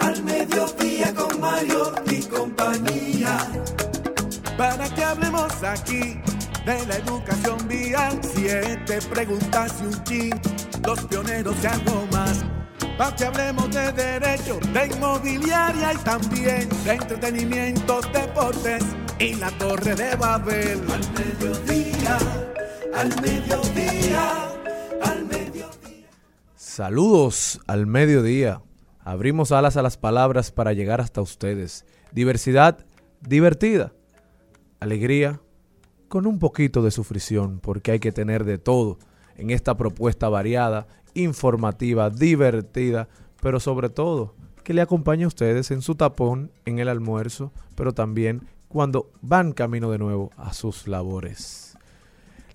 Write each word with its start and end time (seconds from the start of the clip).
al 0.00 0.22
mediodía 0.22 1.14
con 1.14 1.40
Mario 1.40 1.92
y 2.10 2.22
compañía 2.22 3.48
para 4.58 4.92
que 4.92 5.04
hablemos 5.04 5.62
aquí 5.62 6.20
de 6.66 6.86
la 6.86 6.96
educación 6.96 7.56
vial. 7.68 8.18
Siete 8.34 8.98
preguntas 9.08 9.72
y 9.80 9.86
un 9.86 10.04
chin, 10.04 10.40
los 10.84 11.00
pioneros 11.04 11.54
y 11.62 11.66
algo 11.66 12.06
más. 12.10 12.44
Para 12.98 13.14
que 13.14 13.24
hablemos 13.26 13.70
de 13.70 13.92
derecho, 13.92 14.58
de 14.72 14.86
inmobiliaria 14.86 15.94
y 15.94 15.96
también 15.98 16.68
de 16.84 16.92
entretenimiento, 16.92 18.00
deportes 18.12 18.82
y 19.20 19.34
la 19.34 19.50
torre 19.52 19.94
de 19.94 20.16
Babel. 20.16 20.82
Al 20.92 21.12
mediodía, 21.12 22.18
al 22.94 23.08
mediodía, 23.22 24.48
al 25.02 25.24
mediodía. 25.26 26.08
Saludos 26.56 27.60
al 27.68 27.86
mediodía. 27.86 28.60
Abrimos 29.08 29.52
alas 29.52 29.78
a 29.78 29.82
las 29.82 29.96
palabras 29.96 30.52
para 30.52 30.74
llegar 30.74 31.00
hasta 31.00 31.22
ustedes. 31.22 31.86
Diversidad 32.12 32.84
divertida 33.22 33.94
alegría 34.80 35.40
con 36.08 36.26
un 36.26 36.38
poquito 36.38 36.82
de 36.82 36.90
sufrición, 36.90 37.58
porque 37.58 37.92
hay 37.92 38.00
que 38.00 38.12
tener 38.12 38.44
de 38.44 38.58
todo 38.58 38.98
en 39.38 39.48
esta 39.48 39.78
propuesta 39.78 40.28
variada, 40.28 40.88
informativa, 41.14 42.10
divertida, 42.10 43.08
pero 43.40 43.60
sobre 43.60 43.88
todo 43.88 44.34
que 44.62 44.74
le 44.74 44.82
acompañe 44.82 45.24
a 45.24 45.28
ustedes 45.28 45.70
en 45.70 45.80
su 45.80 45.94
tapón, 45.94 46.52
en 46.66 46.78
el 46.78 46.90
almuerzo, 46.90 47.50
pero 47.76 47.94
también 47.94 48.46
cuando 48.68 49.10
van 49.22 49.52
camino 49.52 49.90
de 49.90 49.96
nuevo 49.96 50.32
a 50.36 50.52
sus 50.52 50.86
labores. 50.86 51.78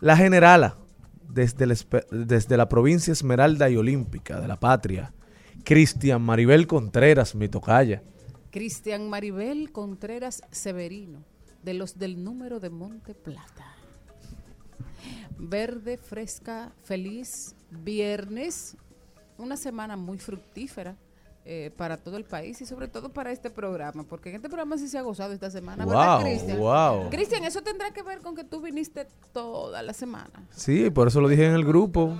La 0.01 0.15
generala, 0.15 0.77
desde, 1.27 1.65
desde 2.11 2.57
la 2.57 2.69
provincia 2.69 3.11
Esmeralda 3.11 3.71
y 3.71 3.75
Olímpica 3.75 4.39
de 4.39 4.47
la 4.47 4.59
patria, 4.59 5.13
Cristian 5.63 6.21
Maribel 6.21 6.67
Contreras, 6.67 7.35
mi 7.35 7.47
tocaya. 7.47 8.03
Cristian 8.51 9.09
Maribel 9.09 9.71
Contreras 9.71 10.41
Severino 10.51 11.23
de 11.63 11.73
los 11.73 11.97
del 11.97 12.21
número 12.23 12.59
de 12.59 12.69
Monte 12.69 13.15
Plata. 13.15 13.73
Verde, 15.37 15.97
fresca, 15.97 16.73
feliz, 16.83 17.55
viernes, 17.71 18.75
una 19.37 19.57
semana 19.57 19.95
muy 19.95 20.17
fructífera. 20.17 20.97
Eh, 21.45 21.71
para 21.75 21.97
todo 21.97 22.15
el 22.15 22.23
país 22.23 22.61
y 22.61 22.65
sobre 22.65 22.87
todo 22.87 23.09
para 23.09 23.29
este 23.33 23.49
programa, 23.49 24.05
porque 24.05 24.29
en 24.29 24.35
este 24.37 24.47
programa 24.47 24.77
sí 24.77 24.87
se 24.87 24.97
ha 24.97 25.01
gozado 25.01 25.33
esta 25.33 25.51
semana, 25.51 25.85
¿verdad, 25.85 26.21
Cristian? 26.21 26.57
Wow. 26.57 27.09
Cristian, 27.09 27.43
eso 27.43 27.61
tendrá 27.61 27.91
que 27.91 28.01
ver 28.01 28.19
con 28.21 28.33
que 28.33 28.45
tú 28.45 28.61
viniste 28.61 29.09
toda 29.33 29.81
la 29.81 29.91
semana. 29.91 30.47
Sí, 30.51 30.89
por 30.89 31.09
eso 31.09 31.19
lo 31.19 31.27
dije 31.27 31.45
en 31.45 31.51
el 31.51 31.65
grupo. 31.65 32.17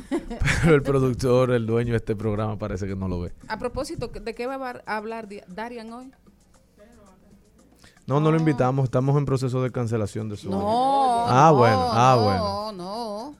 Pero 0.62 0.74
el 0.74 0.82
productor, 0.82 1.50
el 1.50 1.66
dueño 1.66 1.92
de 1.92 1.98
este 1.98 2.16
programa 2.16 2.58
parece 2.58 2.86
que 2.86 2.96
no 2.96 3.08
lo 3.08 3.20
ve. 3.20 3.32
A 3.48 3.58
propósito, 3.58 4.08
¿de 4.08 4.34
qué 4.34 4.46
va 4.46 4.82
a 4.86 4.96
hablar 4.96 5.28
Darian 5.48 5.92
hoy? 5.92 6.12
No, 8.06 8.20
no 8.20 8.32
lo 8.32 8.38
invitamos, 8.38 8.84
estamos 8.84 9.16
en 9.16 9.24
proceso 9.24 9.62
de 9.62 9.70
cancelación 9.70 10.28
de 10.28 10.36
su. 10.36 10.50
No. 10.50 11.26
Ah, 11.28 11.52
bueno, 11.52 11.88
ah, 11.92 12.16
bueno. 12.20 12.38
No, 12.38 12.72
no. 12.72 13.36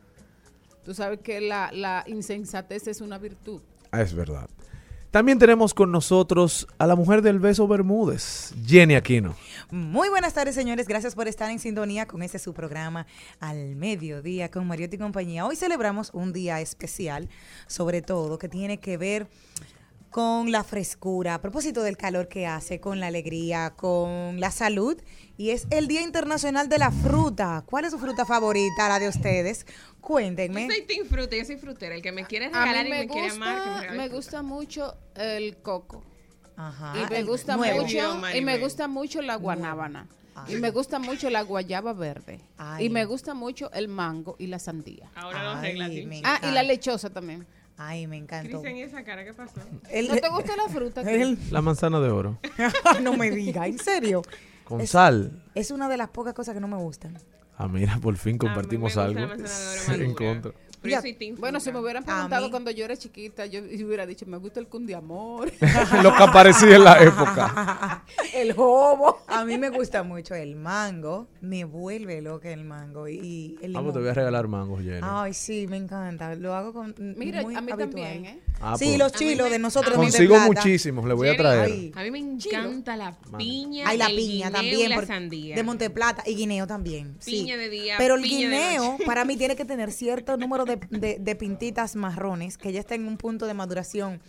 Tú 0.84 0.94
sabes 0.94 1.20
que 1.20 1.40
la, 1.40 1.70
la 1.72 2.04
insensatez 2.06 2.86
es 2.86 3.00
una 3.00 3.18
virtud. 3.18 3.60
Ah, 3.90 4.02
es 4.02 4.14
verdad. 4.14 4.48
También 5.12 5.38
tenemos 5.38 5.74
con 5.74 5.92
nosotros 5.92 6.66
a 6.78 6.86
la 6.86 6.96
mujer 6.96 7.20
del 7.20 7.38
beso 7.38 7.68
Bermúdez, 7.68 8.54
Jenny 8.66 8.94
Aquino. 8.94 9.36
Muy 9.70 10.08
buenas 10.08 10.32
tardes, 10.32 10.54
señores. 10.54 10.88
Gracias 10.88 11.14
por 11.14 11.28
estar 11.28 11.50
en 11.50 11.58
sintonía 11.58 12.06
con 12.06 12.22
este 12.22 12.38
su 12.38 12.54
programa 12.54 13.06
Al 13.38 13.76
Mediodía 13.76 14.50
con 14.50 14.66
Mariotti 14.66 14.96
y 14.96 14.98
compañía. 14.98 15.44
Hoy 15.44 15.54
celebramos 15.54 16.12
un 16.14 16.32
día 16.32 16.62
especial, 16.62 17.28
sobre 17.66 18.00
todo, 18.00 18.38
que 18.38 18.48
tiene 18.48 18.80
que 18.80 18.96
ver 18.96 19.26
con 20.12 20.52
la 20.52 20.62
frescura, 20.62 21.34
a 21.34 21.40
propósito 21.40 21.82
del 21.82 21.96
calor 21.96 22.28
que 22.28 22.46
hace, 22.46 22.80
con 22.80 23.00
la 23.00 23.08
alegría, 23.08 23.72
con 23.74 24.38
la 24.38 24.50
salud. 24.50 25.00
Y 25.38 25.50
es 25.50 25.66
el 25.70 25.88
Día 25.88 26.02
Internacional 26.02 26.68
de 26.68 26.78
la 26.78 26.92
Fruta. 26.92 27.64
¿Cuál 27.66 27.86
es 27.86 27.92
su 27.92 27.98
fruta 27.98 28.26
favorita, 28.26 28.88
la 28.88 28.98
de 28.98 29.08
ustedes? 29.08 29.66
Cuéntenme. 30.00 30.68
Yo 30.68 30.74
soy 30.74 30.82
team 30.82 31.06
fruta, 31.06 31.34
yo 31.34 31.44
soy 31.46 31.56
frutera. 31.56 31.94
El 31.94 32.02
que 32.02 32.12
me 32.12 32.26
quiere 32.26 32.46
regalar 32.46 32.86
y 32.86 32.90
me, 32.90 33.08
quiere 33.08 33.30
amar, 33.30 33.92
me, 33.92 34.08
gusta 34.08 34.42
mucho 34.42 34.94
el 35.16 35.56
coco. 35.56 36.04
Ajá. 36.56 36.94
Y 37.00 37.10
me 37.10 37.22
gusta 37.22 37.56
mucho, 37.56 38.22
y 38.34 38.42
me 38.42 38.58
gusta 38.58 38.88
mucho 38.88 39.22
la 39.22 39.36
guanábana. 39.36 40.06
Y 40.46 40.56
me 40.56 40.70
gusta 40.70 40.98
mucho 40.98 41.30
la 41.30 41.42
guayaba 41.42 41.94
verde. 41.94 42.40
Y 42.78 42.90
me 42.90 43.06
gusta 43.06 43.32
mucho 43.32 43.72
el 43.72 43.88
mango 43.88 44.36
y 44.38 44.46
la 44.46 44.58
sandía. 44.58 45.10
Ahora 45.14 45.54
los 45.54 45.62
reglas. 45.62 45.90
Ah, 46.22 46.40
y 46.42 46.52
la 46.52 46.62
lechosa 46.62 47.08
también. 47.08 47.46
Ay, 47.84 48.06
me 48.06 48.16
encantó. 48.16 48.48
Cristian, 48.48 48.76
¿y 48.76 48.82
esa 48.82 49.02
cara 49.02 49.24
qué 49.24 49.34
pasó? 49.34 49.60
¿No 49.60 50.16
te 50.16 50.28
gusta 50.28 50.56
la 50.56 50.68
fruta? 50.68 51.02
La 51.50 51.62
manzana 51.62 52.00
de 52.00 52.10
oro. 52.10 52.38
no 53.02 53.16
me 53.16 53.30
diga, 53.30 53.66
¿en 53.66 53.78
serio? 53.78 54.22
Con 54.64 54.86
sal. 54.86 55.42
Es 55.54 55.70
una 55.70 55.88
de 55.88 55.96
las 55.96 56.08
pocas 56.08 56.32
cosas 56.32 56.54
que 56.54 56.60
no 56.60 56.68
me 56.68 56.76
gustan. 56.76 57.18
Ah, 57.58 57.68
mira, 57.68 57.98
por 57.98 58.16
fin 58.16 58.38
compartimos 58.38 58.96
algo. 58.96 59.20
en 59.88 60.14
contra. 60.14 60.52
Bueno, 61.38 61.60
si 61.60 61.72
me 61.72 61.78
hubieran 61.78 62.04
preguntado 62.04 62.50
cuando 62.50 62.70
yo 62.70 62.84
era 62.84 62.96
chiquita, 62.96 63.46
yo 63.46 63.60
hubiera 63.60 64.06
dicho, 64.06 64.26
me 64.26 64.36
gusta 64.36 64.60
el 64.60 64.66
cundiamor. 64.66 65.52
Lo 66.02 66.14
que 66.16 66.22
aparecía 66.22 66.76
en 66.76 66.84
la 66.84 67.02
época. 67.02 68.04
el 68.34 68.52
jobo. 68.52 69.22
A 69.28 69.44
mí 69.44 69.58
me 69.58 69.70
gusta 69.70 70.02
mucho 70.02 70.34
el 70.34 70.56
mango. 70.56 71.28
Me 71.40 71.64
vuelve 71.64 72.20
loca 72.20 72.50
el 72.50 72.64
mango. 72.64 73.08
Y 73.08 73.58
el 73.62 73.72
Vamos, 73.72 73.92
te 73.92 74.00
voy 74.00 74.08
a 74.08 74.14
regalar 74.14 74.48
mangos, 74.48 74.82
Jenny. 74.82 75.00
Ay, 75.02 75.34
sí, 75.34 75.66
me 75.68 75.76
encanta. 75.76 76.34
Lo 76.34 76.54
hago 76.54 76.72
con. 76.72 76.94
Mira, 76.98 77.40
a 77.40 77.60
mí 77.60 77.72
también, 77.76 78.26
¿eh? 78.26 78.40
Ah, 78.60 78.76
sí, 78.78 78.86
pues. 78.86 78.98
los 78.98 79.12
chilos 79.12 79.50
de 79.50 79.58
nosotros. 79.58 79.94
Consigo 79.96 80.38
muchísimos, 80.40 81.04
le 81.04 81.14
voy 81.14 81.28
a 81.28 81.36
traer. 81.36 81.92
a 81.94 82.02
mí 82.02 82.10
me 82.10 82.18
encanta 82.18 82.96
la 82.96 83.16
piña. 83.36 83.84
Ay, 83.88 83.98
la 83.98 84.08
piña 84.08 84.50
también. 84.50 84.90
la 84.90 85.06
sandía. 85.06 85.56
De 85.56 85.62
Monteplata 85.62 86.22
y 86.26 86.34
guineo 86.34 86.66
también. 86.66 87.16
Piña 87.24 87.56
de 87.56 87.68
día. 87.68 87.96
Pero 87.98 88.14
el 88.14 88.22
guineo, 88.22 88.98
para 89.04 89.24
mí, 89.24 89.36
tiene 89.42 89.56
que 89.56 89.64
tener 89.64 89.90
cierto 89.92 90.36
número 90.36 90.64
de 90.64 90.71
de, 90.76 91.36
pintitas 91.36 91.96
marrones 91.96 92.58
que 92.58 92.72
ya 92.72 92.80
está 92.80 92.94
en 92.94 93.06
un 93.06 93.16
punto 93.16 93.46
de 93.46 93.54
maduración 93.54 94.20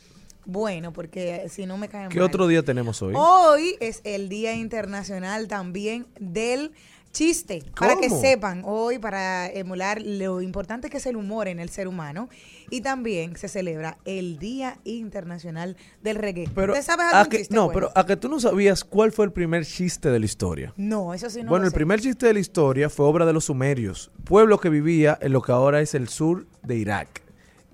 bueno, 0.45 0.91
porque 0.91 1.47
si 1.49 1.65
no 1.65 1.77
me 1.77 1.87
caen 1.87 2.09
¿Qué 2.09 2.21
otro 2.21 2.47
día 2.47 2.63
tenemos 2.63 3.01
hoy? 3.01 3.13
Hoy 3.15 3.77
es 3.79 4.01
el 4.03 4.27
Día 4.27 4.53
Internacional 4.53 5.47
también 5.47 6.05
del 6.19 6.73
chiste. 7.13 7.63
Para 7.79 7.95
que 7.95 8.09
sepan, 8.09 8.63
hoy 8.65 8.99
para 8.99 9.47
emular 9.47 10.01
lo 10.01 10.41
importante 10.41 10.89
que 10.89 10.97
es 10.97 11.05
el 11.05 11.15
humor 11.15 11.47
en 11.47 11.59
el 11.59 11.69
ser 11.69 11.87
humano. 11.87 12.27
Y 12.69 12.81
también 12.81 13.37
se 13.37 13.47
celebra 13.47 13.97
el 14.03 14.39
Día 14.39 14.79
Internacional 14.83 15.77
del 16.01 16.17
Reggae. 16.17 16.49
Pero 16.53 16.73
sabes 16.81 17.13
algún 17.13 17.37
chiste? 17.37 17.53
No, 17.53 17.69
pero 17.71 17.91
a 17.95 18.05
que 18.05 18.17
tú 18.17 18.27
no 18.27 18.39
sabías 18.39 18.83
cuál 18.83 19.11
fue 19.11 19.25
el 19.25 19.31
primer 19.31 19.65
chiste 19.65 20.09
de 20.09 20.19
la 20.19 20.25
historia. 20.25 20.73
No, 20.75 21.13
eso 21.13 21.29
sí 21.29 21.43
no 21.43 21.49
Bueno, 21.49 21.65
el 21.65 21.71
primer 21.71 22.01
chiste 22.01 22.25
de 22.25 22.33
la 22.33 22.39
historia 22.39 22.89
fue 22.89 23.05
obra 23.05 23.25
de 23.25 23.33
los 23.33 23.45
sumerios, 23.45 24.11
pueblo 24.23 24.59
que 24.59 24.69
vivía 24.69 25.17
en 25.21 25.31
lo 25.31 25.41
que 25.41 25.51
ahora 25.51 25.81
es 25.81 25.93
el 25.93 26.09
sur 26.09 26.47
de 26.63 26.77
Irak 26.77 27.21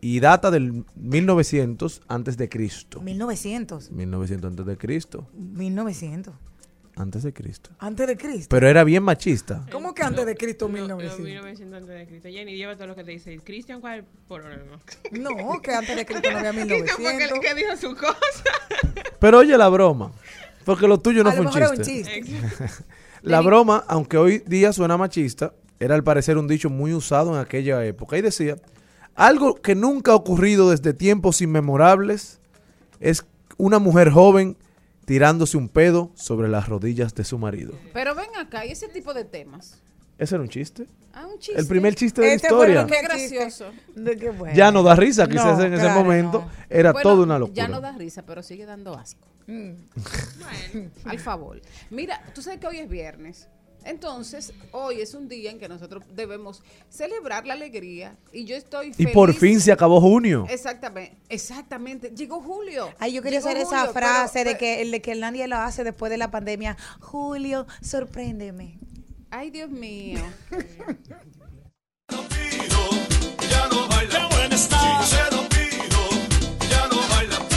y 0.02 0.20
data 0.20 0.52
del 0.52 0.86
1900 0.96 2.02
antes 2.08 2.38
de 2.38 2.50
Cristo. 2.50 3.02
1900. 3.02 3.92
1900 3.92 4.50
antes 4.52 4.66
de 4.66 4.78
Cristo. 4.78 5.28
1900. 5.34 6.34
Antes 7.00 7.24
de 7.24 7.32
Cristo. 7.32 7.70
Antes 7.80 8.08
de 8.08 8.18
Cristo. 8.18 8.48
Pero 8.50 8.68
era 8.68 8.84
bien 8.84 9.04
machista. 9.04 9.66
¿Cómo 9.72 9.94
que 9.94 10.04
antes 10.04 10.26
de 10.26 10.36
Cristo 10.36 10.68
1900? 10.68 11.20
1900 11.22 11.78
antes 11.78 11.96
de 11.96 12.06
Cristo. 12.06 12.28
Jenny, 12.28 12.58
lleva 12.58 12.76
todo 12.76 12.88
lo 12.88 12.96
que 12.96 13.06
te 13.06 13.12
dice. 13.12 13.40
Cristian, 13.40 13.80
¿cuál 13.80 14.00
es 14.00 14.06
el 14.06 14.06
problema? 14.28 14.80
No, 15.12 15.62
que 15.62 15.74
antes 15.74 15.96
de 15.96 16.06
Cristo 16.06 16.30
no 16.30 16.40
había 16.40 16.52
1900. 16.66 16.96
Cristian 16.98 17.30
fue 17.30 17.40
que, 17.40 17.56
dijo 17.56 17.78
su 17.78 17.96
cosa. 17.96 18.44
Pero 19.20 19.38
oye 19.38 19.58
la 19.58 19.70
broma. 19.70 20.12
Porque 20.66 20.90
lo 20.90 21.00
tuyo 21.00 21.24
no 21.24 21.32
fue 21.32 21.46
un 21.46 21.52
chiste. 21.82 22.20
un 22.20 22.26
chiste. 22.26 22.66
la 23.22 23.40
broma, 23.40 23.86
aunque 23.88 24.18
hoy 24.18 24.44
día 24.46 24.74
suena 24.74 24.98
machista, 24.98 25.54
era 25.80 25.96
al 25.96 26.04
parecer 26.04 26.38
un 26.38 26.50
dicho 26.50 26.70
muy 26.70 26.94
usado 26.94 27.34
en 27.34 27.40
aquella 27.40 27.86
época. 27.86 28.18
Y 28.18 28.22
decía, 28.22 28.58
algo 29.16 29.56
que 29.56 29.74
nunca 29.74 30.12
ha 30.12 30.16
ocurrido 30.16 30.70
desde 30.72 30.94
tiempos 30.94 31.42
inmemorables 31.42 32.42
es 33.00 33.26
una 33.56 33.80
mujer 33.80 34.10
joven 34.10 34.58
tirándose 35.10 35.58
un 35.58 35.70
pedo 35.70 36.12
sobre 36.14 36.48
las 36.50 36.70
rodillas 36.70 37.16
de 37.16 37.24
su 37.24 37.40
marido. 37.40 37.74
Pero 37.94 38.14
ven 38.14 38.30
acá, 38.40 38.64
¿y 38.68 38.74
ese 38.74 38.88
tipo 38.90 39.12
de 39.12 39.26
temas? 39.26 39.82
¿Ese 40.20 40.36
era 40.36 40.44
un 40.44 40.50
chiste? 40.50 40.86
Ah, 41.12 41.26
un 41.26 41.40
chiste. 41.40 41.60
El 41.60 41.66
primer 41.66 41.96
chiste 41.96 42.22
de 42.22 42.28
la 42.28 42.34
este 42.36 42.46
historia. 42.46 42.86
Qué 42.86 43.02
gracioso. 43.02 43.72
Ya 44.54 44.70
no 44.70 44.84
da 44.84 44.96
risa, 44.96 45.28
quizás 45.28 45.60
en 45.62 45.74
ese 45.74 45.90
momento 45.90 46.48
era 46.70 46.94
todo 46.94 47.24
una 47.24 47.40
locura. 47.40 47.56
Ya 47.56 47.68
no 47.68 47.82
da 47.82 47.94
risa, 47.94 48.22
pero 48.22 48.44
sigue 48.44 48.68
dando 48.68 48.94
asco. 48.94 49.28
Mm. 49.48 49.72
bueno, 50.76 50.92
al 51.06 51.18
favor. 51.18 51.60
Mira, 51.90 52.22
tú 52.36 52.44
sabes 52.44 52.60
que 52.60 52.68
hoy 52.68 52.78
es 52.78 52.88
viernes. 52.88 53.50
Entonces, 53.84 54.54
hoy 54.72 55.02
es 55.02 55.14
un 55.14 55.28
día 55.28 55.52
en 55.52 55.60
que 55.60 55.70
nosotros 55.70 56.04
debemos 56.16 56.62
celebrar 56.90 57.48
la 57.48 57.54
alegría 57.54 58.18
y 58.32 58.46
yo 58.46 58.56
estoy 58.56 58.94
feliz. 58.94 59.12
Y 59.12 59.14
por 59.14 59.34
fin 59.34 59.60
se 59.60 59.72
acabó 59.72 60.02
junio. 60.02 60.46
Exactamente, 60.50 61.18
exactamente. 61.30 62.12
Llegó 62.16 62.42
julio. 62.42 62.90
Ay, 63.00 63.14
yo 63.14 63.22
quería 63.22 63.40
hacer 63.40 63.58
esa 63.58 63.88
frase 63.94 64.44
de 64.44 64.58
que 64.58 64.82
el 64.82 64.92
de 64.92 65.02
que 65.02 65.16
nadie 65.16 65.48
lo 65.48 65.58
hace 65.58 65.84
después 65.84 66.10
de 66.10 66.18
la 66.18 66.32
pandemia. 66.32 66.78
Julio, 67.00 67.66
sorpréndeme. 67.82 68.80
Ay, 69.32 69.52
Dios 69.52 69.70
mío. 69.70 70.20
ya 76.70 76.88
no 76.88 77.08
baila. 77.08 77.49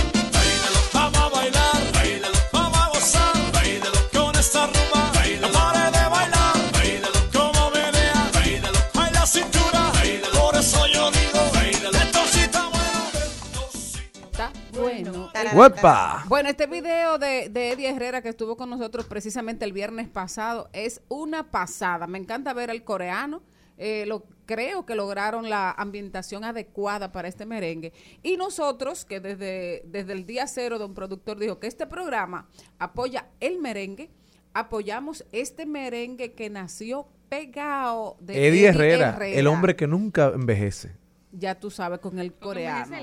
Bueno, 16.26 16.48
este 16.48 16.66
video 16.66 17.18
de, 17.18 17.48
de, 17.48 17.72
Eddie 17.72 17.90
Herrera 17.90 18.22
que 18.22 18.28
estuvo 18.28 18.56
con 18.56 18.70
nosotros 18.70 19.06
precisamente 19.06 19.64
el 19.64 19.72
viernes 19.72 20.08
pasado 20.08 20.68
es 20.72 21.02
una 21.08 21.50
pasada. 21.50 22.06
Me 22.06 22.18
encanta 22.18 22.52
ver 22.52 22.70
al 22.70 22.84
coreano. 22.84 23.42
Eh, 23.78 24.04
lo, 24.06 24.24
creo 24.46 24.84
que 24.86 24.94
lograron 24.94 25.48
la 25.48 25.70
ambientación 25.72 26.44
adecuada 26.44 27.10
para 27.10 27.28
este 27.28 27.46
merengue. 27.46 27.92
Y 28.22 28.36
nosotros, 28.36 29.04
que 29.04 29.20
desde, 29.20 29.82
desde 29.86 30.12
el 30.12 30.26
día 30.26 30.46
cero 30.46 30.78
de 30.78 30.84
un 30.84 30.94
productor 30.94 31.38
dijo 31.38 31.58
que 31.58 31.66
este 31.66 31.86
programa 31.86 32.48
apoya 32.78 33.26
el 33.40 33.58
merengue, 33.58 34.10
apoyamos 34.54 35.24
este 35.32 35.66
merengue 35.66 36.32
que 36.32 36.50
nació 36.50 37.06
pegado 37.28 38.16
de 38.20 38.48
Eddie, 38.48 38.66
Herrera, 38.68 39.18
el 39.26 39.46
hombre 39.46 39.74
que 39.74 39.86
nunca 39.86 40.32
envejece. 40.34 40.92
Ya 41.32 41.58
tú 41.58 41.70
sabes, 41.70 41.98
con 41.98 42.18
el 42.18 42.34
coreano. 42.34 42.94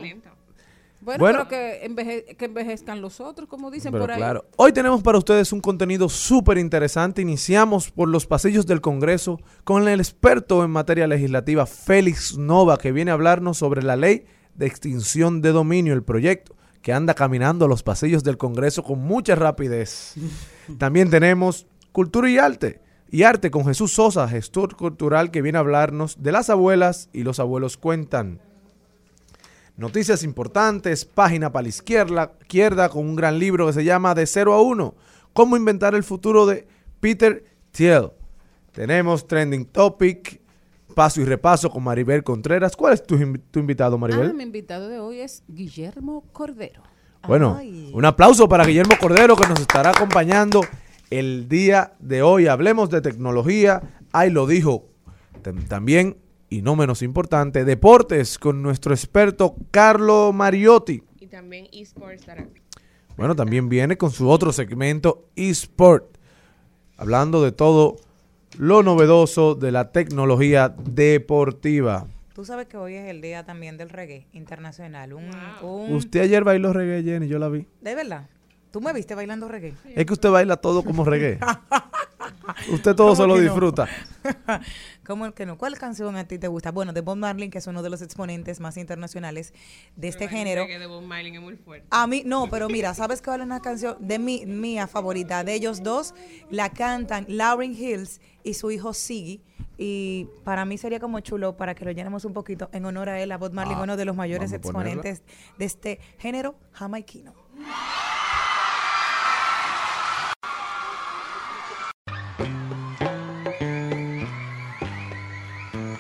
Bueno, 1.02 1.24
pero 1.24 1.48
que, 1.48 1.86
envejezcan 1.86 3.02
los 3.02 3.22
otros, 3.22 3.48
como 3.48 3.72
dicen 3.72 3.92
por 3.92 4.12
ahí. 4.12 4.18
Claro. 4.18 4.46
Hoy 4.58 4.74
tenemos 4.74 5.02
para 5.02 5.18
ustedes 5.18 5.54
un 5.54 5.62
contenido 5.62 6.10
súper 6.10 6.58
interesante. 6.58 7.22
Iniciamos 7.22 7.90
por 7.92 8.10
los 8.10 8.26
pasillos 8.26 8.66
del 8.66 8.82
Congreso 8.82 9.40
con 9.64 9.88
el 9.88 10.00
experto 10.00 10.64
en 10.64 10.72
materia 10.72 11.08
legislativa, 11.08 11.66
Félix 11.66 12.38
Nova, 12.38 12.78
que 12.78 12.92
viene 12.92 13.12
a 13.12 13.14
hablarnos 13.14 13.58
sobre 13.58 13.82
la 13.82 13.96
ley 13.96 14.26
de 14.56 14.66
extinción 14.66 15.42
de 15.42 15.54
dominio, 15.54 15.94
el 15.94 16.04
proyecto 16.04 16.56
que 16.82 16.94
anda 16.94 17.14
caminando 17.14 17.68
los 17.68 17.84
pasillos 17.84 18.24
del 18.24 18.38
Congreso 18.38 18.84
con 18.84 19.00
mucha 19.00 19.36
rapidez. 19.36 20.16
También 20.78 21.10
tenemos 21.10 21.66
cultura 21.92 22.30
y 22.30 22.38
arte. 22.38 22.82
Y 23.12 23.24
arte 23.24 23.50
con 23.50 23.66
Jesús 23.66 23.94
Sosa, 23.94 24.28
gestor 24.28 24.76
cultural, 24.76 25.32
que 25.32 25.42
viene 25.42 25.58
a 25.58 25.62
hablarnos 25.62 26.22
de 26.22 26.32
las 26.32 26.50
abuelas 26.50 27.10
y 27.12 27.24
los 27.24 27.40
abuelos 27.40 27.76
cuentan. 27.78 28.40
Noticias 29.80 30.24
importantes, 30.26 31.06
página 31.06 31.54
para 31.54 31.64
la 31.64 31.70
izquierda, 31.70 32.34
izquierda 32.42 32.90
con 32.90 33.08
un 33.08 33.16
gran 33.16 33.40
libro 33.40 33.66
que 33.66 33.72
se 33.72 33.86
llama 33.86 34.14
De 34.14 34.26
0 34.26 34.54
a 34.54 34.62
1, 34.62 34.94
cómo 35.32 35.56
inventar 35.56 35.96
el 35.96 36.04
futuro 36.04 36.46
de 36.46 36.68
Peter 37.00 37.46
Thiel. 37.72 38.10
Tenemos 38.74 39.26
Trending 39.26 39.64
Topic, 39.64 40.42
paso 40.94 41.22
y 41.22 41.24
repaso 41.24 41.70
con 41.70 41.82
Maribel 41.82 42.26
Contreras. 42.26 42.76
¿Cuál 42.76 42.96
es 42.96 43.04
tu, 43.04 43.16
invitado, 43.16 43.98
Maribel? 43.98 44.32
Ah, 44.32 44.34
mi 44.34 44.44
invitado 44.44 44.90
de 44.90 45.00
hoy 45.00 45.22
es 45.22 45.44
Guillermo 45.48 46.26
Cordero. 46.34 46.84
Bueno, 47.26 47.58
un 47.94 48.04
aplauso 48.04 48.50
para 48.50 48.66
Guillermo 48.66 48.96
Cordero 49.00 49.38
que 49.38 49.48
nos 49.48 49.62
estará 49.62 49.92
acompañando 49.92 50.60
el 51.10 51.48
día 51.48 51.94
de 52.00 52.22
hoy. 52.22 52.48
Hablemos 52.48 52.90
de 52.90 53.00
tecnología. 53.00 53.82
Ahí 54.12 54.30
lo 54.30 54.46
dijo 54.46 54.90
también 55.70 56.18
y 56.50 56.62
no 56.62 56.76
menos 56.76 57.02
importante, 57.02 57.66
deportes 57.66 58.40
con 58.40 58.62
nuestro 58.62 58.94
experto 58.94 59.56
Carlo 59.72 60.34
Mariotti. 60.34 61.04
Y 61.20 61.28
también 61.28 61.68
eSports. 61.72 62.26
Bueno, 63.18 63.36
también 63.36 63.70
viene 63.70 63.98
con 63.98 64.12
su 64.12 64.30
otro 64.30 64.52
segmento 64.54 65.28
eSport, 65.36 66.18
hablando 66.98 67.44
de 67.44 67.52
todo 67.52 67.98
lo 68.58 68.82
novedoso 68.82 69.56
de 69.56 69.72
la 69.72 69.92
tecnología 69.92 70.70
deportiva. 70.70 72.08
Tú 72.34 72.46
sabes 72.46 72.68
que 72.68 72.78
hoy 72.78 72.96
es 72.96 73.10
el 73.10 73.22
día 73.22 73.46
también 73.46 73.78
del 73.78 73.90
reggae 73.90 74.26
internacional. 74.32 75.14
Usted 75.62 76.22
ayer 76.22 76.44
bailó 76.44 76.72
reggae, 76.72 77.04
Jenny, 77.04 77.28
yo 77.28 77.38
la 77.38 77.50
vi. 77.50 77.68
¿De 77.82 77.96
verdad? 77.96 78.30
¿Tú 78.72 78.82
me 78.82 78.94
viste 78.94 79.16
bailando 79.16 79.48
reggae? 79.48 79.74
Es 79.96 80.06
que 80.06 80.14
usted 80.14 80.30
baila 80.30 80.58
todo 80.58 80.84
como 80.84 81.04
reggae. 81.04 81.40
usted 82.72 82.96
todo 82.96 83.16
se 83.16 83.28
lo 83.28 83.38
disfruta. 83.38 83.88
¿Cómo 85.10 85.32
que 85.32 85.48
no? 85.48 85.58
¿Cuál 85.58 85.76
canción 85.80 86.16
a 86.18 86.28
ti 86.28 86.38
te 86.38 86.48
gusta? 86.48 86.70
Bueno, 86.70 86.94
de 86.94 87.02
Bob 87.02 87.18
Marley, 87.18 87.50
que 87.50 87.58
es 87.58 87.66
uno 87.66 87.82
de 87.82 87.90
los 87.90 88.04
exponentes 88.04 88.60
más 88.60 88.78
internacionales 88.78 89.56
de 89.96 90.08
este 90.08 90.28
género. 90.28 90.68
de 90.68 90.86
Bob 90.86 91.02
Marley 91.02 91.36
es 91.36 91.42
muy 91.42 91.56
fuerte. 91.56 91.88
A 91.90 92.06
mí, 92.06 92.22
no, 92.28 92.48
pero 92.48 92.70
mira, 92.70 92.94
¿sabes 92.94 93.20
cuál 93.20 93.40
es 93.40 93.48
una 93.48 93.60
canción 93.60 93.98
de 94.00 94.20
mi 94.20 94.46
mía 94.46 94.86
favorita? 94.86 95.44
De 95.44 95.56
ellos 95.56 95.82
dos, 95.82 96.14
la 96.52 96.70
cantan 96.70 97.26
Lauryn 97.28 97.74
Hills 97.74 98.22
y 98.44 98.54
su 98.54 98.70
hijo 98.70 98.94
Siggy. 98.94 99.42
Y 99.80 100.28
para 100.44 100.64
mí 100.64 100.78
sería 100.78 101.00
como 101.00 101.20
chulo 101.22 101.58
para 101.58 101.74
que 101.74 101.86
lo 101.86 101.92
llenemos 101.92 102.24
un 102.24 102.34
poquito 102.34 102.70
en 102.72 102.86
honor 102.86 103.10
a 103.10 103.20
él, 103.20 103.32
a 103.32 103.40
Bob 103.40 103.52
Marley, 103.52 103.78
ah, 103.80 103.82
uno 103.82 103.98
de 103.98 104.06
los 104.06 104.16
mayores 104.16 104.52
exponentes 104.52 105.24
de 105.58 105.66
este 105.66 106.00
género 106.20 106.54
jamaiquino. 106.72 107.34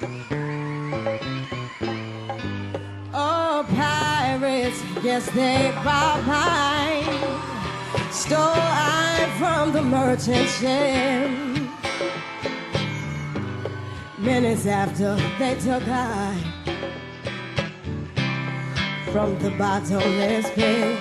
Oh, 0.01 0.06
pirates, 3.75 4.82
yes, 5.03 5.29
they 5.32 5.74
robbed 5.84 6.25
mine. 6.25 7.03
Stole 8.10 8.39
I 8.39 9.29
from 9.38 9.74
the 9.74 9.82
merchant 9.82 10.48
ship. 10.48 11.29
Minutes 14.20 14.65
after 14.65 15.18
they 15.38 15.56
took 15.56 15.84
I 15.86 16.34
from 19.12 19.38
the 19.39 19.51
bottomless 19.51 20.50
pit. 20.51 20.98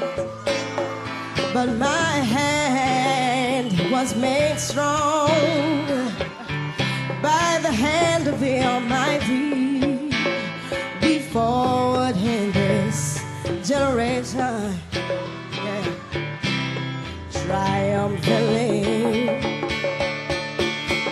But 1.55 1.69
my 1.77 2.17
hand 2.35 3.93
was 3.93 4.17
made 4.17 4.59
strong 4.59 5.29
by 7.29 7.59
the 7.61 7.75
hand 7.87 8.27
of 8.27 8.41
the 8.41 8.55
Almighty 8.63 10.09
Be 11.03 11.15
forward 11.35 12.17
in 12.17 12.51
this 12.53 12.99
generation 13.71 14.59
triumphantly. 17.49 18.73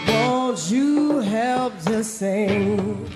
Won't 0.08 0.61
you 0.70 1.20
help 1.20 1.73
to 1.88 2.04
sing 2.04 3.08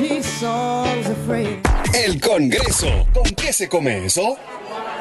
these 0.00 0.26
songs 0.40 1.06
of 1.08 1.18
freedom? 1.26 1.62
El 1.94 2.18
Congreso. 2.20 3.06
¿Con 3.14 3.30
qué 3.40 3.52
se 3.52 3.68
come 3.68 4.06
eso? 4.06 4.38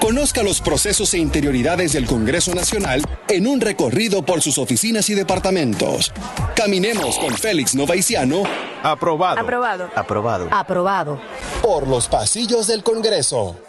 Conozca 0.09 0.41
los 0.41 0.59
procesos 0.59 1.13
e 1.13 1.19
interioridades 1.19 1.93
del 1.93 2.07
Congreso 2.07 2.55
Nacional 2.55 3.03
en 3.27 3.45
un 3.45 3.61
recorrido 3.61 4.25
por 4.25 4.41
sus 4.41 4.57
oficinas 4.57 5.07
y 5.11 5.13
departamentos. 5.13 6.11
Caminemos 6.55 7.19
con 7.19 7.31
Félix 7.35 7.75
Novaiciano. 7.75 8.41
Aprobado. 8.81 9.39
Aprobado. 9.39 9.89
Aprobado. 9.95 10.47
Aprobado. 10.49 11.21
Por 11.61 11.87
los 11.87 12.07
pasillos 12.07 12.65
del 12.65 12.81
Congreso. 12.81 13.59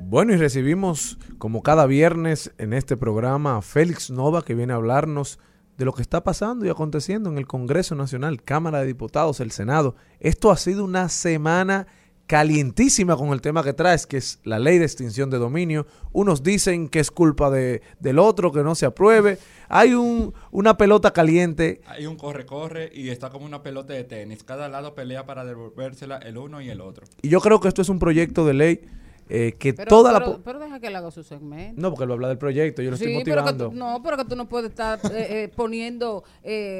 Bueno, 0.00 0.32
y 0.32 0.36
recibimos, 0.36 1.18
como 1.36 1.62
cada 1.62 1.84
viernes 1.84 2.50
en 2.56 2.72
este 2.72 2.96
programa, 2.96 3.58
a 3.58 3.60
Félix 3.60 4.10
Nova, 4.10 4.42
que 4.42 4.54
viene 4.54 4.72
a 4.72 4.76
hablarnos 4.76 5.38
de 5.76 5.84
lo 5.84 5.92
que 5.92 6.00
está 6.00 6.24
pasando 6.24 6.64
y 6.64 6.70
aconteciendo 6.70 7.28
en 7.28 7.36
el 7.36 7.46
Congreso 7.46 7.94
Nacional, 7.94 8.42
Cámara 8.42 8.80
de 8.80 8.86
Diputados, 8.86 9.40
el 9.40 9.50
Senado. 9.50 9.96
Esto 10.18 10.50
ha 10.50 10.56
sido 10.56 10.82
una 10.82 11.10
semana 11.10 11.88
calientísima 12.26 13.16
con 13.16 13.30
el 13.30 13.40
tema 13.40 13.62
que 13.62 13.72
traes, 13.72 14.06
que 14.06 14.16
es 14.16 14.40
la 14.44 14.58
ley 14.58 14.78
de 14.78 14.84
extinción 14.84 15.30
de 15.30 15.38
dominio. 15.38 15.86
Unos 16.12 16.42
dicen 16.42 16.88
que 16.88 17.00
es 17.00 17.10
culpa 17.10 17.50
de, 17.50 17.82
del 18.00 18.18
otro, 18.18 18.52
que 18.52 18.62
no 18.62 18.74
se 18.74 18.86
apruebe. 18.86 19.38
Hay 19.68 19.94
un, 19.94 20.34
una 20.50 20.76
pelota 20.76 21.12
caliente. 21.12 21.80
Hay 21.86 22.06
un 22.06 22.16
corre-corre 22.16 22.90
y 22.92 23.10
está 23.10 23.30
como 23.30 23.46
una 23.46 23.62
pelota 23.62 23.92
de 23.92 24.04
tenis. 24.04 24.42
Cada 24.42 24.68
lado 24.68 24.94
pelea 24.94 25.24
para 25.26 25.44
devolvérsela 25.44 26.18
el 26.18 26.38
uno 26.38 26.60
y 26.60 26.68
el 26.68 26.80
otro. 26.80 27.06
Y 27.22 27.28
yo 27.28 27.40
creo 27.40 27.60
que 27.60 27.68
esto 27.68 27.82
es 27.82 27.88
un 27.88 27.98
proyecto 27.98 28.44
de 28.44 28.54
ley 28.54 28.80
eh, 29.28 29.54
que 29.58 29.72
toda 29.72 30.12
la... 30.12 30.38
Pero 30.38 30.58
deja 30.58 30.78
que 30.78 30.86
él 30.86 30.96
haga 30.96 31.10
su 31.10 31.22
segmento. 31.22 31.80
No, 31.80 31.90
porque 31.90 32.04
él 32.04 32.10
va 32.10 32.14
a 32.14 32.16
hablar 32.16 32.28
del 32.30 32.38
proyecto, 32.38 32.82
yo 32.82 32.90
lo 32.90 32.96
estoy 32.96 33.14
motivando. 33.14 33.72
no, 33.74 34.00
pero 34.02 34.16
que 34.16 34.24
tú 34.24 34.36
no 34.36 34.48
puedes 34.48 34.70
estar 34.70 35.00
eh, 35.12 35.44
eh, 35.44 35.52
poniendo, 35.54 36.24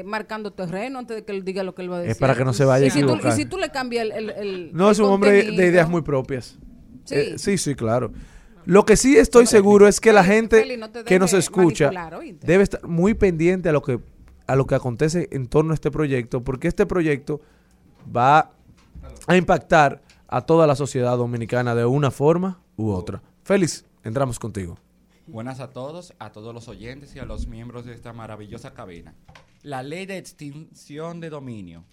marcando 0.05 0.51
terreno 0.51 0.99
antes 0.99 1.17
de 1.17 1.23
que 1.25 1.31
él 1.31 1.43
diga 1.43 1.63
lo 1.63 1.75
que 1.75 1.81
él 1.81 1.91
va 1.91 1.97
a 1.97 1.99
decir. 1.99 2.11
Es 2.11 2.17
para 2.17 2.35
que 2.35 2.45
no 2.45 2.53
se 2.53 2.65
vaya 2.65 2.85
a 2.85 2.89
equivocar. 2.89 3.33
y 3.33 3.35
si 3.35 3.45
tú 3.45 3.57
le 3.57 3.69
cambias 3.69 4.07
el, 4.13 4.71
No, 4.73 4.89
es 4.89 4.99
un 4.99 5.09
hombre 5.09 5.43
de 5.43 5.67
ideas 5.67 5.89
muy 5.89 6.01
propias. 6.01 6.57
Sí, 7.03 7.37
sí, 7.37 7.57
sí, 7.57 7.75
claro. 7.75 8.11
Lo 8.65 8.85
que 8.85 8.97
sí 8.97 9.17
estoy 9.17 9.45
seguro 9.45 9.87
es 9.87 10.01
que 10.01 10.11
la 10.11 10.23
gente 10.23 10.79
que 11.05 11.19
nos 11.19 11.33
escucha 11.33 11.89
debe 12.41 12.63
estar 12.63 12.85
muy 12.85 13.13
pendiente 13.13 13.69
a 13.69 13.71
lo 13.71 13.81
que 13.81 13.99
a 14.45 14.55
lo 14.55 14.65
que 14.65 14.75
acontece 14.75 15.27
en 15.31 15.47
torno 15.47 15.71
a 15.71 15.73
este 15.73 15.91
proyecto, 15.91 16.41
porque 16.41 16.69
este 16.69 16.85
proyecto 16.85 17.41
va 18.15 18.51
a 19.27 19.35
impactar 19.35 20.01
a 20.27 20.41
toda 20.41 20.67
la 20.67 20.75
sociedad 20.75 21.17
dominicana 21.17 21.75
de 21.75 21.85
una 21.85 22.11
forma 22.11 22.61
u 22.75 22.91
otra. 22.91 23.21
Félix, 23.43 23.85
entramos 24.03 24.39
contigo. 24.39 24.77
Buenas 25.25 25.59
a 25.59 25.71
todos, 25.71 26.13
a 26.19 26.31
todos 26.31 26.53
los 26.53 26.67
oyentes 26.67 27.15
y 27.15 27.19
a 27.19 27.25
los 27.25 27.47
miembros 27.47 27.85
de 27.85 27.93
esta 27.93 28.13
maravillosa 28.13 28.73
cabina. 28.73 29.13
La 29.61 29.83
ley 29.83 30.05
de 30.05 30.17
extinción 30.17 31.19
de 31.19 31.29
dominio. 31.29 31.83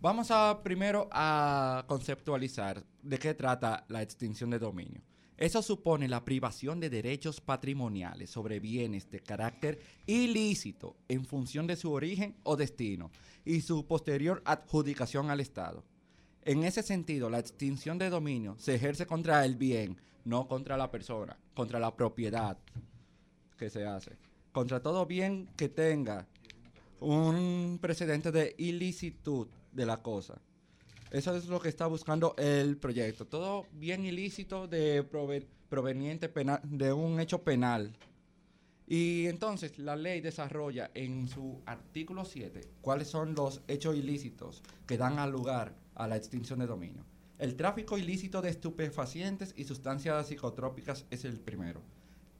Vamos 0.00 0.30
a 0.30 0.60
primero 0.62 1.08
a 1.10 1.84
conceptualizar 1.86 2.84
de 3.02 3.18
qué 3.18 3.34
trata 3.34 3.84
la 3.88 4.02
extinción 4.02 4.50
de 4.50 4.58
dominio. 4.58 5.00
Eso 5.38 5.62
supone 5.62 6.08
la 6.08 6.24
privación 6.24 6.80
de 6.80 6.88
derechos 6.88 7.40
patrimoniales 7.40 8.30
sobre 8.30 8.58
bienes 8.58 9.10
de 9.10 9.20
carácter 9.20 9.78
ilícito 10.06 10.96
en 11.08 11.26
función 11.26 11.66
de 11.66 11.76
su 11.76 11.92
origen 11.92 12.36
o 12.42 12.56
destino 12.56 13.10
y 13.44 13.60
su 13.60 13.86
posterior 13.86 14.42
adjudicación 14.46 15.30
al 15.30 15.40
Estado. 15.40 15.84
En 16.46 16.62
ese 16.62 16.84
sentido, 16.84 17.28
la 17.28 17.40
extinción 17.40 17.98
de 17.98 18.08
dominio 18.08 18.54
se 18.56 18.76
ejerce 18.76 19.04
contra 19.04 19.44
el 19.44 19.56
bien, 19.56 19.96
no 20.24 20.46
contra 20.46 20.76
la 20.76 20.92
persona, 20.92 21.36
contra 21.54 21.80
la 21.80 21.96
propiedad 21.96 22.56
que 23.58 23.68
se 23.68 23.84
hace. 23.84 24.12
Contra 24.52 24.80
todo 24.80 25.06
bien 25.06 25.48
que 25.56 25.68
tenga 25.68 26.28
un 27.00 27.80
precedente 27.82 28.30
de 28.30 28.54
ilicitud 28.58 29.48
de 29.72 29.86
la 29.86 29.96
cosa. 30.04 30.40
Eso 31.10 31.34
es 31.34 31.46
lo 31.46 31.58
que 31.58 31.68
está 31.68 31.88
buscando 31.88 32.36
el 32.38 32.76
proyecto. 32.76 33.26
Todo 33.26 33.66
bien 33.72 34.04
ilícito 34.04 34.68
de 34.68 35.02
proveniente 35.68 36.28
penal, 36.28 36.60
de 36.62 36.92
un 36.92 37.18
hecho 37.18 37.42
penal. 37.42 37.92
Y 38.86 39.26
entonces 39.26 39.80
la 39.80 39.96
ley 39.96 40.20
desarrolla 40.20 40.92
en 40.94 41.26
su 41.26 41.60
artículo 41.66 42.24
7 42.24 42.60
cuáles 42.82 43.08
son 43.08 43.34
los 43.34 43.62
hechos 43.66 43.96
ilícitos 43.96 44.62
que 44.86 44.96
dan 44.96 45.18
al 45.18 45.32
lugar 45.32 45.74
a 45.96 46.06
la 46.06 46.16
extinción 46.16 46.60
de 46.60 46.66
dominio. 46.66 47.04
El 47.38 47.56
tráfico 47.56 47.98
ilícito 47.98 48.40
de 48.40 48.48
estupefacientes 48.48 49.52
y 49.56 49.64
sustancias 49.64 50.28
psicotrópicas 50.28 51.04
es 51.10 51.24
el 51.24 51.38
primero. 51.38 51.82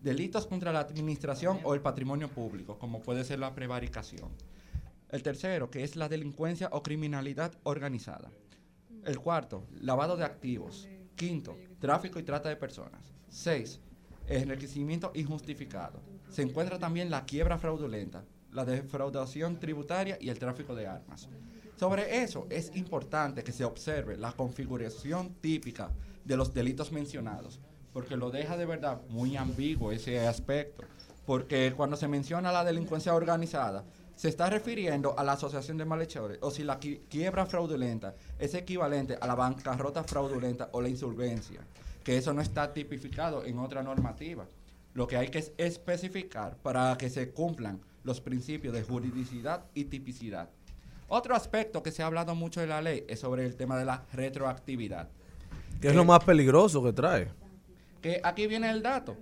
Delitos 0.01 0.47
contra 0.47 0.73
la 0.73 0.81
administración 0.81 1.59
o 1.65 1.75
el 1.75 1.81
patrimonio 1.81 2.29
público, 2.29 2.79
como 2.79 3.03
puede 3.03 3.25
ser 3.25 3.41
la 3.41 3.55
prevaricación. 3.55 4.31
El 5.11 5.23
tercero, 5.23 5.71
que 5.71 5.85
es 5.85 5.97
la 5.97 6.09
delincuencia 6.09 6.69
o 6.73 6.83
criminalidad 6.83 7.53
organizada. 7.65 8.31
El 9.05 9.19
cuarto, 9.19 9.67
lavado 9.81 10.17
de 10.17 10.25
activos. 10.25 10.89
Quinto, 11.15 11.57
tráfico 11.79 12.19
y 12.19 12.23
trata 12.23 12.49
de 12.49 12.57
personas. 12.57 13.13
Seis, 13.29 13.81
enriquecimiento 14.27 15.13
injustificado. 15.15 16.01
Se 16.31 16.43
encuentra 16.43 16.79
también 16.79 17.11
la 17.11 17.25
quiebra 17.25 17.59
fraudulenta, 17.59 18.25
la 18.53 18.65
defraudación 18.65 19.59
tributaria 19.59 20.19
y 20.21 20.29
el 20.29 20.39
tráfico 20.39 20.75
de 20.75 20.87
armas. 20.87 21.29
Sobre 21.77 22.23
eso 22.23 22.47
es 22.49 22.75
importante 22.75 23.45
que 23.45 23.53
se 23.53 23.65
observe 23.65 24.17
la 24.17 24.33
configuración 24.33 25.35
típica 25.35 25.91
de 26.25 26.37
los 26.37 26.55
delitos 26.55 26.91
mencionados, 26.91 27.61
porque 27.93 28.17
lo 28.17 28.31
deja 28.31 28.57
de 28.57 28.65
verdad 28.65 29.03
muy 29.11 29.37
ambiguo 29.37 29.93
ese 29.93 30.27
aspecto, 30.27 30.85
porque 31.27 31.75
cuando 31.77 31.97
se 31.97 32.09
menciona 32.09 32.51
la 32.51 32.65
delincuencia 32.65 33.15
organizada, 33.15 33.85
se 34.15 34.31
está 34.31 34.49
refiriendo 34.49 35.19
a 35.19 35.25
la 35.25 35.33
asociación 35.33 35.77
de 35.77 35.85
malhechores, 35.85 36.39
o 36.41 36.51
si 36.51 36.65
la 36.65 36.79
quiebra 36.79 37.45
fraudulenta 37.45 38.15
es 38.39 38.55
equivalente 38.55 39.19
a 39.21 39.27
la 39.27 39.35
bancarrota 39.35 40.03
fraudulenta 40.03 40.71
o 40.73 40.81
la 40.81 40.89
insolvencia, 40.89 41.61
que 42.03 42.17
eso 42.17 42.33
no 42.33 42.41
está 42.41 42.73
tipificado 42.73 43.45
en 43.45 43.59
otra 43.59 43.83
normativa. 43.83 44.49
Lo 44.95 45.07
que 45.07 45.19
hay 45.19 45.29
que 45.29 45.53
especificar 45.59 46.57
para 46.57 46.97
que 46.97 47.11
se 47.11 47.33
cumplan 47.33 47.83
los 48.03 48.23
principios 48.23 48.73
de 48.73 48.83
juridicidad 48.83 49.67
y 49.75 49.85
tipicidad. 49.85 50.49
Otro 51.09 51.37
aspecto 51.37 51.83
que 51.83 51.93
se 51.93 52.03
ha 52.03 52.07
hablado 52.07 52.35
mucho 52.35 52.61
de 52.61 52.67
la 52.67 52.83
ley 52.83 53.05
es 53.09 53.21
sobre 53.21 53.47
el 53.47 53.55
tema 53.55 53.79
de 53.79 53.85
la 53.85 54.05
retroactividad. 54.13 55.09
¿Qué 55.81 55.89
es 55.89 55.95
lo 55.95 56.05
más 56.05 56.25
peligroso 56.25 56.83
que 56.83 56.93
trae? 56.93 57.29
Que 58.03 58.21
aquí 58.25 58.47
viene 58.47 58.71
el 58.71 58.83
dato. 58.83 59.17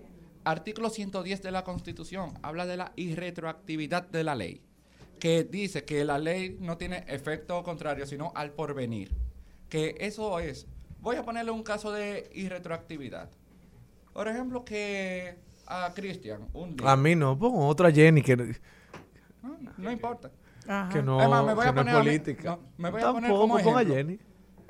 Artículo 0.45 0.89
110 0.89 1.43
de 1.43 1.51
la 1.51 1.63
Constitución 1.65 2.35
habla 2.43 2.65
de 2.65 2.79
la 2.79 2.93
irretroactividad 2.97 4.09
de 4.09 4.25
la 4.25 4.35
ley, 4.35 4.63
que 5.19 5.45
dice 5.45 5.85
que 5.85 6.05
la 6.05 6.19
ley 6.19 6.57
no 6.61 6.77
tiene 6.79 7.05
efecto 7.09 7.63
contrario, 7.63 8.07
sino 8.07 8.33
al 8.35 8.53
porvenir. 8.53 9.11
Que 9.69 9.97
eso 10.01 10.39
es. 10.39 10.67
Voy 11.01 11.17
a 11.17 11.25
ponerle 11.25 11.51
un 11.51 11.63
caso 11.63 11.93
de 11.93 12.31
irretroactividad. 12.35 13.29
Por 14.13 14.29
ejemplo, 14.29 14.65
que 14.65 15.35
a 15.67 15.93
Cristian 15.95 16.49
un 16.55 16.77
A 16.85 16.97
mí 16.97 17.15
no, 17.15 17.39
pongo 17.39 17.67
otra 17.67 17.91
Jenny 17.91 18.23
que... 18.23 18.57
no 19.77 19.91
importa 19.91 20.31
que 20.93 21.03
no, 21.03 21.45
me 21.45 21.55
voy 21.55 21.67
a 21.67 21.75
poner 21.75 21.95
política. 21.95 22.59
me 22.77 22.91
voy 22.91 23.03
a 23.03 23.13
poner 23.13 23.31
como 23.31 23.59
ejemplo, 23.59 24.19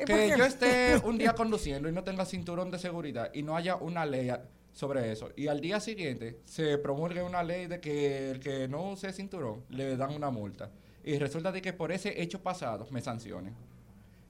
Que 0.05 0.35
yo 0.37 0.45
esté 0.45 1.01
un 1.05 1.19
día 1.19 1.33
conduciendo 1.37 1.89
y 1.89 1.93
no 1.93 2.03
tenga 2.03 2.25
cinturón 2.25 2.71
de 2.71 2.79
seguridad 2.79 3.31
y 3.33 3.43
no 3.43 3.57
haya 3.57 3.77
una 3.77 4.05
ley 4.05 4.31
sobre 4.73 5.13
eso. 5.13 5.31
Y 5.37 5.47
al 5.47 5.61
día 5.61 5.81
siguiente 5.81 6.41
se 6.45 6.79
promulgue 6.79 7.23
una 7.23 7.43
ley 7.43 7.67
de 7.67 7.81
que 7.81 8.31
el 8.33 8.41
que 8.41 8.69
no 8.69 8.91
use 8.91 9.13
cinturón 9.13 9.65
le 9.69 9.97
dan 9.97 10.13
una 10.13 10.31
multa. 10.31 10.71
Y 11.05 11.19
resulta 11.19 11.53
de 11.53 11.63
que 11.63 11.73
por 11.73 11.93
ese 11.93 12.21
hecho 12.21 12.43
pasado 12.43 12.87
me 12.91 13.01
sancionen. 13.01 13.55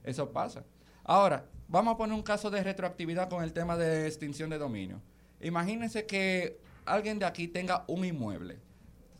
Eso 0.03 0.31
pasa. 0.31 0.63
Ahora, 1.03 1.45
vamos 1.67 1.95
a 1.95 1.97
poner 1.97 2.15
un 2.15 2.23
caso 2.23 2.51
de 2.51 2.63
retroactividad 2.63 3.29
con 3.29 3.43
el 3.43 3.53
tema 3.53 3.77
de 3.77 4.05
extinción 4.05 4.49
de 4.49 4.57
dominio. 4.57 5.01
Imagínense 5.41 6.05
que 6.05 6.59
alguien 6.85 7.17
de 7.17 7.25
aquí 7.25 7.47
tenga 7.47 7.85
un 7.87 8.05
inmueble 8.05 8.59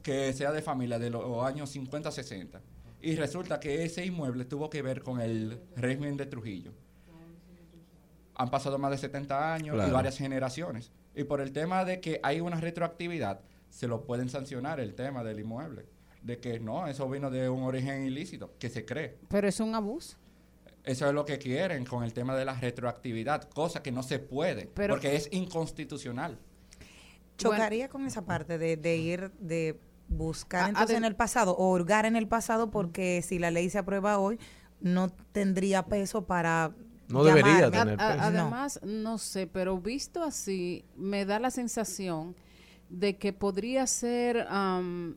que 0.05 0.31
sea 0.33 0.51
de 0.51 0.61
familia 0.61 0.99
de 0.99 1.09
los 1.09 1.43
años 1.43 1.75
50-60. 1.75 2.61
Y 3.01 3.15
resulta 3.15 3.59
que 3.59 3.83
ese 3.83 4.05
inmueble 4.05 4.45
tuvo 4.45 4.69
que 4.69 4.83
ver 4.83 5.01
con 5.01 5.19
el 5.19 5.59
régimen 5.75 6.15
de 6.15 6.27
Trujillo. 6.27 6.73
Han 8.35 8.51
pasado 8.51 8.77
más 8.77 8.91
de 8.91 8.99
70 8.99 9.55
años 9.55 9.75
y 9.75 9.91
varias 9.91 10.19
generaciones. 10.19 10.91
Y 11.15 11.23
por 11.23 11.41
el 11.41 11.51
tema 11.51 11.85
de 11.85 12.01
que 12.01 12.19
hay 12.21 12.39
una 12.39 12.61
retroactividad, 12.61 13.41
se 13.71 13.87
lo 13.87 14.05
pueden 14.05 14.29
sancionar 14.29 14.79
el 14.79 14.93
tema 14.93 15.23
del 15.23 15.39
inmueble. 15.39 15.87
De 16.21 16.37
que 16.37 16.59
no, 16.59 16.85
eso 16.85 17.09
vino 17.09 17.31
de 17.31 17.49
un 17.49 17.63
origen 17.63 18.05
ilícito, 18.05 18.53
que 18.59 18.69
se 18.69 18.85
cree. 18.85 19.17
Pero 19.27 19.47
es 19.47 19.59
un 19.59 19.73
abuso. 19.73 20.17
Eso 20.83 21.07
es 21.07 21.15
lo 21.15 21.25
que 21.25 21.39
quieren 21.39 21.83
con 21.83 22.03
el 22.03 22.13
tema 22.13 22.35
de 22.35 22.45
la 22.45 22.53
retroactividad, 22.53 23.49
cosa 23.49 23.81
que 23.81 23.91
no 23.91 24.03
se 24.03 24.19
puede, 24.19 24.67
porque 24.67 25.15
es 25.15 25.29
inconstitucional. 25.31 26.37
Chocaría 27.37 27.89
con 27.89 28.05
esa 28.05 28.23
parte 28.23 28.59
de, 28.59 28.77
de 28.77 28.97
ir 28.97 29.31
de 29.39 29.79
buscar 30.07 30.69
entonces 30.69 30.97
en 30.97 31.03
el 31.03 31.15
pasado 31.15 31.55
o 31.57 31.71
hurgar 31.71 32.05
en 32.05 32.15
el 32.15 32.27
pasado 32.27 32.69
porque 32.69 33.21
si 33.21 33.39
la 33.39 33.51
ley 33.51 33.69
se 33.69 33.79
aprueba 33.79 34.19
hoy 34.19 34.39
no 34.81 35.09
tendría 35.31 35.85
peso 35.87 36.25
para 36.25 36.73
No 37.07 37.23
debería 37.23 37.71
tener 37.71 37.97
peso. 37.97 38.09
además, 38.19 38.79
no. 38.83 39.17
sé, 39.17 39.47
pero 39.47 39.79
visto 39.79 40.23
así, 40.23 40.85
me 40.95 41.25
da 41.25 41.39
la 41.39 41.51
sensación 41.51 42.35
de 42.89 43.17
que 43.17 43.33
podría 43.33 43.87
ser 43.87 44.45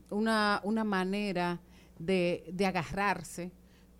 una, 0.09 0.61
una 0.63 0.83
manera 0.83 1.59
de, 1.99 2.45
de 2.51 2.65
agarrarse 2.65 3.51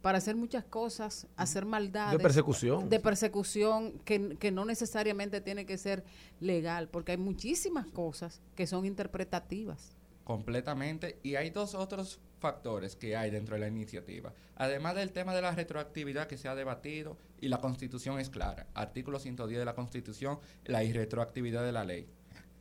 para 0.01 0.17
hacer 0.17 0.35
muchas 0.35 0.63
cosas, 0.63 1.27
hacer 1.35 1.65
maldades. 1.65 2.17
De 2.17 2.23
persecución. 2.23 2.89
De 2.89 2.99
persecución 2.99 3.99
que, 4.05 4.37
que, 4.39 4.49
no 4.51 4.63
necesariamente 4.65 5.41
tiene 5.41 5.65
que 5.65 5.77
ser 5.77 6.05
legal, 6.39 6.87
porque 6.87 7.11
hay 7.11 7.17
muchísimas 7.17 7.85
cosas 7.87 8.41
que 8.55 8.65
son 8.65 8.85
interpretativas. 8.85 9.95
Completamente. 10.29 11.17
Y 11.23 11.35
hay 11.35 11.49
dos 11.49 11.73
otros 11.73 12.19
factores 12.39 12.95
que 12.95 13.17
hay 13.17 13.31
dentro 13.31 13.55
de 13.55 13.61
la 13.61 13.67
iniciativa. 13.67 14.31
Además 14.57 14.93
del 14.93 15.11
tema 15.11 15.33
de 15.33 15.41
la 15.41 15.55
retroactividad 15.55 16.27
que 16.27 16.37
se 16.37 16.47
ha 16.47 16.53
debatido 16.53 17.17
y 17.41 17.47
la 17.47 17.57
constitución 17.57 18.19
es 18.19 18.29
clara. 18.29 18.67
Artículo 18.75 19.17
110 19.17 19.57
de 19.57 19.65
la 19.65 19.73
constitución, 19.73 20.39
la 20.65 20.83
irretroactividad 20.83 21.65
de 21.65 21.71
la 21.71 21.83
ley. 21.83 22.05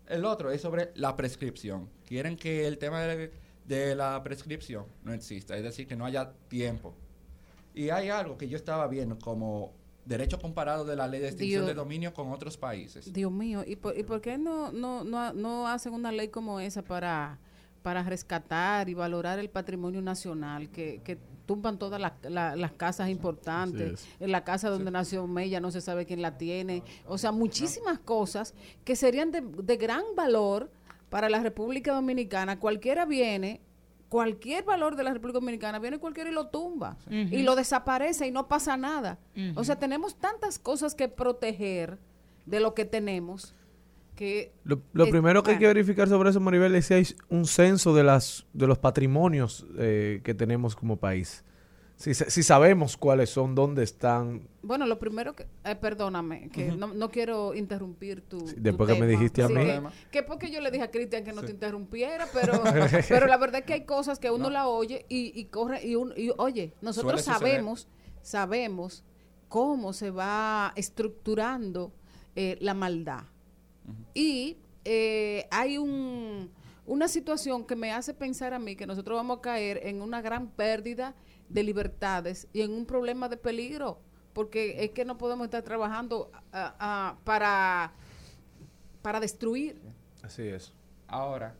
El 0.06 0.24
otro 0.24 0.50
es 0.50 0.62
sobre 0.62 0.92
la 0.94 1.14
prescripción. 1.14 1.90
Quieren 2.06 2.38
que 2.38 2.66
el 2.66 2.78
tema 2.78 3.02
de, 3.02 3.32
de 3.66 3.94
la 3.94 4.22
prescripción 4.22 4.86
no 5.04 5.12
exista, 5.12 5.54
es 5.54 5.62
decir, 5.62 5.86
que 5.86 5.94
no 5.94 6.06
haya 6.06 6.32
tiempo 6.48 6.94
y 7.74 7.90
hay 7.90 8.08
algo 8.08 8.38
que 8.38 8.48
yo 8.48 8.56
estaba 8.56 8.88
viendo 8.88 9.18
como 9.18 9.72
derecho 10.04 10.40
comparado 10.40 10.86
de 10.86 10.96
la 10.96 11.06
ley 11.06 11.20
de 11.20 11.28
extinción 11.28 11.66
de 11.66 11.74
dominio 11.74 12.14
con 12.14 12.32
otros 12.32 12.56
países. 12.56 13.12
Dios 13.12 13.30
mío, 13.30 13.62
¿y 13.66 13.76
por, 13.76 13.96
¿y 13.96 14.04
por 14.04 14.22
qué 14.22 14.38
no, 14.38 14.72
no, 14.72 15.04
no, 15.04 15.34
no 15.34 15.68
hacen 15.68 15.92
una 15.92 16.10
ley 16.10 16.28
como 16.28 16.60
esa 16.60 16.82
para, 16.82 17.38
para 17.88 18.02
rescatar 18.02 18.90
y 18.90 18.92
valorar 18.92 19.38
el 19.38 19.48
patrimonio 19.48 20.02
nacional 20.02 20.68
que, 20.68 21.00
que 21.02 21.16
tumban 21.46 21.78
todas 21.78 21.98
las 21.98 22.72
casas 22.72 23.08
importantes, 23.08 24.06
en 24.20 24.30
la 24.30 24.44
casa 24.44 24.68
donde 24.68 24.90
nació 24.90 25.26
Mella 25.26 25.58
no 25.58 25.70
se 25.70 25.80
sabe 25.80 26.04
quién 26.04 26.20
la 26.20 26.36
tiene, 26.36 26.82
o 27.06 27.16
sea, 27.16 27.32
muchísimas 27.32 27.98
cosas 27.98 28.52
que 28.84 28.94
serían 28.94 29.30
de, 29.30 29.40
de 29.40 29.76
gran 29.78 30.02
valor 30.14 30.70
para 31.08 31.30
la 31.30 31.40
República 31.40 31.94
Dominicana. 31.94 32.60
Cualquiera 32.60 33.06
viene 33.06 33.62
cualquier 34.10 34.64
valor 34.64 34.94
de 34.94 35.04
la 35.04 35.14
República 35.14 35.38
Dominicana, 35.40 35.78
viene 35.78 35.96
cualquiera 35.96 36.28
y 36.28 36.34
lo 36.34 36.48
tumba 36.48 36.98
y 37.08 37.40
lo 37.40 37.56
desaparece 37.56 38.26
y 38.26 38.30
no 38.30 38.48
pasa 38.48 38.76
nada. 38.76 39.18
O 39.54 39.64
sea, 39.64 39.78
tenemos 39.78 40.14
tantas 40.16 40.58
cosas 40.58 40.94
que 40.94 41.08
proteger 41.08 41.96
de 42.44 42.60
lo 42.60 42.74
que 42.74 42.84
tenemos. 42.84 43.54
Que 44.18 44.50
lo, 44.64 44.80
primero 45.08 45.44
que 45.44 45.52
hay 45.52 45.58
que 45.58 45.68
verificar 45.68 46.08
sobre 46.08 46.30
eso, 46.30 46.40
Maribel, 46.40 46.74
es 46.74 46.86
si 46.86 46.94
hay 46.94 47.06
un 47.28 47.46
censo 47.46 47.94
de, 47.94 48.02
las, 48.02 48.46
de 48.52 48.66
los 48.66 48.76
patrimonios 48.76 49.64
eh, 49.78 50.22
que 50.24 50.34
tenemos 50.34 50.74
como 50.74 50.96
país 50.96 51.44
si, 51.98 52.14
si, 52.14 52.42
sabemos 52.44 52.96
cuáles 52.96 53.30
son, 53.30 53.56
dónde 53.56 53.82
están. 53.82 54.48
Bueno, 54.62 54.86
lo 54.86 55.00
primero 55.00 55.34
que, 55.34 55.48
eh, 55.64 55.74
perdóname, 55.74 56.48
que 56.48 56.70
no, 56.70 56.94
no, 56.94 57.10
quiero 57.10 57.54
interrumpir 57.54 58.22
tu. 58.22 58.44
después 58.56 58.92
que 58.92 59.00
me 59.00 59.06
dijiste 59.08 59.42
a 59.42 59.48
mí. 59.48 59.64
Que, 60.12 60.22
porque 60.22 60.48
yo 60.48 60.60
le 60.60 60.70
dije 60.70 60.84
a 60.84 60.90
Cristian 60.92 61.24
que 61.24 61.32
no 61.32 61.42
te 61.42 61.50
interrumpiera, 61.50 62.26
pero, 62.32 62.62
pero 63.08 63.26
la 63.26 63.36
verdad 63.36 63.60
es 63.60 63.66
que 63.66 63.72
hay 63.72 63.84
cosas 63.84 64.20
que 64.20 64.30
uno 64.30 64.48
la 64.48 64.68
oye 64.68 65.06
y, 65.08 65.44
corre 65.46 65.84
y, 65.84 65.94
y 65.94 66.32
oye, 66.36 66.72
nosotros 66.80 67.22
sabemos, 67.22 67.88
sabemos 68.22 69.04
cómo 69.48 69.92
se 69.92 70.12
va 70.12 70.72
estructurando 70.76 71.92
eh, 72.36 72.58
la 72.60 72.74
maldad. 72.74 73.24
Y 74.14 74.58
eh, 74.84 75.46
hay 75.50 75.78
un, 75.78 76.50
una 76.86 77.08
situación 77.08 77.66
que 77.66 77.76
me 77.76 77.92
hace 77.92 78.14
pensar 78.14 78.54
a 78.54 78.58
mí 78.58 78.74
que 78.74 78.86
nosotros 78.86 79.16
vamos 79.16 79.38
a 79.38 79.40
caer 79.42 79.80
en 79.82 80.00
una 80.00 80.22
gran 80.22 80.48
pérdida 80.48 81.14
de 81.48 81.62
libertades 81.62 82.48
y 82.52 82.62
en 82.62 82.72
un 82.72 82.86
problema 82.86 83.28
de 83.28 83.36
peligro, 83.36 84.00
porque 84.32 84.84
es 84.84 84.90
que 84.90 85.04
no 85.04 85.18
podemos 85.18 85.44
estar 85.44 85.62
trabajando 85.62 86.30
para, 87.24 87.92
para 89.02 89.20
destruir. 89.20 89.80
Así 90.22 90.42
es. 90.42 90.72
Ahora, 91.06 91.56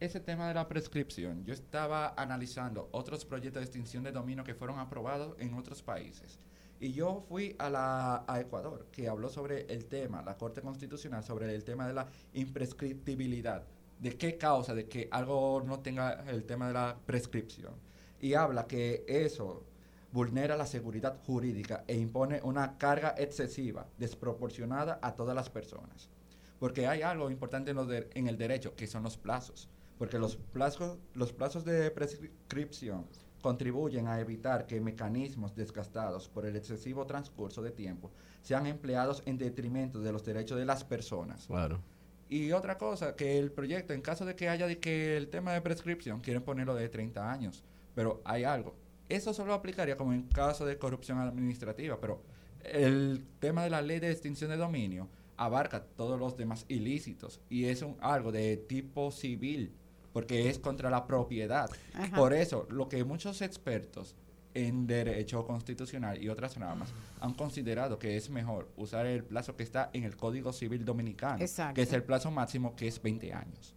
ese 0.00 0.20
tema 0.20 0.48
de 0.48 0.54
la 0.54 0.68
prescripción, 0.68 1.44
yo 1.44 1.52
estaba 1.52 2.14
analizando 2.16 2.88
otros 2.92 3.24
proyectos 3.24 3.60
de 3.60 3.64
extinción 3.64 4.04
de 4.04 4.12
dominio 4.12 4.44
que 4.44 4.54
fueron 4.54 4.78
aprobados 4.78 5.34
en 5.38 5.54
otros 5.54 5.82
países. 5.82 6.38
Y 6.80 6.92
yo 6.92 7.24
fui 7.28 7.56
a, 7.58 7.70
la, 7.70 8.24
a 8.26 8.40
Ecuador, 8.40 8.86
que 8.92 9.08
habló 9.08 9.28
sobre 9.28 9.72
el 9.72 9.86
tema, 9.86 10.22
la 10.22 10.36
Corte 10.36 10.60
Constitucional, 10.62 11.24
sobre 11.24 11.52
el 11.54 11.64
tema 11.64 11.88
de 11.88 11.94
la 11.94 12.06
imprescriptibilidad. 12.34 13.64
¿De 13.98 14.16
qué 14.16 14.38
causa 14.38 14.74
de 14.74 14.88
que 14.88 15.08
algo 15.10 15.60
no 15.66 15.80
tenga 15.80 16.24
el 16.28 16.44
tema 16.44 16.68
de 16.68 16.74
la 16.74 16.96
prescripción? 17.04 17.74
y 18.20 18.34
habla 18.34 18.66
que 18.66 19.04
eso 19.06 19.64
vulnera 20.12 20.56
la 20.56 20.66
seguridad 20.66 21.18
jurídica 21.26 21.84
e 21.86 21.96
impone 21.96 22.40
una 22.42 22.78
carga 22.78 23.14
excesiva, 23.18 23.86
desproporcionada 23.98 24.98
a 25.02 25.14
todas 25.14 25.34
las 25.34 25.50
personas. 25.50 26.08
Porque 26.58 26.86
hay 26.86 27.02
algo 27.02 27.30
importante 27.30 27.70
en, 27.70 27.78
en 28.14 28.26
el 28.26 28.38
derecho, 28.38 28.74
que 28.74 28.86
son 28.86 29.02
los 29.02 29.16
plazos. 29.16 29.68
Porque 29.98 30.18
los 30.18 30.36
plazos, 30.36 30.98
los 31.14 31.32
plazos 31.32 31.64
de 31.64 31.90
prescripción 31.90 33.06
contribuyen 33.40 34.06
a 34.08 34.20
evitar 34.20 34.66
que 34.66 34.80
mecanismos 34.80 35.54
desgastados 35.54 36.28
por 36.28 36.46
el 36.46 36.56
excesivo 36.56 37.06
transcurso 37.06 37.62
de 37.62 37.70
tiempo 37.70 38.10
sean 38.42 38.66
empleados 38.66 39.22
en 39.26 39.38
detrimento 39.38 40.00
de 40.00 40.12
los 40.12 40.24
derechos 40.24 40.58
de 40.58 40.64
las 40.64 40.84
personas. 40.84 41.46
Claro. 41.46 41.80
Y 42.28 42.52
otra 42.52 42.76
cosa, 42.76 43.16
que 43.16 43.38
el 43.38 43.50
proyecto, 43.52 43.94
en 43.94 44.02
caso 44.02 44.26
de 44.26 44.36
que 44.36 44.48
haya 44.48 44.66
de 44.66 44.78
que 44.78 45.16
el 45.16 45.28
tema 45.28 45.52
de 45.52 45.62
prescripción 45.62 46.20
quieren 46.20 46.42
ponerlo 46.42 46.74
de 46.74 46.88
30 46.88 47.32
años, 47.32 47.64
pero 47.94 48.20
hay 48.24 48.44
algo. 48.44 48.76
Eso 49.08 49.32
solo 49.32 49.54
aplicaría 49.54 49.96
como 49.96 50.12
en 50.12 50.22
caso 50.24 50.66
de 50.66 50.76
corrupción 50.76 51.18
administrativa, 51.18 51.98
pero 51.98 52.22
el 52.62 53.24
tema 53.38 53.64
de 53.64 53.70
la 53.70 53.80
ley 53.80 54.00
de 54.00 54.10
extinción 54.10 54.50
de 54.50 54.58
dominio 54.58 55.08
abarca 55.38 55.84
todos 55.84 56.18
los 56.18 56.36
demás 56.36 56.66
ilícitos 56.68 57.40
y 57.48 57.66
es 57.66 57.80
un, 57.82 57.96
algo 58.00 58.32
de 58.32 58.56
tipo 58.56 59.10
civil, 59.10 59.72
porque 60.12 60.48
es 60.48 60.58
contra 60.58 60.90
la 60.90 61.06
propiedad. 61.06 61.70
Por 62.14 62.32
eso, 62.32 62.66
lo 62.70 62.88
que 62.88 63.04
muchos 63.04 63.42
expertos 63.42 64.14
en 64.54 64.86
derecho 64.86 65.46
constitucional 65.46 66.22
y 66.22 66.28
otras 66.28 66.56
normas 66.58 66.92
han 67.20 67.34
considerado 67.34 67.98
que 67.98 68.16
es 68.16 68.30
mejor 68.30 68.68
usar 68.76 69.06
el 69.06 69.22
plazo 69.22 69.56
que 69.56 69.62
está 69.62 69.90
en 69.92 70.04
el 70.04 70.16
Código 70.16 70.52
Civil 70.52 70.84
Dominicano, 70.84 71.38
que 71.74 71.82
es 71.82 71.92
el 71.92 72.02
plazo 72.02 72.30
máximo 72.30 72.74
que 72.74 72.88
es 72.88 73.00
20 73.00 73.32
años. 73.32 73.74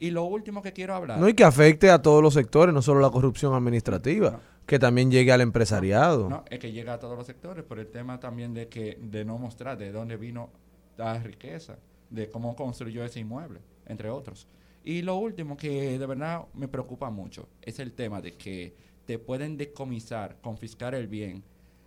Y 0.00 0.10
lo 0.10 0.24
último 0.24 0.62
que 0.62 0.72
quiero 0.72 0.94
hablar. 0.94 1.18
No, 1.18 1.28
y 1.28 1.34
que 1.34 1.44
afecte 1.44 1.90
a 1.90 2.00
todos 2.00 2.22
los 2.22 2.34
sectores, 2.34 2.72
no 2.72 2.82
solo 2.82 3.00
la 3.00 3.10
corrupción 3.10 3.54
administrativa, 3.54 4.40
que 4.64 4.78
también 4.78 5.10
llegue 5.10 5.32
al 5.32 5.40
empresariado. 5.40 6.28
No, 6.28 6.44
es 6.48 6.58
que 6.58 6.70
llega 6.70 6.94
a 6.94 6.98
todos 6.98 7.16
los 7.16 7.26
sectores 7.26 7.64
por 7.64 7.78
el 7.78 7.88
tema 7.88 8.20
también 8.20 8.54
de 8.54 8.68
que 8.68 8.96
de 9.00 9.24
no 9.24 9.38
mostrar 9.38 9.76
de 9.76 9.90
dónde 9.90 10.16
vino 10.16 10.50
la 10.96 11.18
riqueza, 11.18 11.78
de 12.10 12.28
cómo 12.28 12.54
construyó 12.54 13.04
ese 13.04 13.20
inmueble, 13.20 13.60
entre 13.86 14.10
otros. 14.10 14.46
Y 14.88 15.02
lo 15.02 15.16
último 15.16 15.54
que 15.54 15.98
de 15.98 16.06
verdad 16.06 16.46
me 16.54 16.66
preocupa 16.66 17.10
mucho 17.10 17.50
es 17.60 17.78
el 17.78 17.92
tema 17.92 18.22
de 18.22 18.38
que 18.38 18.74
te 19.04 19.18
pueden 19.18 19.58
decomisar, 19.58 20.38
confiscar 20.40 20.94
el 20.94 21.08
bien 21.08 21.44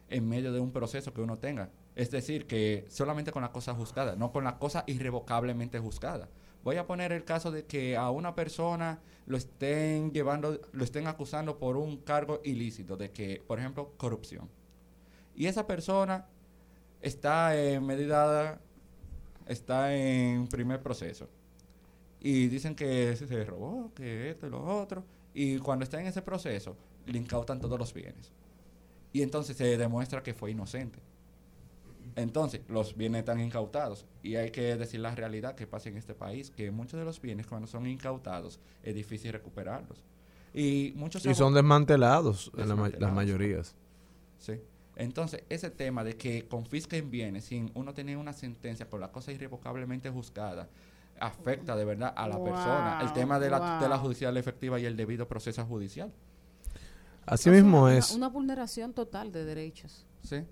en 0.08 0.30
medio 0.30 0.54
de 0.54 0.60
un 0.60 0.72
proceso 0.72 1.12
que 1.12 1.22
uno 1.22 1.40
tenga. 1.40 1.72
Es 1.96 2.12
decir, 2.12 2.46
que 2.46 2.86
solamente 2.90 3.32
con 3.32 3.42
la 3.42 3.52
cosa 3.52 3.74
juzgada, 3.74 4.16
no 4.16 4.32
con 4.32 4.44
la 4.44 4.60
cosa 4.60 4.84
irrevocablemente 4.86 5.80
juzgada. 5.80 6.30
Voy 6.64 6.78
a 6.78 6.86
poner 6.86 7.12
el 7.12 7.24
caso 7.24 7.50
de 7.50 7.66
que 7.66 7.98
a 7.98 8.12
una 8.12 8.36
persona 8.36 9.00
lo 9.26 9.36
estén 9.36 10.12
llevando, 10.12 10.62
lo 10.72 10.84
estén 10.84 11.08
acusando 11.08 11.58
por 11.58 11.78
un 11.78 11.98
cargo 11.98 12.40
ilícito, 12.44 12.98
de 12.98 13.10
que, 13.10 13.42
por 13.48 13.58
ejemplo, 13.58 13.94
corrupción. 13.98 14.48
Y 15.36 15.48
esa 15.48 15.66
persona 15.66 16.28
está 17.02 17.60
en 17.60 17.84
medida, 17.84 18.62
está 19.48 19.92
en 19.96 20.46
primer 20.50 20.84
proceso. 20.84 21.28
Y 22.22 22.48
dicen 22.48 22.76
que 22.76 23.16
se 23.16 23.44
robó, 23.46 23.92
que 23.96 24.30
esto 24.30 24.48
y 24.48 24.52
lo 24.52 24.64
otro. 24.64 25.04
Y 25.34 25.58
cuando 25.58 25.84
está 25.84 26.00
en 26.00 26.08
ese 26.08 26.22
proceso, 26.22 26.78
le 27.08 27.18
incautan 27.18 27.60
todos 27.60 27.80
los 27.80 27.94
bienes. 27.94 28.32
Y 29.12 29.24
entonces 29.24 29.58
se 29.58 29.78
demuestra 29.78 30.22
que 30.22 30.34
fue 30.34 30.52
inocente. 30.52 31.00
Entonces, 32.16 32.62
los 32.68 32.96
bienes 32.96 33.20
están 33.20 33.40
incautados 33.40 34.06
y 34.22 34.36
hay 34.36 34.52
que 34.52 34.76
decir 34.76 35.00
la 35.00 35.16
realidad 35.16 35.56
que 35.56 35.66
pasa 35.66 35.90
en 35.90 35.98
este 35.98 36.14
país, 36.14 36.52
que 36.52 36.70
muchos 36.72 37.00
de 37.00 37.06
los 37.06 37.22
bienes 37.22 37.48
cuando 37.48 37.68
son 37.68 37.88
incautados 37.88 38.60
es 38.84 38.94
difícil 38.94 39.32
recuperarlos. 39.32 40.04
Y 40.54 40.92
muchos 40.96 41.26
y 41.26 41.34
son 41.34 41.54
desmantelados, 41.54 42.52
en 42.58 42.68
las 43.00 43.14
mayorías. 43.14 43.76
Sí. 44.40 44.60
Entonces, 44.98 45.44
ese 45.50 45.70
tema 45.70 46.04
de 46.04 46.18
que 46.18 46.48
confisquen 46.48 47.10
bienes 47.10 47.46
sin 47.46 47.72
uno 47.74 47.94
tener 47.94 48.18
una 48.18 48.34
sentencia 48.34 48.90
por 48.90 49.00
la 49.00 49.12
cosa 49.12 49.32
irrevocablemente 49.32 50.10
juzgada, 50.10 50.70
afecta 51.22 51.76
de 51.76 51.86
verdad 51.86 52.14
a 52.16 52.28
la 52.28 52.44
persona. 52.44 53.00
El 53.02 53.14
tema 53.14 53.40
de 53.40 53.50
la 53.50 53.60
tutela 53.60 53.98
judicial 53.98 54.36
efectiva 54.38 54.80
y 54.80 54.86
el 54.86 54.98
debido 54.98 55.28
proceso 55.28 55.66
judicial. 55.66 56.12
Así 57.26 57.50
mismo 57.50 57.88
es. 57.88 58.12
Una 58.12 58.28
vulneración 58.30 58.94
total 58.94 59.32
de 59.32 59.46
derechos. 59.46 60.06
Sí. 60.24 60.44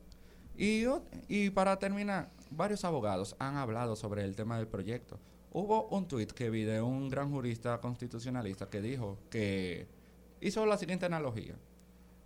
Y, 0.56 0.86
y 1.28 1.50
para 1.50 1.80
terminar, 1.80 2.30
varios 2.52 2.86
abogados 2.86 3.36
han 3.40 3.56
hablado 3.58 3.96
sobre 3.96 4.24
el 4.24 4.36
tema 4.36 4.58
del 4.58 4.68
proyecto. 4.68 5.20
Hubo 5.52 5.88
un 5.90 6.08
tuit 6.08 6.32
que 6.32 6.50
vi 6.50 6.64
de 6.64 6.82
un 6.82 7.10
gran 7.10 7.32
jurista 7.32 7.80
constitucionalista 7.82 8.70
que 8.70 8.82
dijo 8.82 9.18
que 9.30 9.88
hizo 10.42 10.66
la 10.66 10.78
siguiente 10.78 11.06
analogía. 11.08 11.56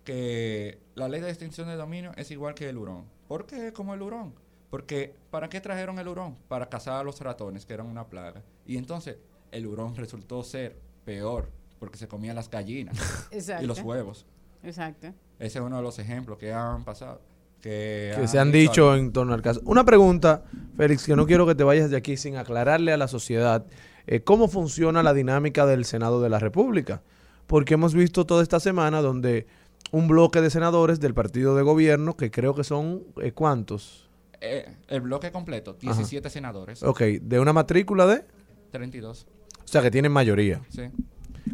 que 0.04 0.80
la 0.96 1.08
ley 1.08 1.22
de 1.22 1.30
extinción 1.30 1.68
de 1.70 1.76
dominio 1.76 2.12
es 2.18 2.30
igual 2.32 2.54
que 2.56 2.68
el 2.70 2.78
hurón. 2.78 3.06
¿Por 3.28 3.46
qué 3.46 3.72
como 3.72 3.94
el 3.94 4.02
hurón? 4.02 4.34
Porque 4.74 5.14
¿para 5.30 5.50
qué 5.50 5.62
trajeron 5.62 6.00
el 6.00 6.08
hurón? 6.08 6.36
Para 6.48 6.68
cazar 6.68 6.96
a 6.96 7.04
los 7.04 7.20
ratones, 7.20 7.64
que 7.64 7.76
eran 7.76 7.86
una 7.86 8.08
plaga. 8.08 8.42
Y 8.66 8.78
entonces 8.78 9.18
el 9.52 9.68
hurón 9.68 9.96
resultó 9.96 10.42
ser 10.42 10.76
peor, 11.06 11.52
porque 11.78 12.00
se 12.00 12.08
comía 12.08 12.34
las 12.34 12.50
gallinas 12.50 12.98
y 13.62 13.66
los 13.68 13.82
huevos. 13.82 14.26
Exacto. 14.64 15.14
Ese 15.38 15.60
es 15.60 15.64
uno 15.64 15.78
de 15.78 15.84
los 15.84 16.00
ejemplos 16.00 16.40
que 16.40 16.52
han 16.52 16.84
pasado. 16.86 17.22
Que, 17.62 18.20
se 18.26 18.40
han 18.40 18.52
dicho 18.52 18.96
en 18.96 19.14
torno 19.14 19.36
al 19.36 19.44
caso. 19.44 19.62
Una 19.64 19.86
pregunta, 19.86 20.44
Félix, 20.76 21.06
que 21.06 21.16
no 21.16 21.28
quiero 21.28 21.46
que 21.46 21.54
te 21.54 21.64
vayas 21.64 21.92
de 21.92 21.98
aquí 21.98 22.18
sin 22.18 22.38
aclararle 22.38 22.92
a 22.94 22.98
la 22.98 23.08
sociedad 23.08 23.68
eh, 24.08 24.22
cómo 24.22 24.48
funciona 24.48 25.04
la 25.04 25.14
dinámica 25.14 25.68
del 25.68 25.86
Senado 25.86 26.20
de 26.20 26.30
la 26.30 26.40
República. 26.40 27.04
Porque 27.46 27.76
hemos 27.76 27.94
visto 27.94 28.26
toda 28.26 28.42
esta 28.42 28.60
semana 28.60 29.04
donde 29.04 29.46
un 29.92 30.08
bloque 30.08 30.42
de 30.42 30.50
senadores 30.50 31.00
del 31.00 31.14
partido 31.14 31.56
de 31.56 31.62
gobierno, 31.62 32.18
que 32.18 32.32
creo 32.32 32.56
que 32.56 32.64
son, 32.64 33.04
eh, 33.22 33.34
¿cuántos? 33.34 34.03
Eh, 34.46 34.66
el 34.90 35.02
bloque 35.02 35.32
completo, 35.32 35.74
17 35.80 36.30
senadores. 36.30 36.84
Ok, 36.84 37.00
¿de 37.22 37.40
una 37.40 37.54
matrícula 37.54 38.06
de? 38.06 38.26
32. 38.72 39.26
O 39.64 39.68
sea, 39.68 39.82
que 39.82 39.90
tienen 39.90 40.12
mayoría. 40.12 40.62
Sí. 40.70 40.82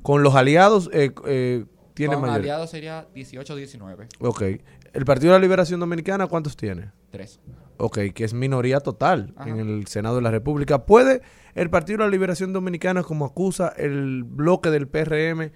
Con 0.02 0.24
los 0.24 0.34
aliados, 0.36 0.90
eh, 0.92 1.12
eh, 1.28 1.66
tienen 1.94 2.16
Con 2.20 2.30
mayoría. 2.30 2.54
aliados 2.54 2.72
sería 2.72 3.08
18-19. 3.14 4.08
Ok. 4.20 4.42
¿El 4.94 5.06
Partido 5.06 5.34
de 5.34 5.40
la 5.40 5.42
Liberación 5.44 5.80
Dominicana 5.80 6.26
cuántos 6.28 6.58
tiene? 6.58 6.92
Tres. 7.12 7.40
Ok, 7.78 8.00
que 8.14 8.24
es 8.24 8.34
minoría 8.34 8.80
total 8.80 9.34
Ajá. 9.38 9.50
en 9.50 9.60
el 9.60 9.86
Senado 9.88 10.16
de 10.16 10.22
la 10.24 10.32
República. 10.32 10.86
¿Puede 10.86 11.22
el 11.54 11.70
Partido 11.70 12.00
de 12.00 12.06
la 12.06 12.10
Liberación 12.10 12.54
Dominicana, 12.54 13.04
como 13.04 13.26
acusa 13.26 13.70
el 13.78 14.24
bloque 14.24 14.70
del 14.72 14.88
PRM, 14.88 15.52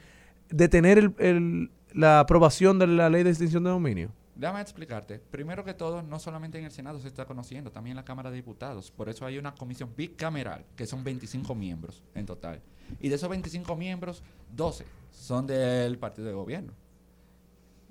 detener 0.50 0.98
el- 1.00 1.14
el- 1.18 1.72
la 1.94 2.20
aprobación 2.20 2.78
de 2.80 2.88
la 2.88 3.10
ley 3.10 3.24
de 3.24 3.32
extinción 3.32 3.64
de 3.64 3.72
dominio? 3.72 4.12
Déjame 4.36 4.62
explicarte. 4.62 5.20
Primero 5.20 5.64
que 5.64 5.74
todo, 5.74 6.02
no 6.02 6.20
solamente 6.20 6.58
en 6.58 6.66
el 6.66 6.72
Senado 6.72 7.00
se 7.00 7.08
está 7.08 7.26
conociendo, 7.26 7.72
también 7.72 7.92
en 7.92 7.98
la 7.98 8.06
Cámara 8.06 8.32
de 8.32 8.38
Diputados. 8.38 8.90
Por 8.92 9.10
eso 9.10 9.26
hay 9.26 9.38
una 9.38 9.54
comisión 9.54 9.94
bicameral, 9.96 10.66
que 10.76 10.88
son 10.88 11.04
25 11.04 11.54
miembros 11.54 12.04
en 12.16 12.26
total. 12.26 12.62
Y 13.00 13.10
de 13.10 13.16
esos 13.16 13.30
25 13.30 13.76
miembros, 13.76 14.24
12 14.56 14.86
son 15.12 15.46
del 15.46 15.98
partido 16.00 16.28
de 16.28 16.34
gobierno. 16.34 16.74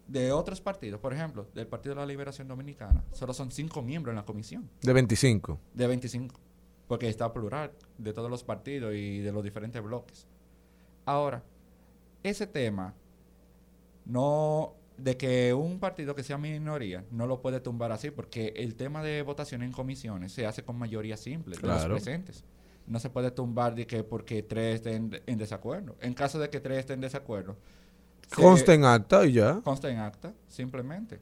De 0.08 0.32
otros 0.32 0.60
partidos, 0.60 1.00
por 1.00 1.14
ejemplo, 1.14 1.46
del 1.54 1.68
Partido 1.68 1.94
de 1.94 2.00
la 2.00 2.06
Liberación 2.06 2.48
Dominicana, 2.48 3.04
solo 3.12 3.32
son 3.32 3.50
5 3.50 3.80
miembros 3.82 4.12
en 4.12 4.16
la 4.16 4.24
comisión. 4.24 4.68
De 4.82 4.92
25. 4.92 5.58
De 5.72 5.86
25. 5.86 6.34
Porque 6.88 7.08
está 7.08 7.32
plural 7.32 7.70
de 7.96 8.12
todos 8.12 8.28
los 8.28 8.42
partidos 8.42 8.94
y 8.94 9.20
de 9.20 9.32
los 9.32 9.44
diferentes 9.44 9.82
bloques. 9.82 10.26
Ahora, 11.06 11.42
ese 12.22 12.46
tema 12.46 12.94
no 14.04 14.74
de 15.02 15.16
que 15.16 15.52
un 15.52 15.78
partido 15.80 16.14
que 16.14 16.22
sea 16.22 16.38
minoría 16.38 17.04
no 17.10 17.26
lo 17.26 17.40
puede 17.40 17.60
tumbar 17.60 17.90
así 17.92 18.10
porque 18.10 18.52
el 18.56 18.74
tema 18.76 19.02
de 19.02 19.22
votación 19.22 19.62
en 19.62 19.72
comisiones 19.72 20.32
se 20.32 20.46
hace 20.46 20.62
con 20.62 20.78
mayoría 20.78 21.16
simple 21.16 21.56
de 21.56 21.60
Claro. 21.62 21.88
los 21.88 22.02
presentes. 22.02 22.44
No 22.86 22.98
se 22.98 23.10
puede 23.10 23.30
tumbar 23.30 23.74
de 23.74 23.86
que 23.86 24.04
porque 24.04 24.42
tres 24.42 24.76
estén 24.76 25.20
en 25.26 25.38
desacuerdo. 25.38 25.96
En 26.00 26.14
caso 26.14 26.38
de 26.38 26.50
que 26.50 26.60
tres 26.60 26.78
estén 26.80 26.94
en 26.94 27.00
desacuerdo, 27.02 27.56
Consta 28.34 28.72
en 28.74 28.84
acta 28.84 29.26
y 29.26 29.32
ya. 29.32 29.60
consta 29.62 29.90
en 29.90 29.98
acta, 29.98 30.32
simplemente. 30.48 31.20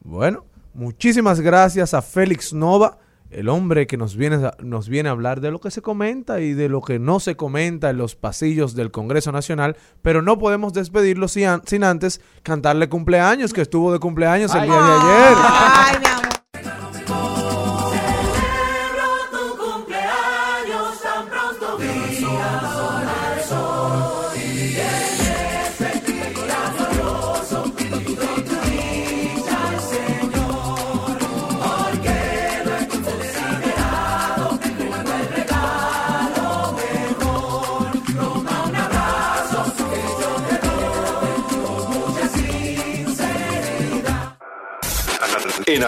Bueno, 0.00 0.44
muchísimas 0.74 1.40
gracias 1.40 1.94
a 1.94 2.02
Félix 2.02 2.52
Nova, 2.52 2.98
el 3.30 3.48
hombre 3.48 3.86
que 3.86 3.96
nos 3.96 4.16
viene, 4.16 4.36
a, 4.46 4.54
nos 4.62 4.88
viene 4.88 5.08
a 5.08 5.12
hablar 5.12 5.40
de 5.40 5.50
lo 5.50 5.60
que 5.60 5.70
se 5.70 5.82
comenta 5.82 6.40
y 6.40 6.54
de 6.54 6.68
lo 6.68 6.80
que 6.80 6.98
no 6.98 7.20
se 7.20 7.36
comenta 7.36 7.90
en 7.90 7.98
los 7.98 8.14
pasillos 8.16 8.74
del 8.74 8.90
Congreso 8.90 9.32
Nacional, 9.32 9.76
pero 10.02 10.22
no 10.22 10.38
podemos 10.38 10.72
despedirlo 10.72 11.28
sin, 11.28 11.46
an- 11.46 11.62
sin 11.66 11.84
antes 11.84 12.20
cantarle 12.42 12.88
cumpleaños, 12.88 13.52
que 13.52 13.60
estuvo 13.62 13.92
de 13.92 13.98
cumpleaños 13.98 14.54
el 14.54 14.62
día 14.62 14.72
de 14.74 14.92
ayer. 14.92 15.36
Ay. 15.40 16.27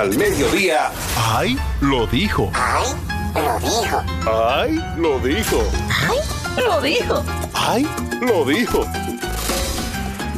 Al 0.01 0.17
mediodía. 0.17 0.91
¡Ay! 1.15 1.59
Lo 1.83 2.07
dijo. 2.07 2.51
¡Ay! 2.55 2.87
Lo 3.35 3.59
dijo. 3.59 4.03
¡Ay! 4.27 4.81
Lo 4.97 5.21
dijo. 5.21 5.63
¡Ay! 5.93 6.25
Lo 6.57 6.81
dijo. 6.81 7.25
¡Ay! 7.53 7.87
Lo 8.23 8.45
dijo. 8.47 8.87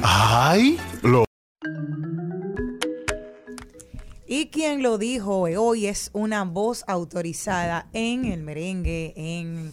¡Ay! 0.02 0.80
Lo 1.02 1.24
Y 4.26 4.46
quien 4.46 4.82
lo 4.82 4.98
dijo 4.98 5.38
hoy 5.38 5.86
es 5.86 6.10
una 6.12 6.42
voz 6.42 6.82
autorizada 6.88 7.86
en 7.92 8.24
el 8.24 8.42
merengue, 8.42 9.12
en, 9.14 9.72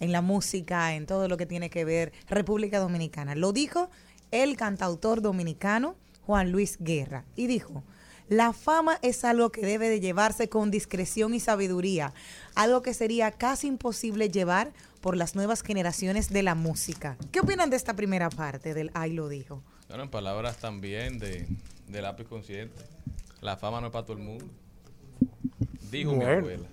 en 0.00 0.12
la 0.12 0.20
música, 0.20 0.94
en 0.94 1.06
todo 1.06 1.28
lo 1.28 1.38
que 1.38 1.46
tiene 1.46 1.70
que 1.70 1.86
ver 1.86 2.12
República 2.28 2.78
Dominicana. 2.78 3.34
Lo 3.34 3.54
dijo 3.54 3.88
el 4.32 4.58
cantautor 4.58 5.22
dominicano 5.22 5.96
Juan 6.26 6.52
Luis 6.52 6.76
Guerra. 6.78 7.24
Y 7.36 7.46
dijo, 7.46 7.82
la 8.30 8.52
fama 8.52 8.98
es 9.02 9.24
algo 9.24 9.50
que 9.50 9.60
debe 9.60 9.88
de 9.88 9.98
llevarse 10.00 10.48
con 10.48 10.70
discreción 10.70 11.34
y 11.34 11.40
sabiduría, 11.40 12.14
algo 12.54 12.80
que 12.80 12.94
sería 12.94 13.32
casi 13.32 13.66
imposible 13.66 14.30
llevar 14.30 14.72
por 15.00 15.16
las 15.16 15.34
nuevas 15.34 15.62
generaciones 15.62 16.30
de 16.30 16.42
la 16.44 16.54
música. 16.54 17.16
¿Qué 17.32 17.40
opinan 17.40 17.70
de 17.70 17.76
esta 17.76 17.94
primera 17.94 18.30
parte 18.30 18.72
del 18.72 18.92
Ay 18.94 19.12
lo 19.14 19.28
dijo? 19.28 19.62
Bueno, 19.88 20.04
en 20.04 20.10
palabras 20.10 20.58
también 20.58 21.18
de, 21.18 21.46
de 21.88 22.02
lápiz 22.02 22.24
consciente. 22.28 22.82
La 23.40 23.56
fama 23.56 23.80
no 23.80 23.88
es 23.88 23.92
para 23.92 24.04
todo 24.06 24.16
el 24.16 24.22
mundo. 24.22 24.46
Dijo 25.90 26.12
mi 26.12 26.18
Bueno. 26.18 26.38
abuela. 26.38 26.68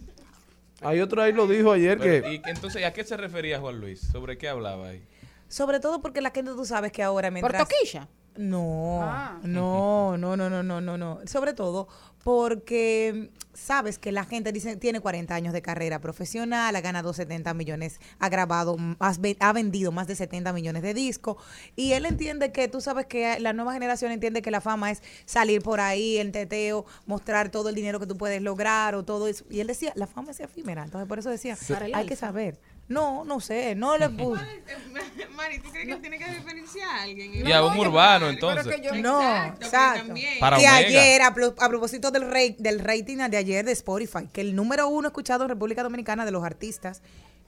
Hay 0.81 0.99
otro 0.99 1.23
ahí 1.23 1.33
lo 1.33 1.47
dijo 1.47 1.71
ayer 1.71 1.97
Pero, 1.97 2.27
que... 2.27 2.35
¿y 2.35 2.41
entonces, 2.45 2.85
¿a 2.85 2.93
qué 2.93 3.03
se 3.03 3.17
refería 3.17 3.59
Juan 3.59 3.79
Luis? 3.79 3.99
¿Sobre 3.99 4.37
qué 4.37 4.47
hablaba 4.47 4.89
ahí? 4.89 5.01
Sobre 5.49 5.79
todo 5.79 6.01
porque 6.03 6.21
la 6.21 6.29
gente 6.29 6.51
tú 6.51 6.65
sabes 6.65 6.91
que 6.91 7.01
ahora 7.01 7.29
¿Por 7.29 7.33
mientras... 7.33 7.67
toquilla? 7.67 8.07
No, 8.37 8.99
Ah. 9.01 9.39
no, 9.43 10.17
no, 10.17 10.37
no, 10.37 10.49
no, 10.49 10.63
no, 10.63 10.81
no, 10.81 10.97
no. 10.97 11.19
Sobre 11.25 11.53
todo 11.53 11.87
porque 12.23 13.31
sabes 13.53 13.97
que 13.97 14.11
la 14.11 14.23
gente 14.25 14.51
dice 14.51 14.75
tiene 14.75 14.99
40 14.99 15.33
años 15.33 15.53
de 15.53 15.61
carrera 15.61 15.99
profesional, 15.99 16.75
ha 16.75 16.81
ganado 16.81 17.13
70 17.13 17.53
millones, 17.55 17.99
ha 18.19 18.29
grabado, 18.29 18.75
has 18.99 19.19
ve- 19.19 19.37
ha 19.39 19.51
vendido 19.53 19.91
más 19.91 20.05
de 20.07 20.15
70 20.15 20.53
millones 20.53 20.83
de 20.83 20.93
discos 20.93 21.37
y 21.75 21.93
él 21.93 22.05
entiende 22.05 22.51
que 22.51 22.67
tú 22.67 22.81
sabes 22.81 23.07
que 23.07 23.39
la 23.39 23.53
nueva 23.53 23.73
generación 23.73 24.11
entiende 24.11 24.41
que 24.43 24.51
la 24.51 24.61
fama 24.61 24.91
es 24.91 25.01
salir 25.25 25.61
por 25.63 25.79
ahí 25.79 26.17
en 26.17 26.31
teteo, 26.31 26.85
mostrar 27.07 27.49
todo 27.49 27.69
el 27.69 27.75
dinero 27.75 27.99
que 27.99 28.05
tú 28.07 28.17
puedes 28.17 28.41
lograr 28.41 28.93
o 28.93 29.03
todo 29.03 29.27
eso. 29.27 29.43
Y 29.49 29.59
él 29.61 29.67
decía, 29.67 29.91
la 29.95 30.05
fama 30.05 30.31
es 30.31 30.39
efímera, 30.39 30.83
entonces 30.83 31.07
por 31.07 31.17
eso 31.19 31.29
decía, 31.31 31.55
hay 31.95 32.05
que 32.05 32.15
saber. 32.15 32.59
No, 32.89 33.25
no 33.25 33.39
sé, 33.41 33.75
no 33.75 33.97
le 33.97 34.09
puse. 34.09 34.41
Mari, 35.35 35.59
¿tú 35.59 35.69
crees 35.71 35.87
que 35.87 35.93
él 35.93 36.01
tiene 36.01 36.17
que 36.17 36.25
diferenciar 36.31 36.87
a 36.89 37.03
alguien? 37.03 37.47
Y 37.47 37.51
a 37.51 37.63
un 37.63 37.77
urbano, 37.77 38.29
entonces. 38.29 38.65
No, 39.01 39.21
Exacto, 39.21 39.65
exacto. 39.65 40.05
también. 40.07 40.39
Para 40.39 40.57
que 40.57 40.63
Omega. 40.67 40.77
ayer, 40.77 41.21
a, 41.21 41.33
pro- 41.33 41.55
a 41.59 41.69
propósito 41.69 42.11
del, 42.11 42.23
rate- 42.23 42.55
del 42.59 42.79
rating 42.79 43.17
de 43.29 43.37
ayer 43.37 43.65
de 43.65 43.73
Spotify, 43.73 44.27
que 44.31 44.41
el 44.41 44.55
número 44.55 44.87
uno 44.87 45.07
escuchado 45.09 45.43
en 45.43 45.49
República 45.49 45.83
Dominicana 45.83 46.25
de 46.25 46.31
los 46.31 46.43
artistas 46.43 47.01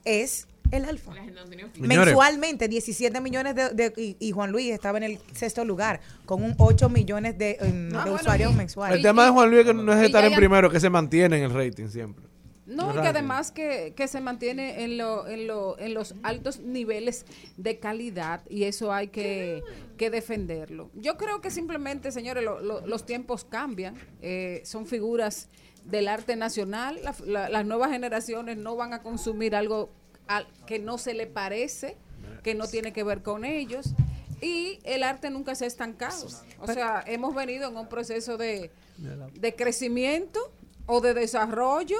es 0.04 0.46
el 0.70 0.84
Alfa. 0.84 1.12
No. 1.14 1.86
Mensualmente, 1.86 2.68
17 2.68 3.20
millones 3.20 3.54
de, 3.56 3.70
de- 3.70 3.92
y, 3.96 4.16
y 4.20 4.30
Juan 4.32 4.52
Luis 4.52 4.70
estaba 4.72 4.98
en 4.98 5.04
el 5.04 5.18
sexto 5.34 5.64
lugar, 5.64 6.00
con 6.26 6.42
un 6.44 6.54
8 6.58 6.88
millones 6.90 7.36
de, 7.38 7.56
em, 7.60 7.88
Ah, 7.96 8.04
de 8.04 8.10
bueno, 8.10 8.14
usuarios 8.14 8.52
y- 8.52 8.56
mensuales. 8.56 8.96
El 8.98 9.02
tema 9.02 9.24
de 9.24 9.30
Juan 9.30 9.48
Luis 9.50 9.60
es 9.62 9.66
que 9.66 9.74
no 9.74 9.92
es 9.92 10.04
estar 10.04 10.24
en 10.24 10.34
primero, 10.34 10.70
que 10.70 10.78
se 10.80 10.90
mantiene 10.90 11.38
en 11.38 11.44
el 11.44 11.52
rating 11.54 11.88
siempre. 11.88 12.24
No, 12.70 12.90
y 12.90 12.94
que 13.02 13.08
además 13.08 13.50
que, 13.52 13.92
que 13.96 14.06
se 14.08 14.20
mantiene 14.20 14.84
en, 14.84 14.96
lo, 14.96 15.26
en, 15.26 15.46
lo, 15.46 15.78
en 15.78 15.92
los 15.94 16.14
altos 16.22 16.60
niveles 16.60 17.26
de 17.56 17.78
calidad 17.78 18.42
y 18.48 18.64
eso 18.64 18.92
hay 18.92 19.08
que, 19.08 19.62
que 19.96 20.08
defenderlo. 20.10 20.90
Yo 20.94 21.16
creo 21.16 21.40
que 21.40 21.50
simplemente, 21.50 22.12
señores, 22.12 22.44
lo- 22.44 22.60
lo- 22.60 22.86
los 22.86 23.04
tiempos 23.04 23.44
cambian, 23.44 23.96
eh, 24.22 24.62
son 24.64 24.86
figuras 24.86 25.48
del 25.84 26.08
arte 26.08 26.36
nacional, 26.36 27.00
la- 27.02 27.14
la- 27.26 27.48
las 27.48 27.66
nuevas 27.66 27.90
generaciones 27.90 28.56
no 28.56 28.76
van 28.76 28.92
a 28.92 29.02
consumir 29.02 29.54
algo 29.56 29.90
al- 30.28 30.46
que 30.66 30.78
no 30.78 30.96
se 30.98 31.12
le 31.14 31.26
parece, 31.26 31.96
que 32.44 32.54
no 32.54 32.68
tiene 32.68 32.92
que 32.92 33.02
ver 33.02 33.22
con 33.22 33.44
ellos. 33.44 33.94
Y 34.42 34.78
el 34.84 35.02
arte 35.02 35.28
nunca 35.28 35.54
se 35.54 35.64
ha 35.64 35.68
estancado. 35.68 36.26
O 36.60 36.66
sea, 36.66 37.02
hemos 37.06 37.34
venido 37.34 37.68
en 37.68 37.76
un 37.76 37.88
proceso 37.88 38.38
de, 38.38 38.70
de 39.34 39.54
crecimiento 39.56 40.38
o 40.86 41.00
de 41.00 41.12
desarrollo 41.14 41.98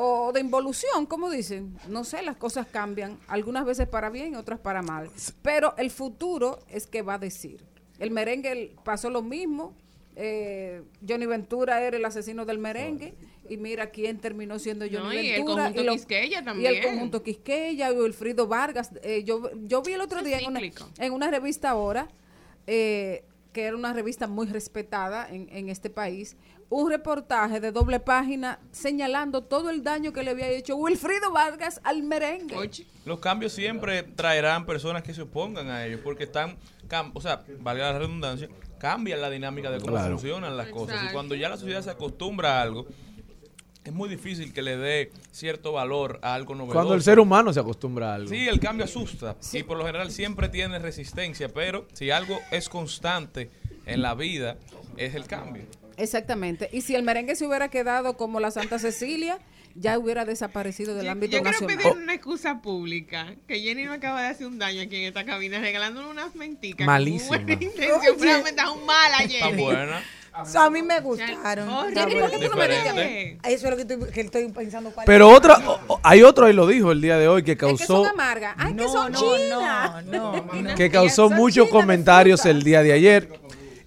o 0.00 0.30
de 0.32 0.40
involución, 0.40 1.06
como 1.06 1.28
dicen. 1.28 1.76
No 1.88 2.04
sé, 2.04 2.22
las 2.22 2.36
cosas 2.36 2.66
cambian, 2.68 3.18
algunas 3.26 3.64
veces 3.64 3.88
para 3.88 4.10
bien, 4.10 4.36
otras 4.36 4.60
para 4.60 4.80
mal. 4.82 5.10
Pero 5.42 5.74
el 5.76 5.90
futuro 5.90 6.60
es 6.68 6.86
que 6.86 7.02
va 7.02 7.14
a 7.14 7.18
decir. 7.18 7.64
El 7.98 8.10
merengue 8.12 8.76
pasó 8.84 9.10
lo 9.10 9.22
mismo. 9.22 9.74
Eh, 10.14 10.82
Johnny 11.08 11.26
Ventura 11.26 11.80
era 11.82 11.96
el 11.96 12.04
asesino 12.04 12.44
del 12.44 12.58
merengue 12.58 13.14
y 13.48 13.56
mira 13.56 13.90
quién 13.90 14.18
terminó 14.18 14.58
siendo 14.58 14.84
Johnny 14.84 14.98
No, 15.04 15.12
y 15.14 15.28
el 15.30 15.36
Ventura 15.36 15.64
conjunto 15.64 15.82
lo- 15.84 15.92
Quisqueya 15.92 16.40
y 16.40 16.44
también. 16.44 16.74
el 16.74 16.82
conjunto 16.84 17.22
Quisqueya 17.22 17.92
y 17.92 17.96
Wilfrido 17.96 18.46
Vargas 18.48 18.90
Eh, 19.02 19.22
yo 19.24 19.50
yo 19.64 19.80
vi 19.82 19.92
el 19.92 20.00
otro 20.00 20.22
día 20.22 20.38
en 20.40 20.46
una, 20.48 20.60
en 20.98 21.12
una 21.12 21.30
revista 21.30 21.70
ahora 21.70 22.08
eh, 22.66 23.24
que 23.52 23.62
era 23.64 23.76
una 23.76 23.92
revista 23.92 24.26
muy 24.26 24.46
respetada 24.48 25.28
en, 25.30 25.48
en 25.50 25.68
este 25.68 25.88
país 25.88 26.36
un 26.70 26.90
reportaje 26.90 27.60
de 27.60 27.72
doble 27.72 27.98
página 27.98 28.58
señalando 28.72 29.42
todo 29.42 29.70
el 29.70 29.82
daño 29.82 30.12
que 30.12 30.22
le 30.22 30.32
había 30.32 30.48
hecho 30.48 30.76
Wilfrido 30.76 31.32
Vargas 31.32 31.80
al 31.82 32.02
merengue 32.02 32.56
Los 33.06 33.20
cambios 33.20 33.52
siempre 33.52 34.02
traerán 34.02 34.66
personas 34.66 35.02
que 35.02 35.14
se 35.14 35.22
opongan 35.22 35.68
a 35.70 35.86
ellos 35.86 36.00
porque 36.04 36.24
están, 36.24 36.56
o 37.14 37.20
sea, 37.20 37.42
valga 37.60 37.92
la 37.92 37.98
redundancia, 37.98 38.48
cambian 38.78 39.20
la 39.20 39.30
dinámica 39.30 39.70
de 39.70 39.78
cómo 39.80 39.92
Claro. 39.92 40.18
funcionan 40.18 40.56
las 40.56 40.68
cosas. 40.68 41.02
Y 41.08 41.12
cuando 41.12 41.34
ya 41.34 41.48
la 41.48 41.56
sociedad 41.56 41.82
se 41.82 41.90
acostumbra 41.90 42.58
a 42.58 42.62
algo, 42.62 42.86
es 43.84 43.92
muy 43.94 44.10
difícil 44.10 44.52
que 44.52 44.60
le 44.60 44.76
dé 44.76 45.12
cierto 45.30 45.72
valor 45.72 46.18
a 46.22 46.34
algo 46.34 46.54
novedoso. 46.54 46.74
Cuando 46.74 46.94
el 46.94 47.02
ser 47.02 47.18
humano 47.18 47.52
se 47.54 47.60
acostumbra 47.60 48.12
a 48.12 48.14
algo. 48.16 48.28
Sí, 48.28 48.46
el 48.46 48.60
cambio 48.60 48.84
asusta 48.84 49.36
y 49.54 49.62
por 49.62 49.78
lo 49.78 49.86
general 49.86 50.10
siempre 50.10 50.50
tiene 50.50 50.78
resistencia, 50.78 51.48
pero 51.48 51.86
si 51.94 52.10
algo 52.10 52.38
es 52.50 52.68
constante 52.68 53.50
en 53.86 54.02
la 54.02 54.14
vida, 54.14 54.58
es 54.98 55.14
el 55.14 55.26
cambio. 55.26 55.62
Exactamente. 55.98 56.68
Y 56.72 56.80
si 56.82 56.94
el 56.94 57.02
merengue 57.02 57.36
se 57.36 57.46
hubiera 57.46 57.68
quedado 57.68 58.16
como 58.16 58.40
la 58.40 58.50
Santa 58.50 58.78
Cecilia, 58.78 59.38
ya 59.74 59.98
hubiera 59.98 60.24
desaparecido 60.24 60.94
del 60.94 61.08
ámbito 61.08 61.32
Yo 61.36 61.42
quiero 61.42 61.52
nacional. 61.60 61.76
pedir 61.76 62.02
una 62.02 62.14
excusa 62.14 62.60
pública. 62.62 63.34
Que 63.46 63.60
Jenny 63.60 63.84
me 63.84 63.94
acaba 63.94 64.22
de 64.22 64.28
hacer 64.28 64.46
un 64.46 64.58
daño 64.58 64.82
aquí 64.82 64.96
en 64.96 65.04
esta 65.04 65.24
cabina 65.24 65.60
regalándole 65.60 66.08
unas 66.08 66.34
menticas. 66.34 66.86
Malísima. 66.86 67.36
Buena 67.36 67.52
intención, 67.52 68.00
pero 68.18 68.42
me 68.42 68.72
un 68.72 68.86
mal 68.86 69.12
a 69.14 69.22
Está 69.24 69.46
Jenny. 69.46 69.62
buena. 69.62 70.02
So, 70.46 70.60
a 70.60 70.70
mí 70.70 70.82
me 70.82 71.00
gustaron. 71.00 71.68
Horrible. 71.68 72.00
Está 72.00 72.20
¿Por 72.20 72.30
qué 72.30 72.38
tú 72.46 72.50
no 72.50 72.56
me 72.56 72.68
dices? 72.68 73.38
Eso 73.42 73.64
es 73.66 73.70
lo 73.70 73.76
que 73.76 73.82
estoy, 73.82 74.10
que 74.12 74.20
estoy 74.20 74.48
pensando. 74.52 74.90
cuál 74.92 75.04
Pero 75.04 75.30
es. 75.32 75.36
otra, 75.36 75.58
o- 75.88 76.00
hay 76.04 76.22
otro 76.22 76.46
ahí 76.46 76.52
lo 76.52 76.64
dijo 76.68 76.92
el 76.92 77.00
día 77.00 77.18
de 77.18 77.26
hoy 77.26 77.42
que 77.42 77.52
Es 77.52 77.58
que 77.58 77.66
son 77.66 77.76
causó 77.76 78.06
amargas. 78.06 78.54
Ay, 78.56 78.72
que 78.74 78.82
No, 78.82 78.88
son 78.88 79.12
no, 79.12 79.18
chinas. 79.20 80.04
no, 80.06 80.32
no. 80.52 80.74
que 80.76 80.90
causó 80.90 81.28
muchos 81.28 81.68
comentarios 81.68 82.46
el 82.46 82.62
día 82.62 82.82
de 82.84 82.92
ayer 82.92 83.28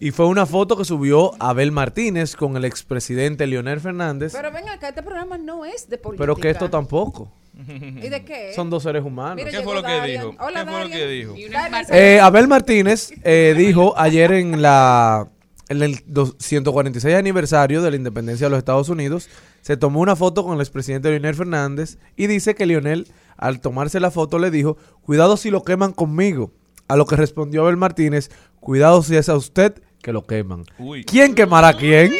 y 0.02 0.12
fue 0.12 0.26
una 0.26 0.46
foto 0.46 0.76
que 0.76 0.84
subió 0.84 1.32
Abel 1.40 1.72
Martínez 1.72 2.36
con 2.36 2.58
el 2.58 2.66
expresidente 2.66 3.46
Leonel 3.48 3.80
Fernández, 3.80 4.34
Pero 4.36 4.52
ven 4.52 4.68
acá, 4.68 4.90
este 4.90 5.04
programa 5.04 5.38
no 5.38 5.64
es 5.64 5.88
de 5.88 5.98
política. 5.98 6.24
pero 6.24 6.36
que 6.36 6.50
esto 6.50 6.70
tampoco. 6.70 7.32
¿Y 7.68 8.10
de 8.10 8.26
qué? 8.26 8.52
Son 8.56 8.70
dos 8.70 8.84
seres 8.84 9.04
humanos. 9.04 9.36
Mira, 9.36 9.52
¿Qué 9.52 9.62
fue 9.64 9.76
lo 9.76 9.84
que 9.84 10.02
dijo? 10.02 10.36
Hola, 10.40 10.66
¿Qué 10.66 10.72
fue 10.72 10.84
lo 10.86 10.90
que 10.90 11.08
dijo? 11.08 11.34
Darian, 11.52 11.86
Eh, 11.92 12.20
Abel 12.20 12.48
Martínez 12.48 13.14
eh, 13.24 13.54
dijo 13.58 13.94
ayer 13.98 14.32
en 14.34 14.62
la 14.62 15.28
en 15.70 15.82
el 15.84 16.00
dos- 16.06 16.36
146 16.40 17.16
aniversario 17.16 17.82
de 17.82 17.92
la 17.92 17.96
independencia 17.96 18.48
de 18.48 18.50
los 18.52 18.58
Estados 18.58 18.90
Unidos, 18.90 19.30
se 19.62 19.78
tomó 19.78 20.02
una 20.02 20.18
foto 20.18 20.44
con 20.44 20.56
el 20.56 20.60
expresidente 20.62 21.10
Leonel 21.10 21.36
Fernández 21.36 21.98
y 22.18 22.28
dice 22.28 22.56
que 22.56 22.66
Leonel, 22.66 23.08
al 23.38 23.62
tomarse 23.62 24.00
la 24.02 24.12
foto, 24.12 24.38
le 24.40 24.52
dijo, 24.52 24.76
cuidado 25.04 25.38
si 25.38 25.50
lo 25.52 25.64
queman 25.64 25.94
conmigo. 25.94 26.52
A 26.90 26.98
lo 26.98 27.06
que 27.06 27.16
respondió 27.16 27.62
Abel 27.62 27.78
Martínez, 27.78 28.30
cuidado 28.60 29.02
si 29.04 29.16
es 29.16 29.30
a 29.30 29.36
usted 29.38 29.82
que 30.02 30.12
lo 30.12 30.26
queman. 30.26 30.66
Uy. 30.78 31.04
¿Quién 31.06 31.36
quemará 31.36 31.70
a 31.70 31.74
quién? 31.78 32.14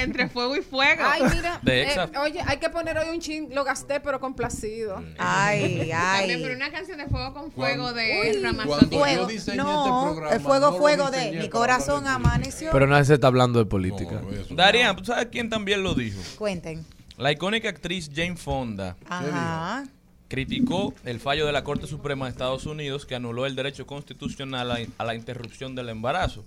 Entre 0.00 0.28
fuego 0.28 0.56
y 0.56 0.60
fuego. 0.62 1.02
Ay, 1.04 1.22
mira. 1.34 1.58
De 1.60 1.82
eh, 1.82 1.96
oye, 2.22 2.40
hay 2.46 2.58
que 2.58 2.70
poner 2.70 2.96
hoy 2.98 3.08
un 3.08 3.20
chin, 3.20 3.48
lo 3.52 3.64
gasté, 3.64 3.98
pero 4.00 4.20
complacido. 4.20 5.02
Ay, 5.18 5.88
También, 5.90 6.40
pero 6.40 6.52
ay. 6.52 6.56
una 6.56 6.70
canción 6.70 6.98
de 6.98 7.06
fuego 7.08 7.34
con 7.34 7.50
fuego 7.52 7.82
Cuando- 7.82 7.94
de. 7.94 8.40
Cuando 8.66 8.90
yo 8.90 8.98
Fuego. 8.98 9.28
No, 9.56 10.14
este 10.24 10.34
el 10.36 10.40
fuego, 10.40 10.70
no 10.70 10.76
fuego 10.78 11.10
de 11.10 11.32
mi 11.32 11.48
corazón 11.48 12.06
amaneció. 12.06 12.70
Pero 12.70 12.86
nadie 12.86 13.04
se 13.06 13.14
está 13.14 13.26
hablando 13.26 13.58
de 13.58 13.66
política. 13.66 14.22
No. 14.50 14.56
Darían, 14.56 14.94
¿tú 14.96 15.04
sabes 15.04 15.26
quién 15.32 15.50
también 15.50 15.82
lo 15.82 15.94
dijo? 15.94 16.20
Cuenten. 16.38 16.86
La 17.16 17.32
icónica 17.32 17.68
actriz 17.68 18.08
Jane 18.14 18.36
Fonda 18.36 18.96
Ajá. 19.08 19.84
criticó 20.28 20.94
el 21.04 21.18
fallo 21.18 21.44
de 21.46 21.52
la 21.52 21.64
Corte 21.64 21.88
Suprema 21.88 22.26
de 22.26 22.30
Estados 22.30 22.64
Unidos 22.66 23.04
que 23.04 23.16
anuló 23.16 23.44
el 23.46 23.56
derecho 23.56 23.86
constitucional 23.86 24.70
a, 24.70 24.78
a 24.98 25.04
la 25.04 25.14
interrupción 25.16 25.74
del 25.74 25.88
embarazo. 25.88 26.44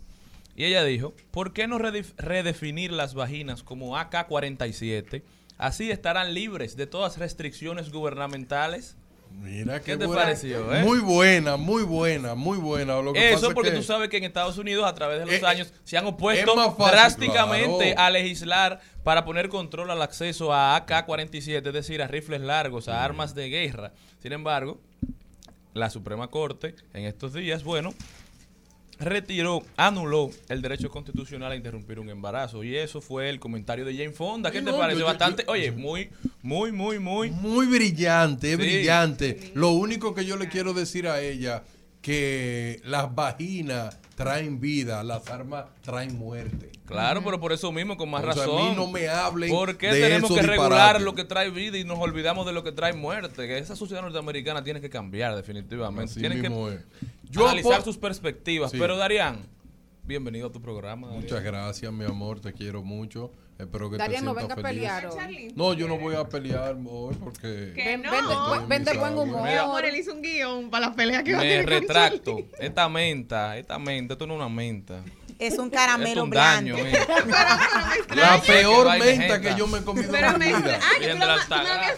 Y 0.61 0.65
ella 0.65 0.83
dijo, 0.83 1.15
¿por 1.31 1.53
qué 1.53 1.65
no 1.67 1.79
redef- 1.79 2.13
redefinir 2.17 2.91
las 2.91 3.15
vaginas 3.15 3.63
como 3.63 3.97
AK-47? 3.97 5.23
Así 5.57 5.89
estarán 5.89 6.35
libres 6.35 6.75
de 6.75 6.85
todas 6.85 7.17
restricciones 7.17 7.91
gubernamentales. 7.91 8.95
Mira 9.31 9.79
¿Qué 9.79 9.93
qué 9.93 9.97
te 9.97 10.05
buena. 10.05 10.21
pareció, 10.21 10.71
eh? 10.75 10.83
Muy 10.83 10.99
buena, 10.99 11.57
muy 11.57 11.81
buena, 11.81 12.35
muy 12.35 12.59
buena. 12.59 13.01
Lo 13.01 13.11
que 13.11 13.21
pasa 13.21 13.33
Eso 13.37 13.47
es 13.47 13.53
porque 13.55 13.71
que- 13.71 13.77
tú 13.77 13.81
sabes 13.81 14.09
que 14.09 14.17
en 14.17 14.23
Estados 14.25 14.59
Unidos 14.59 14.85
a 14.85 14.93
través 14.93 15.17
de 15.21 15.25
los 15.25 15.33
Eh, 15.33 15.45
años 15.47 15.73
se 15.83 15.97
han 15.97 16.05
opuesto 16.05 16.53
fácil, 16.75 16.85
drásticamente 16.95 17.93
claro. 17.93 18.01
a 18.01 18.09
legislar 18.11 18.81
para 19.03 19.25
poner 19.25 19.49
control 19.49 19.89
al 19.89 20.03
acceso 20.03 20.53
a 20.53 20.75
AK-47, 20.75 21.65
es 21.69 21.73
decir, 21.73 22.03
a 22.03 22.07
rifles 22.07 22.41
largos, 22.41 22.87
a 22.87 23.03
armas 23.03 23.33
de 23.33 23.49
guerra. 23.49 23.93
Sin 24.21 24.31
embargo, 24.31 24.79
la 25.73 25.89
Suprema 25.89 26.27
Corte 26.27 26.75
en 26.93 27.05
estos 27.05 27.33
días, 27.33 27.63
bueno, 27.63 27.95
retiró, 29.01 29.63
anuló 29.77 30.29
el 30.49 30.61
derecho 30.61 30.89
constitucional 30.89 31.51
a 31.51 31.55
interrumpir 31.55 31.99
un 31.99 32.09
embarazo. 32.09 32.63
Y 32.63 32.75
eso 32.77 33.01
fue 33.01 33.29
el 33.29 33.39
comentario 33.39 33.83
de 33.85 33.93
Jane 33.95 34.11
Fonda. 34.11 34.51
¿Qué 34.51 34.59
Sí, 34.59 34.65
te 34.65 34.71
no, 34.71 34.77
parece? 34.77 34.99
yo- 34.99 35.05
yo- 35.05 35.05
Bastante, 35.07 35.43
yo- 35.45 35.51
oye, 35.51 35.71
muy, 35.71 36.09
muy, 36.41 36.71
muy, 36.71 36.99
muy... 36.99 37.31
Muy 37.31 37.65
brillante, 37.67 38.51
es 38.53 38.57
Sí. 38.57 38.61
brillante. 38.63 39.51
Lo 39.55 39.71
único 39.71 40.13
que 40.15 40.25
yo 40.25 40.37
le 40.37 40.47
quiero 40.47 40.73
decir 40.73 41.07
a 41.07 41.21
ella, 41.21 41.63
que 42.01 42.81
las 42.83 43.13
vaginas 43.13 43.97
traen 44.23 44.59
vida, 44.59 45.03
las 45.03 45.27
armas 45.29 45.65
traen 45.81 46.17
muerte. 46.17 46.71
Claro, 46.85 47.21
pero 47.23 47.39
por 47.39 47.51
eso 47.53 47.71
mismo, 47.71 47.97
con 47.97 48.09
más 48.09 48.23
O 48.23 48.33
sea, 48.33 48.43
a 48.43 48.47
mí 48.47 48.53
razón. 48.53 48.75
no 48.75 48.87
me 48.87 49.07
hablen 49.07 49.49
¿Por 49.49 49.77
qué 49.77 49.87
de 49.87 50.01
tenemos 50.01 50.31
que 50.31 50.41
regular 50.41 51.01
lo 51.01 51.15
que 51.15 51.23
trae 51.23 51.49
vida 51.49 51.77
y 51.77 51.83
nos 51.83 51.99
olvidamos 51.99 52.45
de 52.45 52.53
lo 52.53 52.63
que 52.63 52.71
trae 52.71 52.93
muerte? 52.93 53.47
Que 53.47 53.57
esa 53.57 53.75
sociedad 53.75 54.01
norteamericana 54.01 54.63
tiene 54.63 54.81
que 54.81 54.89
cambiar 54.89 55.35
definitivamente. 55.35 56.11
Así 56.11 56.19
mismo 56.19 56.67
que 56.67 56.75
es. 56.75 56.81
Yo 57.29 57.45
analizar 57.47 57.81
sus 57.81 57.97
perspectivas. 57.97 58.71
Sí. 58.71 58.77
Pero 58.77 58.97
Darían, 58.97 59.45
bienvenido 60.03 60.47
a 60.47 60.51
tu 60.51 60.61
programa. 60.61 61.07
Darían. 61.07 61.23
Muchas 61.23 61.43
gracias, 61.43 61.91
mi 61.91 62.05
amor, 62.05 62.39
te 62.41 62.51
quiero 62.53 62.83
mucho. 62.83 63.31
Espero 63.61 63.89
que 63.91 63.97
Darían, 63.97 64.21
te 64.21 64.25
no 64.25 64.33
venga 64.33 64.53
a 64.53 64.57
feliz. 64.57 64.69
pelear 64.69 65.05
hoy. 65.07 65.53
No, 65.55 65.73
yo 65.73 65.87
no 65.87 65.97
voy 65.97 66.15
a 66.15 66.23
pelear 66.27 66.75
hoy 66.85 67.15
porque... 67.19 67.73
Que 67.75 67.97
no. 67.97 68.11
ven 68.11 68.27
de- 68.27 68.33
Estoy 68.33 68.65
ven 68.67 68.83
de 68.83 68.91
en 68.91 68.99
buen 68.99 69.17
humor. 69.17 69.43
Mi 69.47 69.53
amor, 69.53 69.85
él 69.85 69.95
hizo 69.95 70.13
un 70.13 70.21
guion 70.21 70.69
para 70.69 70.87
la 70.89 70.95
pelea 70.95 71.23
que 71.23 71.33
va 71.33 71.39
a 71.39 71.43
Me 71.43 71.49
tener 71.49 71.65
con 71.65 71.73
retracto. 71.81 72.37
Esta 72.59 72.89
menta, 72.89 73.57
esta 73.57 73.77
menta, 73.79 74.13
esto 74.15 74.25
no 74.27 74.33
es 74.33 74.39
una 74.39 74.49
menta. 74.49 75.03
Es 75.41 75.57
un 75.57 75.71
caramelo 75.71 76.11
es 76.11 76.17
un 76.17 76.29
blanco. 76.29 76.77
daño, 76.77 76.77
eh. 76.77 77.07
La 78.15 78.39
peor 78.43 78.99
menta 78.99 79.41
que 79.41 79.55
yo 79.55 79.65
me 79.65 79.79
he 79.79 79.83
comido 79.83 80.11
Pero 80.11 80.27
en 80.27 80.39
mi 80.39 80.45
vida. 80.45 80.79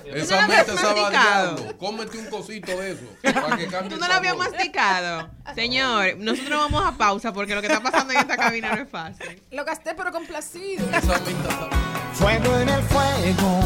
Esa 0.06 0.47
menta 0.47 0.73
estaba 0.73 1.10
diablo. 1.10 1.77
Cómete 1.77 2.19
un 2.19 2.27
cosito 2.27 2.71
de 2.79 2.93
eso 2.93 3.03
para 3.21 3.58
que 3.58 3.67
cambie 3.67 3.89
Tú 3.89 3.97
no 3.99 4.08
la 4.08 4.15
habías 4.15 4.38
masticado. 4.38 5.29
Señor, 5.56 6.15
nosotros 6.19 6.58
vamos 6.58 6.86
a 6.86 6.93
pausa 6.93 7.34
porque 7.34 7.53
lo 7.53 7.60
que 7.60 7.67
está 7.67 7.82
pasando 7.82 8.13
en 8.13 8.19
esta 8.19 8.38
cabina 8.38 8.75
no 8.75 8.82
es 8.82 8.89
fácil. 8.89 9.41
Lo 9.51 9.65
gasté, 9.65 9.93
pero 9.93 10.13
complacido. 10.13 10.88
Esa 10.91 11.19
menta 11.19 11.49
está... 11.49 11.69
Fuego 12.13 12.58
en 12.60 12.69
el 12.69 12.82
fuego. 12.84 13.60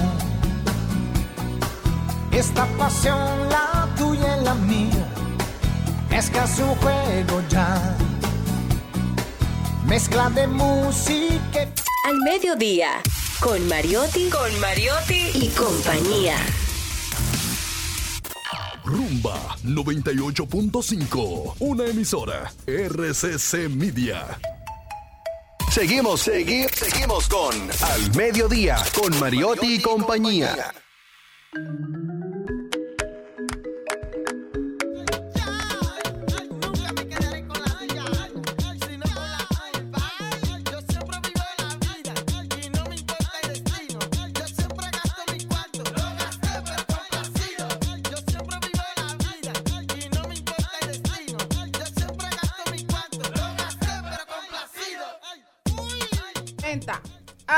Esta 2.31 2.65
pasión, 2.79 3.49
la 3.49 3.87
tuya 3.95 4.37
y 4.41 4.43
la 4.43 4.55
mía, 4.55 5.07
es 6.09 6.31
casi 6.31 6.63
un 6.63 6.75
juego 6.77 7.43
ya. 7.49 7.95
Mezcla 9.87 10.29
de 10.29 10.47
música. 10.47 11.67
Al 12.05 12.17
mediodía, 12.19 13.01
con 13.39 13.67
Mariotti, 13.67 14.29
con 14.29 14.59
Mariotti 14.59 15.31
y 15.33 15.49
compañía. 15.49 16.35
Rumba 18.85 19.57
98.5. 19.63 21.55
Una 21.59 21.85
emisora. 21.85 22.51
RCC 22.65 23.69
Media. 23.69 24.37
Seguimos, 25.71 26.27
segui- 26.27 26.69
seguimos 26.73 27.27
con 27.27 27.53
Al 27.81 28.15
Mediodía, 28.15 28.77
con 28.99 29.17
Mariotti 29.19 29.75
y 29.75 29.81
compañía. 29.81 30.73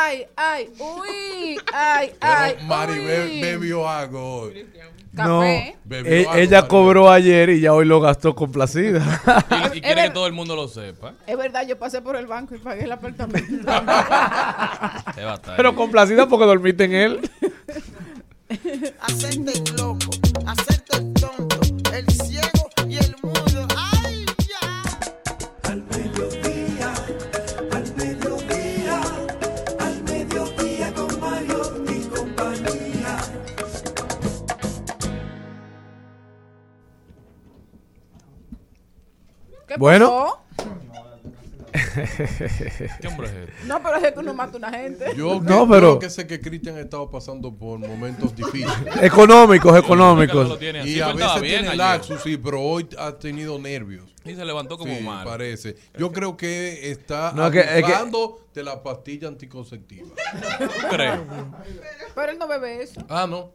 Ay, 0.09 0.25
ay, 0.35 0.69
uy, 0.79 1.57
ay, 1.73 2.11
ay. 2.21 2.53
Pero 2.55 2.67
Mari 2.67 2.93
uy. 2.99 3.41
bebió 3.41 3.87
algo 3.89 4.41
hoy. 4.41 4.65
No, 5.11 5.39
Café. 5.41 5.75
Bebió 5.85 6.11
e- 6.13 6.19
algo, 6.21 6.33
ella 6.35 6.57
Mari. 6.57 6.67
cobró 6.69 7.11
ayer 7.11 7.49
y 7.49 7.59
ya 7.61 7.73
hoy 7.73 7.85
lo 7.85 7.99
gastó 8.01 8.35
complacida. 8.35 9.01
Y, 9.73 9.77
y 9.77 9.81
quiere 9.81 10.03
que 10.03 10.09
todo 10.11 10.27
el 10.27 10.33
mundo 10.33 10.55
lo 10.55 10.67
sepa. 10.67 11.13
Es 11.27 11.37
verdad, 11.37 11.65
yo 11.67 11.77
pasé 11.77 12.01
por 12.01 12.15
el 12.15 12.25
banco 12.27 12.55
y 12.55 12.59
pagué 12.59 12.83
el 12.85 12.91
apartamento. 12.91 13.49
Se 13.49 15.23
va 15.23 15.31
a 15.33 15.35
estar 15.35 15.55
Pero 15.57 15.69
ahí. 15.69 15.75
complacida 15.75 16.27
porque 16.27 16.45
dormiste 16.45 16.83
en 16.85 16.93
él. 16.93 17.29
Hacerte 19.01 19.53
loco, 19.77 20.09
¿Qué 39.69 39.75
Bueno. 39.77 40.09
pasó? 40.09 40.43
¿Qué 42.99 43.07
hombre 43.07 43.27
es 43.27 43.33
este? 43.33 43.67
No, 43.67 43.81
pero 43.83 43.95
es 43.97 44.11
que 44.13 44.19
uno 44.19 44.33
mata 44.33 44.53
a 44.55 44.57
una 44.57 44.71
gente. 44.71 45.05
Yo, 45.15 45.39
No, 45.41 45.65
que- 45.67 45.71
pero- 45.71 46.09
sé 46.09 46.25
que 46.25 46.41
Cristian 46.41 46.75
ha 46.77 46.79
estado 46.81 47.09
pasando 47.11 47.53
por 47.55 47.77
momentos 47.79 48.35
difíciles. 48.35 48.75
económicos, 49.03 49.77
económicos. 49.77 50.59
Y 50.61 50.99
a 50.99 51.11
estaba 51.11 51.13
veces 51.35 51.41
tiene 51.41 51.67
ayer. 51.67 51.75
laxus, 51.77 52.21
sí, 52.23 52.37
pero 52.37 52.59
hoy 52.61 52.89
ha 52.97 53.11
tenido 53.13 53.59
nervios. 53.59 54.05
Y 54.25 54.35
se 54.35 54.43
levantó 54.43 54.77
como 54.77 54.95
Sí, 54.95 55.03
mal. 55.03 55.25
parece. 55.25 55.75
Yo 55.97 56.11
creo 56.11 56.35
que 56.35 56.89
está 56.91 57.31
No, 57.35 57.45
es 57.45 57.51
que- 57.51 57.59
es 57.59 57.67
que- 57.85 57.93
abusando 57.93 58.47
de 58.53 58.63
la 58.63 58.81
pastilla 58.83 59.27
anticonceptiva. 59.27 60.09
¿Tú 60.59 60.87
crees? 60.89 61.19
Pero 62.15 62.31
él 62.31 62.37
no 62.39 62.47
bebe 62.47 62.81
eso. 62.83 63.01
Ah, 63.07 63.27
no. 63.29 63.51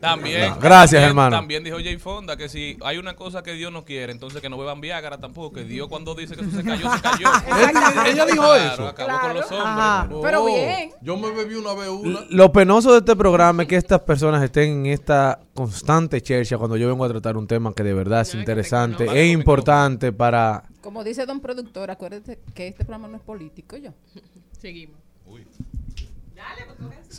También. 0.00 0.50
No, 0.50 0.58
gracias, 0.60 0.90
también- 0.92 1.08
hermano. 1.08 1.36
También 1.36 1.64
dijo 1.64 1.76
Jay 1.78 1.96
Fonda 1.98 2.36
que 2.36 2.48
si 2.48 2.76
hay 2.84 2.98
una 2.98 3.14
cosa 3.16 3.42
que 3.42 3.52
Dios 3.54 3.72
no 3.72 3.84
quiere, 3.84 4.12
entonces 4.12 4.40
que 4.40 4.48
no 4.48 4.56
beban 4.58 4.80
Viagra 4.80 5.18
tampoco. 5.18 5.54
Que 5.56 5.64
Dios 5.64 5.88
cuando 5.88 6.14
dice 6.14 6.36
que 6.36 6.42
eso 6.42 6.50
se 6.56 6.62
cayó, 6.62 6.88
se 6.94 7.00
cayó. 7.02 7.26
Ella- 7.48 8.06
ella 8.06 8.26
dijo 8.26 8.42
Claro, 8.44 8.72
eso. 8.74 8.86
Acabó 8.88 9.20
con 9.20 9.34
los 9.34 9.44
hombres. 9.46 9.60
Ajá. 9.66 10.08
Pero 10.22 10.42
Oh, 10.42 10.46
bien. 10.46 10.90
Yo 11.00 11.16
me 11.16 11.30
bebí 11.30 11.54
una 11.54 11.72
vez 11.74 11.88
una. 11.88 12.20
Lo 12.30 12.52
penoso 12.52 12.92
de 12.92 12.98
este 12.98 13.16
programa 13.16 13.62
es 13.62 13.68
que 13.68 13.76
estas 13.76 14.00
personas 14.00 14.42
estén 14.42 14.70
en 14.70 14.86
esta 14.86 15.40
constante 15.54 16.20
chercha 16.20 16.56
cuando 16.58 16.76
yo 16.76 16.88
vengo 16.88 17.04
a 17.04 17.08
tratar 17.08 17.36
un 17.36 17.46
tema 17.46 17.72
que 17.74 17.82
de 17.82 17.94
verdad 17.94 18.20
es 18.22 18.34
interesante 18.34 19.04
e 19.04 19.26
importante 19.28 20.12
para... 20.12 20.64
Como 20.80 21.02
dice 21.02 21.24
don 21.26 21.40
productor, 21.40 21.90
acuérdate 21.90 22.38
que 22.54 22.68
este 22.68 22.84
programa 22.84 23.08
no 23.08 23.16
es 23.16 23.22
político, 23.22 23.76
yo. 23.76 23.90
Seguimos. 24.58 24.96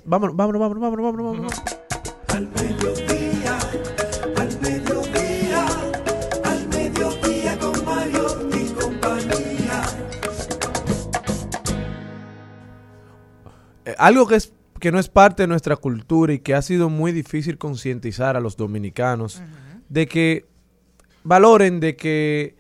Vámonos, 0.06 0.36
vámonos, 0.36 0.60
vámonos, 0.60 0.82
vámonos, 0.82 1.04
vámonos, 1.04 1.26
vámonos. 1.26 1.78
Al 2.36 2.50
mediodía, 2.50 3.58
al 4.36 4.60
mediodía, 4.60 5.66
al 6.44 6.68
mediodía 6.68 7.58
con 7.58 7.86
Mario 7.86 8.50
y 8.52 8.74
compañía. 8.74 9.84
Eh, 13.86 13.96
algo 13.98 14.28
que 14.28 14.36
es 14.36 14.52
que 14.82 14.92
no 14.92 15.00
es 15.00 15.08
parte 15.08 15.44
de 15.44 15.48
nuestra 15.48 15.78
cultura 15.78 16.34
y 16.34 16.40
que 16.40 16.54
ha 16.54 16.62
sido 16.62 16.90
muy 16.90 17.14
difícil 17.14 17.58
concientizar 17.58 18.36
a 18.36 18.42
los 18.42 18.58
dominicanos 18.58 19.42
de 19.88 20.06
que 20.06 20.46
valoren, 21.24 21.80
de 21.80 21.96
que 21.96 22.58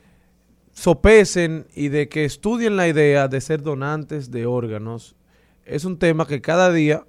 sopesen 0.71 1.67
y 1.75 1.89
de 1.89 2.07
que 2.07 2.23
estudien 2.23 2.77
la 2.77 2.88
idea 2.88 3.27
de 3.27 3.41
ser 3.41 3.61
donantes 3.61 4.31
de 4.31 4.45
órganos. 4.45 5.17
Es 5.65 5.83
un 5.83 5.99
tema 5.99 6.25
que 6.25 6.39
cada 6.39 6.71
día 6.71 7.03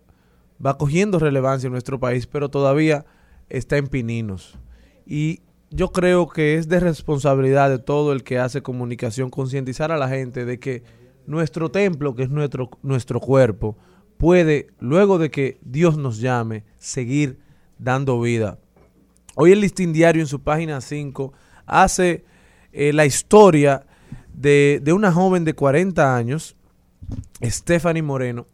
va 0.65 0.79
cogiendo 0.79 1.19
relevancia 1.19 1.67
en 1.67 1.73
nuestro 1.73 2.01
país, 2.01 2.27
pero 2.27 2.49
todavía 2.49 3.05
está 3.49 3.77
en 3.77 3.89
pininos. 3.89 4.59
Y 5.07 5.41
yo 5.71 5.93
creo 5.93 6.29
que 6.29 6.57
es 6.57 6.69
de 6.69 6.81
responsabilidad 6.81 7.71
de 7.71 7.79
todo 7.79 8.13
el 8.13 8.23
que 8.23 8.39
hace 8.39 8.63
comunicación 8.63 9.31
concientizar 9.31 9.93
a 9.93 9.97
la 9.97 10.09
gente 10.09 10.45
de 10.45 10.59
que 10.59 10.83
nuestro 11.27 11.71
templo, 11.71 12.15
que 12.15 12.25
es 12.25 12.31
nuestro, 12.31 12.71
nuestro 12.83 13.21
cuerpo, 13.21 13.77
puede, 14.17 14.69
luego 14.79 15.19
de 15.19 15.31
que 15.31 15.59
Dios 15.63 15.97
nos 15.97 16.19
llame, 16.19 16.65
seguir 16.79 17.39
dando 17.79 18.21
vida. 18.21 18.59
Hoy 19.35 19.53
el 19.53 19.61
Listín 19.61 19.93
Diario 19.93 20.23
en 20.23 20.29
su 20.29 20.41
página 20.41 20.81
5 20.81 21.33
hace 21.67 22.25
eh, 22.73 22.93
la 22.93 23.05
historia 23.05 23.87
de, 24.33 24.81
de 24.83 24.93
una 24.93 25.13
joven 25.13 25.45
de 25.45 25.55
40 25.55 26.17
años, 26.17 26.57
Stephanie 27.43 28.03
Moreno, 28.03 28.47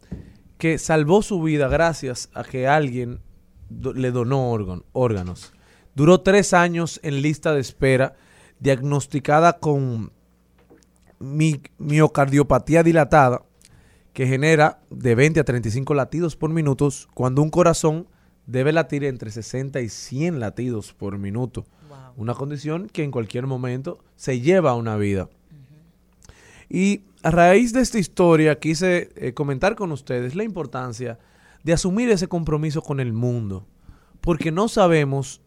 que 0.63 0.77
salvó 0.77 1.21
su 1.21 1.41
vida 1.41 1.67
gracias 1.67 2.29
a 2.33 2.45
que 2.45 2.69
alguien 2.69 3.19
do- 3.67 3.91
le 3.91 4.11
donó 4.11 4.49
órgan- 4.49 4.85
órganos. 4.93 5.51
Duró 5.93 6.21
tres 6.21 6.53
años 6.53 7.01
en 7.03 7.21
lista 7.21 7.53
de 7.53 7.59
espera, 7.59 8.15
diagnosticada 8.61 9.59
con 9.59 10.13
mi- 11.19 11.59
miocardiopatía 11.79 12.81
dilatada, 12.81 13.43
que 14.13 14.25
genera 14.25 14.79
de 14.89 15.15
20 15.15 15.41
a 15.41 15.43
35 15.43 15.93
latidos 15.95 16.37
por 16.37 16.49
minuto, 16.49 16.87
cuando 17.13 17.41
un 17.41 17.49
corazón 17.49 18.07
debe 18.45 18.71
latir 18.71 19.03
entre 19.03 19.31
60 19.31 19.81
y 19.81 19.89
100 19.89 20.39
latidos 20.39 20.93
por 20.93 21.17
minuto. 21.17 21.65
Una 22.15 22.35
condición 22.35 22.87
que 22.87 23.03
en 23.03 23.11
cualquier 23.11 23.47
momento 23.47 23.99
se 24.15 24.39
lleva 24.39 24.71
a 24.71 24.75
una 24.75 24.95
vida. 24.95 25.27
Y 26.73 27.03
a 27.21 27.29
raíz 27.29 27.71
de 27.71 27.81
esta 27.81 27.99
historia 27.99 28.57
quise 28.57 29.11
eh, 29.15 29.35
comentar 29.35 29.75
con 29.75 29.91
ustedes 29.91 30.33
la 30.33 30.43
importancia 30.43 31.19
de 31.63 31.71
asumir 31.71 32.09
ese 32.09 32.27
compromiso 32.27 32.81
con 32.81 32.99
el 32.99 33.13
mundo, 33.13 33.67
porque 34.21 34.51
no 34.51 34.67
sabemos 34.67 35.39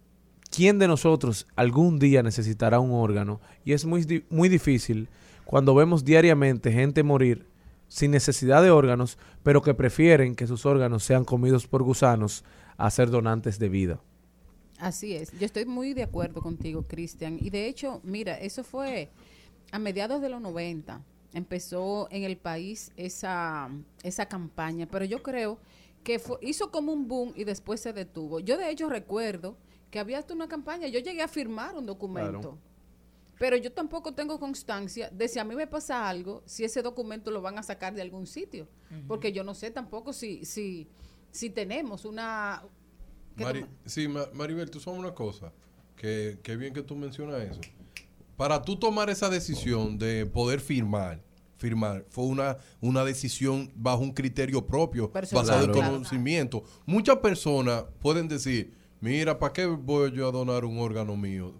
quién 0.52 0.78
de 0.78 0.86
nosotros 0.86 1.48
algún 1.56 1.98
día 1.98 2.22
necesitará 2.22 2.78
un 2.78 2.92
órgano 2.92 3.40
y 3.64 3.72
es 3.72 3.84
muy, 3.84 4.24
muy 4.30 4.48
difícil 4.48 5.08
cuando 5.44 5.74
vemos 5.74 6.04
diariamente 6.04 6.70
gente 6.70 7.02
morir 7.02 7.48
sin 7.88 8.12
necesidad 8.12 8.62
de 8.62 8.70
órganos, 8.70 9.18
pero 9.42 9.62
que 9.62 9.74
prefieren 9.74 10.36
que 10.36 10.46
sus 10.46 10.64
órganos 10.64 11.02
sean 11.02 11.24
comidos 11.24 11.66
por 11.66 11.82
gusanos 11.82 12.44
a 12.76 12.88
ser 12.88 13.10
donantes 13.10 13.58
de 13.58 13.68
vida. 13.68 14.00
Así 14.78 15.16
es. 15.16 15.32
Yo 15.32 15.46
estoy 15.46 15.64
muy 15.64 15.92
de 15.92 16.04
acuerdo 16.04 16.40
contigo, 16.40 16.82
Cristian. 16.82 17.36
Y 17.40 17.50
de 17.50 17.66
hecho, 17.66 18.00
mira, 18.04 18.38
eso 18.38 18.62
fue 18.62 19.10
a 19.72 19.80
mediados 19.80 20.22
de 20.22 20.28
los 20.28 20.40
90. 20.40 21.02
Empezó 21.37 22.09
en 22.11 22.25
el 22.25 22.38
país 22.38 22.92
esa, 22.96 23.68
esa 24.03 24.27
campaña, 24.27 24.88
pero 24.90 25.05
yo 25.05 25.22
creo 25.22 25.59
que 26.03 26.18
fue- 26.18 26.38
hizo 26.40 26.70
como 26.70 26.92
un 26.94 27.09
boom 27.09 27.35
y 27.37 27.44
después 27.44 27.79
se 27.81 27.92
detuvo. 27.92 28.40
Yo 28.40 28.57
de 28.57 28.70
hecho 28.70 28.88
recuerdo 28.88 29.55
que 29.90 29.99
había 29.99 30.18
hasta 30.18 30.33
una 30.33 30.49
campaña, 30.49 30.87
yo 30.88 30.99
llegué 31.01 31.20
a 31.20 31.29
firmar 31.29 31.75
un 31.77 31.85
documento. 31.85 32.31
Claro. 32.40 32.59
Pero 33.38 33.57
yo 33.59 33.70
tampoco 33.70 34.14
tengo 34.14 34.40
constancia 34.40 35.11
de 35.11 35.29
si 35.29 35.38
a 35.38 35.44
mí 35.44 35.55
me 35.55 35.66
pasa 35.66 36.09
algo, 36.09 36.42
si 36.46 36.64
ese 36.64 36.81
documento 36.81 37.31
lo 37.31 37.42
van 37.42 37.59
a 37.59 37.62
sacar 37.62 37.92
de 37.94 38.01
algún 38.01 38.27
sitio. 38.27 38.66
Porque 39.07 39.31
yo 39.31 39.44
no 39.44 39.55
sé 39.55 39.70
tampoco 39.70 40.14
si, 40.14 40.42
si, 40.46 40.88
si 41.31 41.51
tenemos 41.51 42.07
una... 42.07 42.62
¿qué 43.37 43.44
Mari- 43.44 43.61
toma- 43.61 43.72
sí, 43.85 44.09
Ma- 44.09 44.29
Maribel, 44.33 44.70
tú 44.70 44.81
sabes 44.81 44.99
una 44.99 45.12
cosa, 45.14 45.53
que, 45.96 46.38
que 46.42 46.57
bien 46.57 46.72
que 46.72 46.81
tú 46.83 46.96
mencionas 46.96 47.42
eso. 47.42 47.61
Para 48.38 48.62
tú 48.62 48.77
tomar 48.79 49.11
esa 49.11 49.29
decisión 49.29 49.99
de 49.99 50.25
poder 50.25 50.61
firmar, 50.61 51.20
firmar, 51.57 52.05
fue 52.09 52.25
una, 52.25 52.57
una 52.81 53.05
decisión 53.05 53.71
bajo 53.75 54.03
un 54.03 54.12
criterio 54.12 54.66
propio, 54.66 55.11
Personal. 55.11 55.47
basado 55.47 55.64
en 55.64 55.73
conocimiento. 55.73 56.62
Muchas 56.85 57.16
personas 57.19 57.85
pueden 58.01 58.29
decir, 58.29 58.75
mira, 59.01 59.38
¿para 59.38 59.53
qué 59.53 59.66
voy 59.66 60.12
yo 60.12 60.29
a 60.29 60.33
donar 60.33 60.64
un 60.64 60.79
órgano 60.79 61.16
mío? 61.16 61.55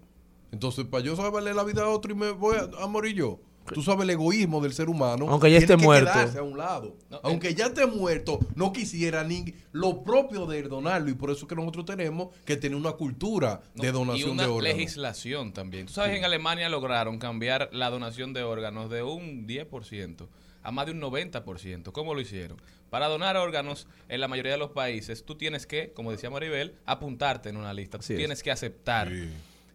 Entonces, 0.51 0.85
para 0.85 1.03
yo 1.03 1.15
saberle 1.15 1.53
la 1.53 1.63
vida 1.63 1.83
a 1.83 1.89
otro 1.89 2.11
y 2.11 2.15
me 2.15 2.31
voy 2.31 2.55
a, 2.57 2.83
a 2.83 2.87
morir 2.87 3.15
yo. 3.15 3.39
Tú 3.73 3.81
sabes 3.83 4.03
el 4.03 4.09
egoísmo 4.11 4.61
del 4.61 4.73
ser 4.73 4.89
humano. 4.89 5.27
Aunque 5.29 5.51
ya 5.51 5.57
esté 5.57 5.75
que 5.77 5.83
muerto. 5.83 6.11
quedarse 6.11 6.37
a 6.39 6.43
un 6.43 6.57
lado. 6.57 6.95
Aunque 7.23 7.53
ya 7.53 7.67
esté 7.67 7.85
muerto, 7.85 8.39
no 8.55 8.71
quisiera 8.73 9.23
ni 9.23 9.53
lo 9.71 10.03
propio 10.03 10.45
de 10.45 10.61
donarlo. 10.63 11.09
Y 11.09 11.13
por 11.13 11.31
eso 11.31 11.47
que 11.47 11.55
nosotros 11.55 11.85
tenemos 11.85 12.29
que 12.45 12.55
tener 12.57 12.77
una 12.77 12.93
cultura 12.93 13.61
de 13.75 13.87
No, 13.91 13.99
donación 13.99 14.29
y 14.29 14.31
una 14.33 14.43
de 14.43 14.49
órganos. 14.49 14.77
legislación 14.77 15.53
también. 15.53 15.85
Tú 15.87 15.93
sabes, 15.93 16.17
en 16.17 16.25
Alemania 16.25 16.69
lograron 16.69 17.17
cambiar 17.19 17.69
la 17.71 17.89
donación 17.89 18.33
de 18.33 18.43
órganos 18.43 18.89
de 18.89 19.03
un 19.03 19.47
10% 19.47 20.27
a 20.63 20.71
más 20.71 20.85
de 20.85 20.91
un 20.91 20.99
90%. 21.01 21.91
¿Cómo 21.91 22.13
lo 22.13 22.19
hicieron? 22.21 22.61
Para 22.89 23.07
donar 23.07 23.37
órganos 23.37 23.87
en 24.09 24.21
la 24.21 24.27
mayoría 24.27 24.53
de 24.53 24.57
los 24.57 24.71
países, 24.71 25.23
tú 25.25 25.35
tienes 25.35 25.65
que, 25.65 25.91
como 25.93 26.11
decía 26.11 26.29
Maribel, 26.29 26.75
apuntarte 26.85 27.49
en 27.49 27.57
una 27.57 27.73
lista. 27.73 27.97
Tú 27.97 28.03
Así 28.03 28.13
es. 28.13 28.17
tienes 28.17 28.43
que 28.43 28.51
aceptar. 28.51 29.09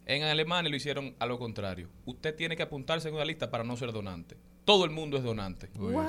En 0.07 0.22
Alemania 0.24 0.68
lo 0.70 0.76
hicieron 0.76 1.14
a 1.18 1.26
lo 1.26 1.38
contrario. 1.38 1.88
Usted 2.07 2.34
tiene 2.34 2.57
que 2.57 2.62
apuntarse 2.64 3.09
en 3.09 3.14
una 3.14 3.24
lista 3.24 3.50
para 3.50 3.62
no 3.64 3.76
ser 3.76 3.92
donante. 3.92 4.36
Todo 4.64 4.84
el 4.84 4.90
mundo 4.90 5.16
es 5.16 5.22
donante. 5.22 5.68
¡Wow! 5.74 6.00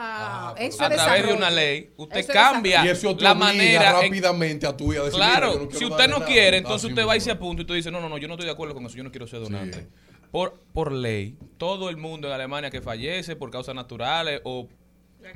a 0.00 0.54
eso 0.58 0.78
través 0.88 1.26
de 1.26 1.32
una 1.32 1.50
ley, 1.50 1.90
usted 1.96 2.18
Eso 2.18 2.32
cambia 2.32 2.84
Y 2.84 2.88
eso 2.88 3.16
te 3.16 3.22
la 3.22 3.34
manera 3.34 3.90
en- 4.00 4.02
rápidamente 4.02 4.66
a 4.66 4.76
tú 4.76 4.92
y 4.92 4.96
a 4.96 5.02
decir, 5.02 5.16
Claro, 5.16 5.68
no 5.70 5.70
si 5.70 5.84
usted 5.84 6.08
no 6.08 6.18
nada. 6.18 6.26
quiere, 6.26 6.56
entonces 6.58 6.88
usted 6.90 7.06
va 7.06 7.16
y 7.16 7.20
se 7.20 7.30
apunta 7.30 7.62
y 7.62 7.64
tú 7.64 7.74
dices, 7.74 7.90
no, 7.92 8.00
no, 8.00 8.08
no, 8.08 8.18
yo 8.18 8.28
no 8.28 8.34
estoy 8.34 8.46
de 8.46 8.52
acuerdo 8.52 8.74
con 8.74 8.84
eso, 8.86 8.96
yo 8.96 9.04
no 9.04 9.10
quiero 9.10 9.26
ser 9.26 9.40
donante. 9.40 9.88
Por, 10.30 10.60
por 10.72 10.92
ley, 10.92 11.36
todo 11.58 11.90
el 11.90 11.96
mundo 11.96 12.28
en 12.28 12.34
Alemania 12.34 12.70
que 12.70 12.80
fallece 12.80 13.36
por 13.36 13.50
causas 13.50 13.74
naturales 13.74 14.40
o 14.44 14.68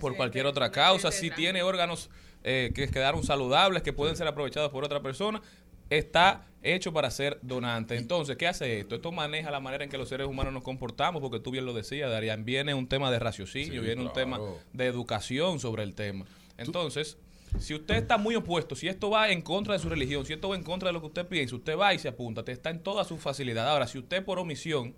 por 0.01 0.17
cualquier 0.17 0.47
otra 0.47 0.71
causa, 0.71 1.11
si 1.13 1.31
tiene 1.31 1.63
órganos 1.63 2.11
eh, 2.43 2.71
que 2.75 2.89
quedaron 2.89 3.23
saludables, 3.25 3.83
que 3.83 3.93
pueden 3.93 4.17
ser 4.17 4.27
aprovechados 4.29 4.71
por 4.71 4.85
otra 4.85 5.01
persona, 5.03 5.41
está 5.91 6.47
hecho 6.63 6.93
para 6.93 7.11
ser 7.11 7.39
donante. 7.43 7.97
Entonces, 7.97 8.37
¿qué 8.37 8.47
hace 8.47 8.81
esto? 8.81 8.95
Esto 8.95 9.13
maneja 9.13 9.51
la 9.51 9.61
manera 9.61 9.85
en 9.85 9.91
que 9.91 9.99
los 9.99 10.09
seres 10.09 10.27
humanos 10.27 10.53
nos 10.53 10.63
comportamos, 10.63 11.21
porque 11.21 11.39
tú 11.39 11.51
bien 11.51 11.67
lo 11.67 11.75
decías, 11.75 12.11
Darían, 12.11 12.45
viene 12.45 12.73
un 12.75 12.87
tema 12.87 13.11
de 13.11 13.19
raciocinio, 13.19 13.81
Sí, 13.81 13.87
viene 13.87 14.03
un 14.03 14.13
tema 14.13 14.41
de 14.73 14.87
educación 14.87 15.61
sobre 15.61 15.83
el 15.83 15.95
tema. 15.95 16.25
Entonces, 16.57 17.19
si 17.59 17.75
usted 17.75 17.97
está 17.97 18.17
muy 18.17 18.35
opuesto, 18.35 18.75
si 18.75 18.89
esto 18.89 19.11
va 19.11 19.29
en 19.31 19.43
contra 19.43 19.75
de 19.75 19.79
su 19.79 19.89
religión, 19.89 20.25
si 20.25 20.33
esto 20.33 20.49
va 20.49 20.57
en 20.57 20.63
contra 20.63 20.89
de 20.89 20.95
lo 20.95 21.01
que 21.01 21.07
usted 21.09 21.27
piensa, 21.27 21.55
usted 21.55 21.79
va 21.79 21.93
y 21.95 21.99
se 21.99 22.09
apunta, 22.09 22.43
te 22.43 22.53
está 22.53 22.71
en 22.71 22.81
toda 22.81 23.05
su 23.05 23.19
facilidad. 23.19 23.69
Ahora, 23.69 23.87
si 23.87 23.99
usted 23.99 24.25
por 24.25 24.39
omisión 24.39 24.95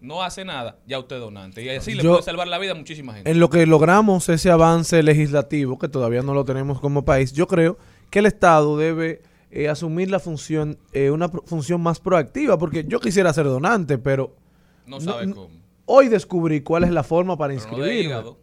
no 0.00 0.22
hace 0.22 0.44
nada, 0.44 0.78
ya 0.86 1.00
usted 1.00 1.16
es 1.16 1.22
donante. 1.22 1.62
Y 1.62 1.68
así 1.70 1.94
le 1.94 2.04
Yo- 2.04 2.12
puede 2.12 2.22
salvar 2.22 2.46
la 2.46 2.58
vida 2.58 2.72
a 2.72 2.74
muchísima 2.76 3.14
gente. 3.14 3.28
En 3.28 3.40
lo 3.40 3.50
que 3.50 3.66
logramos 3.66 4.28
ese 4.28 4.50
avance 4.50 5.02
legislativo, 5.02 5.78
que 5.78 5.88
todavía 5.88 6.22
no 6.22 6.32
lo 6.34 6.44
tenemos 6.44 6.80
como 6.80 7.04
país, 7.04 7.32
yo 7.32 7.48
creo 7.48 7.76
que 8.10 8.20
el 8.20 8.26
Estado 8.26 8.76
debe 8.78 9.20
eh, 9.50 9.68
asumir 9.68 10.10
la 10.10 10.20
función, 10.20 10.78
eh, 10.92 11.10
una 11.10 11.28
pro- 11.30 11.42
función 11.46 11.80
más 11.80 12.00
proactiva, 12.00 12.58
porque 12.58 12.84
yo 12.86 13.00
quisiera 13.00 13.32
ser 13.32 13.44
donante, 13.46 13.98
pero 13.98 14.36
No 14.86 15.00
sabe 15.00 15.26
no- 15.26 15.34
cómo. 15.34 15.50
hoy 15.86 16.08
descubrí 16.08 16.60
cuál 16.60 16.84
es 16.84 16.90
la 16.90 17.02
forma 17.02 17.36
para 17.36 17.54
Pero 17.54 17.62
no 17.70 17.70
de 17.70 17.76
inscribirme. 17.78 18.04
hígado. 18.08 18.38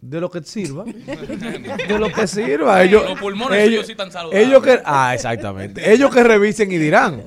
De 0.00 0.20
lo 0.20 0.30
que 0.30 0.42
sirva. 0.42 0.84
de 1.88 1.98
lo 1.98 2.10
que 2.12 2.26
sirva. 2.26 2.82
Ellos, 2.82 3.04
Los 3.08 3.20
pulmones 3.20 3.58
ellos, 3.60 3.68
suyos 3.70 3.86
sí 3.86 3.92
están 3.92 4.10
saludables. 4.10 4.48
ellos 4.48 4.62
que, 4.62 4.80
ah, 4.84 5.14
exactamente. 5.14 5.92
Ellos 5.92 6.12
que 6.12 6.24
revisen 6.24 6.72
y 6.72 6.78
dirán. 6.78 7.22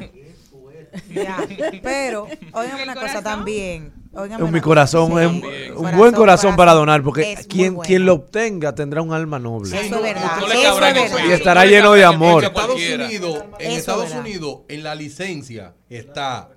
Ya, 1.13 1.37
Pero, 1.83 2.27
óigame 2.53 2.83
una 2.83 2.95
cosa 2.95 3.21
también. 3.21 3.93
Óigame 4.15 4.51
mi 4.51 4.61
corazón 4.61 5.11
Sí. 5.11 5.19
es 5.19 5.27
un, 5.27 5.85
un 5.85 5.97
buen 5.97 6.13
corazón 6.13 6.55
para 6.55 6.73
donar, 6.73 7.03
porque 7.03 7.37
quien, 7.47 7.75
bueno. 7.75 7.87
quien 7.87 8.05
lo 8.05 8.13
obtenga 8.13 8.73
tendrá 8.75 9.01
un 9.01 9.13
alma 9.13 9.39
noble. 9.39 9.69
Eso 9.79 9.95
es 9.95 10.01
verdad. 10.01 10.37
no 10.39 10.47
le 10.47 10.53
eso 10.55 10.63
cabrá 10.63 10.89
es 10.89 10.97
en 10.97 11.03
verdad. 11.03 11.29
Y 11.29 11.31
estará 11.31 11.65
lleno 11.65 11.93
de 11.93 12.05
amor. 12.05 12.43
En 12.43 12.49
Estados. 12.49 12.75
Unidos, 12.75 13.43
en 13.59 13.71
Estados. 13.71 14.11
Unidos, 14.11 14.57
en 14.67 14.83
la 14.83 14.95
licencia 14.95 15.73
está 15.89 16.49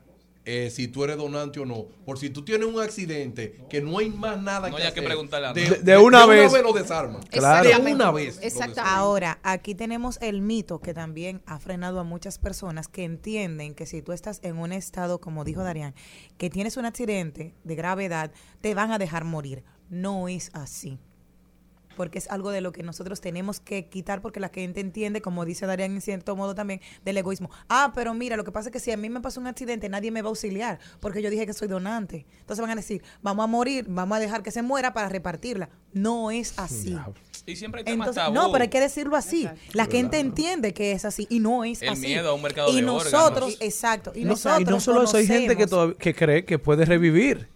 eh, 0.50 0.70
si 0.70 0.88
tú 0.88 1.04
eres 1.04 1.18
donante 1.18 1.60
o 1.60 1.66
no. 1.66 1.84
Por 2.06 2.18
si 2.18 2.30
tú 2.30 2.42
tienes 2.42 2.66
un 2.66 2.80
accidente, 2.80 3.58
que 3.68 3.82
no 3.82 3.98
hay 3.98 4.08
más 4.08 4.40
nada 4.40 4.70
No 4.70 4.76
que 4.76 4.82
hay 4.82 4.92
que 4.92 5.02
preguntarle 5.02 5.48
a 5.48 5.52
de. 5.52 5.68
De- 5.68 5.78
de 5.82 5.98
una 5.98 6.24
vez. 6.24 6.50
lo 6.62 6.72
desarman. 6.72 7.22
Claro. 7.24 7.68
De 7.68 7.92
una 7.92 8.10
vez. 8.10 8.38
Exactamente. 8.42 8.80
Ahora, 8.82 9.38
aquí 9.42 9.74
tenemos 9.74 10.18
el 10.22 10.40
mito 10.40 10.80
que 10.80 10.94
también 10.94 11.42
ha 11.44 11.58
frenado 11.58 12.00
a 12.00 12.04
muchas 12.04 12.38
personas 12.38 12.88
que 12.88 13.04
entienden 13.04 13.74
que 13.74 13.84
si 13.84 14.00
tú 14.00 14.12
estás 14.12 14.40
en 14.42 14.56
un 14.56 14.72
estado, 14.72 15.20
como 15.20 15.44
dijo 15.44 15.62
Darían, 15.62 15.94
que 16.38 16.48
tienes 16.48 16.76
un 16.78 16.86
accidente 16.86 17.54
de 17.64 17.74
gravedad, 17.74 18.30
te 18.62 18.74
van 18.74 18.90
a 18.90 18.98
dejar 18.98 19.24
morir. 19.24 19.64
No 19.90 20.28
es 20.28 20.50
así. 20.54 20.98
Porque 21.98 22.18
es 22.18 22.30
algo 22.30 22.50
de 22.52 22.60
lo 22.60 22.70
que 22.70 22.84
nosotros 22.84 23.20
tenemos 23.20 23.58
que 23.58 23.86
quitar 23.88 24.22
porque 24.22 24.38
la 24.38 24.50
gente 24.50 24.78
entiende, 24.80 25.20
como 25.20 25.44
dice 25.44 25.66
Darían 25.66 25.92
en 25.94 26.00
cierto 26.00 26.36
modo 26.36 26.54
también, 26.54 26.80
del 27.04 27.16
egoísmo. 27.18 27.50
Ah, 27.68 27.90
pero 27.92 28.14
mira, 28.14 28.36
lo 28.36 28.44
que 28.44 28.52
pasa 28.52 28.68
es 28.68 28.72
que 28.72 28.78
si 28.78 28.92
a 28.92 28.96
mí 28.96 29.10
me 29.10 29.20
pasó 29.20 29.40
un 29.40 29.48
accidente, 29.48 29.88
nadie 29.88 30.12
me 30.12 30.22
va 30.22 30.28
a 30.28 30.30
auxiliar 30.30 30.78
porque 31.00 31.20
yo 31.22 31.28
dije 31.28 31.44
que 31.44 31.52
soy 31.52 31.66
donante. 31.66 32.24
Entonces 32.38 32.60
van 32.62 32.70
a 32.70 32.76
decir, 32.76 33.02
vamos 33.20 33.42
a 33.42 33.46
morir, 33.48 33.84
vamos 33.88 34.16
a 34.16 34.20
dejar 34.20 34.44
que 34.44 34.52
se 34.52 34.62
muera 34.62 34.94
para 34.94 35.08
repartirla. 35.08 35.68
No 35.92 36.30
es 36.30 36.56
así. 36.56 36.96
Y 37.46 37.56
siempre 37.56 37.80
hay 37.80 37.84
temas 37.86 38.08
Entonces, 38.08 38.22
tabú. 38.22 38.34
no, 38.34 38.52
pero 38.52 38.62
hay 38.62 38.68
que 38.68 38.80
decirlo 38.80 39.16
así. 39.16 39.48
La 39.72 39.86
gente 39.86 40.20
entiende 40.20 40.72
que 40.72 40.92
es 40.92 41.04
así 41.04 41.26
y 41.28 41.40
no 41.40 41.64
es 41.64 41.82
El 41.82 41.88
así. 41.88 42.02
miedo 42.02 42.30
a 42.30 42.34
un 42.34 42.42
mercado 42.42 42.70
y 42.70 42.76
de 42.76 42.82
nosotros, 42.82 43.24
órganos. 43.54 43.56
exacto, 43.60 44.12
y 44.14 44.22
No, 44.22 44.30
nosotros 44.30 44.60
y 44.60 44.64
no 44.64 44.80
solo 44.80 45.02
eso, 45.02 45.16
hay 45.16 45.26
gente 45.26 45.56
que, 45.56 45.66
que 45.98 46.14
cree 46.14 46.44
que 46.44 46.58
puede 46.60 46.84
revivir. 46.84 47.48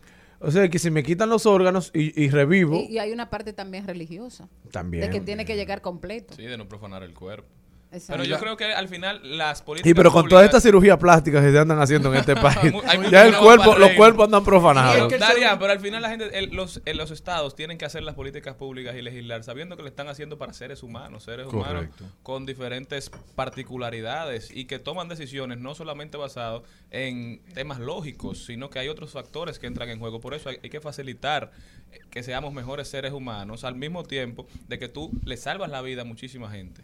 O 0.44 0.50
sea, 0.50 0.68
que 0.68 0.78
si 0.78 0.90
me 0.90 1.02
quitan 1.02 1.28
los 1.30 1.46
órganos 1.46 1.90
y, 1.94 2.20
y 2.20 2.28
revivo, 2.30 2.76
Y, 2.76 2.94
y 2.94 2.98
hay 2.98 3.12
una 3.12 3.30
parte 3.30 3.52
también 3.52 3.86
religiosa. 3.86 4.48
También. 4.72 5.04
De 5.04 5.10
que 5.10 5.20
tiene 5.20 5.44
que 5.44 5.54
llegar 5.54 5.80
completo. 5.82 6.34
Sí, 6.34 6.42
de 6.42 6.58
no 6.58 6.68
profanar 6.68 7.02
el 7.04 7.14
cuerpo. 7.14 7.48
Exacto. 7.92 8.12
Pero 8.12 8.24
yo 8.24 8.38
creo 8.38 8.56
que 8.56 8.72
al 8.72 8.88
final 8.88 9.36
las 9.36 9.60
políticas 9.60 9.90
Sí, 9.90 9.94
pero 9.94 10.10
con 10.10 10.22
públicas- 10.22 10.30
todas 10.30 10.44
estas 10.46 10.62
cirugías 10.62 10.96
plásticas 10.98 11.44
que 11.44 11.52
se 11.52 11.58
andan 11.58 11.78
haciendo 11.78 12.10
en 12.12 12.20
este 12.20 12.34
país, 12.36 12.72
ya 13.10 13.26
el 13.26 13.36
cuerpo, 13.36 13.76
los 13.76 13.90
cuerpos 13.90 14.24
andan 14.24 14.42
profanados. 14.44 15.12
Daria, 15.18 15.58
pero 15.58 15.72
al 15.72 15.80
final 15.80 16.00
la 16.00 16.08
gente, 16.08 16.38
el- 16.38 16.50
los, 16.54 16.80
el- 16.86 16.96
los 16.96 17.10
estados 17.10 17.54
tienen 17.54 17.76
que 17.76 17.84
hacer 17.84 18.02
las 18.02 18.14
políticas 18.14 18.54
públicas 18.56 18.96
y 18.96 19.02
legislar 19.02 19.44
sabiendo 19.44 19.76
que 19.76 19.82
lo 19.82 19.88
están 19.88 20.08
haciendo 20.08 20.38
para 20.38 20.52
seres 20.54 20.82
humanos, 20.82 21.24
seres 21.24 21.46
humanos 21.48 21.86
con 22.22 22.46
diferentes 22.46 23.10
particularidades 23.34 24.50
y 24.54 24.64
que 24.64 24.78
toman 24.78 25.08
decisiones 25.08 25.58
no 25.58 25.74
solamente 25.74 26.16
basadas 26.16 26.62
en 26.90 27.42
temas 27.54 27.78
lógicos, 27.78 28.44
sino 28.44 28.70
que 28.70 28.78
hay 28.78 28.88
otros 28.88 29.10
factores 29.12 29.58
que 29.58 29.66
entran 29.66 29.88
en 29.90 29.98
juego. 29.98 30.20
Por 30.20 30.34
eso 30.34 30.48
hay, 30.48 30.58
hay 30.62 30.70
que 30.70 30.80
facilitar 30.80 31.50
eh, 31.92 32.00
que 32.10 32.22
seamos 32.22 32.52
mejores 32.52 32.88
seres 32.88 33.12
humanos 33.12 33.64
al 33.64 33.74
mismo 33.74 34.02
tiempo 34.04 34.46
de 34.68 34.78
que 34.78 34.88
tú 34.88 35.10
le 35.24 35.36
salvas 35.36 35.70
la 35.70 35.82
vida 35.82 36.02
a 36.02 36.04
muchísima 36.04 36.50
gente. 36.50 36.82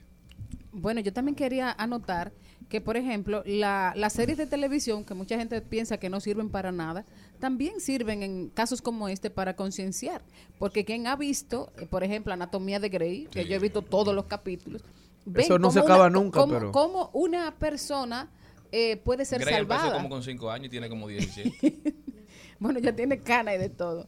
Bueno, 0.73 1.01
yo 1.01 1.13
también 1.13 1.35
quería 1.35 1.73
anotar 1.73 2.33
que, 2.69 2.81
por 2.81 2.97
ejemplo, 2.99 3.43
la- 3.47 3.95
las 3.97 4.13
series 4.13 4.37
de 4.37 4.47
televisión, 4.47 5.05
que 5.05 5.15
mucha 5.15 5.37
gente 5.39 5.61
piensa 5.63 5.97
que 5.99 6.11
no 6.11 6.21
sirven 6.21 6.51
para 6.51 6.71
nada, 6.73 7.07
también 7.39 7.81
sirven 7.81 8.23
en 8.23 8.49
casos 8.51 8.83
como 8.83 9.09
este 9.09 9.31
para 9.31 9.57
concienciar. 9.57 10.23
Porque 10.59 10.85
quien 10.85 11.07
ha 11.07 11.17
visto, 11.17 11.73
eh, 11.79 11.87
por 11.87 12.05
ejemplo, 12.05 12.33
Anatomía 12.35 12.79
de 12.81 12.91
Grey, 12.91 13.27
que 13.31 13.47
yo 13.47 13.57
he 13.57 13.59
visto 13.59 13.81
todos 13.83 14.15
los 14.15 14.27
capítulos, 14.27 14.83
ven 15.25 15.45
Eso 15.47 15.59
no 15.59 15.71
se 15.71 15.79
acaba 15.81 16.07
una- 16.09 16.11
nunca, 16.21 16.41
cómo- 16.41 16.53
pero- 16.53 16.73
cómo 16.73 17.11
una 17.15 17.55
persona 17.59 18.29
eh, 18.71 18.99
puede 18.99 19.25
ser 19.25 19.41
Grey 19.41 19.55
empezó 19.55 19.81
salvada. 19.81 19.97
como 19.97 20.11
con 20.11 20.23
5 20.23 20.51
años 20.51 20.67
y 20.67 20.71
tiene 20.71 20.91
como 20.91 21.09
17. 21.09 21.55
bueno, 22.61 22.79
ya 22.81 22.95
tiene 22.95 23.19
cana 23.23 23.55
y 23.55 23.59
de 23.59 23.71
todo. 23.71 24.07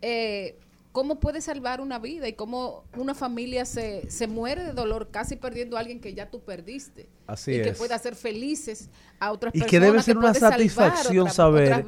Eh, 0.00 0.58
¿Cómo 0.98 1.20
puede 1.20 1.40
salvar 1.40 1.80
una 1.80 2.00
vida 2.00 2.26
y 2.26 2.32
cómo 2.32 2.82
una 2.96 3.14
familia 3.14 3.64
se, 3.64 4.10
se 4.10 4.26
muere 4.26 4.64
de 4.64 4.72
dolor 4.72 5.10
casi 5.12 5.36
perdiendo 5.36 5.76
a 5.76 5.80
alguien 5.80 6.00
que 6.00 6.12
ya 6.12 6.28
tú 6.28 6.40
perdiste? 6.40 7.08
Así 7.28 7.52
y 7.52 7.62
que 7.62 7.68
es. 7.68 7.78
puede 7.78 7.94
hacer 7.94 8.16
felices 8.16 8.90
a 9.20 9.30
otras 9.30 9.54
Y 9.54 9.60
personas. 9.60 9.70
que 9.70 9.78
debe 9.80 10.02
ser 10.02 10.18
una 10.18 10.34
satisfacción 10.34 11.28
otra- 11.28 11.32
saber 11.32 11.84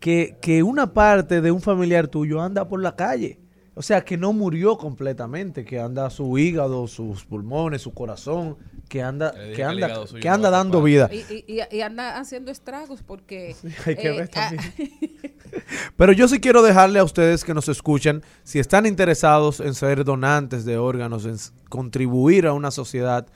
que, 0.00 0.38
que 0.40 0.62
una 0.62 0.94
parte 0.94 1.42
de 1.42 1.50
un 1.50 1.60
familiar 1.60 2.08
tuyo 2.08 2.40
anda 2.40 2.66
por 2.66 2.80
la 2.80 2.96
calle. 2.96 3.38
O 3.74 3.82
sea, 3.82 4.02
que 4.02 4.16
no 4.16 4.32
murió 4.32 4.78
completamente, 4.78 5.66
que 5.66 5.78
anda 5.78 6.08
su 6.08 6.38
hígado, 6.38 6.86
sus 6.86 7.26
pulmones, 7.26 7.82
su 7.82 7.92
corazón, 7.92 8.56
que 8.94 9.02
anda, 9.02 9.34
que 9.56 9.64
anda, 9.64 10.04
que 10.20 10.28
anda 10.28 10.50
dando 10.50 10.80
vida. 10.80 11.10
Y, 11.10 11.16
y- 11.28 11.44
y- 11.60 11.76
y 11.76 11.80
anda 11.80 12.16
haciendo 12.20 12.52
estragos 12.52 13.02
porque... 13.02 13.56
hay 13.86 13.96
que 13.96 14.06
eh, 14.08 14.16
ver 14.18 14.30
ah, 14.36 14.52
Pero 15.96 16.12
yo 16.12 16.28
sí 16.28 16.38
quiero 16.38 16.62
dejarle 16.62 17.00
a 17.00 17.04
ustedes 17.04 17.42
que 17.42 17.54
nos 17.54 17.68
escuchan, 17.68 18.22
si 18.44 18.60
están 18.60 18.86
interesados 18.86 19.58
en 19.58 19.74
ser 19.74 20.04
donantes 20.04 20.64
de 20.64 20.78
órganos, 20.78 21.24
en 21.26 21.34
contribuir 21.68 22.46
a 22.46 22.52
una 22.52 22.70
sociedad 22.70 23.26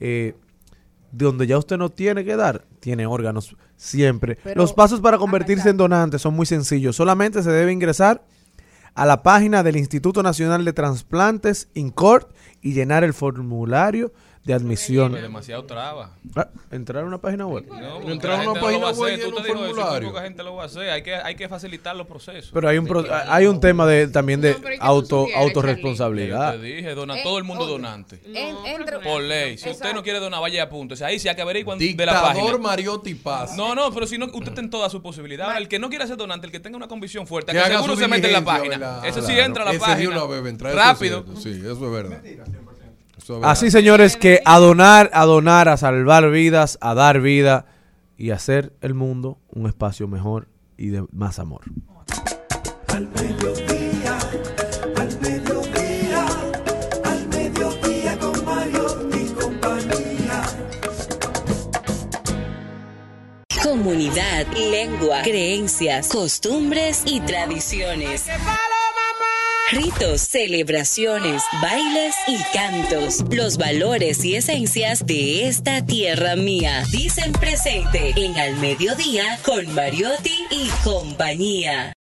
eh, 0.00 0.34
donde 1.12 1.46
ya 1.46 1.56
usted 1.56 1.78
no 1.78 1.88
tiene 1.88 2.22
que 2.22 2.36
dar, 2.36 2.66
tiene 2.80 3.06
órganos 3.06 3.56
siempre. 3.76 4.36
Pero- 4.44 4.60
Los 4.60 4.74
pasos 4.74 5.00
para 5.00 5.16
convertirse 5.16 5.70
en 5.70 5.78
donante 5.78 6.18
son 6.18 6.34
muy 6.34 6.44
sencillos. 6.44 6.94
Solamente 6.94 7.42
se 7.42 7.50
debe 7.50 7.72
ingresar 7.72 8.22
a 8.94 9.06
la 9.06 9.22
página 9.22 9.62
del 9.62 9.76
Instituto 9.78 10.22
Nacional 10.22 10.62
de 10.66 10.74
Transplantes, 10.74 11.68
INCORT, 11.72 12.30
y 12.60 12.74
llenar 12.74 13.02
el 13.02 13.14
formulario 13.14 14.12
de 14.46 14.54
admisión. 14.54 15.10
Pero 15.10 15.24
demasiado 15.24 15.64
traba. 15.64 16.12
Ah, 16.36 16.48
entrar 16.70 17.02
a 17.02 17.06
una 17.06 17.18
página 17.18 17.46
web. 17.46 17.64
No, 17.68 17.76
Entrar 17.76 18.10
entrar 18.12 18.32
a 18.46 18.50
una 18.50 18.60
página 18.60 18.90
web 18.92 19.18
y 19.18 19.22
un 19.24 19.34
eso, 19.34 19.44
formulario. 19.44 20.08
poca 20.10 20.22
gente 20.22 20.42
lo 20.44 20.54
va 20.54 20.62
a 20.62 20.66
hacer. 20.66 20.88
Hay 20.88 21.02
que, 21.02 21.16
hay 21.16 21.34
que 21.34 21.48
facilitar 21.48 21.96
los 21.96 22.06
procesos. 22.06 22.50
Pero 22.54 22.68
hay 22.68 22.78
un 22.78 22.86
pro- 22.86 23.04
hay 23.28 23.46
un 23.46 23.60
tema 23.60 23.84
de 23.86 24.06
también 24.06 24.40
de 24.40 24.54
pero 24.54 24.68
¿y 24.68 24.70
qué 24.72 24.78
tú 24.78 24.84
auto 24.84 25.26
autorresponsabilidad. 25.34 26.54
Yo 26.54 26.60
te 26.60 26.66
dije, 26.66 26.94
dona 26.94 27.18
Eh, 27.18 27.22
todo 27.24 27.38
el 27.38 27.44
mundo 27.44 27.66
donante. 27.66 28.20
en- 28.24 28.56
Por 29.02 29.22
ley. 29.22 29.58
Si 29.58 29.68
usted 29.68 29.92
no 29.92 30.02
quiere 30.04 30.20
donar, 30.20 30.40
vaya 30.40 30.62
a 30.62 30.68
punto. 30.68 30.94
O 30.94 30.96
sea, 30.96 31.08
ahí 31.08 31.18
sí 31.18 31.28
hay 31.28 31.34
que 31.34 31.42
averiguar 31.42 31.76
de 31.78 32.06
la 32.06 32.22
página. 32.22 32.56
Mariotti 32.58 33.14
Paz. 33.14 33.56
No, 33.56 33.74
no, 33.74 33.92
pero 33.92 34.06
si 34.06 34.16
no, 34.16 34.26
usted 34.26 34.48
está 34.48 34.60
en 34.60 34.70
toda 34.70 34.88
su 34.90 35.02
posibilidad. 35.02 35.46
Ahora, 35.46 35.58
el 35.58 35.66
que 35.68 35.78
no 35.80 35.88
quiera 35.88 36.06
ser 36.06 36.16
donante, 36.16 36.46
el 36.46 36.52
que 36.52 36.60
tenga 36.60 36.76
una 36.76 36.86
convicción 36.88 37.26
fuerte, 37.26 37.50
Que 37.52 37.58
que 37.58 37.64
seguro 37.64 37.96
se 37.96 38.06
mete 38.06 38.28
en 38.28 38.32
la 38.32 38.44
página. 38.44 39.00
Ese 39.04 39.20
sí 39.22 39.26
Claro. 39.32 39.44
entra 39.44 39.62
a 39.68 39.72
la 39.72 39.78
página. 39.80 40.20
eso 40.22 40.76
Rápido. 40.76 41.24
Sí, 41.36 41.50
eso 41.50 41.72
es 41.72 41.90
verdad. 41.92 42.20
Verdad. 43.28 43.50
Así, 43.50 43.70
señores, 43.70 44.16
que 44.16 44.40
a 44.44 44.58
donar, 44.58 45.10
a 45.12 45.24
donar, 45.24 45.68
a 45.68 45.76
salvar 45.76 46.30
vidas, 46.30 46.78
a 46.80 46.94
dar 46.94 47.20
vida 47.20 47.66
y 48.16 48.30
hacer 48.30 48.72
el 48.80 48.94
mundo 48.94 49.38
un 49.48 49.66
espacio 49.66 50.08
mejor 50.08 50.48
y 50.76 50.88
de 50.88 51.04
más 51.12 51.38
amor. 51.38 51.62
Al 52.88 53.08
mediodía, 53.08 54.18
al 54.96 55.20
mediodía, 55.20 56.26
al 57.04 57.28
mediodía 57.28 58.18
con 58.18 58.44
Mario 58.44 59.08
y 59.14 59.26
compañía. 59.32 60.42
Comunidad, 63.62 64.46
lengua, 64.56 65.22
creencias, 65.22 66.08
costumbres 66.08 67.02
y 67.06 67.20
tradiciones. 67.20 68.26
Ritos, 69.72 70.20
celebraciones, 70.20 71.42
bailes 71.60 72.14
y 72.28 72.38
cantos. 72.56 73.24
Los 73.34 73.58
valores 73.58 74.24
y 74.24 74.36
esencias 74.36 75.04
de 75.04 75.48
esta 75.48 75.84
tierra 75.84 76.36
mía. 76.36 76.84
Dicen 76.92 77.32
presente 77.32 78.12
en 78.14 78.36
Al 78.38 78.54
Mediodía 78.60 79.24
con 79.44 79.74
Mariotti 79.74 80.30
y 80.52 80.68
compañía. 80.84 81.92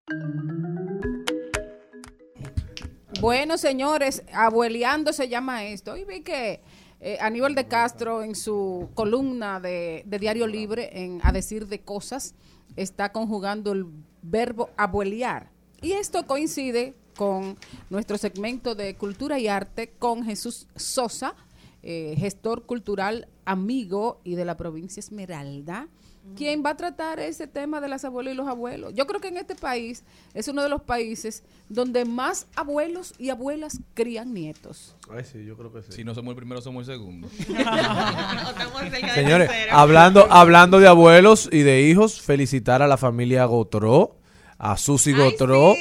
Bueno, 3.23 3.57
señores, 3.57 4.25
abueleando 4.35 5.15
se 5.15 5.31
llama 5.31 5.65
esto. 5.65 5.97
Y 5.97 6.05
vi 6.05 6.21
que 6.21 6.61
eh, 7.01 7.17
Aníbal 7.19 7.55
de 7.55 7.67
Castro 7.67 8.23
en 8.23 8.35
su 8.35 8.91
columna 8.93 9.59
de, 9.59 10.03
de 10.05 10.19
Diario 10.19 10.47
Libre, 10.47 11.03
en 11.03 11.21
A 11.23 11.33
decir 11.33 11.67
de 11.67 11.81
cosas, 11.81 12.35
está 12.77 13.11
conjugando 13.11 13.73
el 13.73 13.87
verbo 14.21 14.69
abuelear. 14.77 15.51
Y 15.81 15.93
esto 15.93 16.27
coincide 16.27 16.95
con 17.17 17.57
nuestro 17.91 18.19
segmento 18.19 18.75
de 18.75 18.97
cultura 18.97 19.39
y 19.39 19.49
arte 19.49 19.93
con 19.99 20.25
Jesús 20.25 20.67
Sosa, 20.77 21.35
eh, 21.83 22.15
gestor 22.19 22.65
cultural 22.65 23.29
amigo 23.45 24.21
y 24.25 24.35
de 24.35 24.45
la 24.45 24.57
provincia 24.57 25.01
Esmeralda, 25.01 25.89
quien 26.37 26.63
va 26.65 26.71
a 26.71 26.77
tratar 26.77 27.21
ese 27.21 27.47
tema 27.47 27.81
de 27.83 27.89
las 27.89 28.05
abuelas 28.05 28.33
y 28.33 28.37
los 28.37 28.49
abuelos. 28.49 28.95
Yo 28.95 29.07
creo 29.07 29.21
que 29.21 29.29
en 29.29 29.37
este 29.37 29.55
país 29.55 30.05
es 30.33 30.49
uno 30.49 30.63
de 30.63 30.71
los 30.71 30.81
países 30.81 31.43
donde 31.69 32.07
más 32.07 32.47
abuelos 32.57 33.13
y 33.19 33.29
abuelas 33.29 33.81
crían 33.93 34.33
nietos. 34.33 34.97
Ay, 35.11 35.25
sí, 35.25 35.45
yo 35.45 35.57
creo 35.57 35.71
que 35.71 35.83
sí. 35.83 35.93
Si 35.93 36.05
no 36.05 36.15
somos 36.15 36.33
el 36.33 36.37
primero, 36.37 36.63
somos 36.63 36.89
el 36.89 36.95
segundo. 36.95 37.29
Señores, 39.15 39.51
hablando, 39.71 40.27
hablando 40.31 40.81
de 40.81 40.89
abuelos 40.89 41.49
y 41.53 41.61
de 41.61 41.83
hijos, 41.83 42.23
felicitar 42.23 42.81
a 42.81 42.87
la 42.87 42.97
familia 42.97 43.45
Gotró, 43.45 44.17
a 44.57 44.79
Susi 44.79 45.13
Gotró, 45.13 45.75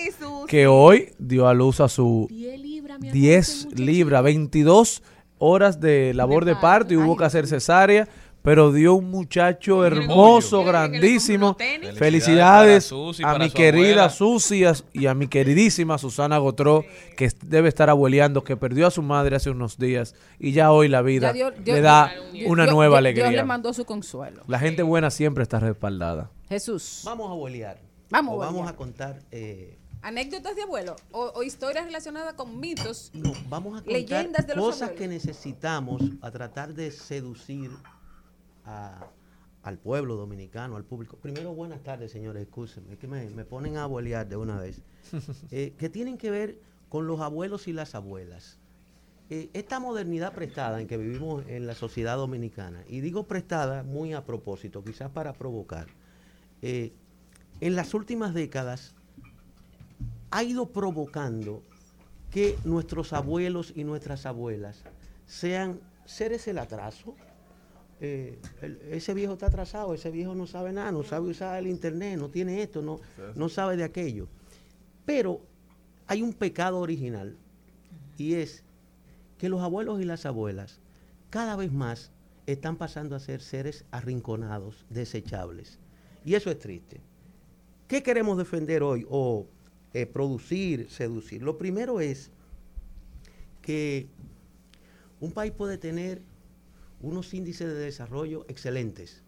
que 0.53 0.67
hoy 0.67 1.11
dio 1.17 1.47
a 1.47 1.55
luz 1.55 1.79
a 1.79 1.89
su 1.89 2.27
10 2.29 3.79
libras, 3.79 4.23
22 4.23 5.01
horas 5.39 5.79
de 5.79 6.13
labor 6.13 6.45
de 6.45 6.55
parto 6.55 6.93
y 6.93 6.97
hubo 6.97 7.17
que 7.17 7.23
hacer 7.23 7.47
cesárea 7.47 8.07
pero 8.43 8.71
dio 8.71 8.93
un 8.93 9.09
muchacho 9.09 9.83
hermoso, 9.83 10.63
grandísimo. 10.63 11.57
Felicidades 11.95 12.93
a 13.23 13.39
mi 13.39 13.49
querida 13.49 14.11
Susi 14.11 14.63
y 14.93 15.07
a 15.07 15.15
mi 15.15 15.27
queridísima 15.27 15.97
Susana 15.97 16.37
Gotró, 16.37 16.85
que 17.17 17.31
debe 17.43 17.69
estar 17.69 17.89
abueleando, 17.89 18.43
que 18.43 18.55
perdió 18.55 18.85
a 18.85 18.91
su 18.91 19.01
madre 19.01 19.37
hace 19.37 19.49
unos 19.49 19.79
días 19.79 20.13
y 20.37 20.51
ya 20.51 20.71
hoy 20.71 20.87
la 20.87 21.01
vida 21.01 21.33
le 21.33 21.81
da 21.81 22.13
una 22.45 22.67
nueva 22.67 22.99
alegría. 22.99 23.29
Dios 23.29 23.37
le 23.37 23.43
mandó 23.43 23.73
su 23.73 23.85
consuelo. 23.85 24.43
La 24.47 24.59
gente 24.59 24.83
buena 24.83 25.09
siempre 25.09 25.41
está 25.41 25.59
respaldada. 25.59 26.29
Jesús. 26.47 27.01
Vamos 27.05 27.29
a 27.29 27.31
abuelear. 27.31 27.79
Vamos, 28.11 28.35
a 28.35 28.45
vamos 28.45 28.69
a 28.69 28.75
contar 28.75 29.21
eh, 29.31 29.79
¿Anécdotas 30.03 30.55
de 30.55 30.63
abuelo 30.63 30.95
o, 31.11 31.31
o 31.35 31.43
historias 31.43 31.85
relacionadas 31.85 32.33
con 32.33 32.59
mitos? 32.59 33.09
No, 33.13 33.31
vamos 33.49 33.73
a 33.73 33.83
contar 33.83 33.93
leyendas 33.93 34.45
de 34.45 34.55
los 34.55 34.65
cosas 34.65 34.81
abuelos. 34.89 34.99
que 34.99 35.07
necesitamos 35.07 36.01
a 36.21 36.29
tratar 36.29 36.73
de 36.73 36.91
seducir 36.91 37.71
a- 38.65 39.07
al 39.63 39.77
pueblo 39.77 40.15
dominicano, 40.17 40.75
al 40.75 40.83
público. 40.83 41.15
Primero, 41.17 41.53
buenas 41.53 41.81
tardes, 41.83 42.11
señores, 42.11 42.43
escúsenme, 42.43 42.93
es 42.93 42.99
que 42.99 43.07
me, 43.07 43.29
me 43.29 43.45
ponen 43.45 43.77
a 43.77 43.83
abuelear 43.83 44.27
de 44.27 44.35
una 44.35 44.57
vez. 44.59 44.81
Eh, 45.51 45.73
que 45.77 45.89
tienen 45.89 46.17
que 46.17 46.29
ver 46.31 46.59
con 46.89 47.07
los 47.07 47.21
abuelos 47.21 47.67
y 47.69 47.73
las 47.73 47.95
abuelas. 47.95 48.59
Eh, 49.29 49.49
esta 49.53 49.79
modernidad 49.79 50.33
prestada 50.33 50.81
en 50.81 50.87
que 50.87 50.97
vivimos 50.97 51.45
en 51.47 51.65
la 51.65 51.75
sociedad 51.75 52.17
dominicana, 52.17 52.83
y 52.89 52.99
digo 52.99 53.23
prestada 53.25 53.83
muy 53.83 54.13
a 54.13 54.25
propósito, 54.25 54.83
quizás 54.83 55.09
para 55.11 55.31
provocar, 55.33 55.87
eh, 56.61 56.91
en 57.61 57.75
las 57.77 57.93
últimas 57.93 58.33
décadas 58.33 58.93
ha 60.35 60.43
ido 60.43 60.65
provocando 60.65 61.61
que 62.31 62.57
nuestros 62.63 63.13
abuelos 63.13 63.71
y 63.75 63.83
nuestras 63.83 64.25
abuelas 64.25 64.81
sean 65.27 65.79
seres 66.05 66.43
del 66.45 66.57
atraso. 66.57 67.15
Eh, 68.01 68.39
el- 68.63 68.79
ese 68.89 69.13
viejo 69.13 69.33
está 69.33 69.45
atrasado, 69.45 69.93
ese 69.93 70.09
viejo 70.09 70.33
no 70.33 70.47
sabe 70.47 70.73
nada, 70.73 70.91
no 70.91 71.03
sabe 71.03 71.29
usar 71.29 71.59
el 71.59 71.67
internet, 71.67 72.17
no 72.19 72.29
tiene 72.29 72.63
esto, 72.63 72.81
no, 72.81 72.99
no 73.35 73.47
sabe 73.47 73.77
de 73.77 73.83
aquello. 73.83 74.27
Pero 75.05 75.39
hay 76.07 76.23
un 76.23 76.33
pecado 76.33 76.79
original 76.79 77.37
y 78.17 78.33
es 78.33 78.63
que 79.37 79.49
los 79.49 79.61
abuelos 79.61 80.01
y 80.01 80.05
las 80.05 80.25
abuelas 80.25 80.79
cada 81.29 81.55
vez 81.55 81.71
más 81.71 82.09
están 82.47 82.75
pasando 82.77 83.15
a 83.15 83.19
ser 83.19 83.39
seres 83.39 83.85
arrinconados, 83.91 84.83
desechables. 84.89 85.77
Y 86.25 86.33
eso 86.33 86.49
es 86.49 86.57
triste. 86.57 87.01
¿Qué 87.87 88.01
queremos 88.01 88.37
defender 88.39 88.81
hoy 88.81 89.05
eh, 89.93 90.05
producir, 90.05 90.89
seducir? 90.89 91.41
Lo 91.41 91.57
primero 91.57 92.01
es 92.01 92.31
que 93.61 94.07
un 95.19 95.31
país 95.31 95.51
puede 95.51 95.77
tener 95.77 96.21
unos 97.01 97.33
índices 97.33 97.67
de 97.67 97.75
desarrollo 97.75 98.45
excelentes. 98.47 99.21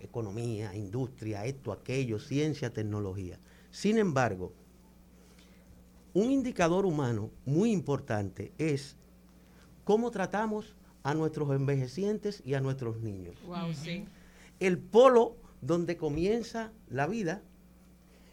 Economía, 0.00 0.74
industria, 0.76 1.44
esto, 1.44 1.72
aquello, 1.72 2.18
ciencia, 2.18 2.72
tecnología. 2.72 3.38
Sin 3.70 3.98
embargo, 3.98 4.52
un 6.14 6.30
indicador 6.30 6.86
humano 6.86 7.30
muy 7.44 7.72
importante 7.72 8.52
es 8.58 8.96
cómo 9.84 10.10
tratamos 10.10 10.76
a 11.02 11.14
nuestros 11.14 11.50
envejecientes 11.50 12.42
y 12.44 12.54
a 12.54 12.60
nuestros 12.60 13.00
niños. 13.00 13.36
Wow, 13.46 13.72
sí. 13.72 14.04
El 14.60 14.78
polo 14.78 15.36
donde 15.60 15.96
comienza 15.96 16.72
la 16.88 17.06
vida 17.06 17.42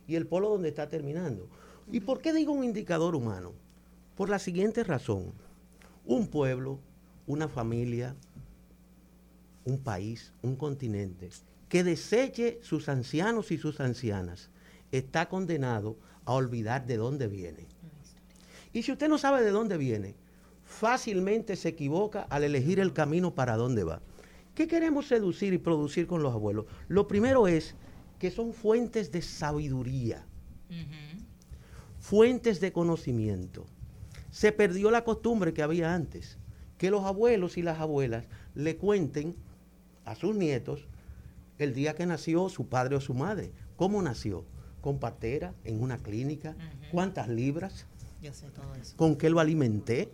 y 0.08 0.16
el 0.16 0.28
polo 0.28 0.50
donde 0.50 0.70
está 0.70 0.90
terminando. 0.90 1.48
¿Y 1.92 2.00
por 2.00 2.22
qué 2.22 2.34
digo 2.34 2.54
un 2.54 2.64
indicador 2.64 3.16
humano? 3.16 3.54
Por 4.16 4.30
la 4.30 4.40
siguiente 4.40 4.84
razón. 4.84 5.34
Un 6.06 6.28
pueblo, 6.28 6.80
una 7.28 7.48
familia, 7.48 8.16
un 9.66 9.80
país, 9.80 10.32
un 10.42 10.56
continente, 10.56 11.30
que 11.70 11.84
deseche 11.84 12.60
sus 12.62 12.88
ancianos 12.90 13.52
y 13.52 13.58
sus 13.58 13.80
ancianas, 13.80 14.50
está 14.92 15.28
condenado 15.28 15.98
a 16.26 16.34
olvidar 16.34 16.86
de 16.86 16.98
dónde 16.98 17.28
viene. 17.28 17.68
Y 18.74 18.84
si 18.84 18.92
usted 18.92 19.10
no 19.10 19.18
sabe 19.18 19.44
de 19.44 19.52
dónde 19.52 19.78
viene, 19.78 20.16
fácilmente 20.64 21.56
se 21.56 21.70
equivoca 21.70 22.24
al 22.24 22.44
elegir 22.44 22.80
el 22.80 22.94
camino 22.94 23.34
para 23.34 23.58
dónde 23.58 23.84
va. 23.84 24.02
¿Qué 24.54 24.68
queremos 24.68 25.08
seducir 25.08 25.54
y 25.54 25.58
producir 25.58 26.08
con 26.08 26.24
los 26.24 26.34
abuelos? 26.34 26.66
Lo 26.88 27.08
primero 27.08 27.48
es 27.48 27.76
que 28.20 28.32
son 28.32 28.54
fuentes 28.54 29.12
de 29.12 29.22
sabiduría, 29.22 30.26
fuentes 32.00 32.60
de 32.60 32.72
conocimiento. 32.72 33.66
Se 34.32 34.52
perdió 34.52 34.92
la 34.92 35.04
costumbre 35.04 35.54
que 35.54 35.64
había 35.64 35.94
antes, 35.94 36.38
que 36.78 36.92
los 36.92 37.04
abuelos 37.06 37.58
y 37.58 37.62
las 37.62 37.80
abuelas 37.80 38.26
le 38.54 38.78
cuenten 38.78 39.36
a 40.04 40.16
sus 40.16 40.36
nietos 40.36 40.88
el 41.58 41.74
día 41.74 41.96
que 41.96 42.06
nació 42.06 42.50
su 42.50 42.68
padre 42.68 42.96
o 42.98 43.02
su 43.02 43.14
madre. 43.14 43.52
¿Cómo 43.78 44.02
nació? 44.02 44.46
¿Con 44.82 45.00
partera? 45.00 45.54
¿En 45.64 45.82
una 45.82 45.98
clínica? 45.98 46.56
¿Cuántas 46.92 47.28
libras? 47.30 47.86
Yo 48.22 48.34
sé 48.34 48.50
todo 48.52 48.76
eso. 48.76 48.96
¿Con 48.98 49.16
qué 49.16 49.30
lo 49.30 49.40
alimenté? 49.40 50.12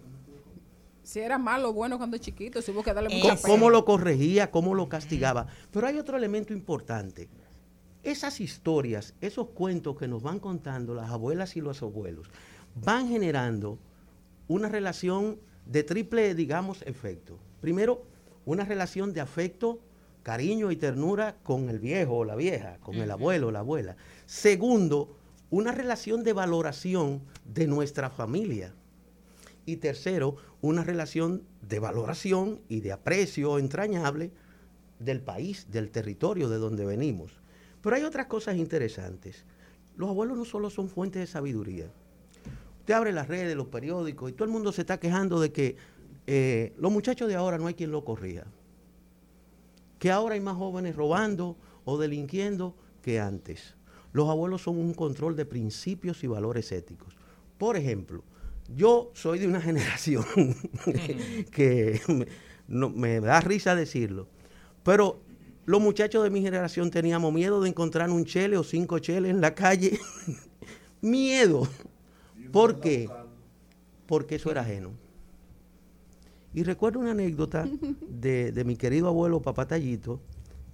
Si 1.04 1.20
era 1.20 1.38
malo 1.38 1.70
o 1.70 1.74
bueno 1.74 1.97
cuando 1.97 2.18
chiquito, 2.18 2.62
si 2.62 2.72
hubo 2.72 2.84
que 2.84 2.93
darle 2.93 3.10
mucha 3.10 3.36
¿Cómo, 3.41 3.66
pena. 3.66 3.72
lo 3.72 3.86
corregía? 3.86 4.52
¿Cómo 4.52 4.76
lo 4.76 4.88
castigaba? 4.88 5.47
Pero 5.72 5.88
hay 5.88 5.97
otro 5.97 6.16
elemento 6.16 6.54
importante. 6.54 7.28
Esas 8.04 8.41
historias, 8.41 9.14
esos 9.22 9.49
cuentos 9.49 9.97
que 9.97 10.08
nos 10.08 10.24
van 10.24 10.39
contando 10.39 10.95
las 10.95 11.12
abuelas 11.12 11.56
y 11.56 11.62
los 11.62 11.84
abuelos, 11.84 12.28
van 12.76 13.08
generando 13.08 13.78
una 14.47 14.70
relación 14.70 15.39
de 15.68 15.84
triple, 15.84 16.34
digamos, 16.34 16.82
efecto. 16.84 17.38
Primero, 17.62 18.04
una 18.45 18.66
relación 18.66 19.14
de 19.14 19.22
afecto, 19.22 19.80
cariño 20.24 20.72
y 20.72 20.78
ternura 20.78 21.38
con 21.43 21.70
el 21.70 21.80
viejo 21.80 22.18
o 22.18 22.26
la 22.26 22.36
vieja, 22.36 22.78
con 22.80 22.95
el 22.95 23.12
abuelo 23.12 23.47
o 23.47 23.52
la 23.52 23.60
abuela. 23.60 23.95
Segundo, 24.26 25.16
una 25.52 25.72
relación 25.72 26.24
de 26.24 26.34
valoración 26.34 27.22
de 27.45 27.68
nuestra 27.68 28.10
familia. 28.10 28.74
Y 29.66 29.78
tercero, 29.78 30.38
una 30.62 30.84
relación 30.84 31.43
de 31.62 31.80
valoración 31.80 32.62
y 32.68 32.82
de 32.82 32.93
aprecio 32.93 33.60
entrañable 33.60 34.32
del 34.97 35.22
país, 35.22 35.68
del 35.70 35.91
territorio 35.91 36.49
de 36.49 36.58
donde 36.58 36.86
venimos. 36.86 37.41
Pero 37.82 37.96
hay 37.96 38.04
otras 38.04 38.28
cosas 38.28 38.56
interesantes. 38.58 39.46
Los 39.96 40.10
abuelos 40.10 40.38
no 40.38 40.46
solo 40.46 40.70
son 40.70 40.88
fuentes 40.90 41.20
de 41.22 41.28
sabiduría. 41.28 41.92
Usted 42.80 42.94
abre 42.94 43.12
las 43.12 43.28
redes, 43.28 43.56
los 43.56 43.68
periódicos 43.68 44.30
y 44.30 44.34
todo 44.34 44.46
el 44.46 44.52
mundo 44.52 44.72
se 44.72 44.82
está 44.82 45.00
quejando 45.00 45.40
de 45.40 45.52
que 45.52 45.76
eh, 46.28 46.74
los 46.78 46.92
muchachos 46.92 47.28
de 47.28 47.36
ahora 47.36 47.58
no 47.58 47.68
hay 47.68 47.74
quien 47.74 47.92
lo 47.92 48.04
corrija. 48.04 48.46
Que 50.00 50.12
ahora 50.12 50.36
hay 50.36 50.42
más 50.42 50.56
jóvenes 50.58 50.96
robando 50.96 51.58
o 51.86 51.98
delinquiendo 51.98 52.76
que 53.02 53.20
antes. 53.20 53.76
Los 54.14 54.30
abuelos 54.30 54.62
son 54.64 54.78
un 54.78 54.94
control 54.94 55.36
de 55.36 55.46
principios 55.46 56.24
y 56.24 56.28
valores 56.28 56.72
éticos. 56.72 57.16
Por 57.58 57.78
ejemplo, 57.78 58.24
yo 58.76 59.12
soy 59.14 59.40
de 59.40 59.48
una 59.48 59.62
generación 59.70 60.26
que 61.52 62.02
me, 62.08 62.28
no- 62.68 62.90
me 62.90 63.20
da 63.20 63.40
risa 63.42 63.76
decirlo, 63.76 64.28
pero 64.84 65.22
los 65.72 65.80
muchachos 65.80 66.22
de 66.22 66.30
mi 66.30 66.41
generación 66.41 66.91
teníamos 66.91 67.32
miedo 67.32 67.61
de 67.61 67.69
encontrar 67.69 68.09
un 68.09 68.26
chele 68.26 68.57
o 68.57 68.63
cinco 68.63 68.99
cheles 68.99 69.32
en 69.32 69.39
la 69.39 69.55
calle. 69.55 69.97
miedo. 71.01 71.65
¿Por 72.51 72.82
qué? 72.82 73.09
Porque 74.05 74.36
eso 74.36 74.51
era 74.51 74.61
ajeno. 74.61 74.91
Y 76.53 76.63
recuerdo 76.63 76.99
una 76.99 77.11
anécdota 77.11 77.69
de, 78.09 78.51
de 78.51 78.63
mi 78.65 78.76
querido 78.76 79.07
abuelo 79.07 79.41
Papá 79.41 79.65
Tallito, 79.65 80.19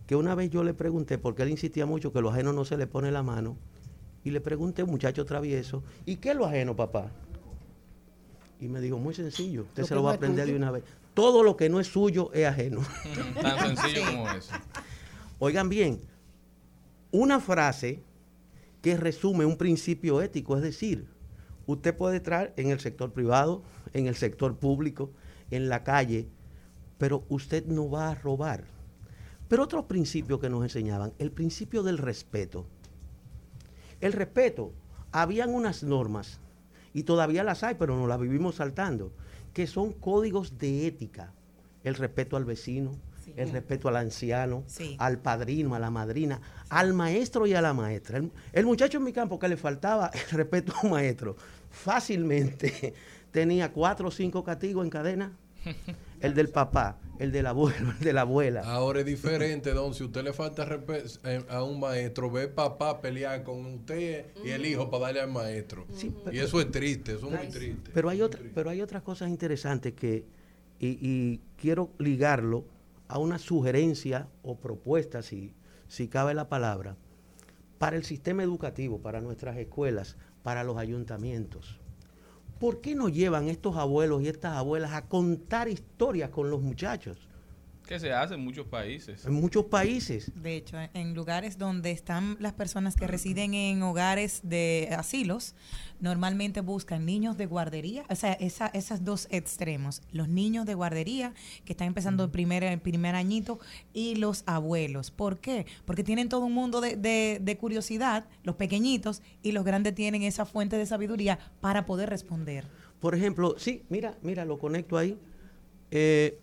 que 0.07 0.15
una 0.15 0.33
vez 0.33 0.49
yo 0.49 0.63
le 0.63 0.73
pregunté, 0.73 1.19
porque 1.19 1.43
él 1.43 1.49
insistía 1.49 1.85
mucho 1.85 2.11
que 2.11 2.19
lo 2.19 2.31
ajeno 2.31 2.51
no 2.51 2.65
se 2.65 2.75
le 2.75 2.87
pone 2.87 3.11
la 3.11 3.21
mano, 3.21 3.55
y 4.23 4.31
le 4.31 4.41
pregunté 4.41 4.83
muchacho 4.83 5.25
travieso, 5.25 5.83
¿y 6.07 6.15
qué 6.15 6.31
es 6.31 6.35
lo 6.35 6.47
ajeno, 6.47 6.75
papá? 6.75 7.11
Y 8.59 8.67
me 8.67 8.81
dijo, 8.81 8.97
muy 8.97 9.13
sencillo, 9.13 9.61
usted 9.61 9.83
se 9.83 9.93
lo 9.93 10.01
va 10.01 10.13
a 10.13 10.15
aprender 10.15 10.47
de 10.47 10.55
una 10.55 10.71
vez. 10.71 10.83
Todo 11.18 11.41
lo 11.41 11.57
que 11.57 11.68
no 11.68 11.80
es 11.80 11.88
suyo 11.88 12.32
es 12.32 12.45
ajeno. 12.45 12.82
Tan 13.41 13.76
sencillo 13.76 14.05
como 14.05 14.30
eso. 14.30 14.53
Oigan 15.39 15.68
bien, 15.68 15.99
una 17.09 17.39
frase 17.39 18.03
que 18.84 18.95
resume 18.95 19.43
un 19.43 19.57
principio 19.57 20.22
ético, 20.22 20.55
es 20.57 20.61
decir, 20.61 21.07
usted 21.65 21.97
puede 21.97 22.18
entrar 22.18 22.53
en 22.55 22.70
el 22.70 22.80
sector 22.80 23.13
privado, 23.13 23.63
en 23.93 24.05
el 24.05 24.13
sector 24.13 24.59
público, 24.59 25.11
en 25.49 25.70
la 25.70 25.84
calle, 25.84 26.30
pero 26.99 27.26
usted 27.30 27.65
no 27.65 27.89
va 27.89 28.11
a 28.11 28.15
robar. 28.15 28.65
Pero 29.47 29.63
otro 29.63 29.88
principio 29.88 30.39
que 30.39 30.51
nos 30.51 30.61
enseñaban, 30.61 31.13
el 31.18 31.32
principio 31.32 31.82
del 31.82 31.97
respeto. 31.97 32.68
El 34.01 34.13
respeto, 34.13 34.72
habían 35.11 35.51
unas 35.55 35.82
normas, 35.82 36.39
y 36.93 37.03
todavía 37.03 37.43
las 37.43 37.63
hay, 37.63 37.74
pero 37.74 37.97
nos 37.97 38.07
las 38.07 38.20
vivimos 38.20 38.57
saltando, 38.57 39.13
que 39.58 39.66
son 39.66 39.91
códigos 39.91 40.60
de 40.60 40.86
ética. 40.86 41.34
El 41.84 41.95
respeto 41.95 42.38
al 42.38 42.45
vecino, 42.45 42.91
el 43.36 43.49
respeto 43.49 43.88
al 43.88 43.95
anciano, 43.95 44.64
al 44.99 45.18
padrino, 45.18 45.74
a 45.74 45.80
la 45.80 45.89
madrina, 45.89 46.39
al 46.70 46.93
maestro 46.93 47.47
y 47.47 47.55
a 47.55 47.62
la 47.64 47.74
maestra. 47.74 48.20
El, 48.20 48.32
el, 48.53 48.68
muchacho 48.68 48.99
en 48.99 49.05
mi 49.05 49.14
campo 49.14 49.39
que 49.39 49.47
le 49.47 49.58
faltaba 49.58 50.12
el 50.30 50.38
respeto 50.38 50.74
a 50.76 50.86
un 50.86 50.91
maestro, 50.91 51.36
fácilmente 51.72 52.93
tenía 53.32 53.72
cuatro 53.72 54.10
o 54.10 54.12
cinco 54.12 54.43
castigos 54.43 54.84
en 54.86 54.91
cadena. 54.91 55.32
El 56.22 56.36
del 56.36 56.49
papá, 56.49 56.97
el 57.20 57.32
del 57.32 57.47
abuelo, 57.47 57.91
el 57.99 58.05
de 58.05 58.13
la 58.13 58.22
abuela. 58.22 58.61
Ahora 58.61 58.99
es 58.99 59.05
diferente, 59.05 59.74
don. 59.74 59.93
Si 59.93 60.03
usted 60.03 60.24
le 60.24 60.34
falta 60.34 60.65
respeto 60.65 61.20
eh, 61.24 61.43
a 61.49 61.63
un 61.63 61.80
maestro, 61.80 62.32
ve 62.32 62.47
papá 62.47 63.01
pelear 63.01 63.43
con 63.43 63.65
usted 63.65 64.28
y 64.43 64.49
el 64.49 64.65
hijo 64.65 64.89
para 64.89 65.05
darle 65.05 65.22
al 65.22 65.32
maestro. 65.32 65.86
y 66.32 66.39
eso 66.39 66.59
es 66.59 66.72
triste, 66.72 67.13
eso 67.13 67.28
es 67.28 67.39
muy 67.39 67.49
triste. 67.49 67.91
Pero 67.93 68.09
hay, 68.09 68.22
otra, 68.22 68.41
pero 68.53 68.70
hay 68.70 68.82
otras 68.82 69.03
cosas 69.03 69.30
interesantes 69.30 69.93
que, 69.93 70.26
y, 70.80 70.97
y 71.01 71.41
quiero 71.57 71.91
ligarlo 71.97 72.65
a 73.07 73.20
una 73.20 73.39
sugerencia 73.39 74.28
o 74.43 74.57
propuesta, 74.57 75.22
si, 75.22 75.53
si 75.88 76.07
cabe 76.07 76.34
la 76.34 76.49
palabra, 76.49 76.97
para 77.78 77.95
el 77.95 78.03
sistema 78.03 78.43
educativo, 78.43 79.01
para 79.01 79.22
nuestras 79.22 79.57
escuelas, 79.57 80.18
para 80.43 80.63
los 80.63 80.78
ayuntamientos. 80.78 81.80
¿Por 82.60 82.82
qué 82.82 82.95
no 82.95 83.10
llevan 83.10 83.47
estos 83.49 83.78
abuelos 83.78 84.22
y 84.24 84.28
estas 84.30 84.55
abuelas 84.55 84.93
a 84.93 85.08
contar 85.08 85.68
historias 85.68 86.30
con 86.32 86.49
los 86.49 86.62
muchachos? 86.62 87.26
Que 87.88 87.99
se 87.99 88.11
hace 88.11 88.33
en 88.33 88.41
muchos 88.41 88.67
países. 88.67 89.25
En 89.25 89.33
muchos 89.33 89.65
países. 89.65 90.31
De 90.35 90.57
hecho, 90.57 90.77
en 90.93 91.13
lugares 91.13 91.57
donde 91.57 91.91
están 91.91 92.35
las 92.39 92.53
personas 92.53 92.95
que 92.95 93.07
residen 93.07 93.53
en 93.53 93.81
hogares 93.81 94.41
de 94.43 94.89
asilos, 94.91 95.55
normalmente 96.01 96.59
buscan 96.61 97.05
niños 97.05 97.38
de 97.38 97.45
guardería, 97.45 98.05
o 98.09 98.15
sea, 98.15 98.33
esa, 98.33 98.67
esos 98.67 99.05
dos 99.05 99.27
extremos, 99.31 100.01
los 100.11 100.27
niños 100.27 100.65
de 100.65 100.73
guardería 100.73 101.33
que 101.63 101.73
están 101.73 101.88
empezando 101.88 102.25
el 102.25 102.29
primer, 102.29 102.63
el 102.63 102.79
primer 102.79 103.15
añito 103.15 103.59
y 103.93 104.15
los 104.15 104.43
abuelos. 104.45 105.09
¿Por 105.09 105.39
qué? 105.39 105.65
Porque 105.85 106.03
tienen 106.03 106.27
todo 106.27 106.45
un 106.45 106.53
mundo 106.53 106.81
de, 106.81 106.97
de, 106.97 107.39
de 107.41 107.57
curiosidad, 107.57 108.25
los 108.43 108.55
pequeñitos, 108.55 109.21
y 109.41 109.53
los 109.53 109.63
grandes 109.63 109.95
tienen 109.95 110.23
esa 110.23 110.45
fuente 110.45 110.77
de 110.77 110.85
sabiduría 110.85 111.39
para 111.61 111.85
poder 111.85 112.09
responder. 112.09 112.65
Por 112.99 113.15
ejemplo, 113.15 113.55
sí, 113.57 113.83
mira, 113.89 114.17
mira, 114.21 114.43
lo 114.43 114.59
conecto 114.59 114.97
ahí. 114.97 115.17
Eh, 115.89 116.39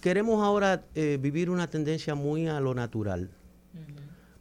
queremos 0.00 0.42
ahora 0.44 0.84
eh, 0.94 1.18
vivir 1.20 1.50
una 1.50 1.68
tendencia 1.68 2.14
muy 2.14 2.46
a 2.48 2.60
lo 2.60 2.74
natural. 2.74 3.30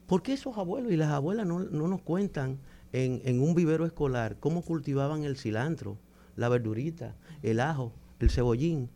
¿Por 0.06 0.24
qué 0.24 0.34
esos 0.34 0.58
abuelos 0.58 0.92
y 0.92 0.96
las 0.96 1.10
abuelas 1.10 1.46
no, 1.46 1.60
no 1.60 1.88
nos 1.88 2.02
cuentan 2.02 2.60
en, 2.94 3.22
en, 3.26 3.42
un 3.42 3.56
vivero 3.56 3.86
escolar 3.86 4.38
cómo 4.40 4.62
cultivaban 4.62 5.24
el 5.24 5.38
cilantro, 5.38 5.98
la 6.38 6.48
verdurita, 6.48 7.16
el 7.44 7.60
ajo, 7.60 7.92
el 8.20 8.30
cebollín? 8.30 8.90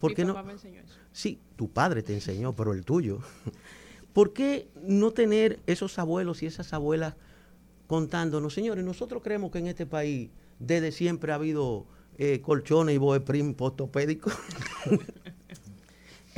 ¿Por 0.00 0.10
Mi 0.10 0.16
qué 0.16 0.26
papá 0.26 0.40
no? 0.40 0.46
me 0.46 0.52
enseñó 0.54 0.80
eso. 0.80 0.94
Sí, 1.12 1.40
tu 1.56 1.68
padre 1.70 2.02
te 2.02 2.14
enseñó, 2.14 2.54
pero 2.56 2.72
el 2.72 2.84
tuyo. 2.84 3.20
¿Por 4.12 4.32
qué 4.32 4.68
no 4.82 5.12
tener 5.12 5.60
esos 5.66 5.98
abuelos 5.98 6.42
y 6.42 6.46
esas 6.46 6.72
abuelas 6.72 7.14
contándonos, 7.86 8.52
señores, 8.52 8.84
nosotros 8.84 9.22
creemos 9.22 9.50
que 9.50 9.58
en 9.58 9.68
este 9.68 9.86
país 9.86 10.30
desde 10.58 10.90
siempre 10.90 11.32
ha 11.32 11.36
habido 11.36 11.86
eh, 12.16 12.40
colchones 12.40 12.96
y 12.96 12.98
boeprim 12.98 13.54
postopédicos? 13.54 14.34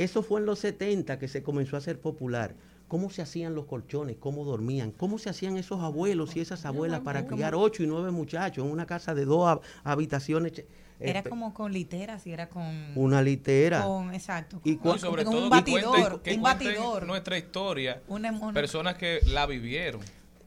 Eso 0.01 0.23
fue 0.23 0.39
en 0.39 0.45
los 0.45 0.59
70 0.59 1.19
que 1.19 1.27
se 1.27 1.43
comenzó 1.43 1.75
a 1.75 1.79
hacer 1.79 1.99
popular. 1.99 2.55
¿Cómo 2.87 3.09
se 3.09 3.21
hacían 3.21 3.55
los 3.55 3.65
colchones? 3.65 4.17
¿Cómo 4.19 4.43
dormían? 4.43 4.91
¿Cómo 4.91 5.17
se 5.17 5.29
hacían 5.29 5.57
esos 5.57 5.81
abuelos 5.81 6.35
y 6.35 6.41
esas 6.41 6.65
abuelas 6.65 7.01
para 7.01 7.25
criar 7.25 7.55
ocho 7.55 7.83
y 7.83 7.87
nueve 7.87 8.11
muchachos 8.11 8.65
en 8.65 8.71
una 8.71 8.85
casa 8.85 9.13
de 9.15 9.23
dos 9.25 9.45
hab- 9.47 9.61
habitaciones? 9.83 10.65
Era 10.99 11.23
Espe- 11.23 11.29
como 11.29 11.53
con 11.53 11.71
literas 11.71 12.27
y 12.27 12.31
era 12.31 12.49
con... 12.49 12.63
Una 12.95 13.21
litera. 13.21 13.83
Con, 13.85 14.13
exacto. 14.13 14.59
Y 14.63 14.75
con, 14.75 14.97
y 14.97 14.99
sobre 14.99 15.23
con 15.23 15.33
todo 15.33 15.43
un 15.45 15.49
que 15.49 15.55
batidor, 15.57 15.83
cuenten- 15.95 16.21
que 16.21 16.33
un 16.35 16.41
batidor. 16.41 17.07
nuestra 17.07 17.37
historia, 17.37 18.01
Una- 18.07 18.31
una- 18.31 18.53
personas 18.53 18.95
que 18.95 19.19
la 19.27 19.45
vivieron. 19.45 20.01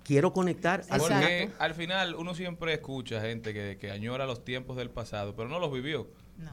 Quiero 0.05 0.32
conectar 0.34 0.82
al 0.90 1.00
Porque 1.00 1.50
al 1.59 1.74
final 1.74 2.14
uno 2.14 2.34
siempre 2.34 2.74
escucha 2.74 3.22
gente 3.22 3.55
que, 3.55 3.78
que 3.80 3.90
añora 3.90 4.26
los 4.26 4.44
tiempos 4.44 4.76
del 4.76 4.90
pasado, 4.90 5.34
pero 5.34 5.48
no 5.48 5.59
los 5.59 5.72
vivió. 5.72 6.07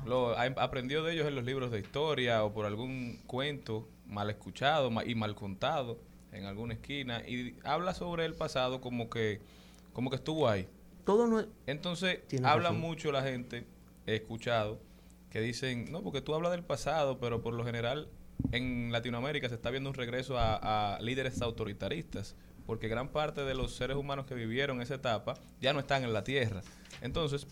Lo, 0.06 0.38
ha- 0.38 0.44
aprendió 0.58 1.04
de 1.04 1.14
ellos 1.14 1.28
en 1.28 1.36
los 1.36 1.44
libros 1.44 1.72
de 1.72 1.80
historia 1.80 2.44
o 2.44 2.54
por 2.54 2.66
algún 2.66 3.22
cuento 3.28 3.88
mal 4.06 4.30
escuchado 4.30 4.92
y 5.06 5.16
mal 5.16 5.36
contado 5.36 6.00
en 6.32 6.46
alguna 6.46 6.74
esquina 6.76 7.22
y 7.28 7.56
habla 7.64 7.94
sobre 7.94 8.26
el 8.26 8.36
pasado 8.36 8.80
como 8.82 9.10
que 9.10 9.42
como 9.94 10.10
que 10.10 10.16
estuvo 10.18 10.48
ahí. 10.48 10.68
Todo 11.06 11.28
no 11.28 11.40
es- 11.40 11.48
Entonces 11.68 12.20
habla 12.44 12.70
razón. 12.70 12.80
mucho 12.82 13.12
la 13.12 13.24
gente, 13.24 13.66
he 14.06 14.16
escuchado, 14.16 14.80
que 15.30 15.42
dicen, 15.42 15.92
no, 15.92 16.02
porque 16.04 16.22
tú 16.22 16.34
hablas 16.36 16.52
del 16.52 16.64
pasado, 16.64 17.20
pero 17.20 17.42
por 17.42 17.54
lo 17.54 17.66
general 17.66 18.08
en 18.52 18.92
Latinoamérica 18.92 19.50
se 19.50 19.56
está 19.56 19.70
viendo 19.70 19.90
un 19.90 19.96
regreso 19.96 20.38
a, 20.38 20.96
a 20.96 21.02
líderes 21.02 21.42
autoritaristas, 21.42 22.36
porque 22.66 22.88
gran 22.88 23.10
parte 23.10 23.44
de 23.44 23.54
los 23.56 23.76
seres 23.76 23.98
humanos 23.98 24.26
que 24.26 24.36
vivieron 24.36 24.82
esa 24.82 24.96
etapa 24.96 25.34
ya 25.60 25.74
no 25.74 25.80
están 25.80 26.04
en 26.04 26.14
la 26.14 26.24
Tierra. 26.24 26.62
Entonces, 27.02 27.48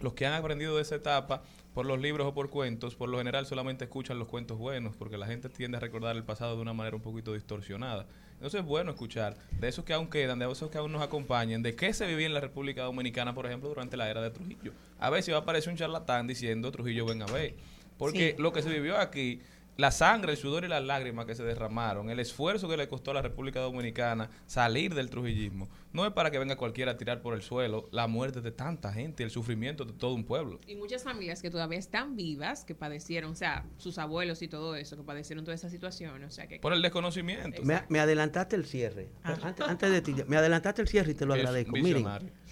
los 0.00 0.12
que 0.14 0.26
han 0.26 0.34
aprendido 0.34 0.76
de 0.76 0.82
esa 0.82 0.96
etapa 0.96 1.42
por 1.74 1.86
los 1.86 2.00
libros 2.00 2.26
o 2.26 2.34
por 2.34 2.48
cuentos, 2.50 2.94
por 2.94 3.08
lo 3.08 3.18
general 3.18 3.46
solamente 3.46 3.84
escuchan 3.84 4.18
los 4.18 4.28
cuentos 4.28 4.58
buenos, 4.58 4.96
porque 4.96 5.18
la 5.18 5.26
gente 5.26 5.48
tiende 5.48 5.76
a 5.76 5.80
recordar 5.80 6.16
el 6.16 6.24
pasado 6.24 6.56
de 6.56 6.62
una 6.62 6.72
manera 6.72 6.96
un 6.96 7.02
poquito 7.02 7.32
distorsionada. 7.34 8.06
Entonces 8.34 8.60
es 8.60 8.66
bueno 8.66 8.90
escuchar 8.90 9.36
de 9.58 9.68
esos 9.68 9.84
que 9.84 9.94
aún 9.94 10.08
quedan, 10.08 10.38
de 10.38 10.50
esos 10.50 10.70
que 10.70 10.76
aún 10.78 10.92
nos 10.92 11.02
acompañen, 11.02 11.62
de 11.62 11.74
qué 11.74 11.92
se 11.94 12.06
vivía 12.06 12.26
en 12.26 12.34
la 12.34 12.40
República 12.40 12.82
Dominicana, 12.82 13.34
por 13.34 13.46
ejemplo, 13.46 13.68
durante 13.68 13.96
la 13.96 14.10
era 14.10 14.20
de 14.20 14.30
Trujillo. 14.30 14.72
A 14.98 15.08
ver 15.10 15.22
si 15.22 15.30
va 15.32 15.38
a 15.38 15.40
aparecer 15.40 15.70
un 15.72 15.78
charlatán 15.78 16.26
diciendo 16.26 16.70
Trujillo 16.70 17.06
ven 17.06 17.22
a 17.22 17.26
ver. 17.26 17.54
Porque 17.98 18.34
Sí. 18.36 18.42
lo 18.42 18.52
que 18.52 18.60
se 18.62 18.68
vivió 18.68 18.98
aquí, 18.98 19.40
la 19.76 19.90
sangre, 19.90 20.32
el 20.32 20.38
sudor 20.38 20.64
y 20.64 20.68
las 20.68 20.82
lágrimas 20.82 21.26
que 21.26 21.34
se 21.34 21.42
derramaron, 21.44 22.08
el 22.08 22.18
esfuerzo 22.18 22.66
que 22.68 22.76
le 22.78 22.88
costó 22.88 23.10
a 23.10 23.14
la 23.14 23.22
República 23.22 23.60
Dominicana 23.60 24.30
salir 24.46 24.94
del 24.94 25.10
trujillismo, 25.10 25.68
no 25.92 26.06
es 26.06 26.12
para 26.12 26.30
que 26.30 26.38
venga 26.38 26.56
cualquiera 26.56 26.92
a 26.92 26.96
tirar 26.96 27.20
por 27.20 27.34
el 27.34 27.42
suelo 27.42 27.88
la 27.92 28.06
muerte 28.06 28.40
de 28.40 28.52
tanta 28.52 28.92
gente, 28.92 29.22
el 29.22 29.30
sufrimiento 29.30 29.84
de 29.84 29.92
todo 29.92 30.14
un 30.14 30.24
pueblo. 30.24 30.60
Y 30.66 30.76
muchas 30.76 31.04
familias 31.04 31.42
que 31.42 31.50
todavía 31.50 31.78
están 31.78 32.16
vivas, 32.16 32.64
que 32.64 32.74
padecieron, 32.74 33.32
o 33.32 33.34
sea, 33.34 33.66
sus 33.76 33.98
abuelos 33.98 34.40
y 34.42 34.48
todo 34.48 34.76
eso, 34.76 34.96
que 34.96 35.02
padecieron 35.02 35.44
toda 35.44 35.54
esa 35.54 35.68
situación, 35.68 36.24
o 36.24 36.30
sea, 36.30 36.46
que... 36.46 36.58
Por 36.58 36.72
el 36.72 36.80
desconocimiento. 36.80 37.62
Me, 37.62 37.82
me 37.90 38.00
adelantaste 38.00 38.56
el 38.56 38.64
cierre. 38.64 39.10
Antes, 39.22 39.66
antes 39.66 39.90
de 39.90 40.00
ti, 40.00 40.14
me 40.26 40.36
adelantaste 40.38 40.80
el 40.82 40.88
cierre 40.88 41.12
y 41.12 41.14
te 41.14 41.26
lo 41.26 41.34
Es 41.34 41.40
agradezco. 41.40 41.72
visionario. 41.72 42.30
Miren, 42.30 42.46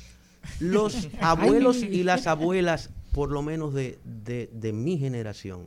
los 0.60 1.08
abuelos 1.20 1.82
y 1.82 2.02
las 2.02 2.26
abuelas, 2.26 2.90
por 3.12 3.30
lo 3.32 3.40
menos 3.42 3.72
de, 3.72 3.98
de- 4.04 4.50
de 4.52 4.72
mi 4.74 4.98
generación, 4.98 5.66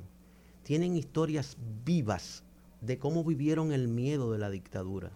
tienen 0.68 0.97
historias 0.97 1.55
vivas 1.86 2.43
de 2.82 2.99
cómo 2.99 3.24
vivieron 3.24 3.72
el 3.72 3.88
miedo 3.88 4.34
de 4.34 4.38
la 4.38 4.49
dictadura. 4.49 5.13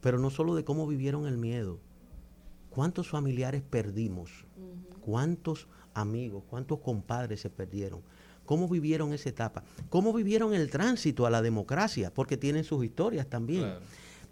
Pero 0.00 0.18
no 0.18 0.30
solo 0.30 0.56
de 0.56 0.64
cómo 0.64 0.88
vivieron 0.88 1.28
el 1.28 1.38
miedo. 1.38 1.78
¿Cuántos 2.68 3.08
familiares 3.08 3.62
perdimos? 3.62 4.44
¿Cuántos 5.00 5.68
amigos, 5.94 6.42
cuántos 6.50 6.80
compadres 6.80 7.40
se 7.40 7.50
perdieron? 7.50 8.00
¿Cómo 8.44 8.68
vivieron 8.68 9.12
esa 9.12 9.28
etapa? 9.28 9.62
¿Cómo 9.88 10.12
vivieron 10.12 10.54
el 10.54 10.70
tránsito 10.70 11.24
a 11.24 11.30
la 11.30 11.40
democracia? 11.40 12.12
Porque 12.12 12.36
tienen 12.36 12.64
sus 12.64 12.84
historias 12.84 13.28
también. 13.28 13.62
Claro. 13.62 13.80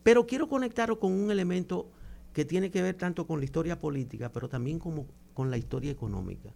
Pero 0.02 0.26
quiero 0.26 0.48
conectarlo 0.48 0.98
con 0.98 1.12
un 1.12 1.30
elemento 1.30 1.88
que 2.32 2.44
tiene 2.44 2.72
que 2.72 2.82
ver 2.82 2.96
tanto 2.96 3.28
con 3.28 3.38
la 3.38 3.44
historia 3.44 3.78
política, 3.78 4.32
pero 4.32 4.48
también 4.48 4.80
como 4.80 5.06
con 5.34 5.52
la 5.52 5.56
historia 5.56 5.92
económica. 5.92 6.52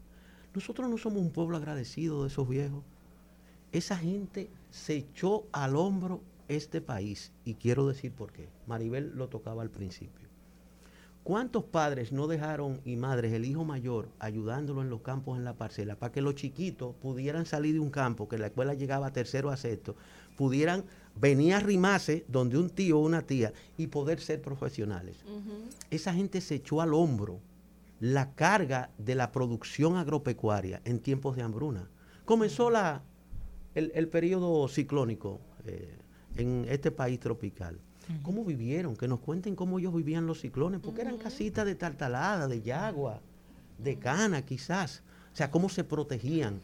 Nosotros 0.52 0.90
no 0.90 0.98
somos 0.98 1.22
un 1.22 1.30
pueblo 1.30 1.56
agradecido 1.56 2.22
de 2.22 2.30
esos 2.30 2.48
viejos. 2.48 2.82
Esa 3.74 3.96
gente 3.96 4.50
se 4.70 4.94
echó 4.94 5.48
al 5.50 5.74
hombro 5.74 6.22
este 6.46 6.80
país 6.80 7.32
y 7.44 7.54
quiero 7.54 7.88
decir 7.88 8.12
por 8.12 8.30
qué. 8.30 8.48
Maribel 8.68 9.10
lo 9.16 9.28
tocaba 9.28 9.62
al 9.62 9.70
principio. 9.70 10.28
¿Cuántos 11.24 11.64
padres 11.64 12.12
no 12.12 12.28
dejaron 12.28 12.80
y 12.84 12.94
madres 12.94 13.32
el 13.32 13.44
hijo 13.44 13.64
mayor 13.64 14.10
ayudándolo 14.20 14.80
en 14.80 14.90
los 14.90 15.00
campos 15.00 15.38
en 15.38 15.44
la 15.44 15.54
parcela 15.54 15.96
para 15.96 16.12
que 16.12 16.20
los 16.20 16.36
chiquitos 16.36 16.94
pudieran 16.94 17.46
salir 17.46 17.74
de 17.74 17.80
un 17.80 17.90
campo 17.90 18.28
que 18.28 18.38
la 18.38 18.46
escuela 18.46 18.74
llegaba 18.74 19.08
a 19.08 19.12
tercero 19.12 19.50
a 19.50 19.56
sexto, 19.56 19.96
pudieran 20.36 20.84
venir 21.16 21.54
a 21.54 21.60
rimarse 21.60 22.24
donde 22.28 22.58
un 22.58 22.70
tío 22.70 23.00
o 23.00 23.04
una 23.04 23.22
tía 23.22 23.52
y 23.76 23.88
poder 23.88 24.20
ser 24.20 24.40
profesionales? 24.40 25.16
Esa 25.90 26.14
gente 26.14 26.40
se 26.40 26.54
echó 26.54 26.80
al 26.80 26.94
hombro 26.94 27.40
la 27.98 28.34
carga 28.34 28.90
de 28.98 29.16
la 29.16 29.32
producción 29.32 29.96
agropecuaria 29.96 30.80
en 30.84 31.00
tiempos 31.00 31.34
de 31.34 31.42
hambruna. 31.42 31.88
Comenzó 32.24 32.70
la, 32.70 33.02
el, 33.74 33.92
el 33.94 34.08
periodo 34.08 34.68
ciclónico 34.68 35.40
eh, 35.66 35.96
en 36.36 36.66
este 36.68 36.90
país 36.90 37.20
tropical. 37.20 37.78
¿Cómo 38.22 38.44
vivieron? 38.44 38.96
Que 38.96 39.08
nos 39.08 39.20
cuenten 39.20 39.56
cómo 39.56 39.78
ellos 39.78 39.94
vivían 39.94 40.26
los 40.26 40.40
ciclones, 40.40 40.80
porque 40.80 41.00
eran 41.00 41.16
casitas 41.16 41.64
de 41.64 41.74
tartalada, 41.74 42.46
de 42.48 42.60
yagua, 42.60 43.22
de 43.78 43.98
cana 43.98 44.42
quizás. 44.42 45.02
O 45.32 45.36
sea, 45.36 45.50
cómo 45.50 45.70
se 45.70 45.84
protegían 45.84 46.60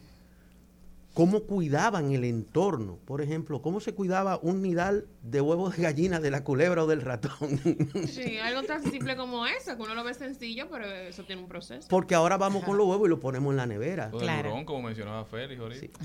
cómo 1.13 1.41
cuidaban 1.41 2.11
el 2.11 2.23
entorno. 2.23 2.97
Por 3.05 3.21
ejemplo, 3.21 3.61
cómo 3.61 3.79
se 3.79 3.93
cuidaba 3.93 4.39
un 4.41 4.61
nidal 4.61 5.07
de 5.23 5.41
huevos 5.41 5.75
de 5.75 5.83
gallina 5.83 6.19
de 6.19 6.31
la 6.31 6.43
culebra 6.43 6.83
o 6.83 6.87
del 6.87 7.01
ratón. 7.01 7.31
Sí, 8.11 8.37
algo 8.37 8.63
tan 8.63 8.83
simple 8.83 9.15
como 9.15 9.45
eso, 9.45 9.75
que 9.75 9.81
uno 9.81 9.95
lo 9.95 10.03
ve 10.03 10.13
sencillo, 10.13 10.67
pero 10.69 10.85
eso 10.85 11.23
tiene 11.23 11.41
un 11.41 11.47
proceso. 11.47 11.87
Porque 11.89 12.15
ahora 12.15 12.37
vamos 12.37 12.63
con 12.63 12.77
los 12.77 12.87
huevos 12.87 13.07
y 13.07 13.09
los 13.09 13.19
ponemos 13.19 13.51
en 13.51 13.57
la 13.57 13.65
nevera. 13.65 14.09
O 14.11 14.19
del 14.19 14.29
hurón, 14.39 14.65
como 14.65 14.83
mencionaba 14.83 15.25
Félix 15.25 15.61
ahorita. 15.61 15.99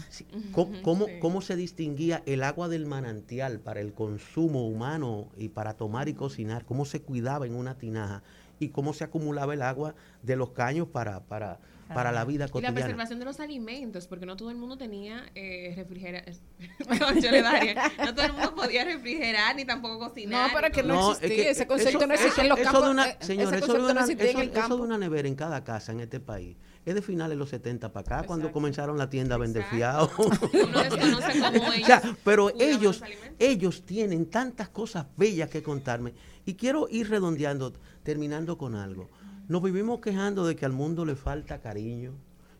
¿Cómo, 0.52 0.82
cómo, 0.82 1.06
cómo 1.20 1.40
se 1.40 1.56
distinguía 1.56 2.22
el 2.26 2.42
agua 2.42 2.68
del 2.68 2.86
manantial 2.86 3.60
para 3.60 3.80
el 3.80 3.92
consumo 3.92 4.66
humano 4.66 5.28
y 5.36 5.48
para 5.48 5.74
tomar 5.74 6.08
y 6.08 6.14
cocinar? 6.14 6.64
¿Cómo 6.64 6.84
se 6.84 7.02
cuidaba 7.02 7.46
en 7.46 7.54
una 7.54 7.76
tinaja? 7.76 8.22
Y 8.58 8.68
cómo 8.68 8.92
se 8.92 9.04
acumulaba 9.04 9.54
el 9.54 9.62
agua 9.62 9.94
de 10.22 10.36
los 10.36 10.50
caños 10.50 10.88
para, 10.88 11.20
para, 11.20 11.58
para 11.94 12.12
la 12.12 12.24
vida 12.24 12.44
Y 12.44 12.48
la 12.48 12.52
cotidiana. 12.52 12.74
preservación 12.74 13.18
de 13.18 13.24
los 13.24 13.40
alimentos, 13.40 14.06
porque 14.06 14.26
no 14.26 14.36
todo 14.36 14.50
el 14.50 14.56
mundo 14.56 14.76
tenía 14.76 15.30
eh, 15.34 15.72
refrigerador. 15.76 16.34
no 16.88 18.14
todo 18.14 18.26
el 18.26 18.32
mundo 18.32 18.54
podía 18.54 18.84
refrigerar 18.84 19.54
ni 19.56 19.64
tampoco 19.64 19.98
cocinar. 19.98 20.48
No, 20.48 20.54
pero 20.54 20.68
y 20.68 20.70
que 20.70 20.82
no 20.82 21.12
es 21.12 21.18
que 21.18 21.50
ese 21.50 21.66
concepto 21.66 21.98
eso- 21.98 22.06
no 22.06 22.14
existía 22.14 22.42
en 22.44 22.48
los 22.50 22.58
eso 22.58 22.64
campos. 22.70 22.84
de 22.84 22.90
una- 22.90 23.06
eh, 23.08 23.16
señor, 23.20 23.46
ese 23.54 23.64
eso 23.64 23.72
de 23.72 23.78
no 23.78 23.84
una- 23.90 24.04
en 24.04 24.50
eso 24.56 24.76
de 24.76 24.82
una 24.82 24.98
nevera 24.98 25.28
en 25.28 25.34
cada 25.34 25.64
casa 25.64 25.92
en 25.92 26.00
este 26.00 26.20
país 26.20 26.56
es 26.84 26.94
de 26.94 27.02
finales 27.02 27.30
de 27.30 27.36
los 27.36 27.48
70 27.50 27.92
para 27.92 28.18
acá, 28.18 28.26
cuando 28.28 28.52
comenzaron 28.52 28.96
la 28.96 29.10
tienda 29.10 29.34
a 29.34 29.38
vender 29.38 29.64
fiado. 29.64 30.08
Uno 30.18 30.82
desconoce 30.82 31.40
cómo 31.40 31.68
O 31.68 31.72
ellos 31.72 31.86
sea, 31.86 32.02
pero 32.24 32.50
ellos, 32.60 33.02
ellos 33.40 33.82
tienen 33.84 34.26
tantas 34.26 34.68
cosas 34.68 35.06
bellas 35.16 35.50
que 35.50 35.64
contarme. 35.64 36.14
Y 36.44 36.54
quiero 36.54 36.86
ir 36.88 37.10
redondeando, 37.10 37.72
terminando 38.04 38.56
con 38.56 38.76
algo. 38.76 39.10
Nos 39.48 39.62
vivimos 39.62 40.00
quejando 40.00 40.46
de 40.46 40.56
que 40.56 40.64
al 40.66 40.72
mundo 40.72 41.04
le 41.04 41.14
falta 41.14 41.60
cariño, 41.60 42.12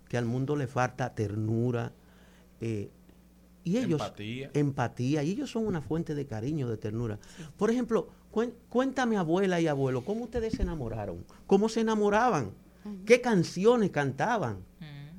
que 0.09 0.17
al 0.17 0.25
mundo 0.25 0.57
le 0.57 0.67
falta 0.67 1.15
ternura. 1.15 1.93
eh, 2.61 2.91
y 3.65 3.79
ellos, 3.79 4.01
Empatía. 4.01 4.51
empatía, 4.55 5.23
y 5.25 5.31
ellos 5.33 5.51
son 5.51 5.67
una 5.67 5.81
fuente 5.83 6.15
de 6.15 6.25
cariño, 6.25 6.69
de 6.69 6.77
ternura. 6.77 7.19
Por 7.57 7.69
ejemplo, 7.71 8.09
cuen- 8.33 8.53
cuéntame 8.69 9.17
abuela 9.17 9.61
y 9.61 9.67
abuelo, 9.67 10.05
¿cómo 10.05 10.23
ustedes 10.25 10.55
se 10.55 10.63
enamoraron? 10.63 11.25
¿Cómo 11.49 11.69
se 11.69 11.81
enamoraban? 11.81 12.53
¿Qué 13.05 13.21
canciones 13.21 13.91
cantaban? 13.91 14.59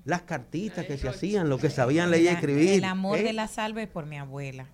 Las 0.05 0.21
cartitas 0.21 0.85
que 0.85 0.97
se 0.97 1.09
hacían, 1.09 1.49
lo 1.49 1.57
que 1.57 1.69
sabían 1.69 2.09
leer 2.09 2.23
y 2.23 2.27
escribir. 2.29 2.69
El 2.69 2.85
amor 2.85 3.17
¿eh? 3.19 3.23
de 3.23 3.33
la 3.33 3.49
salve 3.49 3.83
es 3.83 3.89
por 3.89 4.05
mi 4.05 4.17
abuela. 4.17 4.67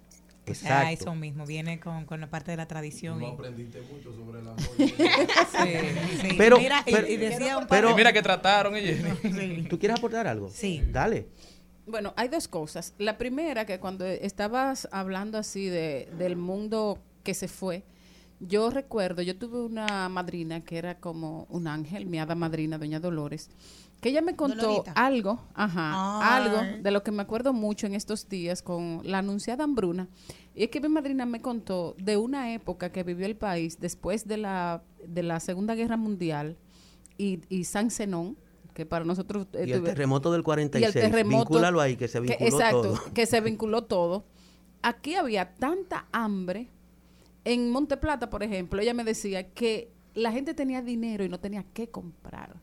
O 0.50 0.54
sea, 0.54 0.82
Exacto. 0.92 1.04
eso 1.12 1.16
mismo, 1.16 1.46
viene 1.46 1.80
con, 1.80 2.06
con 2.06 2.20
la 2.20 2.30
parte 2.30 2.52
de 2.52 2.58
la 2.58 2.68
tradición. 2.68 3.20
No 3.20 3.28
y- 3.30 3.32
aprendiste 3.32 3.82
mucho 3.82 4.14
sobre 4.14 4.40
el 4.42 4.48
amor. 4.48 4.60
Sí, 4.78 6.20
sí. 6.22 6.36
Pero, 6.38 6.58
Mira, 6.58 6.84
y- 6.86 6.92
pero- 6.92 7.08
y 7.08 7.18
decía 7.18 7.58
un 7.58 7.68
pero- 7.68 7.92
y 7.92 7.94
mira 7.94 8.12
que 8.12 8.22
trataron, 8.22 8.76
¿eh, 8.76 9.02
Jenny? 9.22 9.64
¿Tú 9.64 9.80
quieres 9.80 9.98
aportar 9.98 10.28
algo? 10.28 10.50
Sí. 10.50 10.82
Dale. 10.92 11.28
Bueno, 11.86 12.14
hay 12.18 12.28
dos 12.30 12.48
cosas. 12.48 12.94
La 12.98 13.18
primera, 13.18 13.66
que 13.66 13.80
cuando 13.80 14.06
estabas 14.06 14.88
hablando 14.92 15.38
así 15.38 15.66
de, 15.68 16.10
del 16.18 16.36
mundo 16.36 17.00
que 17.24 17.34
se 17.34 17.48
fue, 17.48 17.84
yo 18.40 18.70
recuerdo, 18.70 19.22
yo 19.22 19.38
tuve 19.38 19.62
una 19.62 20.10
madrina 20.10 20.62
que 20.64 20.78
era 20.78 20.96
como 21.00 21.46
un 21.50 21.68
ángel, 21.68 22.06
mi 22.06 22.20
hada 22.20 22.36
madrina, 22.36 22.78
doña 22.78 23.00
Dolores, 23.00 23.50
que 24.04 24.10
ella 24.10 24.22
me 24.22 24.36
contó 24.36 24.62
Dolorita. 24.62 24.92
algo, 24.92 25.40
ajá, 25.56 26.20
Ay. 26.22 26.46
algo 26.48 26.84
de 26.84 26.92
lo 26.92 27.02
que 27.04 27.12
me 27.12 27.24
acuerdo 27.24 27.54
mucho 27.54 27.88
en 27.88 27.96
estos 27.96 28.30
días 28.30 28.62
con 28.62 29.02
la 29.04 29.20
anunciada 29.20 29.64
hambruna. 29.64 30.10
Y 30.54 30.66
es 30.66 30.70
que 30.70 30.80
mi 30.82 30.90
madrina 30.90 31.26
me 31.26 31.42
contó 31.42 31.96
de 31.98 32.18
una 32.18 32.54
época 32.54 32.92
que 32.92 33.02
vivió 33.04 33.26
el 33.26 33.36
país 33.36 33.80
después 33.80 34.28
de 34.28 34.38
la, 34.38 34.84
de 35.08 35.24
la 35.24 35.40
Segunda 35.40 35.74
Guerra 35.74 35.98
Mundial 35.98 36.58
y, 37.18 37.40
y 37.50 37.64
San 37.64 37.90
Zenón, 37.90 38.38
que 38.74 38.86
para 38.86 39.06
nosotros... 39.06 39.48
eh, 39.54 39.66
Y 39.68 39.72
el 39.72 39.84
terremoto 39.84 40.32
del 40.32 40.44
46. 40.44 40.84
y 40.96 41.00
el 41.00 41.10
terremoto 41.12 41.50
Vincúlalo 41.50 41.80
ahí, 41.80 41.96
que 41.96 42.08
se 42.08 42.20
vinculó 42.20 42.46
exacto, 42.50 42.82
todo. 42.82 43.14
que 43.14 43.26
se 43.26 43.40
vinculó 43.42 43.84
todo. 43.86 44.26
Aquí 44.82 45.16
había 45.16 45.56
tanta 45.56 46.08
hambre. 46.12 46.70
En 47.46 47.70
Monte 47.72 47.96
Plata, 47.98 48.30
por 48.30 48.44
ejemplo, 48.44 48.82
ella 48.82 48.94
me 48.94 49.04
decía 49.06 49.50
que 49.54 49.93
la 50.16 50.32
gente 50.32 50.54
tenía 50.54 50.82
dinero 50.82 51.24
y 51.24 51.30
no 51.30 51.40
tenía 51.40 51.64
qué 51.74 51.90
comprar. 51.90 52.56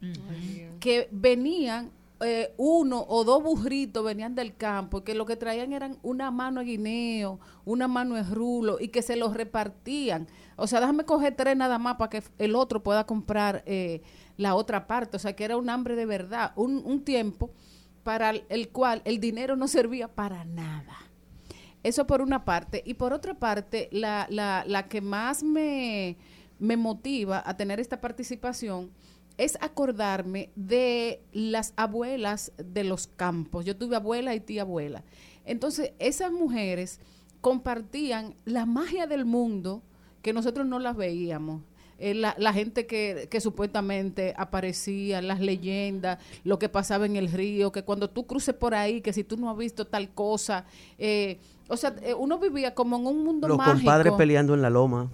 Que 0.80 1.08
venían 1.10 1.90
eh, 2.22 2.52
uno 2.58 3.04
o 3.08 3.24
dos 3.24 3.42
burritos 3.42 4.04
venían 4.04 4.34
del 4.34 4.54
campo, 4.54 5.02
que 5.02 5.14
lo 5.14 5.24
que 5.24 5.36
traían 5.36 5.72
eran 5.72 5.96
una 6.02 6.30
mano 6.30 6.60
de 6.60 6.66
guineo, 6.66 7.40
una 7.64 7.88
mano 7.88 8.14
de 8.16 8.22
rulo 8.24 8.78
y 8.78 8.88
que 8.88 9.00
se 9.02 9.16
los 9.16 9.34
repartían. 9.34 10.28
O 10.56 10.66
sea, 10.66 10.80
déjame 10.80 11.04
coger 11.04 11.34
tres 11.34 11.56
nada 11.56 11.78
más 11.78 11.96
para 11.96 12.10
que 12.10 12.22
el 12.38 12.54
otro 12.54 12.82
pueda 12.82 13.04
comprar 13.06 13.62
eh, 13.66 14.02
la 14.36 14.54
otra 14.54 14.86
parte. 14.86 15.16
O 15.16 15.20
sea, 15.20 15.34
que 15.34 15.44
era 15.44 15.56
un 15.56 15.70
hambre 15.70 15.96
de 15.96 16.04
verdad. 16.04 16.52
Un, 16.56 16.82
un 16.84 17.02
tiempo 17.04 17.50
para 18.04 18.30
el- 18.30 18.44
el 18.50 18.68
cual 18.68 19.00
el 19.06 19.18
dinero 19.18 19.56
no 19.56 19.66
servía 19.66 20.06
para 20.08 20.44
nada. 20.44 20.96
Eso 21.82 22.06
por 22.06 22.20
una 22.20 22.44
parte. 22.44 22.82
Y 22.84 22.94
por 22.94 23.14
otra 23.14 23.32
parte, 23.32 23.88
la, 23.92 24.26
la, 24.28 24.64
la 24.66 24.88
que 24.88 25.00
más 25.00 25.42
me, 25.42 26.18
me 26.60 26.76
motiva 26.76 27.42
a 27.44 27.56
tener 27.56 27.80
esta 27.80 28.00
participación 28.00 28.90
es 29.38 29.56
acordarme 29.62 30.50
de 30.54 31.22
las 31.32 31.72
abuelas 31.76 32.52
de 32.58 32.84
los 32.84 33.06
campos. 33.06 33.64
Yo 33.64 33.76
tuve 33.76 33.96
abuela 33.96 34.34
y 34.34 34.40
tía 34.40 34.62
abuela. 34.62 35.02
Entonces, 35.46 35.92
esas 35.98 36.30
mujeres 36.30 37.00
compartían 37.40 38.34
la 38.44 38.66
magia 38.66 39.06
del 39.06 39.24
mundo 39.24 39.82
que 40.20 40.34
nosotros 40.34 40.66
no 40.66 40.78
las 40.78 40.94
veíamos. 40.94 41.62
Eh, 41.98 42.14
la, 42.14 42.34
la 42.38 42.52
gente 42.52 42.86
que, 42.86 43.28
que 43.30 43.40
supuestamente 43.40 44.34
aparecía, 44.36 45.20
las 45.20 45.40
leyendas, 45.40 46.18
lo 46.44 46.58
que 46.58 46.68
pasaba 46.68 47.06
en 47.06 47.16
el 47.16 47.30
río, 47.30 47.72
que 47.72 47.82
cuando 47.82 48.08
tú 48.08 48.26
cruces 48.26 48.54
por 48.54 48.74
ahí, 48.74 49.00
que 49.00 49.12
si 49.12 49.24
tú 49.24 49.36
no 49.36 49.50
has 49.50 49.56
visto 49.56 49.86
tal 49.86 50.10
cosa, 50.10 50.64
eh, 50.98 51.38
o 51.68 51.76
sea, 51.76 51.94
eh, 52.02 52.14
uno 52.14 52.38
vivía 52.38 52.74
como 52.74 52.96
en 52.96 53.06
un 53.06 53.22
mundo 53.22 53.48
Los 53.48 53.58
mágico. 53.58 53.76
compadres 53.76 54.12
peleando 54.14 54.54
en 54.54 54.62
la 54.62 54.70
loma. 54.70 55.10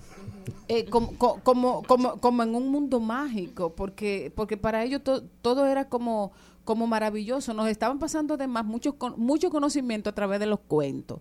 Eh, 0.69 0.85
como, 0.87 1.17
co- 1.19 1.41
como, 1.43 1.83
como, 1.85 2.21
como 2.21 2.43
en 2.43 2.55
un 2.55 2.69
mundo 2.69 3.01
mágico, 3.01 3.75
porque, 3.75 4.33
porque 4.35 4.57
para 4.57 4.83
ellos 4.85 5.03
to- 5.05 5.23
todo 5.43 5.67
era 5.67 5.89
como, 5.89 6.33
como 6.65 6.87
maravilloso. 6.87 7.55
Nos 7.55 7.69
estaban 7.69 7.99
pasando 7.99 8.35
además 8.35 8.65
mucho, 8.65 8.97
mucho 9.17 9.51
conocimiento 9.51 10.11
a 10.11 10.15
través 10.15 10.41
de 10.41 10.47
los 10.47 10.61
cuentos. 10.61 11.21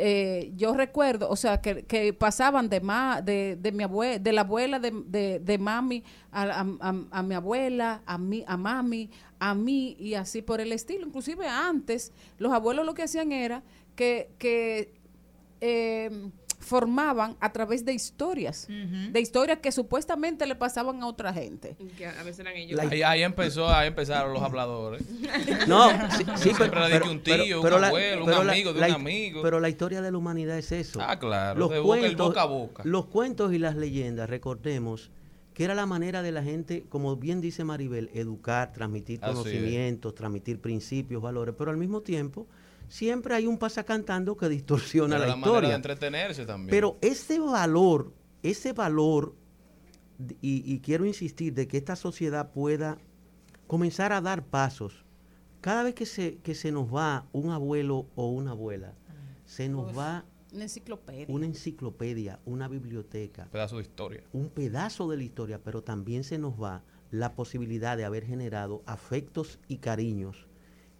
Eh, 0.00 0.52
yo 0.56 0.74
recuerdo, 0.74 1.28
o 1.28 1.34
sea, 1.34 1.60
que, 1.60 1.82
que 1.84 2.12
pasaban 2.12 2.68
de 2.68 2.80
ma, 2.80 3.20
de, 3.20 3.56
de 3.60 3.72
mi 3.72 3.82
abue, 3.82 4.20
de 4.20 4.32
la 4.32 4.42
abuela 4.42 4.78
de, 4.78 5.40
de, 5.40 5.58
mami 5.58 6.04
a, 6.30 6.42
a- 6.44 6.66
a- 6.90 7.04
a 7.10 7.22
mi 7.24 7.34
abuela, 7.34 8.02
a 8.06 8.16
mí, 8.16 8.44
a 8.46 8.56
mami, 8.56 9.10
a 9.40 9.54
mí 9.56 9.96
y 9.98 10.14
así 10.14 10.40
por 10.40 10.60
el 10.60 10.70
estilo. 10.72 11.04
Inclusive 11.06 11.48
antes, 11.48 12.12
los 12.38 12.52
abuelos 12.52 12.86
lo 12.86 12.94
que 12.94 13.02
hacían 13.02 13.32
era 13.32 13.64
que, 13.96 14.30
que 14.38 14.94
eh, 15.60 16.30
formaban 16.68 17.36
a 17.40 17.50
través 17.52 17.84
de 17.84 17.92
historias, 17.94 18.66
de 18.68 19.20
historias 19.20 19.58
que 19.58 19.72
supuestamente 19.72 20.46
le 20.46 20.54
pasaban 20.54 21.02
a 21.02 21.06
otra 21.06 21.32
gente. 21.32 21.76
Que 21.96 22.06
a 22.06 22.22
veces 22.22 22.40
eran 22.40 22.54
ellos. 22.56 22.78
Ahí, 22.78 23.02
ahí 23.02 23.22
empezó, 23.22 23.68
ahí 23.68 23.88
empezaron 23.88 24.32
los 24.34 24.42
habladores. 24.42 25.02
No, 25.66 25.88
sí, 26.16 26.24
sí, 26.36 26.42
Siempre 26.54 26.68
le 26.88 26.98
dije 26.98 27.10
un 27.10 27.22
tío, 27.22 27.60
un 27.62 27.70
la- 27.80 27.88
abuelo, 27.88 28.24
un 28.24 28.30
pero 28.30 28.44
la- 28.44 28.52
amigo 28.52 28.72
de 28.72 28.80
la- 28.80 28.86
un 28.88 28.92
amigo. 28.94 29.42
Pero 29.42 29.60
la 29.60 29.68
historia 29.68 30.00
de 30.02 30.10
la 30.12 30.18
humanidad 30.18 30.56
es 30.58 30.70
eso. 30.72 31.00
Ah, 31.02 31.18
claro, 31.18 31.58
Los 31.58 31.70
de 31.70 31.80
cuentos, 31.82 32.28
boca 32.28 32.42
a 32.42 32.46
boca. 32.46 32.82
Los 32.84 33.06
cuentos 33.06 33.52
y 33.52 33.58
las 33.58 33.74
leyendas, 33.76 34.28
recordemos 34.30 35.10
que 35.54 35.64
era 35.64 35.74
la 35.74 35.86
manera 35.86 36.22
de 36.22 36.30
la 36.32 36.42
gente, 36.42 36.84
como 36.88 37.16
bien 37.16 37.40
dice 37.40 37.64
Maribel, 37.64 38.10
educar, 38.14 38.72
transmitir 38.72 39.18
Así 39.22 39.30
es. 39.32 39.36
conocimientos, 39.38 40.14
transmitir 40.14 40.60
principios, 40.60 41.20
valores, 41.20 41.54
pero 41.58 41.70
al 41.72 41.76
mismo 41.76 42.00
tiempo 42.02 42.46
siempre 42.88 43.34
hay 43.34 43.46
un 43.46 43.58
pasacantando 43.58 44.36
que 44.36 44.48
distorsiona 44.48 45.18
la, 45.18 45.26
la 45.26 45.36
manera 45.36 45.48
historia. 45.48 45.68
de 45.70 45.74
entretenerse 45.76 46.46
también. 46.46 46.70
Pero 46.70 46.98
ese 47.00 47.38
valor, 47.38 48.12
ese 48.42 48.72
valor, 48.72 49.34
y, 50.40 50.62
y 50.72 50.80
quiero 50.80 51.04
insistir, 51.06 51.54
de 51.54 51.68
que 51.68 51.76
esta 51.78 51.96
sociedad 51.96 52.50
pueda 52.52 52.98
comenzar 53.66 54.12
a 54.12 54.20
dar 54.20 54.44
pasos. 54.44 55.04
Cada 55.60 55.82
vez 55.82 55.94
que 55.94 56.06
se, 56.06 56.38
que 56.38 56.54
se 56.54 56.72
nos 56.72 56.92
va 56.94 57.26
un 57.32 57.50
abuelo 57.50 58.06
o 58.14 58.28
una 58.30 58.52
abuela, 58.52 58.94
se 59.44 59.68
nos 59.68 59.90
Uf, 59.90 59.98
va 59.98 60.24
Una 60.52 60.64
enciclopedia. 60.64 61.26
una 61.28 61.46
enciclopedia, 61.46 62.38
una 62.46 62.68
biblioteca, 62.68 63.48
pedazo 63.50 63.76
de 63.76 63.82
historia. 63.82 64.22
un 64.32 64.48
pedazo 64.50 65.08
de 65.08 65.16
la 65.16 65.22
historia, 65.24 65.60
pero 65.62 65.82
también 65.82 66.24
se 66.24 66.38
nos 66.38 66.54
va 66.60 66.82
la 67.10 67.34
posibilidad 67.34 67.96
de 67.96 68.04
haber 68.04 68.24
generado 68.24 68.82
afectos 68.86 69.58
y 69.68 69.78
cariños 69.78 70.46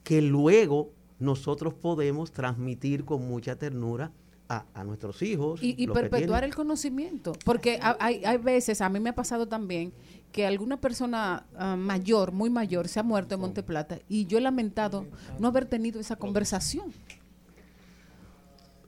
que 0.04 0.22
luego 0.22 0.92
nosotros 1.18 1.74
podemos 1.74 2.32
transmitir 2.32 3.04
con 3.04 3.26
mucha 3.26 3.56
ternura 3.56 4.12
a, 4.48 4.84
nuestros 4.84 5.20
hijos. 5.22 5.60
Y, 5.62 5.86
perpetuar 5.88 6.42
el 6.42 6.54
conocimiento. 6.54 7.32
Porque 7.44 7.78
hay, 7.82 8.24
hay 8.24 8.38
veces, 8.38 8.80
a 8.80 8.88
mí 8.88 8.98
me 8.98 9.10
ha 9.10 9.14
pasado 9.14 9.46
también, 9.46 9.92
que 10.32 10.46
alguna 10.46 10.80
persona 10.80 11.46
ah, 11.56 11.76
mayor, 11.76 12.32
muy 12.32 12.50
mayor, 12.50 12.88
se 12.88 13.00
ha 13.00 13.02
muerto 13.02 13.34
en 13.34 13.40
Monteplata 13.40 13.98
y 14.08 14.26
yo 14.26 14.38
he 14.38 14.40
lamentado 14.40 15.06
no 15.38 15.48
haber 15.48 15.66
tenido 15.66 16.00
esa 16.00 16.16
conversación. 16.16 16.92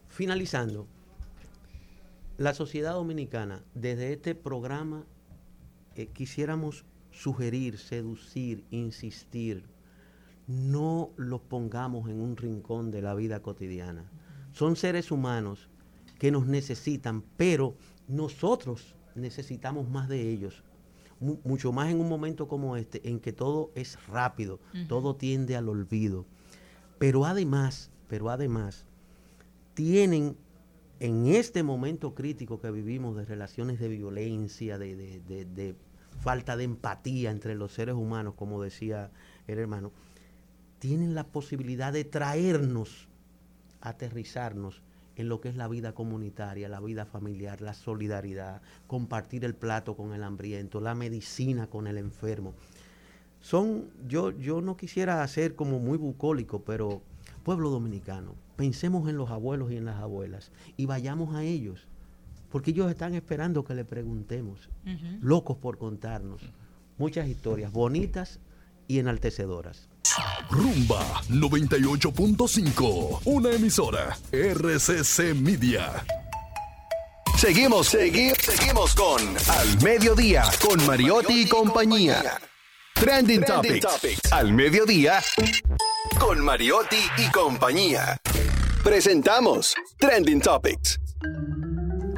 Finalizando, 0.09 0.87
la 2.37 2.55
sociedad 2.55 2.93
dominicana, 2.93 3.63
desde 3.75 4.13
este 4.13 4.35
programa, 4.35 5.05
eh, 5.95 6.07
quisiéramos 6.07 6.85
sugerir, 7.11 7.79
seducir, 7.79 8.65
insistir, 8.71 9.65
no 10.51 11.11
los 11.17 11.41
pongamos 11.41 12.09
en 12.11 12.21
un 12.21 12.37
rincón 12.37 12.91
de 12.91 13.03
la 13.03 13.15
vida 13.15 13.41
cotidiana. 13.41 14.11
Son 14.53 14.75
seres 14.75 15.11
humanos 15.13 15.69
que 16.19 16.31
nos 16.31 16.47
necesitan, 16.47 17.23
pero 17.37 17.77
nosotros 18.09 18.97
necesitamos 19.15 19.89
más 19.89 20.09
de 20.09 20.31
ellos 20.31 20.65
mucho 21.21 21.71
más 21.73 21.91
en 21.91 22.01
un 22.01 22.09
momento 22.09 22.49
como 22.49 22.77
este, 22.77 23.07
en 23.09 23.21
que 23.21 23.33
todo 23.33 23.71
es 23.75 24.05
rápido, 24.07 24.59
todo 24.89 25.17
tiende 25.17 25.55
al 25.55 25.69
olvido. 25.69 26.25
Pero 26.99 27.27
además, 27.27 27.91
pero 28.09 28.31
además, 28.31 28.87
tienen 29.75 30.37
en 30.99 31.27
este 31.27 31.63
momento 31.63 32.15
crítico 32.15 32.59
que 32.59 32.71
vivimos 32.71 33.17
de 33.17 33.27
relaciones 33.27 33.79
de 33.81 33.89
violencia, 33.89 34.79
de, 34.79 34.97
de 34.97 35.75
falta 36.21 36.57
de 36.57 36.65
empatía 36.65 37.31
entre 37.31 37.55
los 37.55 37.73
seres 37.73 37.95
humanos, 37.95 38.35
como 38.35 38.63
decía 38.63 39.11
el 39.47 39.59
hermano, 39.59 39.93
tienen 40.81 41.15
la 41.15 41.25
posibilidad 41.25 41.93
de 41.93 42.05
traernos, 42.05 43.07
aterrizarnos 43.81 44.83
en 45.15 45.29
lo 45.29 45.41
que 45.41 45.51
es 45.51 45.57
la 45.57 45.69
vida 45.69 45.93
comunitaria, 45.93 46.69
la 46.69 46.81
vida 46.81 47.05
familiar, 47.05 47.61
la 47.61 47.75
solidaridad, 47.75 48.63
compartir 48.87 49.45
el 49.45 49.55
plato 49.55 49.95
con 49.95 50.15
el 50.15 50.25
hambriento, 50.25 50.81
la 50.81 50.95
medicina 50.95 51.69
con 51.69 51.87
el 51.87 51.99
enfermo. 51.99 52.55
Son, 53.41 53.91
yo, 54.09 54.31
yo 54.31 54.63
no 54.63 54.77
quisiera 54.77 55.27
ser 55.29 55.55
como 55.55 55.79
muy 55.79 55.99
bucólico, 55.99 56.63
pero 56.65 57.03
pueblo 57.45 57.71
dominicano, 57.71 58.35
pensemos 58.57 59.09
en 59.09 59.17
los 59.17 59.31
abuelos 59.31 59.71
y 59.71 59.77
en 59.77 59.85
las 59.85 60.01
abuelas 60.01 60.51
y 60.77 60.87
vayamos 60.87 61.35
a 61.35 61.43
ellos, 61.43 61.87
porque 62.51 62.71
ellos 62.71 62.91
están 62.91 63.15
esperando 63.15 63.65
que 63.65 63.75
le 63.75 63.85
preguntemos, 63.85 64.71
locos 65.21 65.59
por 65.59 65.77
contarnos 65.77 66.43
muchas 66.97 67.29
historias 67.29 67.71
bonitas 67.71 68.41
y 68.89 68.99
enaltecedoras. 68.99 69.89
Rumba 70.51 71.23
98.5, 71.29 73.21
una 73.25 73.53
emisora 73.53 74.19
RCC 74.33 75.33
Media. 75.37 76.05
Seguimos, 77.39 77.87
seguimos, 77.87 78.37
seguimos 78.39 78.95
con 78.97 79.23
Al 79.49 79.81
Mediodía, 79.81 80.43
con 80.61 80.85
Mariotti 80.87 81.43
y 81.43 81.49
compañía. 81.49 82.41
Trending, 82.95 83.45
Topics. 83.45 84.33
Al 84.33 84.53
Mediodía, 84.53 85.23
con 86.19 86.45
Mariotti 86.45 86.99
y 87.19 87.31
compañía. 87.31 88.21
Presentamos 88.83 89.77
Trending 89.99 90.41
Topics. 90.41 90.99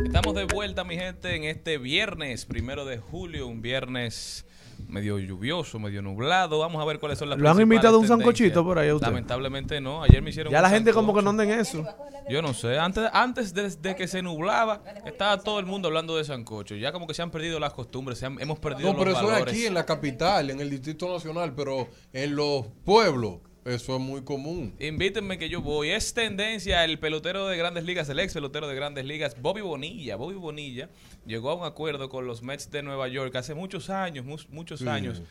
Estamos 0.06 0.34
de 0.34 0.46
vuelta, 0.46 0.84
mi 0.84 0.96
gente, 0.96 1.36
en 1.36 1.44
este 1.44 1.76
viernes, 1.76 2.46
primero 2.46 2.86
de 2.86 2.96
julio, 2.96 3.46
un 3.46 3.60
viernes 3.60 4.46
medio 4.92 5.18
lluvioso, 5.18 5.78
medio 5.78 6.02
nublado. 6.02 6.58
Vamos 6.58 6.80
a 6.80 6.84
ver 6.84 7.00
cuáles 7.00 7.18
son 7.18 7.30
las 7.30 7.38
¿Lo 7.38 7.50
han 7.50 7.60
invitado 7.60 7.96
a 7.96 7.98
un 7.98 8.06
sancochito 8.06 8.62
por 8.62 8.78
ahí 8.78 8.90
a 8.90 8.94
usted? 8.94 9.08
Lamentablemente 9.08 9.80
no. 9.80 10.02
Ayer 10.02 10.22
me 10.22 10.30
hicieron 10.30 10.52
Ya 10.52 10.60
la 10.60 10.70
gente 10.70 10.92
como 10.92 11.14
que 11.14 11.22
no 11.22 11.30
anda 11.30 11.44
en 11.44 11.50
eso. 11.50 11.84
Yo 12.28 12.42
no 12.42 12.54
sé. 12.54 12.78
Antes, 12.78 13.08
antes 13.12 13.54
de, 13.54 13.96
que 13.96 14.06
se 14.06 14.22
nublaba, 14.22 14.82
estaba 15.04 15.38
todo 15.38 15.58
el 15.58 15.66
mundo 15.66 15.88
hablando 15.88 16.16
de 16.16 16.24
sancocho. 16.24 16.76
Ya 16.76 16.92
como 16.92 17.06
que 17.06 17.14
se 17.14 17.22
han 17.22 17.30
perdido 17.30 17.58
las 17.58 17.72
costumbres, 17.72 18.22
hemos 18.22 18.58
perdido 18.58 18.92
no, 18.92 18.98
pero 18.98 19.12
eso 19.12 19.34
es 19.34 19.42
aquí 19.42 19.66
en 19.66 19.74
la 19.74 19.86
capital, 19.86 20.50
en 20.50 20.60
el 20.60 20.70
Distrito 20.70 21.10
Nacional, 21.10 21.54
pero 21.54 21.88
en 22.12 22.36
los 22.36 22.66
pueblos 22.84 23.40
eso 23.64 23.94
es 23.96 24.00
muy 24.00 24.22
común. 24.22 24.74
Invítenme 24.80 25.38
que 25.38 25.48
yo 25.48 25.62
voy. 25.62 25.90
Es 25.90 26.14
tendencia 26.14 26.84
el 26.84 26.98
pelotero 26.98 27.46
de 27.46 27.56
grandes 27.56 27.84
ligas, 27.84 28.08
el 28.08 28.18
ex 28.18 28.34
pelotero 28.34 28.66
de 28.66 28.74
grandes 28.74 29.04
ligas, 29.04 29.40
Bobby 29.40 29.60
Bonilla. 29.60 30.16
Bobby 30.16 30.34
Bonilla 30.34 30.88
llegó 31.26 31.50
a 31.50 31.54
un 31.54 31.64
acuerdo 31.64 32.08
con 32.08 32.26
los 32.26 32.42
Mets 32.42 32.70
de 32.70 32.82
Nueva 32.82 33.08
York 33.08 33.34
hace 33.36 33.54
muchos 33.54 33.88
años, 33.90 34.24
muchos 34.50 34.82
años. 34.82 35.22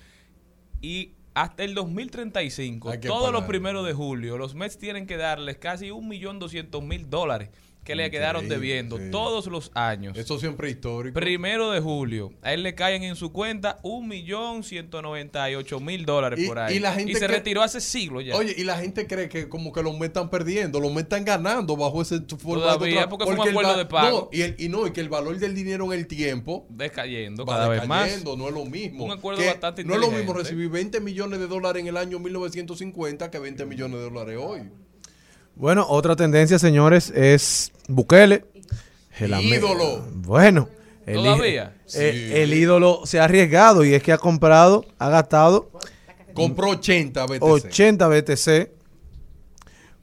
Y 0.81 1.11
hasta 1.33 1.63
el 1.63 1.73
2035, 1.75 2.99
todos 2.99 3.31
los 3.31 3.43
primeros 3.43 3.85
de 3.85 3.93
julio, 3.93 4.37
los 4.37 4.55
Mets 4.55 4.77
tienen 4.77 5.07
que 5.07 5.17
darles 5.17 5.57
casi 5.57 5.91
un 5.91 6.07
millón 6.07 6.39
doscientos 6.39 6.81
mil 6.83 7.09
dólares 7.09 7.49
que 7.83 7.95
le 7.95 8.11
quedaron 8.11 8.47
debiendo 8.47 8.99
todos 9.11 9.47
los 9.47 9.71
años. 9.73 10.17
Eso 10.17 10.39
siempre 10.39 10.69
histórico. 10.69 11.19
Primero 11.19 11.71
de 11.71 11.79
julio. 11.79 12.33
A 12.41 12.53
él 12.53 12.63
le 12.63 12.75
caen 12.75 13.03
en 13.03 13.15
su 13.15 13.31
cuenta 13.31 13.79
un 13.83 14.07
millón 14.07 14.63
ciento 14.63 15.01
noventa 15.01 15.49
y 15.49 15.55
ocho 15.55 15.79
mil 15.79 16.05
dólares 16.05 16.45
por 16.47 16.59
ahí. 16.59 16.81
Y, 17.07 17.15
se 17.15 17.27
retiró 17.27 17.61
hace 17.61 17.81
siglos 17.81 18.25
ya. 18.25 18.35
Oye, 18.35 18.53
y 18.57 18.63
la 18.63 18.77
gente 18.77 19.07
cree 19.07 19.29
que 19.29 19.49
como 19.49 19.71
que 19.71 19.83
los 19.83 19.97
metan 19.97 20.29
perdiendo, 20.29 20.79
los 20.79 20.93
metan 20.93 21.25
ganando 21.25 21.75
bajo 21.75 22.01
ese 22.01 22.21
Todavía, 22.21 23.09
porque, 23.09 23.25
fue 23.25 23.35
un 23.35 23.49
acuerdo 23.49 23.77
de 23.77 23.85
pago. 23.85 24.29
No, 24.31 24.37
y, 24.37 24.65
y, 24.65 24.69
no, 24.69 24.87
y 24.87 24.91
que 24.91 25.01
el 25.01 25.09
valor 25.09 25.37
del 25.37 25.55
dinero 25.55 25.91
en 25.91 25.99
el 25.99 26.07
tiempo... 26.07 26.65
Descayendo 26.69 27.45
cada 27.45 27.67
vez 27.67 27.87
más. 27.87 28.23
no 28.23 28.47
es 28.47 28.53
lo 28.53 28.65
mismo. 28.65 29.05
Un 29.05 29.11
acuerdo 29.11 29.45
bastante 29.45 29.83
No 29.83 29.95
es 29.95 29.99
lo 29.99 30.11
mismo 30.11 30.33
recibir 30.33 30.69
20 30.69 30.99
millones 31.01 31.39
de 31.39 31.47
dólares 31.47 31.81
en 31.81 31.87
el 31.87 31.97
año 31.97 32.19
1950 32.19 33.31
que 33.31 33.39
20 33.39 33.65
millones 33.65 33.97
de 33.99 34.03
dólares 34.03 34.37
hoy. 34.39 34.61
Bueno, 35.55 35.85
otra 35.87 36.15
tendencia, 36.15 36.59
señores, 36.59 37.11
es 37.15 37.71
Bukele. 37.87 38.45
El 39.19 39.39
ídolo. 39.41 40.05
Bueno. 40.13 40.69
El 41.05 41.15
¿Todavía? 41.15 41.75
Eh, 41.95 42.43
el 42.43 42.53
ídolo 42.53 43.01
se 43.05 43.19
ha 43.19 43.25
arriesgado 43.25 43.83
y 43.83 43.93
es 43.93 44.03
que 44.03 44.13
ha 44.13 44.17
comprado, 44.17 44.85
ha 44.99 45.09
gastado. 45.09 45.71
Compró 46.33 46.69
80 46.69 47.25
BTC. 47.25 47.43
80 47.43 48.07
BTC 48.07 48.71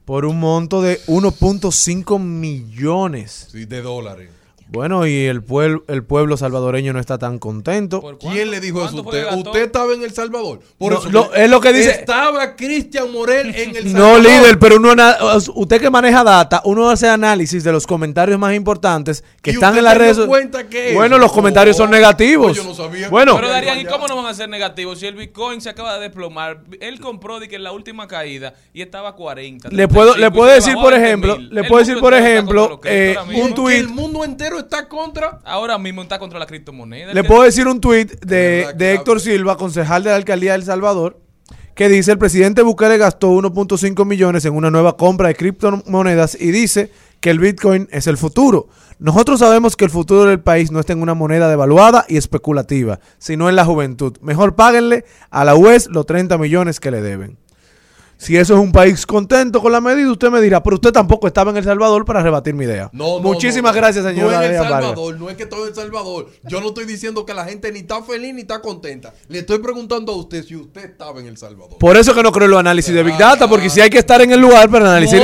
por 0.05 0.25
un 0.25 0.39
monto 0.39 0.81
de 0.81 0.99
1.5 1.05 2.19
millones 2.19 3.49
de 3.53 3.81
dólares. 3.81 4.29
Bueno, 4.71 5.07
y 5.07 5.25
el 5.25 5.41
pueblo, 5.41 5.83
el 5.87 6.03
pueblo 6.03 6.37
salvadoreño 6.37 6.93
no 6.93 6.99
está 6.99 7.17
tan 7.17 7.39
contento. 7.39 8.03
¿Quién 8.19 8.51
le 8.51 8.59
dijo 8.59 8.85
eso 8.85 8.99
a 8.99 9.01
usted? 9.01 9.25
¿Usted 9.35 9.63
estaba 9.63 9.93
en 9.95 10.03
El 10.03 10.11
Salvador? 10.11 10.59
Por 10.77 10.93
eso 10.93 11.33
es 11.33 11.49
lo 11.49 11.59
que 11.59 11.73
dice. 11.73 11.89
Estaba 11.89 12.55
Cristian 12.55 13.11
Morel 13.11 13.47
en 13.55 13.75
El 13.75 13.91
Salvador. 13.91 14.21
No, 14.21 14.29
líder, 14.29 14.59
pero 14.59 14.75
uno, 14.75 14.93
usted 15.55 15.81
que 15.81 15.89
maneja 15.89 16.23
data, 16.23 16.61
uno 16.65 16.87
hace 16.87 17.07
análisis 17.07 17.63
de 17.63 17.71
los 17.71 17.87
comentarios 17.87 18.37
más 18.37 18.53
importantes 18.53 19.23
que 19.41 19.51
están 19.51 19.75
en 19.75 19.85
las 19.85 19.97
redes. 19.97 20.19
que 20.69 20.93
bueno, 20.93 21.17
los 21.17 21.31
comentarios 21.31 21.75
son 21.75 21.89
negativos. 21.89 22.55
yo 22.55 22.63
no 22.63 22.75
sabía 22.75 23.09
bueno, 23.09 23.37
pero 23.37 23.49
Darían, 23.49 23.79
¿y 23.79 23.85
cómo 23.85 24.07
no 24.07 24.15
van 24.17 24.27
a 24.27 24.35
ser 24.35 24.49
negativos 24.49 24.99
si 24.99 25.07
el 25.07 25.15
Bitcoin 25.15 25.61
se 25.61 25.69
acaba 25.69 25.95
de 25.95 26.01
desplomar? 26.01 26.61
Él 26.79 26.99
compró 26.99 27.39
de 27.39 27.49
que 27.49 27.55
en 27.55 27.63
la 27.63 27.71
última 27.71 28.07
caída 28.07 28.53
y 28.71 28.83
estaba 28.83 29.09
a 29.09 29.13
40. 29.13 29.69
Le 29.69 29.87
puedo, 29.87 30.15
le 30.15 30.29
puedo 30.29 30.51
decir, 30.51 30.75
por 30.75 30.93
ejemplo, 30.93 31.39
le 31.39 31.63
puedo 31.63 31.83
decir, 31.83 31.99
por 31.99 32.13
ejemplo, 32.13 32.79
eh, 32.83 33.17
un 33.33 33.55
tuit. 33.55 33.79
El 33.79 33.89
mundo 33.89 34.23
entero 34.23 34.58
está 34.59 34.87
contra. 34.87 35.39
Ahora 35.43 35.77
mismo 35.77 36.01
está 36.01 36.19
contra 36.19 36.39
la 36.39 36.45
criptomoneda. 36.45 37.13
Le 37.13 37.23
puedo 37.23 37.43
decir 37.43 37.67
un 37.67 37.81
tuit 37.81 38.19
de, 38.23 38.93
Héctor 38.93 39.19
Silva, 39.19 39.57
concejal 39.57 40.03
de 40.03 40.11
la 40.11 40.15
alcaldía 40.15 40.51
de 40.51 40.57
El 40.57 40.63
Salvador, 40.63 41.19
que 41.75 41.89
dice: 41.89 42.11
el 42.11 42.17
presidente 42.17 42.61
Bukele 42.61 42.97
gastó 42.97 43.29
1.5 43.31 44.05
millones 44.05 44.45
en 44.45 44.55
una 44.55 44.69
nueva 44.69 44.97
compra 44.97 45.29
de 45.29 45.35
criptomonedas 45.35 46.37
y 46.39 46.51
dice 46.51 46.91
que 47.19 47.29
el 47.29 47.39
Bitcoin 47.39 47.87
es 47.91 48.07
el 48.07 48.17
futuro. 48.17 48.69
Nosotros 48.99 49.39
sabemos 49.39 49.75
que 49.75 49.85
el 49.85 49.91
futuro 49.91 50.25
del 50.25 50.41
país 50.41 50.71
no 50.71 50.79
está 50.79 50.93
en 50.93 51.01
una 51.01 51.13
moneda 51.13 51.49
devaluada 51.49 52.05
y 52.09 52.17
especulativa, 52.17 52.99
sino 53.17 53.47
en 53.47 53.55
la 53.55 53.65
juventud. 53.65 54.17
Mejor 54.21 54.55
páguenle 54.55 55.05
a 55.29 55.45
la 55.45 55.55
UES 55.55 55.87
los 55.87 56.05
30 56.05 56.37
millones 56.37 56.79
que 56.79 56.91
le 56.91 57.01
deben. 57.01 57.37
Si 58.19 58.35
eso 58.35 58.53
es 58.53 58.59
un 58.59 58.73
país 58.73 59.05
contento 59.05 59.61
con 59.61 59.71
la 59.71 59.79
medida, 59.79 60.11
usted 60.11 60.29
me 60.29 60.41
dirá, 60.41 60.61
pero 60.61 60.75
usted 60.75 60.91
tampoco 60.91 61.25
estaba 61.25 61.51
en 61.51 61.57
El 61.57 61.63
Salvador 61.63 62.03
para 62.03 62.21
rebatir 62.21 62.53
mi 62.53 62.65
idea. 62.65 62.89
No, 62.91 63.19
Muchísimas 63.19 63.73
gracias, 63.73 64.03
señor. 64.03 64.29
No 64.29 64.41
en 64.41 64.51
El 64.51 64.57
Salvador, 64.57 65.17
no 65.17 65.29
es 65.29 65.37
que 65.37 65.45
todo 65.45 65.63
en 65.63 65.69
El 65.69 65.75
Salvador. 65.75 66.29
Yo 66.43 66.59
no 66.59 66.67
estoy 66.67 66.83
diciendo 66.83 67.25
que 67.25 67.33
la 67.33 67.45
gente 67.45 67.71
ni 67.71 67.79
está 67.79 68.03
feliz 68.03 68.33
ni 68.33 68.41
está 68.41 68.61
contenta. 68.61 69.13
Le 69.29 69.39
estoy 69.39 69.59
preguntando 69.59 70.11
a 70.11 70.17
usted 70.17 70.43
si 70.43 70.57
usted 70.57 70.83
estaba 70.83 71.21
en 71.21 71.27
El 71.27 71.37
Salvador. 71.37 71.77
Por 71.77 71.95
eso 71.95 72.13
que 72.13 72.21
no 72.21 72.33
creo 72.33 72.43
en 72.43 72.51
los 72.51 72.59
análisis 72.59 72.93
de 72.93 73.03
Big 73.03 73.17
Data, 73.17 73.47
porque 73.47 73.69
si 73.69 73.79
hay 73.79 73.89
que 73.89 73.99
estar 73.99 74.21
en 74.21 74.31
el 74.31 74.41
lugar 74.41 74.69
para 74.69 74.91
analizar, 74.91 75.21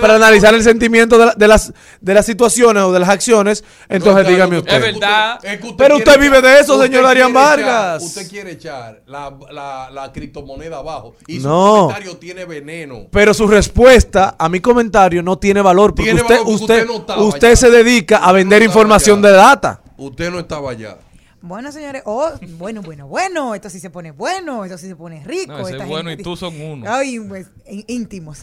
para 0.00 0.14
analizar 0.14 0.54
el 0.54 0.62
sentimiento 0.62 1.18
de, 1.18 1.48
las, 1.48 1.72
de 2.00 2.14
las 2.14 2.26
situaciones 2.26 2.80
o 2.84 2.92
de 2.92 3.00
las 3.00 3.08
acciones, 3.08 3.64
entonces 3.88 4.28
dígame 4.28 4.58
usted. 4.58 4.72
Es 4.72 4.94
verdad. 4.94 5.40
pero 5.76 5.96
usted 5.96 6.20
vive 6.20 6.40
de 6.40 6.60
eso, 6.60 6.80
señor 6.80 7.06
Arián 7.06 7.32
Vargas. 7.32 8.04
usted 8.04 8.28
quiere 8.28 8.52
echar 8.52 9.02
la, 9.06 10.10
criptomoneda 10.14 10.78
abajo 10.78 11.16
y 11.26 11.40
su 11.40 11.48
comentario 11.48 12.16
tiene 12.16 12.35
veneno. 12.44 13.06
Pero 13.10 13.32
su 13.34 13.46
respuesta 13.46 14.36
a 14.38 14.48
mi 14.48 14.60
comentario 14.60 15.22
no 15.22 15.38
tiene 15.38 15.62
valor 15.62 15.94
porque 15.94 16.14
usted, 16.14 16.40
usted, 16.44 16.86
usted, 17.18 17.54
se 17.54 17.70
dedica 17.70 18.18
a 18.18 18.32
vender 18.32 18.62
información 18.62 19.22
de 19.22 19.30
data. 19.30 19.80
Usted 19.96 20.30
no 20.30 20.38
estaba 20.38 20.70
allá. 20.70 20.98
Bueno, 21.46 21.70
señores, 21.70 22.02
oh, 22.06 22.32
bueno, 22.58 22.82
bueno, 22.82 23.06
bueno, 23.06 23.54
esto 23.54 23.70
sí 23.70 23.78
se 23.78 23.88
pone 23.88 24.10
bueno, 24.10 24.64
esto 24.64 24.78
sí 24.78 24.88
se 24.88 24.96
pone 24.96 25.22
rico. 25.24 25.52
No, 25.52 25.68
ese 25.68 25.76
es 25.76 25.86
bueno 25.86 26.08
gente 26.08 26.22
y 26.22 26.24
tú 26.24 26.36
son 26.36 26.60
uno. 26.60 26.92
Ay, 26.92 27.20
pues, 27.20 27.46
íntimos. 27.86 28.40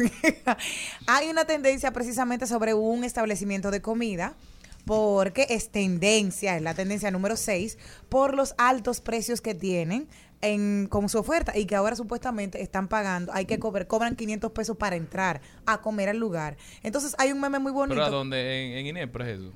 Hay 1.07 1.29
una 1.29 1.43
tendencia 1.43 1.91
precisamente 1.91 2.47
sobre 2.47 2.73
un 2.73 3.03
establecimiento 3.03 3.71
de 3.71 3.81
comida 3.81 4.35
porque 4.85 5.47
es 5.49 5.69
tendencia, 5.69 6.55
es 6.55 6.61
la 6.61 6.73
tendencia 6.75 7.11
número 7.11 7.35
6, 7.35 7.77
por 8.09 8.33
los 8.33 8.55
altos 8.57 9.01
precios 9.01 9.41
que 9.41 9.53
tienen 9.53 10.07
en, 10.43 10.87
con 10.89 11.09
su 11.09 11.17
oferta 11.17 11.57
y 11.57 11.65
que 11.65 11.75
ahora 11.75 11.95
supuestamente 11.95 12.61
están 12.61 12.87
pagando, 12.87 13.31
hay 13.33 13.45
que 13.45 13.57
cobrar, 13.59 13.87
cobran 13.87 14.15
500 14.15 14.51
pesos 14.51 14.77
para 14.77 14.95
entrar 14.95 15.41
a 15.65 15.81
comer 15.81 16.09
al 16.09 16.17
lugar. 16.17 16.57
Entonces 16.83 17.15
hay 17.17 17.31
un 17.31 17.41
meme 17.41 17.59
muy 17.59 17.71
bonito. 17.71 17.95
¿Pero 17.95 18.05
a 18.05 18.09
dónde? 18.09 18.79
¿En, 18.79 18.85
en 18.87 18.97
es 18.97 19.27
eso? 19.27 19.53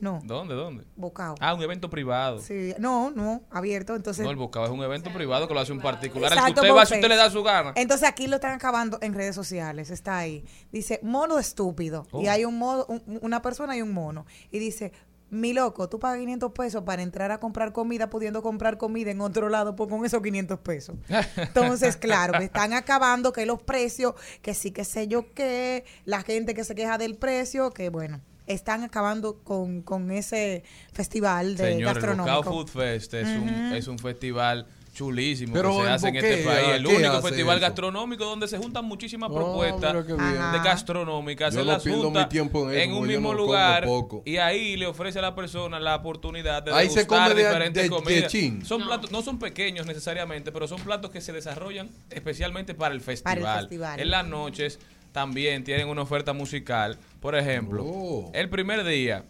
No, 0.00 0.20
¿Dónde? 0.22 0.54
¿Dónde? 0.54 0.84
Bocao. 0.96 1.34
Ah, 1.40 1.54
un 1.54 1.62
evento 1.62 1.88
privado. 1.88 2.38
Sí, 2.38 2.74
no, 2.78 3.10
no, 3.10 3.42
abierto, 3.50 3.96
entonces... 3.96 4.22
No, 4.22 4.30
el 4.30 4.36
Bocao 4.36 4.66
es 4.66 4.70
un 4.70 4.82
evento 4.82 5.10
privado 5.10 5.48
que 5.48 5.54
lo 5.54 5.60
hace 5.60 5.72
un 5.72 5.80
particular. 5.80 6.30
El 6.30 6.36
Exacto, 6.38 6.60
que 6.60 6.68
usted 6.68 6.78
va, 6.78 6.84
si 6.84 6.94
usted 6.94 7.08
le 7.08 7.16
da 7.16 7.30
su 7.30 7.42
gana. 7.42 7.72
Entonces 7.74 8.06
aquí 8.06 8.26
lo 8.26 8.34
están 8.34 8.52
acabando 8.52 8.98
en 9.00 9.14
redes 9.14 9.34
sociales, 9.34 9.88
está 9.88 10.18
ahí. 10.18 10.44
Dice, 10.72 11.00
mono 11.02 11.38
estúpido. 11.38 12.06
Oh. 12.10 12.20
Y 12.20 12.26
hay 12.28 12.44
un 12.44 12.58
modo, 12.58 12.84
un- 12.86 13.18
una 13.22 13.40
persona 13.40 13.78
y 13.78 13.82
un 13.82 13.94
mono. 13.94 14.26
Y 14.50 14.58
dice, 14.58 14.92
mi 15.30 15.52
loco, 15.52 15.88
tú 15.88 15.98
pagas 15.98 16.18
500 16.18 16.52
pesos 16.52 16.82
para 16.84 17.02
entrar 17.02 17.30
a 17.32 17.40
comprar 17.40 17.72
comida 17.72 18.08
pudiendo 18.08 18.42
comprar 18.42 18.78
comida 18.78 19.10
en 19.10 19.20
otro 19.20 19.48
lado 19.48 19.74
pues, 19.74 19.90
con 19.90 20.04
esos 20.04 20.22
500 20.22 20.58
pesos. 20.60 20.96
Entonces, 21.36 21.96
claro, 21.96 22.38
me 22.38 22.44
están 22.44 22.72
acabando 22.72 23.32
que 23.32 23.46
los 23.46 23.62
precios, 23.62 24.14
que 24.42 24.54
sí 24.54 24.70
que 24.70 24.84
sé 24.84 25.08
yo 25.08 25.32
qué, 25.34 25.84
la 26.04 26.22
gente 26.22 26.54
que 26.54 26.64
se 26.64 26.74
queja 26.74 26.98
del 26.98 27.16
precio, 27.16 27.70
que 27.70 27.88
bueno, 27.88 28.20
están 28.46 28.82
acabando 28.82 29.42
con, 29.42 29.82
con 29.82 30.10
ese 30.10 30.62
festival 30.92 31.56
de 31.56 31.72
Señor, 31.72 31.88
el 31.88 31.94
gastronómico. 31.94 32.36
Bocao 32.36 32.52
Food 32.52 32.68
Fest 32.68 33.14
es, 33.14 33.28
un, 33.28 33.48
es 33.48 33.88
un 33.88 33.98
festival 33.98 34.66
chulísimo 34.94 35.52
Pero 35.52 35.76
que 35.76 35.82
se 35.84 35.90
hace 35.90 36.08
en 36.08 36.16
este 36.16 36.36
país. 36.44 36.68
El 36.76 36.84
¿qué 36.86 36.96
único 36.96 37.20
festival 37.20 37.56
eso? 37.58 37.66
gastronómico 37.66 38.24
donde 38.24 38.48
se 38.48 38.56
juntan 38.56 38.84
muchísimas 38.86 39.28
Oh, 39.30 39.34
propuestas 39.34 40.06
de 40.06 40.58
gastronómicas. 40.64 41.52
Yo 41.54 41.60
Él 41.60 41.66
no 41.66 41.72
las 41.72 41.82
pierdo 41.82 42.02
junta 42.04 42.20
mi 42.22 42.28
tiempo 42.28 42.70
en 42.70 42.90
eso, 42.90 42.98
un 42.98 43.06
mismo 43.06 43.32
no 43.32 43.38
lugar 43.38 43.84
poco. 43.84 44.22
y 44.24 44.36
ahí 44.38 44.76
le 44.76 44.86
ofrece 44.86 45.18
a 45.18 45.22
la 45.22 45.34
persona 45.34 45.78
la 45.80 45.96
oportunidad 45.96 46.62
de 46.62 46.72
Ahí 46.72 46.88
se 46.88 47.06
come 47.06 47.28
de- 47.30 47.34
diferentes 47.44 47.82
de- 47.82 47.88
de 47.88 47.94
comidas. 47.94 48.32
chin. 48.32 48.64
Son 48.64 48.80
No. 48.80 48.86
platos, 48.86 49.10
no 49.12 49.20
son 49.22 49.38
pequeños 49.38 49.84
necesariamente, 49.86 50.52
pero 50.52 50.66
son 50.68 50.80
platos 50.80 51.10
que 51.10 51.20
se 51.20 51.32
desarrollan 51.32 51.90
especialmente 52.10 52.74
para 52.74 52.94
el 52.94 53.00
festival. 53.00 53.40
Para 53.40 53.54
el 53.54 53.60
festival. 53.66 54.00
En 54.00 54.10
las 54.10 54.26
noches 54.26 54.78
también 55.12 55.64
tienen 55.64 55.88
una 55.88 56.02
oferta 56.02 56.32
musical. 56.32 56.96
Por 57.20 57.34
ejemplo, 57.34 57.84
Oh. 57.84 58.30
el 58.32 58.48
primer 58.48 58.84
día, 58.84 59.24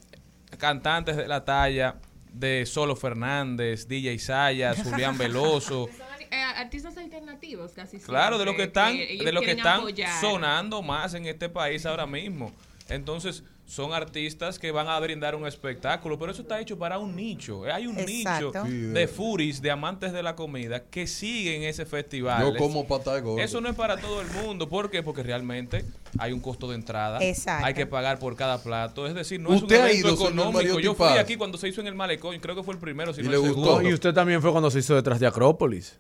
cantantes 0.59 1.17
de 1.17 1.27
la 1.27 1.45
talla 1.45 1.97
de 2.35 2.67
Solo 2.67 2.97
Fernández, 2.97 3.87
DJ 3.89 4.19
Sayas, 4.19 4.83
Julián 4.85 5.17
Veloso. 5.17 5.89
Eh, 6.31 6.43
artistas 6.43 6.97
alternativos 6.97 7.73
casi 7.73 7.99
Claro, 7.99 8.39
de 8.39 8.45
los 8.45 8.57
que 8.57 8.65
están, 8.65 8.97
de 8.97 9.31
los 9.31 9.45
que 9.45 9.53
están 9.53 9.81
apoyar. 9.81 10.21
sonando 10.21 10.83
más 10.83 11.15
en 11.15 11.27
este 11.27 11.49
país 11.49 11.87
ahora 11.87 12.07
mismo. 12.07 12.53
Entonces, 12.89 13.45
son 13.67 13.95
artistas 13.95 14.59
que 14.59 14.71
van 14.71 14.89
a 14.89 15.01
brindar 15.01 15.35
un 15.35 15.47
espectáculo, 15.47 16.19
pero 16.19 16.33
eso 16.33 16.43
está 16.43 16.61
hecho 16.61 16.79
para 16.79 16.99
un 16.99 17.17
nicho. 17.17 17.67
Eh, 17.67 17.73
Hay 17.73 17.87
un 17.87 17.99
Exacto. 17.99 18.47
nicho 18.49 18.67
Sí, 18.67 18.73
de 18.93 19.09
furis, 19.09 19.63
de 19.63 19.71
amantes 19.71 20.13
de 20.13 20.23
la 20.23 20.37
comida, 20.37 20.85
que 20.85 21.07
siguen 21.07 21.63
ese 21.63 21.87
festival. 21.87 22.43
Yo 22.53 22.59
como 22.59 22.85
gordo. 22.85 23.39
Eso 23.39 23.61
no 23.61 23.69
es 23.71 23.75
para 23.75 23.97
todo 23.97 24.21
el 24.21 24.27
mundo. 24.29 24.69
¿Por 24.69 24.91
qué? 24.91 25.03
Porque 25.03 25.23
realmente 25.23 25.85
hay 26.19 26.33
un 26.33 26.41
costo 26.41 26.69
de 26.69 26.75
entrada. 26.75 27.19
Exacto. 27.23 27.65
Hay 27.67 27.75
que 27.75 27.87
pagar 27.87 28.19
por 28.19 28.37
cada 28.37 28.63
plato. 28.63 29.07
Es 29.07 29.15
decir, 29.15 29.41
no 29.41 29.49
es 29.55 29.57
un 29.57 29.63
¿Usted 29.65 29.81
ha 29.81 29.91
evento 29.91 30.15
económico. 30.15 30.79
Yo 30.81 30.95
fui 30.95 31.09
aquí 31.19 31.37
cuando 31.37 31.57
se 31.59 31.69
hizo 31.69 31.81
en 31.81 31.87
el 31.87 31.95
Malecón. 31.95 32.39
Creo 32.41 32.55
que 32.55 32.63
fue 32.63 32.75
el 32.75 32.81
primero, 32.81 33.15
si 33.15 33.23
¿Y 33.23 33.25
no 33.25 33.31
le 33.31 33.37
el 33.37 33.43
gustó? 33.43 33.65
segundo. 33.65 33.89
Y 33.89 33.95
usted 33.95 34.13
también 34.13 34.43
fue 34.43 34.51
cuando 34.53 34.71
se 34.71 34.81
hizo 34.81 34.95
detrás 34.95 35.19
de 35.21 35.27
Acrópolis. 35.27 35.99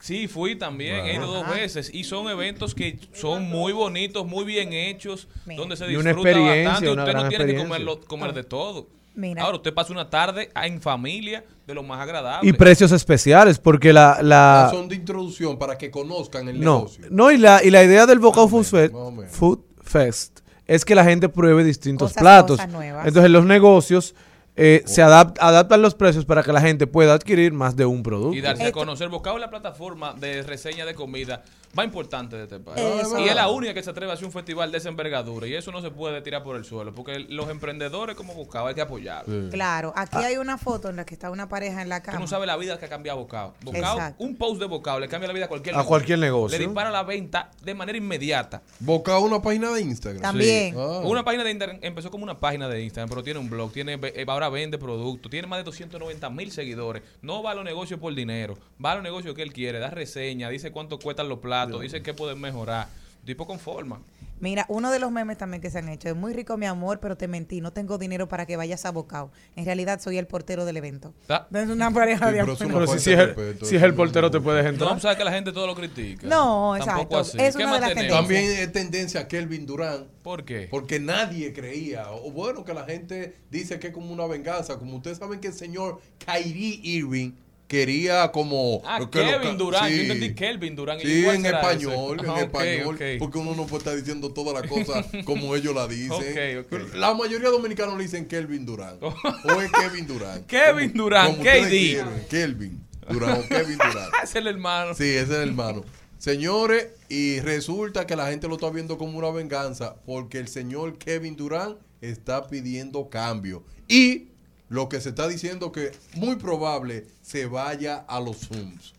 Sí, 0.00 0.28
fui 0.28 0.56
también, 0.56 1.06
he 1.06 1.14
ido 1.14 1.26
dos 1.26 1.48
veces 1.50 1.90
y 1.92 2.04
son 2.04 2.28
eventos 2.28 2.74
que 2.74 2.98
son 3.12 3.44
muy 3.44 3.72
bonitos, 3.72 4.26
muy 4.26 4.44
bien 4.44 4.72
hechos, 4.72 5.26
Mira. 5.44 5.60
donde 5.60 5.76
se 5.76 5.90
Y 5.90 5.96
una 5.96 6.10
disfruta 6.10 6.30
experiencia, 6.30 6.68
bastante. 6.70 6.90
una 6.92 7.02
Usted 7.04 7.14
no 7.16 7.28
tiene 7.28 7.46
que 7.46 7.56
comerlo- 7.58 8.00
comer 8.06 8.32
de 8.32 8.44
todo. 8.44 8.86
Mira. 9.16 9.42
Ahora 9.42 9.56
usted 9.56 9.74
pasa 9.74 9.92
una 9.92 10.08
tarde 10.08 10.50
en 10.64 10.80
familia 10.80 11.44
de 11.66 11.74
lo 11.74 11.82
más 11.82 12.00
agradable. 12.00 12.48
Y 12.48 12.52
precios 12.52 12.92
especiales, 12.92 13.58
porque 13.58 13.92
la... 13.92 14.18
la 14.22 14.68
Son 14.70 14.88
de 14.88 14.94
introducción 14.94 15.58
para 15.58 15.76
que 15.76 15.90
conozcan 15.90 16.48
el 16.48 16.60
no, 16.60 16.76
negocio. 16.76 17.04
no 17.10 17.32
y, 17.32 17.36
la, 17.38 17.64
y 17.64 17.70
la 17.70 17.82
idea 17.82 18.06
del 18.06 18.20
Bocao 18.20 18.46
Food 18.48 18.64
Fest. 18.64 18.94
Food 19.32 19.58
Fest 19.82 20.38
es 20.68 20.84
que 20.84 20.94
la 20.94 21.02
gente 21.02 21.28
pruebe 21.28 21.64
distintos 21.64 22.10
Cosas- 22.10 22.22
platos. 22.22 22.56
cosas 22.58 22.70
nuevas. 22.72 23.06
Entonces 23.08 23.30
los 23.32 23.44
negocios 23.44 24.14
eh, 24.58 24.82
se 24.86 25.02
adap- 25.02 25.36
adaptan 25.40 25.80
los 25.80 25.94
precios 25.94 26.24
para 26.24 26.42
que 26.42 26.52
la 26.52 26.60
gente 26.60 26.86
pueda 26.86 27.14
adquirir 27.14 27.52
más 27.52 27.76
de 27.76 27.86
un 27.86 28.02
producto. 28.02 28.34
y 28.36 28.40
darse 28.40 28.64
a 28.66 28.72
conocer. 28.72 29.08
Es 29.08 29.40
la 29.40 29.48
plataforma 29.50 30.14
de 30.14 30.42
reseña 30.42 30.84
de 30.84 30.94
comida 30.94 31.42
más 31.74 31.84
importante 31.86 32.36
de 32.36 32.44
este 32.44 32.58
país. 32.60 32.80
Eso. 32.80 33.18
Y 33.18 33.28
es 33.28 33.34
la 33.34 33.48
única 33.48 33.74
que 33.74 33.82
se 33.82 33.90
atreve 33.90 34.10
a 34.10 34.14
hacer 34.14 34.26
un 34.26 34.32
festival 34.32 34.72
de 34.72 34.78
esa 34.78 34.88
envergadura. 34.88 35.46
Y 35.46 35.54
eso 35.54 35.70
no 35.72 35.80
se 35.80 35.90
puede 35.90 36.20
tirar 36.22 36.42
por 36.42 36.56
el 36.56 36.64
suelo, 36.64 36.94
porque 36.94 37.18
los 37.20 37.48
emprendedores 37.48 38.16
como 38.16 38.34
Bocao 38.34 38.66
hay 38.66 38.74
que 38.74 38.80
apoyarlos. 38.80 39.52
Claro, 39.52 39.92
aquí 39.96 40.18
hay 40.18 40.36
una 40.36 40.58
foto 40.58 40.88
en 40.88 40.96
la 40.96 41.04
que 41.04 41.14
está 41.14 41.30
una 41.30 41.48
pareja 41.48 41.82
en 41.82 41.88
la 41.88 42.00
Tú 42.00 42.06
cama. 42.06 42.18
no 42.20 42.26
sabes 42.26 42.46
la 42.46 42.56
vida 42.56 42.78
que 42.78 42.86
ha 42.86 42.88
cambiado 42.88 43.18
Bocao. 43.18 43.54
Bocao, 43.62 43.80
Exacto. 43.80 44.24
un 44.24 44.36
post 44.36 44.60
de 44.60 44.66
Bocao 44.66 45.00
le 45.00 45.08
cambia 45.08 45.28
la 45.28 45.34
vida 45.34 45.44
a 45.46 45.48
cualquier 45.48 45.76
A 45.76 45.84
cualquier 45.84 46.18
negocio. 46.18 46.58
Le 46.58 46.64
dispara 46.64 46.90
la 46.90 47.02
venta 47.02 47.50
de 47.62 47.74
manera 47.74 47.98
inmediata. 47.98 48.62
Boca 48.80 49.18
una 49.18 49.40
página 49.42 49.70
de 49.72 49.80
Instagram. 49.80 50.22
También. 50.22 50.74
Ah. 50.76 51.00
Una 51.04 51.24
página 51.24 51.44
de 51.44 51.50
Instagram, 51.50 51.78
empezó 51.82 52.10
como 52.10 52.24
una 52.24 52.38
página 52.38 52.68
de 52.68 52.82
Instagram, 52.82 53.08
pero 53.08 53.22
tiene 53.22 53.40
un 53.40 53.50
blog, 53.50 53.72
tiene 53.72 53.98
eh, 54.02 54.24
ahora 54.26 54.48
vende 54.48 54.78
productos, 54.78 55.30
tiene 55.30 55.46
más 55.46 55.58
de 55.58 55.64
290 55.64 56.30
mil 56.30 56.50
seguidores. 56.52 57.02
No 57.22 57.42
va 57.42 57.52
a 57.52 57.54
los 57.54 57.64
negocios 57.64 58.00
por 58.00 58.14
dinero, 58.14 58.58
va 58.84 58.92
a 58.92 58.94
los 58.96 59.02
negocios 59.04 59.34
que 59.34 59.42
él 59.42 59.52
quiere, 59.52 59.78
da 59.78 59.90
reseña, 59.90 60.48
dice 60.48 60.70
cuánto 60.72 60.98
cuestan 60.98 61.28
los 61.28 61.38
platos, 61.38 61.57
dice 61.66 62.02
qué 62.02 62.14
pueden 62.14 62.40
mejorar. 62.40 62.88
Tipo 63.24 63.46
con 63.46 63.58
forma. 63.58 64.00
Mira, 64.40 64.64
uno 64.68 64.90
de 64.92 65.00
los 65.00 65.10
memes 65.10 65.36
también 65.36 65.60
que 65.60 65.68
se 65.68 65.78
han 65.78 65.88
hecho 65.88 66.08
es 66.08 66.14
muy 66.16 66.32
rico 66.32 66.56
mi 66.56 66.64
amor, 66.64 67.00
pero 67.00 67.16
te 67.16 67.26
mentí, 67.28 67.60
no 67.60 67.72
tengo 67.72 67.98
dinero 67.98 68.26
para 68.28 68.46
que 68.46 68.56
vayas 68.56 68.84
a 68.86 68.92
Bocao. 68.92 69.30
En 69.56 69.66
realidad 69.66 70.00
soy 70.00 70.16
el 70.16 70.26
portero 70.28 70.64
del 70.64 70.76
evento. 70.78 71.12
Ah. 71.28 71.46
Es 71.52 71.68
una 71.68 71.90
pareja 71.90 72.28
Sí, 72.28 72.32
de 72.34 72.40
pero 72.40 72.52
eso 72.54 72.64
amor. 72.64 72.80
no 72.82 72.86
Pero 72.86 72.98
si, 73.00 73.12
es 73.12 73.18
el, 73.18 73.26
respeto, 73.26 73.66
si 73.66 73.74
es 73.74 73.78
eso 73.80 73.84
el 73.86 73.90
no- 73.90 73.96
portero 73.96 74.30
te 74.30 74.40
puedes 74.40 74.62
No, 74.64 74.70
entrar. 74.70 75.00
sabes 75.00 75.18
que 75.18 75.24
la 75.24 75.32
gente 75.32 75.52
todo 75.52 75.66
lo 75.66 75.74
critica. 75.74 76.26
No, 76.28 76.74
Tampoco 76.78 77.00
exacto. 77.00 77.18
así. 77.18 77.38
Es 77.38 77.56
¿Qué 77.56 77.64
una 77.64 77.74
de 77.74 77.80
las 77.80 77.94
tenemos? 77.94 78.16
También 78.18 78.44
es 78.44 78.72
tendencia 78.72 79.20
a 79.22 79.28
Kelvin 79.28 79.66
Durán. 79.66 80.06
¿Por 80.22 80.44
qué? 80.44 80.68
Porque 80.70 81.00
nadie 81.00 81.52
creía, 81.52 82.10
o 82.12 82.30
bueno, 82.30 82.64
que 82.64 82.72
la 82.72 82.84
gente 82.84 83.36
dice 83.50 83.78
que 83.80 83.88
es 83.88 83.92
como 83.92 84.10
una 84.12 84.26
venganza. 84.26 84.78
Como 84.78 84.96
ustedes 84.96 85.18
saben 85.18 85.40
que 85.40 85.48
el 85.48 85.54
señor 85.54 86.00
Kyrie 86.24 86.80
Irving 86.82 87.32
quería 87.68 88.32
como... 88.32 88.82
Ah, 88.84 88.98
que 88.98 89.20
Kevin 89.20 89.56
Durán. 89.58 89.88
sí. 89.88 89.96
Yo 89.96 90.02
entendí 90.02 90.34
Kelvin 90.34 90.74
Durán. 90.74 90.98
¿Y 90.98 91.02
Sí, 91.02 91.26
en 91.26 91.46
español, 91.46 92.18
en 92.24 92.30
Ah, 92.30 92.40
español, 92.40 92.98
porque 93.18 93.38
uno 93.38 93.54
no 93.54 93.66
puede 93.66 93.78
estar 93.78 93.94
diciendo 93.96 94.32
todas 94.32 94.54
las 94.60 94.68
cosas 94.68 95.06
como 95.24 95.54
ellos 95.54 95.74
la 95.74 95.86
dicen. 95.86 96.66
La 96.94 97.14
mayoría 97.14 97.48
de 97.50 97.52
dominicanos 97.56 97.96
le 97.96 98.02
dicen 98.04 98.26
Kelvin 98.26 98.64
Durán. 98.66 98.96
o 99.00 99.60
es 99.60 99.70
Kevin 99.70 100.06
Durán. 100.06 100.44
Kevin 100.46 100.90
Como- 100.90 101.02
Durán, 101.04 101.30
como 101.32 101.42
KD. 101.44 101.68
quieran, 101.68 102.22
Kelvin 102.28 102.80
Durán 103.08 103.38
o 103.40 103.48
Kevin 103.48 103.78
Durán. 103.78 104.10
es 104.24 104.34
el 104.34 104.46
hermano. 104.46 104.94
Sí, 104.94 105.04
es 105.04 105.28
el 105.28 105.48
hermano. 105.48 105.84
Señores, 106.18 106.88
y 107.08 107.38
resulta 107.40 108.06
que 108.06 108.16
la 108.16 108.28
gente 108.28 108.48
lo 108.48 108.54
está 108.54 108.70
viendo 108.70 108.98
como 108.98 109.18
una 109.18 109.30
venganza 109.30 109.94
porque 110.04 110.38
el 110.38 110.48
señor 110.48 110.98
Kevin 110.98 111.36
Durán 111.36 111.76
está 112.00 112.48
pidiendo 112.48 113.08
cambio. 113.08 113.62
Y 113.86 114.28
lo 114.68 114.88
que 114.88 115.00
se 115.00 115.10
está 115.10 115.28
diciendo 115.28 115.72
que 115.72 115.92
muy 116.14 116.36
probable 116.36 117.06
se 117.22 117.46
vaya 117.46 117.96
a 117.96 118.20
los 118.20 118.48
Zooms. 118.48 118.94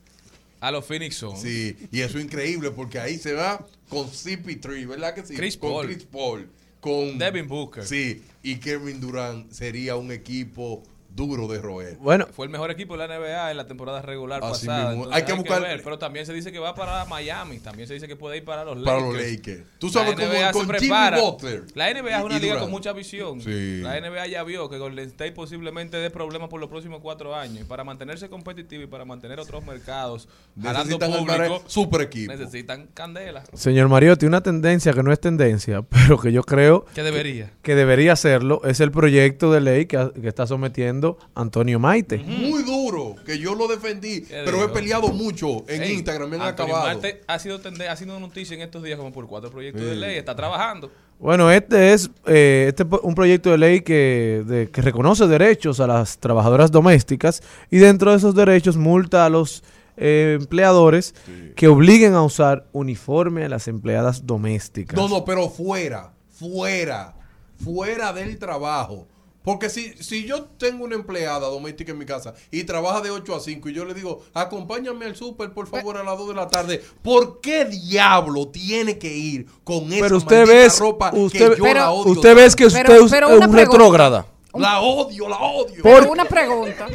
A 0.62 0.72
los 0.72 0.86
Phoenix 0.86 1.16
Suns. 1.16 1.42
Sí, 1.42 1.78
y 1.92 2.02
eso 2.02 2.18
es 2.18 2.26
increíble 2.26 2.72
porque 2.72 3.00
ahí 3.00 3.18
se 3.18 3.34
va 3.34 3.66
con 3.88 4.08
CP3, 4.08 4.88
¿verdad 4.88 5.14
que 5.14 5.26
sí? 5.26 5.36
Chris 5.36 5.58
con 5.58 5.72
Paul. 5.72 5.86
Chris 5.88 6.04
Paul. 6.06 6.50
Con 6.82 7.18
Devin 7.18 7.48
Booker. 7.48 7.86
Sí, 7.86 8.24
y 8.44 8.58
Kevin 8.58 9.00
Durant 9.00 9.52
sería 9.52 9.96
un 9.96 10.12
equipo 10.12 10.84
duro 11.20 11.48
de 11.48 11.60
roer. 11.60 11.98
Bueno, 11.98 12.26
Fue 12.32 12.46
el 12.46 12.52
mejor 12.52 12.72
equipo 12.72 12.98
de 12.98 13.08
la 13.08 13.18
NBA 13.20 13.52
en 13.52 13.58
la 13.58 13.68
temporada 13.68 14.02
regular 14.02 14.42
Así 14.44 14.66
pasada. 14.66 14.94
Entonces 14.94 15.16
Hay 15.16 15.24
que 15.26 15.34
buscar- 15.34 15.62
ver, 15.62 15.82
pero 15.84 16.00
también 16.00 16.26
se 16.26 16.34
dice 16.34 16.52
que 16.52 16.60
va 16.60 16.74
para 16.74 17.06
Miami. 17.06 17.60
También 17.60 17.88
se 17.88 17.94
dice 17.94 18.08
que 18.08 18.16
puede 18.16 18.38
ir 18.38 18.46
para 18.46 18.64
los 18.64 18.84
Para 18.84 19.00
Lakers. 19.02 19.14
los 19.22 19.32
Lakers. 19.32 19.64
Tú 19.80 19.90
sabes 19.90 20.10
La 20.12 20.16
cómo 20.16 20.28
NBA 20.34 20.48
se 20.48 20.54
con 20.54 20.62
Jimmy 20.66 20.78
prepara. 20.80 21.20
Butler. 21.20 21.64
La 21.76 21.90
NBA 21.94 22.18
es 22.20 22.24
una 22.26 22.38
y 22.38 22.40
liga 22.40 22.60
con 22.60 22.72
mucha 22.72 22.94
visión. 22.94 23.42
Sí. 23.42 23.82
La 23.82 23.98
NBA 24.00 24.28
ya 24.28 24.44
vio 24.44 24.70
que 24.70 24.78
Golden 24.78 25.08
State 25.10 25.34
posiblemente 25.34 25.98
dé 25.98 26.10
problemas 26.10 26.50
por 26.50 26.60
los 26.60 26.70
próximos 26.70 27.00
cuatro 27.02 27.36
años. 27.36 27.62
Y 27.62 27.64
para 27.66 27.84
mantenerse 27.84 28.30
competitivo 28.30 28.84
y 28.84 28.88
para 28.88 29.06
mantener 29.06 29.40
otros 29.40 29.66
mercados, 29.66 30.28
Necesitan 30.56 31.12
público, 31.12 31.64
super 31.68 32.02
equipo. 32.02 32.32
necesitan 32.32 32.88
candela. 32.94 33.44
señor 33.54 33.88
Mariotti, 33.90 34.26
una 34.26 34.42
tendencia 34.42 34.94
que 34.94 35.04
no 35.04 35.12
es 35.12 35.20
tendencia, 35.20 35.82
pero 35.90 36.20
que 36.20 36.32
yo 36.32 36.44
creo 36.44 36.86
Que 36.94 37.04
debería. 37.04 37.52
que 37.62 37.76
debería 37.76 38.14
hacerlo, 38.14 38.62
es 38.64 38.80
el 38.80 38.92
proyecto 38.92 39.52
de 39.52 39.62
ley 39.62 39.86
que, 39.86 40.12
que 40.22 40.28
está 40.28 40.48
sometiendo 40.48 41.09
Antonio 41.36 41.80
Maite. 41.80 42.18
Muy 42.20 42.64
duro, 42.64 43.16
que 43.26 43.38
yo 43.40 43.56
lo 43.56 43.68
defendí, 43.68 44.22
¿Qué 44.22 44.42
pero 44.46 44.64
he 44.64 44.70
peleado 44.70 45.10
mucho 45.10 45.64
en 45.68 45.84
Ey, 45.84 45.94
Instagram, 45.94 46.30
me 46.30 46.36
han 46.38 46.42
Antonio 46.44 46.76
acabado. 46.76 47.02
Ha 47.28 47.40
sido, 47.40 47.60
tende- 47.62 47.88
ha 47.88 47.96
sido 47.96 48.20
noticia 48.20 48.56
en 48.56 48.62
estos 48.62 48.84
días 48.84 48.98
como 48.98 49.12
por 49.12 49.28
cuatro 49.28 49.50
proyectos 49.50 49.84
Sí. 49.84 49.90
de 49.90 49.96
ley. 49.96 50.18
Está 50.18 50.36
trabajando. 50.36 50.92
Bueno, 51.20 51.52
este 51.52 51.92
es 51.94 52.10
eh, 52.28 52.68
este 52.70 52.86
un 53.04 53.14
proyecto 53.14 53.52
de 53.52 53.58
ley 53.58 53.82
que, 53.82 54.44
de- 54.46 54.70
que 54.70 54.82
reconoce 54.82 55.28
derechos 55.28 55.80
a 55.82 55.88
las 55.88 56.18
trabajadoras 56.18 56.72
domésticas 56.72 57.42
y 57.70 57.78
dentro 57.78 58.12
de 58.12 58.18
esos 58.18 58.36
derechos 58.36 58.78
multa 58.78 59.26
a 59.26 59.30
los 59.30 59.62
eh, 60.02 60.38
empleadores 60.40 61.14
que 61.58 61.68
obliguen 61.68 62.14
a 62.14 62.22
usar 62.24 62.66
uniforme 62.72 63.44
a 63.44 63.50
las 63.50 63.68
empleadas 63.68 64.26
domésticas. 64.26 64.96
No, 64.96 65.10
no, 65.10 65.26
pero 65.26 65.50
fuera, 65.50 66.14
fuera, 66.30 67.14
fuera 67.62 68.14
del 68.14 68.38
trabajo. 68.40 69.06
Porque 69.50 69.68
si, 69.68 69.94
si 69.94 70.26
yo 70.28 70.44
tengo 70.44 70.84
una 70.86 70.94
empleada 70.94 71.48
doméstica 71.48 71.92
en 71.92 71.98
mi 71.98 72.06
casa 72.06 72.36
y 72.52 72.66
trabaja 72.66 73.02
de 73.02 73.10
8 73.10 73.34
a 73.34 73.40
5 73.40 73.70
y 73.70 73.74
yo 73.74 73.84
le 73.84 73.96
digo, 73.96 74.22
acompáñame 74.32 75.08
al 75.08 75.16
súper, 75.16 75.54
por 75.54 75.66
favor, 75.66 75.98
a 75.98 76.04
las 76.04 76.16
2 76.20 76.28
de 76.28 76.34
la 76.36 76.48
tarde, 76.48 76.84
¿por 77.02 77.42
qué 77.42 77.66
diablo 77.66 78.50
tiene 78.50 79.00
que 79.00 79.12
ir 79.12 79.48
con 79.64 79.92
esa 79.92 80.04
Pero 80.04 80.18
usted 80.18 80.46
maldita 80.46 80.54
ve, 80.54 80.70
ropa 80.78 81.12
usted, 81.16 81.54
que 81.54 81.58
yo 81.58 81.74
la 81.74 81.90
odio 81.90 82.12
usted 82.12 82.36
ve 82.36 82.52
que 82.56 82.68
usted 82.68 82.90
es 82.92 83.12
es 83.12 83.22
un 83.24 83.52
retrógrada. 83.52 84.28
La 84.54 84.82
odio, 84.82 85.28
la 85.28 85.40
odio. 85.40 85.82
Pero 85.82 86.12
una 86.12 86.26
pregunta. 86.26 86.86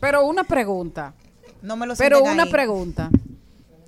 Pero 0.00 0.24
una 0.24 0.44
pregunta. 0.44 1.14
No 1.60 1.76
me 1.76 1.86
lo 1.86 1.94
Pero 1.94 2.22
una 2.22 2.44
ahí. 2.44 2.50
pregunta. 2.50 3.10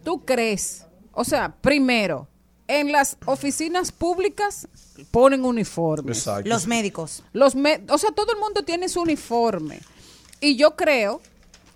¿Tú 0.05 0.27
crees? 0.27 0.85
O 1.13 1.25
sea, 1.25 1.55
primero, 1.59 2.29
en 2.69 2.93
las 2.93 3.17
oficinas 3.25 3.93
públicas 3.93 4.69
ponen 5.11 5.45
uniformes. 5.45 6.05
Los 6.49 6.67
médicos. 6.67 7.23
Los 7.33 7.55
me- 7.55 7.83
o 7.89 7.99
sea, 7.99 8.11
todo 8.13 8.33
el 8.33 8.39
mundo 8.41 8.63
tiene 8.63 8.89
su 8.89 9.01
uniforme. 9.03 9.81
Y 10.41 10.57
yo 10.57 10.77
creo 10.77 11.21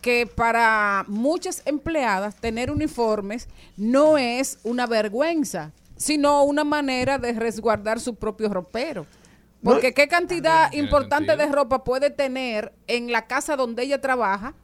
que 0.00 0.26
para 0.26 1.04
muchas 1.08 1.62
empleadas 1.64 2.36
tener 2.36 2.70
uniformes 2.70 3.48
no 3.76 4.16
es 4.18 4.58
una 4.62 4.86
vergüenza, 4.86 5.72
sino 5.96 6.44
una 6.44 6.64
manera 6.64 7.18
de 7.18 7.32
resguardar 7.32 7.98
su 8.00 8.14
propio 8.14 8.48
ropero. 8.48 9.06
Porque 9.64 9.92
qué 9.92 10.06
cantidad 10.06 10.72
importante 10.72 11.36
de 11.36 11.46
ropa 11.46 11.82
puede 11.82 12.10
tener 12.10 12.72
en 12.86 13.10
la 13.10 13.26
casa 13.26 13.56
donde 13.56 13.82
ella 13.82 14.00
trabaja 14.00 14.54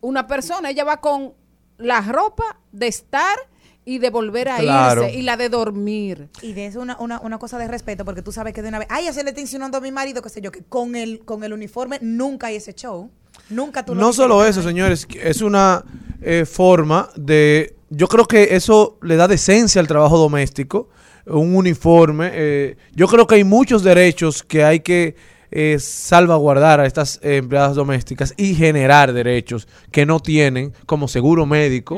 una 0.00 0.26
persona. 0.26 0.70
Ella 0.70 0.82
va 0.82 0.96
con 1.00 1.34
la 1.78 2.00
ropa 2.00 2.58
de 2.72 2.88
estar 2.88 3.36
y 3.84 3.98
de 3.98 4.10
volver 4.10 4.48
a 4.48 4.58
Claro. 4.58 5.04
irse 5.04 5.14
y 5.18 5.22
la 5.22 5.36
de 5.36 5.48
dormir. 5.48 6.28
Y 6.42 6.52
de 6.54 6.66
eso 6.66 6.80
una, 6.80 6.96
una, 6.98 7.20
una 7.20 7.38
cosa 7.38 7.58
de 7.58 7.68
respeto, 7.68 8.04
porque 8.04 8.22
tú 8.22 8.32
sabes 8.32 8.54
que 8.54 8.62
de 8.62 8.68
una 8.68 8.78
vez, 8.78 8.88
ay, 8.90 9.06
ese 9.06 9.22
le 9.22 9.30
está 9.30 9.40
insinuando 9.40 9.78
a 9.78 9.80
mi 9.80 9.92
marido, 9.92 10.22
qué 10.22 10.28
sé 10.30 10.40
yo, 10.40 10.50
que 10.50 10.62
con 10.62 10.96
el, 10.96 11.20
con 11.24 11.44
el 11.44 11.52
uniforme 11.52 11.98
nunca 12.00 12.46
hay 12.48 12.56
ese 12.56 12.72
show. 12.74 13.10
Nunca 13.50 13.84
tú 13.84 13.94
lo 13.94 14.00
No 14.00 14.12
solo 14.12 14.44
eso, 14.44 14.62
señores, 14.62 15.06
es 15.22 15.42
una 15.42 15.84
eh, 16.22 16.46
forma 16.46 17.10
de... 17.16 17.74
Yo 17.90 18.08
creo 18.08 18.24
que 18.26 18.56
eso 18.56 18.98
le 19.02 19.16
da 19.16 19.28
decencia 19.28 19.80
al 19.80 19.86
trabajo 19.86 20.16
doméstico, 20.18 20.88
un 21.26 21.54
uniforme. 21.54 22.30
eh, 22.32 22.76
yo 22.94 23.06
creo 23.06 23.26
que 23.26 23.36
hay 23.36 23.44
muchos 23.44 23.82
derechos 23.82 24.42
que 24.42 24.64
hay 24.64 24.80
que 24.80 25.14
eh, 25.56 25.78
salvaguardar 25.78 26.80
a 26.80 26.86
estas 26.86 27.20
eh, 27.22 27.36
empleadas 27.36 27.76
domésticas 27.76 28.34
y 28.36 28.56
generar 28.56 29.12
derechos 29.12 29.68
que 29.92 30.04
no 30.04 30.18
tienen, 30.18 30.72
como 30.84 31.06
seguro 31.06 31.46
médico, 31.46 31.96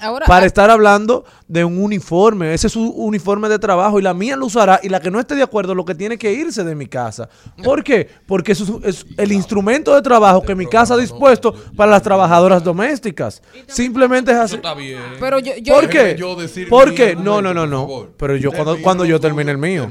Ahora, 0.00 0.24
para 0.26 0.46
estar 0.46 0.70
hablando 0.70 1.24
de 1.46 1.64
un 1.64 1.78
uniforme. 1.82 2.54
Ese 2.54 2.68
es 2.68 2.72
su 2.72 2.88
uniforme 2.90 3.50
de 3.50 3.58
trabajo 3.58 3.98
y 3.98 4.02
la 4.02 4.14
mía 4.14 4.36
lo 4.36 4.46
usará 4.46 4.80
y 4.82 4.88
la 4.88 5.00
que 5.00 5.10
no 5.10 5.20
esté 5.20 5.34
de 5.34 5.42
acuerdo 5.42 5.74
lo 5.74 5.84
que 5.84 5.94
tiene 5.94 6.16
que 6.16 6.32
irse 6.32 6.64
de 6.64 6.74
mi 6.74 6.86
casa. 6.86 7.28
¿Por 7.62 7.84
qué? 7.84 8.08
Porque 8.26 8.52
eso 8.52 8.80
es, 8.84 8.96
es 9.00 9.06
el 9.18 9.32
instrumento 9.32 9.94
de 9.94 10.00
trabajo 10.00 10.40
que 10.42 10.54
mi 10.54 10.64
casa 10.66 10.94
ha 10.94 10.96
dispuesto 10.98 11.52
para 11.76 11.90
las 11.90 12.02
trabajadoras 12.02 12.64
domésticas. 12.64 13.42
Simplemente 13.66 14.32
es 14.32 14.38
así. 14.38 14.54
está 14.56 14.72
bien. 14.72 15.00
Pero 15.20 15.38
yo, 15.40 15.52
yo- 15.60 15.74
¿Por 15.74 15.88
qué? 15.90 16.16
yo 16.18 16.34
decir 16.36 16.68
¿Por 16.70 16.88
mi 16.90 16.94
qué? 16.94 17.08
argumento, 17.10 17.30
No, 17.42 17.42
no, 17.42 17.66
no, 17.66 17.66
no. 17.66 18.06
Pero 18.16 18.34
yo 18.36 18.50
cuando, 18.50 18.80
cuando 18.80 19.04
yo 19.04 19.20
termine 19.20 19.50
el 19.50 19.58
mío. 19.58 19.90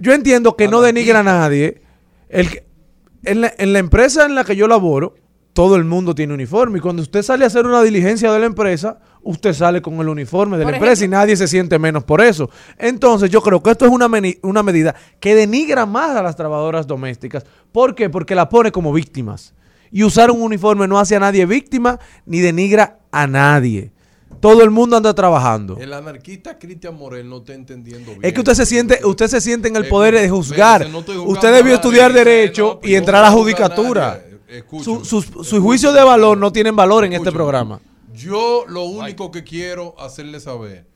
Yo 0.00 0.12
entiendo 0.14 0.56
que 0.56 0.66
no 0.68 0.80
denigra 0.80 1.20
a 1.20 1.22
nadie. 1.22 1.82
El 2.28 2.50
que- 2.50 2.66
en, 3.24 3.40
la, 3.40 3.52
en 3.58 3.72
la 3.72 3.78
empresa 3.78 4.24
en 4.26 4.34
la 4.34 4.44
que 4.44 4.56
yo 4.56 4.68
laboro, 4.68 5.14
todo 5.52 5.74
el 5.76 5.84
mundo 5.84 6.14
tiene 6.14 6.34
uniforme. 6.34 6.78
Y 6.78 6.80
cuando 6.80 7.02
usted 7.02 7.22
sale 7.22 7.42
a 7.44 7.48
hacer 7.48 7.66
una 7.66 7.82
diligencia 7.82 8.30
de 8.32 8.38
la 8.38 8.46
empresa, 8.46 9.00
usted 9.22 9.52
sale 9.52 9.82
con 9.82 9.94
el 10.00 10.08
uniforme 10.08 10.56
de 10.56 10.62
Por 10.62 10.70
la 10.72 10.78
empresa 10.78 11.04
y 11.04 11.08
nadie 11.08 11.36
se 11.36 11.48
siente 11.48 11.78
menos 11.80 12.04
por 12.04 12.20
eso. 12.20 12.48
Entonces 12.78 13.28
yo 13.30 13.42
creo 13.42 13.60
que 13.62 13.70
esto 13.70 13.84
es 13.84 13.90
una, 13.90 14.08
una 14.42 14.62
medida 14.62 14.94
que 15.18 15.34
denigra 15.34 15.84
más 15.84 16.16
a 16.16 16.22
las 16.22 16.36
trabajadoras 16.36 16.86
domésticas. 16.86 17.44
¿Por 17.72 17.96
qué? 17.96 18.08
Porque 18.08 18.36
la 18.36 18.48
pone 18.48 18.70
como 18.70 18.92
víctimas. 18.92 19.52
Y 19.90 20.04
usar 20.04 20.30
un 20.30 20.42
uniforme 20.42 20.86
no 20.86 20.98
hace 21.00 21.16
a 21.16 21.20
nadie 21.20 21.44
víctima 21.44 21.98
ni 22.24 22.38
denigra 22.40 23.00
a 23.10 23.26
nadie. 23.26 23.90
Todo 24.40 24.62
el 24.62 24.70
mundo 24.70 24.96
anda 24.96 25.12
trabajando. 25.14 25.76
El 25.78 25.92
anarquista 25.92 26.58
Cristian 26.58 26.96
Morel 26.96 27.28
no 27.28 27.38
está 27.38 27.54
entendiendo 27.54 28.12
bien. 28.12 28.24
Es 28.24 28.32
que 28.32 28.40
usted 28.40 28.54
se 28.54 28.66
siente, 28.66 29.00
usted 29.04 29.26
se 29.26 29.40
siente 29.40 29.68
en 29.68 29.76
el 29.76 29.88
poder 29.88 30.14
de 30.14 30.28
juzgar. 30.28 30.88
no 30.88 30.98
Usted 30.98 31.52
debió 31.54 31.74
estudiar 31.74 32.12
derecho 32.12 32.78
y 32.82 32.94
entrar 32.94 33.24
a 33.24 33.30
la 33.30 33.32
judicatura. 33.32 34.24
Escúchame, 34.48 34.84
Su- 35.04 35.22
sus 35.22 35.46
sus 35.46 35.60
juicios 35.60 35.92
de 35.92 36.02
valor 36.02 36.38
no 36.38 36.52
tienen 36.52 36.74
valor 36.76 37.04
en 37.04 37.12
este 37.12 37.32
programa. 37.32 37.80
Yo 38.14 38.64
lo 38.66 38.84
único 38.84 39.30
que 39.30 39.44
quiero 39.44 39.94
hacerle 39.98 40.40
saber 40.40 40.86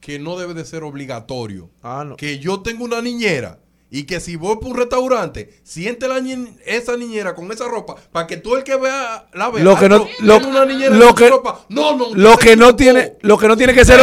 que 0.00 0.18
no 0.18 0.38
debe 0.38 0.54
de 0.54 0.64
ser 0.64 0.82
obligatorio. 0.82 1.70
Ah, 1.82 2.14
Que 2.16 2.38
yo 2.38 2.60
tengo 2.60 2.84
una 2.84 3.00
niñera 3.02 3.58
y 3.96 4.06
que 4.06 4.18
si 4.18 4.34
voy 4.34 4.56
por 4.56 4.70
un 4.72 4.76
restaurante, 4.76 5.60
siente 5.62 6.08
la 6.08 6.18
ni- 6.20 6.48
esa 6.66 6.96
niñera 6.96 7.32
con 7.36 7.52
esa 7.52 7.68
ropa 7.68 7.94
para 8.10 8.26
que 8.26 8.36
todo 8.38 8.56
el 8.56 8.64
que 8.64 8.74
vea 8.74 9.26
la 9.34 9.50
vea. 9.50 9.62
Lo 9.62 9.78
que 9.78 9.88
no, 9.88 9.96
Ah, 9.96 10.08
lo, 10.18 10.38
tiene 10.40 10.50
una 10.56 10.64
niñera 10.64 10.96
lo 10.96 11.14
que, 11.14 11.28
ropa. 11.30 11.64
No, 11.68 11.96
no, 11.96 12.12
lo 12.12 12.36
que 12.36 12.56
no 12.56 12.74
tiene, 12.74 13.12
lo 13.20 13.38
que 13.38 13.46
no 13.46 13.56
tiene 13.56 13.72
que 13.72 13.84
ser, 13.84 14.00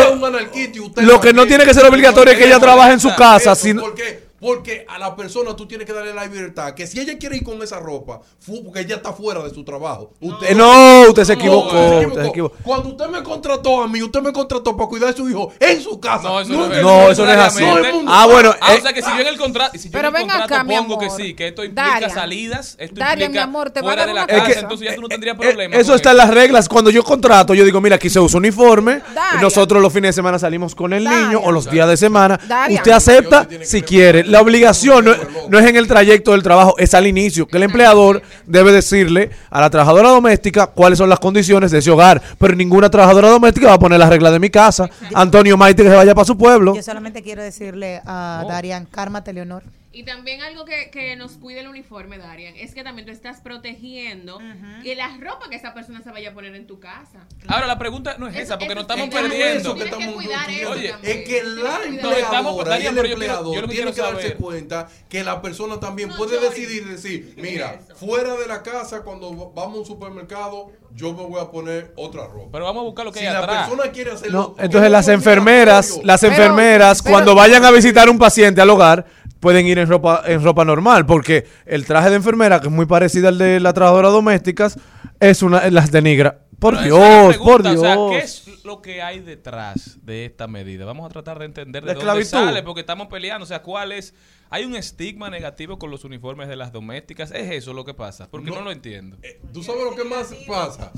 lo 0.95 1.19
que 1.19 1.33
no 1.33 1.45
tiene 1.45 1.65
que 1.65 1.73
ser 1.73 1.85
obligatorio 1.85 2.31
es 2.31 2.39
que 2.39 2.45
ella 2.45 2.59
trabaje 2.59 2.93
en 2.93 2.99
su 3.01 3.09
casa. 3.15 3.51
Eso, 3.51 3.55
sino- 3.63 3.81
¿Por 3.81 3.95
qué? 3.95 4.30
Porque 4.41 4.85
a 4.89 4.97
la 4.97 5.15
persona 5.15 5.55
tú 5.55 5.67
tienes 5.67 5.85
que 5.85 5.93
darle 5.93 6.13
la 6.15 6.25
libertad. 6.25 6.73
Que 6.73 6.87
si 6.87 6.99
ella 6.99 7.15
quiere 7.19 7.37
ir 7.37 7.43
con 7.43 7.61
esa 7.61 7.79
ropa, 7.79 8.21
porque 8.63 8.79
ella 8.79 8.95
está 8.95 9.13
fuera 9.13 9.43
de 9.43 9.51
su 9.51 9.63
trabajo. 9.63 10.13
Usted 10.19 10.47
Eh, 10.49 10.55
no, 10.55 11.03
usted 11.09 11.25
se 11.25 11.35
No, 11.35 11.39
equivocó, 11.39 11.99
usted 12.07 12.21
se 12.23 12.27
equivocó. 12.29 12.55
Cuando 12.63 12.89
usted 12.89 13.05
me 13.07 13.21
contrató 13.21 13.83
a 13.83 13.87
mí, 13.87 14.01
usted 14.01 14.19
me 14.21 14.33
contrató 14.33 14.75
para 14.75 14.89
cuidar 14.89 15.09
a 15.09 15.13
su 15.13 15.29
hijo 15.29 15.53
en 15.59 15.79
su 15.79 15.99
casa. 15.99 16.23
No, 16.23 16.39
eso 16.41 16.51
No, 16.51 16.67
no, 16.67 16.73
es 16.73 16.81
No, 16.81 17.09
eso 17.11 17.23
no 17.25 17.31
es 17.31 17.37
así. 17.37 17.63
Ah, 18.07 18.25
bueno, 18.29 18.51
Ah, 18.59 18.73
eh, 18.73 18.79
o 18.79 18.81
sea 18.81 18.93
que 18.93 19.01
si 19.03 19.09
yo 19.11 19.19
en 19.21 19.27
el 19.27 19.35
si 19.35 19.89
yo 19.89 19.91
Pero 19.91 19.99
en 19.99 20.05
el 20.07 20.11
ven 20.13 20.21
contrato 20.29 20.55
acá, 20.55 20.65
pongo 20.65 20.97
que 20.97 21.05
amor. 21.05 21.17
sí, 21.21 21.33
que 21.35 21.47
esto 21.49 21.63
implica 21.63 22.09
salidas, 22.09 22.75
esto 22.79 22.95
Darian, 22.99 23.29
implica 23.29 23.45
mi 23.45 23.49
amor, 23.51 23.69
te 23.69 23.81
voy 23.81 23.89
a 23.91 23.93
fuera 23.93 24.05
dar 24.07 24.27
de 24.27 24.33
la 24.35 24.45
casa, 24.45 24.59
entonces 24.61 24.87
ya 24.89 24.95
tú 24.95 25.01
no 25.01 25.07
tendrías 25.07 25.35
Eh, 25.35 25.39
problema. 25.39 25.75
Eso 25.75 25.93
está 25.93 26.11
en 26.11 26.17
las 26.17 26.29
reglas. 26.33 26.67
Cuando 26.67 26.89
yo 26.89 27.03
contrato, 27.03 27.53
yo 27.53 27.63
digo, 27.63 27.79
mira, 27.79 27.97
aquí 27.97 28.09
se 28.09 28.19
usa 28.19 28.39
uniforme. 28.39 29.01
Darian. 29.13 29.41
Nosotros 29.41 29.81
los 29.83 29.93
fines 29.93 30.09
de 30.09 30.13
semana 30.13 30.39
salimos 30.39 30.73
con 30.73 30.93
el 30.93 31.03
niño 31.03 31.39
o 31.43 31.51
los 31.51 31.69
días 31.69 31.87
de 31.87 31.95
semana. 31.97 32.39
Usted 32.71 32.91
acepta 32.91 33.47
si 33.63 33.83
quiere. 33.83 34.30
La 34.31 34.41
obligación 34.41 35.05
no, 35.05 35.11
no 35.49 35.59
es 35.59 35.65
en 35.67 35.75
el 35.75 35.87
trayecto 35.87 36.31
del 36.31 36.41
trabajo, 36.41 36.75
es 36.77 36.93
al 36.93 37.05
inicio. 37.05 37.47
Que 37.47 37.57
el 37.57 37.63
empleador 37.63 38.21
debe 38.45 38.71
decirle 38.71 39.29
a 39.49 39.59
la 39.59 39.69
trabajadora 39.69 40.09
doméstica 40.09 40.67
cuáles 40.67 40.97
son 40.97 41.09
las 41.09 41.19
condiciones 41.19 41.71
de 41.71 41.79
ese 41.79 41.91
hogar. 41.91 42.21
Pero 42.37 42.55
ninguna 42.55 42.89
trabajadora 42.89 43.29
doméstica 43.29 43.67
va 43.67 43.73
a 43.73 43.79
poner 43.79 43.99
las 43.99 44.09
reglas 44.09 44.31
de 44.31 44.39
mi 44.39 44.49
casa. 44.49 44.89
Antonio 45.13 45.57
Maite 45.57 45.83
que 45.83 45.89
se 45.89 45.95
vaya 45.95 46.15
para 46.15 46.25
su 46.25 46.37
pueblo. 46.37 46.75
Yo 46.75 46.83
solamente 46.83 47.21
quiero 47.21 47.43
decirle 47.43 48.01
a 48.05 48.45
Darian, 48.47 48.85
cármate, 48.85 49.33
Leonor. 49.33 49.63
Y 49.93 50.03
también 50.03 50.41
algo 50.41 50.63
que, 50.63 50.89
que 50.89 51.17
nos 51.17 51.33
cuide 51.33 51.59
el 51.59 51.67
uniforme, 51.67 52.17
Darian, 52.17 52.55
es 52.55 52.73
que 52.73 52.81
también 52.81 53.05
tú 53.05 53.11
estás 53.11 53.41
protegiendo 53.41 54.39
que 54.83 54.95
la 54.95 55.09
ropa 55.19 55.49
que 55.49 55.57
esa 55.57 55.73
persona 55.73 56.01
se 56.01 56.11
vaya 56.11 56.29
a 56.29 56.33
poner 56.33 56.55
en 56.55 56.65
tu 56.65 56.79
casa. 56.79 57.27
Ahora 57.47 57.67
la 57.67 57.77
pregunta 57.77 58.15
no 58.17 58.27
es 58.29 58.35
Eso- 58.35 58.43
esa, 58.43 58.57
porque 58.59 58.73
nos 58.73 58.83
estamos 58.83 59.09
es 59.09 59.13
que 59.15 59.21
perdiendo. 59.21 59.75
que 59.75 59.83
estamos 59.83 60.15
cuidar 60.15 60.49
eso 60.49 60.71
Oye. 60.71 60.93
Es 61.03 61.15
que 61.27 61.43
la 61.43 61.79
Tienes 61.81 61.99
que 61.99 62.07
cuidar. 62.07 62.19
empleadora 62.21 62.79
y 62.79 62.85
el 62.87 62.95
yo 62.95 63.01
empleador 63.03 63.55
yo 63.55 63.61
que 63.63 63.67
tienen 63.67 63.93
que 63.93 64.01
darse 64.01 64.21
saber- 64.21 64.37
cuenta 64.37 64.87
que 65.09 65.23
la 65.25 65.41
persona 65.41 65.77
también 65.79 66.09
puede 66.15 66.39
decidir 66.39 66.87
decir, 66.87 67.33
mira, 67.35 67.79
fuera 67.95 68.35
de 68.35 68.47
la 68.47 68.63
casa 68.63 69.01
cuando 69.03 69.51
vamos 69.53 69.75
a 69.75 69.79
un 69.81 69.85
supermercado, 69.85 70.71
yo 70.95 71.13
me 71.13 71.23
voy 71.23 71.41
a 71.41 71.49
poner 71.51 71.91
otra 71.97 72.27
ropa. 72.27 72.49
Pero 72.53 72.65
vamos 72.65 72.81
a 72.81 72.85
buscar 72.85 73.05
lo 73.05 73.11
que 73.11 73.19
si 73.19 73.25
hay 73.25 73.33
la 73.33 73.39
atrás. 73.39 73.67
persona 73.69 73.91
quiere 73.91 74.11
hacerlo, 74.11 74.39
No, 74.39 74.55
que 74.55 74.63
entonces 74.63 74.89
las 74.91 75.07
enfermeras, 75.09 75.99
las 76.03 76.23
enfermeras 76.23 77.01
pero- 77.01 77.13
cuando 77.13 77.35
vayan 77.35 77.63
a 77.65 77.71
visitar 77.71 78.09
un 78.09 78.17
paciente 78.17 78.61
al 78.61 78.69
hogar 78.69 79.05
pueden 79.41 79.67
ir 79.67 79.77
en 79.79 79.89
ropa 79.89 80.23
en 80.25 80.41
ropa 80.41 80.63
normal 80.63 81.05
porque 81.05 81.45
el 81.65 81.85
traje 81.85 82.09
de 82.09 82.15
enfermera 82.15 82.61
que 82.61 82.67
es 82.67 82.73
muy 82.73 82.85
parecido 82.85 83.27
al 83.27 83.37
de 83.37 83.59
la 83.59 83.73
trabajadora 83.73 84.07
domésticas 84.09 84.79
es 85.19 85.41
una 85.43 85.69
las 85.69 85.91
denigra. 85.91 86.45
Por 86.59 86.75
Pero 86.77 86.97
esa 86.97 86.97
es 86.97 87.01
la 87.01 87.09
Dios, 87.23 87.27
pregunta, 87.29 87.51
por 87.51 87.63
Dios. 87.63 87.75
O 87.77 87.81
sea, 87.81 87.95
¿qué 88.19 88.23
es 88.23 88.63
lo 88.65 88.81
que 88.83 89.01
hay 89.01 89.19
detrás 89.19 89.97
de 90.05 90.25
esta 90.25 90.47
medida? 90.47 90.85
Vamos 90.85 91.07
a 91.07 91.09
tratar 91.09 91.39
de 91.39 91.45
entender 91.45 91.83
La 91.83 91.93
de 91.93 91.99
dónde 91.99 92.21
esclavitud. 92.21 92.49
sale, 92.51 92.61
porque 92.63 92.81
estamos 92.81 93.07
peleando. 93.07 93.43
O 93.43 93.47
sea, 93.47 93.63
¿cuál 93.63 93.91
es? 93.91 94.13
¿Hay 94.51 94.63
un 94.65 94.75
estigma 94.75 95.31
negativo 95.31 95.79
con 95.79 95.89
los 95.89 96.03
uniformes 96.03 96.47
de 96.49 96.55
las 96.55 96.71
domésticas? 96.71 97.31
¿Es 97.31 97.49
eso 97.51 97.73
lo 97.73 97.83
que 97.83 97.95
pasa? 97.95 98.27
Porque 98.29 98.51
no, 98.51 98.57
No. 98.57 98.61
lo 98.65 98.71
entiendo. 98.71 99.17
¿Tú 99.51 99.63
sabes 99.63 99.83
lo 99.85 99.95
que 99.95 100.03
más 100.03 100.35
pasa? 100.47 100.91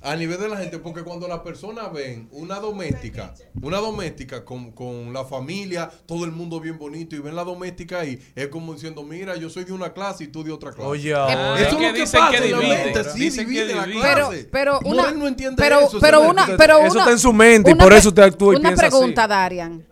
A 0.00 0.14
nivel 0.14 0.38
de 0.38 0.48
la 0.48 0.56
gente, 0.56 0.78
porque 0.78 1.02
cuando 1.02 1.26
las 1.26 1.40
personas 1.40 1.92
ven 1.92 2.28
una 2.30 2.60
doméstica, 2.60 3.34
una 3.60 3.78
doméstica 3.78 4.44
con, 4.44 4.70
con 4.70 5.12
la 5.12 5.24
familia, 5.24 5.90
todo 6.06 6.24
el 6.24 6.30
mundo 6.30 6.60
bien 6.60 6.78
bonito, 6.78 7.16
y 7.16 7.18
ven 7.18 7.34
la 7.34 7.42
doméstica 7.42 8.00
ahí, 8.00 8.16
es 8.36 8.46
como 8.46 8.74
diciendo, 8.74 9.02
mira, 9.02 9.34
yo 9.36 9.50
soy 9.50 9.64
de 9.64 9.72
una 9.72 9.92
clase 9.92 10.24
y 10.24 10.26
tú 10.28 10.44
de 10.44 10.52
otra 10.52 10.70
clase. 10.70 10.88
Oye, 10.88 11.10
eso 11.10 11.56
es 11.56 11.62
es 11.62 11.66
que 11.68 11.72
lo 11.74 11.78
que 11.94 12.00
dicen 12.00 12.20
pasa 12.20 12.30
que 12.30 12.36
en 12.36 12.52
la 12.52 12.58
divide. 12.60 12.84
mente, 12.84 13.04
sí, 13.10 13.18
Dicen 13.18 13.44
que 13.46 13.50
divide 13.50 13.74
la 13.74 13.84
divide. 13.86 14.02
Pero, 14.02 14.28
clase. 14.28 14.48
pero 14.52 14.80
una, 14.84 15.10
no 15.10 15.26
entiende 15.26 15.56
pero, 15.60 15.80
eso, 15.80 15.98
pero 15.98 16.20
una, 16.22 16.46
pero 16.56 16.78
Eso 16.78 16.92
una, 16.92 17.00
está 17.00 17.10
en 17.10 17.18
su 17.18 17.32
mente 17.32 17.70
y 17.72 17.74
por 17.74 17.92
eso 17.92 18.08
usted 18.10 18.22
actúa 18.22 18.54
y 18.54 18.56
Una 18.58 18.68
piensa 18.68 18.86
así. 18.86 18.96
pregunta, 18.96 19.26
Darian. 19.26 19.84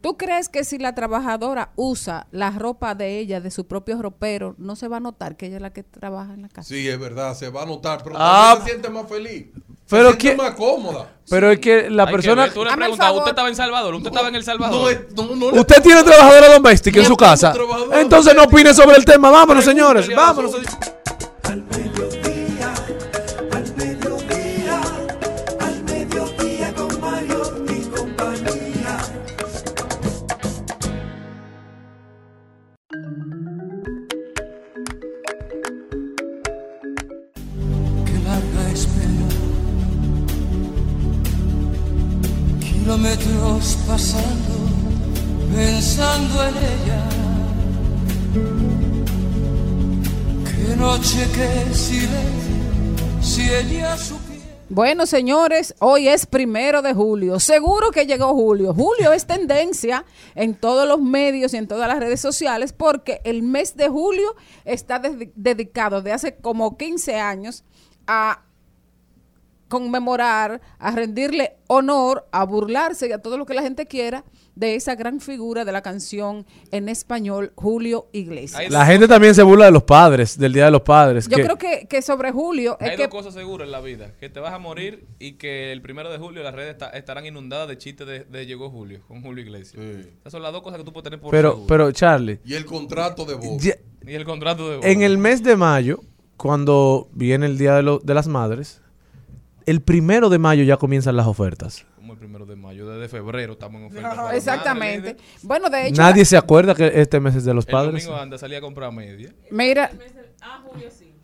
¿Tú 0.00 0.16
crees 0.16 0.48
que 0.48 0.62
si 0.64 0.78
la 0.78 0.94
trabajadora 0.94 1.72
usa 1.74 2.26
la 2.30 2.50
ropa 2.50 2.94
de 2.94 3.18
ella, 3.18 3.40
de 3.40 3.50
su 3.50 3.66
propio 3.66 4.00
ropero, 4.00 4.54
no 4.58 4.76
se 4.76 4.86
va 4.88 4.98
a 4.98 5.00
notar 5.00 5.36
que 5.36 5.46
ella 5.46 5.56
es 5.56 5.62
la 5.62 5.72
que 5.72 5.82
trabaja 5.82 6.34
en 6.34 6.42
la 6.42 6.48
casa? 6.48 6.68
Sí, 6.68 6.88
es 6.88 6.98
verdad, 6.98 7.34
se 7.34 7.48
va 7.50 7.62
a 7.62 7.66
notar, 7.66 8.02
pero 8.04 8.14
Ah, 8.18 8.54
también 8.56 8.64
se 8.64 8.70
siente 8.70 8.88
más 8.90 9.08
feliz. 9.08 9.46
pero 9.90 10.12
se 10.12 10.20
siente 10.20 10.36
que- 10.36 10.36
más 10.36 10.54
cómoda. 10.54 11.10
Pero 11.28 11.50
es 11.50 11.58
que 11.58 11.90
la 11.90 12.04
Hay 12.04 12.08
que 12.08 12.12
persona... 12.12 12.42
ver, 12.44 12.54
tú 12.54 12.64
le 12.64 12.70
favor. 12.96 13.18
¿usted 13.18 13.30
estaba 13.30 13.48
en 13.48 13.56
Salvador? 13.56 13.94
¿Usted 13.96 14.08
estaba 14.08 14.28
en 14.28 14.34
El 14.36 14.44
Salvador? 14.44 15.06
No, 15.16 15.34
no, 15.36 15.46
Usted 15.60 15.82
tiene 15.82 16.02
trabajadora 16.04 16.52
doméstica 16.54 17.00
en 17.00 17.04
su 17.06 17.16
casa. 17.16 17.52
Entonces 17.94 18.34
no 18.36 18.44
opine 18.44 18.72
sobre 18.72 18.96
el 18.96 19.04
tema. 19.04 19.30
Vámonos, 19.30 19.64
señores. 19.64 20.08
Vámonos. 20.14 20.52
Pasando, 43.86 44.54
pensando 45.54 46.44
en 46.44 46.54
ella. 46.56 47.08
Qué 50.66 50.76
noche, 50.76 51.26
qué 51.34 51.74
silencio, 51.74 53.22
si 53.22 53.42
ella 53.50 53.96
supiera. 53.96 54.28
Bueno, 54.70 55.06
señores, 55.06 55.74
hoy 55.80 56.08
es 56.08 56.26
primero 56.26 56.82
de 56.82 56.92
julio. 56.92 57.40
Seguro 57.40 57.90
que 57.90 58.04
llegó 58.06 58.34
julio. 58.34 58.74
Julio 58.74 59.12
es 59.12 59.26
tendencia 59.26 60.04
en 60.34 60.54
todos 60.54 60.86
los 60.86 61.00
medios 61.00 61.54
y 61.54 61.56
en 61.56 61.66
todas 61.66 61.88
las 61.88 61.98
redes 61.98 62.20
sociales 62.20 62.74
porque 62.74 63.20
el 63.24 63.42
mes 63.42 63.76
de 63.76 63.88
julio 63.88 64.36
está 64.66 64.98
de- 64.98 65.32
dedicado 65.34 66.02
de 66.02 66.12
hace 66.12 66.36
como 66.36 66.76
15 66.76 67.16
años 67.18 67.64
a 68.06 68.42
conmemorar, 69.68 70.60
a 70.78 70.90
rendirle 70.90 71.56
honor, 71.66 72.26
a 72.32 72.44
burlarse 72.44 73.08
y 73.08 73.12
a 73.12 73.18
todo 73.22 73.36
lo 73.38 73.46
que 73.46 73.54
la 73.54 73.62
gente 73.62 73.86
quiera 73.86 74.24
de 74.54 74.74
esa 74.74 74.96
gran 74.96 75.20
figura 75.20 75.64
de 75.64 75.70
la 75.70 75.82
canción 75.82 76.44
en 76.72 76.88
español, 76.88 77.52
Julio 77.54 78.08
Iglesias. 78.12 78.70
La 78.70 78.84
gente 78.86 79.06
también 79.06 79.34
se 79.34 79.42
burla 79.44 79.66
de 79.66 79.70
los 79.70 79.84
padres, 79.84 80.36
del 80.36 80.52
Día 80.52 80.64
de 80.64 80.70
los 80.72 80.80
Padres. 80.82 81.28
Yo 81.28 81.36
que- 81.36 81.44
creo 81.44 81.58
que, 81.58 81.86
que 81.88 82.02
sobre 82.02 82.32
Julio 82.32 82.76
es 82.80 82.90
Hay 82.90 82.96
que 82.96 83.02
dos 83.04 83.10
cosas 83.12 83.34
seguras 83.34 83.66
en 83.66 83.72
la 83.72 83.80
vida. 83.80 84.12
Que 84.18 84.28
te 84.28 84.40
vas 84.40 84.52
a 84.52 84.58
morir 84.58 85.06
y 85.20 85.34
que 85.34 85.70
el 85.70 85.80
primero 85.80 86.10
de 86.10 86.18
julio 86.18 86.42
las 86.42 86.54
redes 86.54 86.72
esta- 86.72 86.90
estarán 86.90 87.24
inundadas 87.26 87.68
de 87.68 87.78
chistes 87.78 88.06
de, 88.06 88.24
de 88.24 88.46
Llegó 88.46 88.68
Julio, 88.70 89.02
con 89.06 89.22
Julio 89.22 89.44
Iglesias. 89.44 89.80
Esas 90.20 90.32
son 90.32 90.42
las 90.42 90.52
dos 90.52 90.62
cosas 90.62 90.78
que 90.78 90.84
tú 90.84 90.92
puedes 90.92 91.04
tener 91.04 91.20
por 91.20 91.30
Pero, 91.30 91.50
seguro. 91.50 91.66
pero 91.68 91.92
Charlie, 91.92 92.40
Y 92.44 92.54
el 92.54 92.64
contrato 92.64 93.24
de 93.26 93.34
voz. 93.34 93.62
ya- 93.62 93.76
Y 94.06 94.14
el 94.14 94.24
contrato 94.24 94.80
de 94.80 94.90
en 94.90 95.02
el 95.02 95.18
mes 95.18 95.42
de 95.44 95.54
mayo, 95.56 96.00
cuando 96.36 97.08
viene 97.12 97.46
el 97.46 97.58
Día 97.58 97.74
de, 97.74 97.82
lo- 97.82 97.98
de 97.98 98.14
las 98.14 98.26
Madres, 98.26 98.80
el 99.70 99.80
primero 99.82 100.28
de 100.28 100.38
mayo 100.38 100.62
ya 100.64 100.76
comienzan 100.76 101.16
las 101.16 101.26
ofertas. 101.26 101.84
Como 101.96 102.12
el 102.14 102.18
primero 102.18 102.46
de 102.46 102.56
mayo, 102.56 102.88
desde 102.88 103.08
febrero 103.08 103.52
estamos 103.54 103.80
en 103.80 103.86
oferta. 103.88 104.14
para 104.14 104.36
Exactamente. 104.36 105.14
madre, 105.14 105.24
Bueno, 105.42 105.68
de 105.70 105.88
hecho, 105.88 106.00
Nadie 106.02 106.24
se 106.24 106.36
acuerda 106.36 106.74
que 106.74 106.90
este 106.94 107.20
mes 107.20 107.34
es 107.36 107.44
de 107.44 107.54
los 107.54 107.66
El 107.66 107.72
padres. 107.72 108.04
domingo 108.04 108.20
anda, 108.20 108.38
salía 108.38 108.58
a 108.58 108.60
comprar 108.60 108.92
media. 108.92 109.32
Mira, 109.50 109.90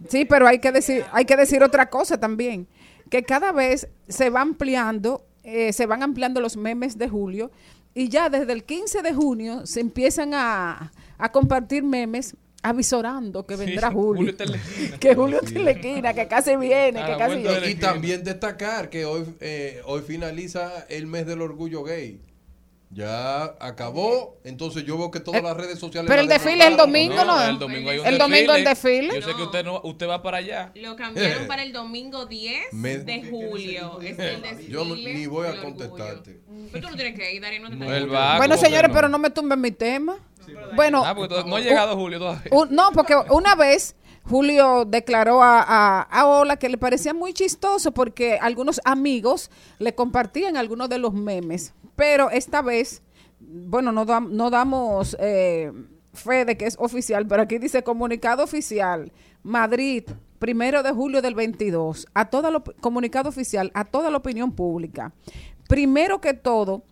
sí, 0.08 0.24
pero 0.24 0.46
hay 0.46 0.58
que 0.58 0.72
decir, 0.72 1.04
hay 1.12 1.24
que 1.24 1.36
decir 1.36 1.62
otra 1.62 1.88
cosa 1.88 2.18
también, 2.18 2.66
que 3.10 3.22
cada 3.22 3.52
vez 3.52 3.88
se 4.08 4.30
va 4.30 4.40
ampliando, 4.42 5.24
eh, 5.42 5.72
se 5.72 5.86
van 5.86 6.02
ampliando 6.02 6.40
los 6.40 6.56
memes 6.56 6.98
de 6.98 7.08
julio 7.08 7.50
y 7.94 8.08
ya 8.08 8.28
desde 8.28 8.52
el 8.52 8.64
15 8.64 9.02
de 9.02 9.14
junio 9.14 9.66
se 9.66 9.80
empiezan 9.80 10.34
a, 10.34 10.92
a 11.18 11.32
compartir 11.32 11.82
memes 11.84 12.36
avisorando 12.64 13.46
que 13.46 13.56
Sí, 13.56 13.64
vendrá 13.66 13.90
Julio 13.92 14.16
julio, 14.16 14.30
está 14.32 14.44
en 14.44 14.50
la 14.52 14.56
esquina. 14.56 14.98
que 14.98 15.14
julio 15.14 15.40
está 15.42 15.58
en 15.58 15.64
la 15.64 15.70
esquina, 15.70 16.14
que 16.14 16.26
casi 16.28 16.56
viene, 16.56 17.00
A 17.00 17.06
que 17.06 17.16
casi 17.16 17.36
viene. 17.36 17.70
Y 17.70 17.74
también 17.76 18.24
destacar 18.24 18.90
que 18.90 19.04
hoy, 19.04 19.24
eh, 19.40 19.80
hoy 19.84 20.02
finaliza 20.02 20.86
el 20.88 21.06
mes 21.06 21.26
del 21.26 21.42
orgullo 21.42 21.84
gay. 21.84 22.20
Ya 22.90 23.42
acabó, 23.58 24.38
entonces 24.44 24.84
yo 24.84 24.96
veo 24.96 25.10
que 25.10 25.18
todas 25.18 25.40
Eh, 25.40 25.44
las 25.44 25.56
redes 25.56 25.80
sociales... 25.80 26.08
pero 26.08 26.22
el 26.22 26.28
desfile 26.28 26.62
es 26.62 26.70
el 26.70 26.76
domingo, 26.76 27.24
¿no? 27.24 27.42
El 27.42 27.58
domingo 27.58 27.90
hay 27.90 27.98
un 27.98 28.06
El 28.06 28.18
domingo 28.18 28.54
el 28.54 28.62
desfile. 28.64 29.12
Yo 29.20 29.22
sé 29.28 29.34
que 29.34 29.42
usted 29.42 29.64
no, 29.64 29.80
usted 29.82 30.06
va 30.08 30.22
para 30.22 30.36
allá. 30.36 30.70
Lo 30.76 30.94
cambiaron 30.94 31.48
para 31.48 31.64
el 31.64 31.72
domingo 31.72 32.26
10 32.26 32.72
Me- 32.72 32.98
de 32.98 33.24
julio. 33.28 34.00
Es 34.00 34.16
el 34.16 34.42
desfile. 34.42 34.70
Yo 34.70 34.84
no- 34.84 34.94
ni 34.94 35.26
voy 35.26 35.48
a 35.48 35.60
contestarte. 35.60 36.38
Pero 36.70 36.84
tú 36.86 36.90
no 36.92 36.96
tienes 36.96 37.18
que 37.18 37.34
ir, 37.34 37.42
Darío, 37.42 37.60
no 37.62 37.70
te 37.70 37.74
No, 37.74 37.84
va. 38.12 38.36
Bueno, 38.36 38.54
¿cómo 38.54 38.60
que 38.62 38.66
señores, 38.68 38.88
no? 38.90 38.94
pero 38.94 39.08
no 39.08 39.18
me 39.18 39.30
tumben 39.30 39.60
mi 39.60 39.72
tema. 39.72 40.16
Bueno, 40.76 41.04
Ah, 41.04 41.14
porque 41.14 41.42
no 41.46 41.56
ha 41.56 41.60
llegado 41.60 41.96
Julio 41.96 42.18
todavía. 42.18 42.50
No, 42.70 42.90
porque 42.92 43.14
una 43.30 43.54
vez 43.54 43.96
Julio 44.24 44.84
declaró 44.86 45.42
a, 45.42 45.60
a, 45.62 46.02
a 46.02 46.26
Ola 46.26 46.56
que 46.56 46.68
le 46.68 46.78
parecía 46.78 47.12
muy 47.12 47.32
chistoso 47.32 47.92
porque 47.92 48.38
algunos 48.40 48.80
amigos 48.84 49.50
le 49.78 49.94
compartían 49.94 50.56
algunos 50.56 50.88
de 50.88 50.98
los 50.98 51.12
memes. 51.12 51.74
Pero 51.96 52.30
esta 52.30 52.62
vez, 52.62 53.02
bueno, 53.40 53.92
no, 53.92 54.04
no 54.04 54.50
damos 54.50 55.16
eh, 55.20 55.70
fe 56.14 56.44
de 56.44 56.56
que 56.56 56.66
es 56.66 56.76
oficial, 56.78 57.26
pero 57.26 57.42
aquí 57.42 57.58
dice 57.58 57.82
comunicado 57.82 58.42
oficial, 58.44 59.12
Madrid, 59.42 60.04
primero 60.38 60.82
de 60.82 60.90
julio 60.92 61.20
del 61.20 61.34
22, 61.34 62.06
a 62.14 62.24
toda 62.30 62.50
lo, 62.50 62.64
comunicado 62.80 63.28
oficial 63.28 63.70
a 63.74 63.84
toda 63.84 64.10
la 64.10 64.16
opinión 64.16 64.52
pública. 64.52 65.12
Primero 65.68 66.20
que 66.20 66.34
todo, 66.34 66.82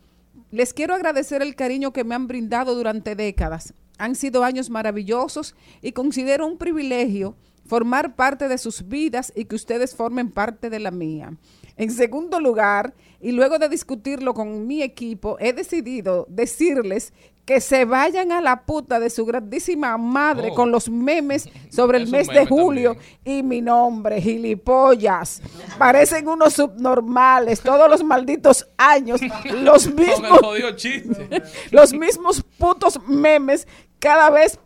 les 0.52 0.74
quiero 0.74 0.94
agradecer 0.94 1.40
el 1.42 1.56
cariño 1.56 1.92
que 1.92 2.04
me 2.04 2.14
han 2.14 2.28
brindado 2.28 2.74
durante 2.74 3.16
décadas. 3.16 3.72
Han 3.98 4.14
sido 4.14 4.44
años 4.44 4.68
maravillosos 4.68 5.56
y 5.80 5.92
considero 5.92 6.46
un 6.46 6.58
privilegio 6.58 7.36
formar 7.66 8.14
parte 8.16 8.48
de 8.48 8.59
sus 8.59 8.89
vidas 8.89 9.32
y 9.34 9.44
que 9.44 9.56
ustedes 9.56 9.94
formen 9.94 10.30
parte 10.30 10.70
de 10.70 10.78
la 10.80 10.90
mía. 10.90 11.32
En 11.76 11.90
segundo 11.90 12.39
lugar, 12.39 12.94
y 13.20 13.32
luego 13.32 13.59
de 13.59 13.68
discutirlo 13.68 14.34
con 14.34 14.66
mi 14.66 14.82
equipo, 14.82 15.36
he 15.40 15.52
decidido 15.52 16.26
decirles 16.28 17.12
que 17.44 17.60
se 17.60 17.84
vayan 17.84 18.30
a 18.30 18.40
la 18.40 18.62
puta 18.64 19.01
de 19.01 19.10
su 19.10 19.24
grandísima 19.24 19.97
madre 19.97 20.51
Oh. 20.52 20.55
con 20.55 20.70
los 20.70 20.89
memes 20.89 21.48
sobre 21.70 21.98
el 21.98 22.09
mes 22.09 22.28
de 22.28 22.47
julio 22.47 22.97
y 23.24 23.43
mi 23.43 23.60
nombre, 23.60 24.20
gilipollas. 24.20 25.43
Parecen 25.78 26.28
unos 26.28 26.52
subnormales 26.52 27.60
todos 27.60 27.90
los 27.90 28.05
malditos 28.05 28.68
años, 28.76 29.20
los 29.60 29.93
mismos 29.93 30.40
los 31.70 31.93
mismos 31.93 32.44
putos 32.59 33.01
memes 33.09 33.66
cada 33.98 34.30
vez 34.30 34.59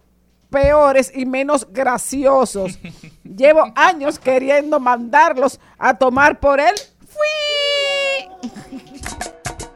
peores 0.57 1.13
y 1.15 1.27
menos 1.27 1.67
graciosos. 1.71 2.79
Llevo 3.25 3.71
años 3.75 4.19
queriendo 4.19 4.81
mandarlos 4.81 5.61
a 5.79 5.93
tomar 5.93 6.41
por 6.41 6.61
él. 6.61 6.75
¡Fui! 7.13 8.51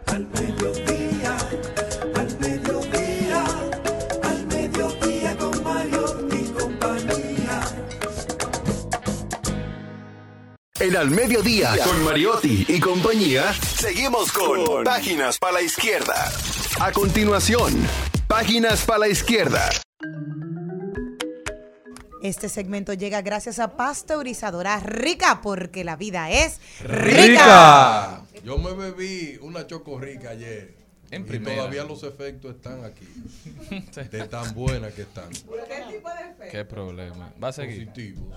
Al 0.06 0.26
mediodía, 0.26 1.36
al 2.14 2.38
mediodía, 2.40 3.44
al 4.22 4.46
mediodía 4.46 5.36
con 5.36 5.62
Mario 5.62 6.28
y 6.32 6.44
compañía. 6.48 7.60
En 10.80 10.96
Al 10.96 11.10
Mediodía, 11.10 11.76
con 11.84 12.02
Mariotti 12.04 12.64
y 12.68 12.80
compañía, 12.80 13.52
seguimos 13.52 14.32
con 14.32 14.82
Páginas 14.82 15.38
para 15.38 15.52
la 15.52 15.62
Izquierda. 15.62 16.32
A 16.80 16.90
continuación, 16.90 17.86
Páginas 18.26 18.86
para 18.86 19.00
la 19.00 19.08
Izquierda. 19.08 19.68
Este 22.22 22.48
segmento 22.48 22.92
llega 22.92 23.22
gracias 23.22 23.58
a 23.58 23.76
Pasteurizadora 23.76 24.78
Rica, 24.80 25.40
porque 25.42 25.84
la 25.84 25.96
vida 25.96 26.30
es 26.30 26.60
¡Rica! 26.82 28.22
Yo 28.44 28.58
me 28.58 28.72
bebí 28.74 29.38
una 29.40 29.66
choco 29.66 29.98
rica 29.98 30.30
ayer. 30.30 30.74
En 31.10 31.22
y 31.22 31.24
primera. 31.24 31.56
todavía 31.56 31.84
los 31.84 32.02
efectos 32.04 32.56
están 32.56 32.84
aquí. 32.84 33.06
De 34.10 34.28
tan 34.28 34.54
buena 34.54 34.90
que 34.90 35.02
están. 35.02 35.30
Qué 36.50 36.64
problema. 36.64 37.32
Va 37.42 37.48
a 37.48 37.52
seguir. 37.52 37.88
Positivos. 37.88 38.34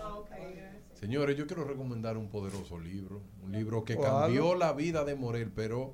Señores, 0.99 1.37
yo 1.37 1.45
quiero 1.45 1.65
recomendar 1.65 2.17
un 2.17 2.29
poderoso 2.29 2.79
libro. 2.79 3.21
Un 3.43 3.51
libro 3.51 3.83
que 3.83 3.97
cambió 3.97 4.55
la 4.55 4.73
vida 4.73 5.03
de 5.03 5.15
Morel, 5.15 5.51
pero 5.53 5.93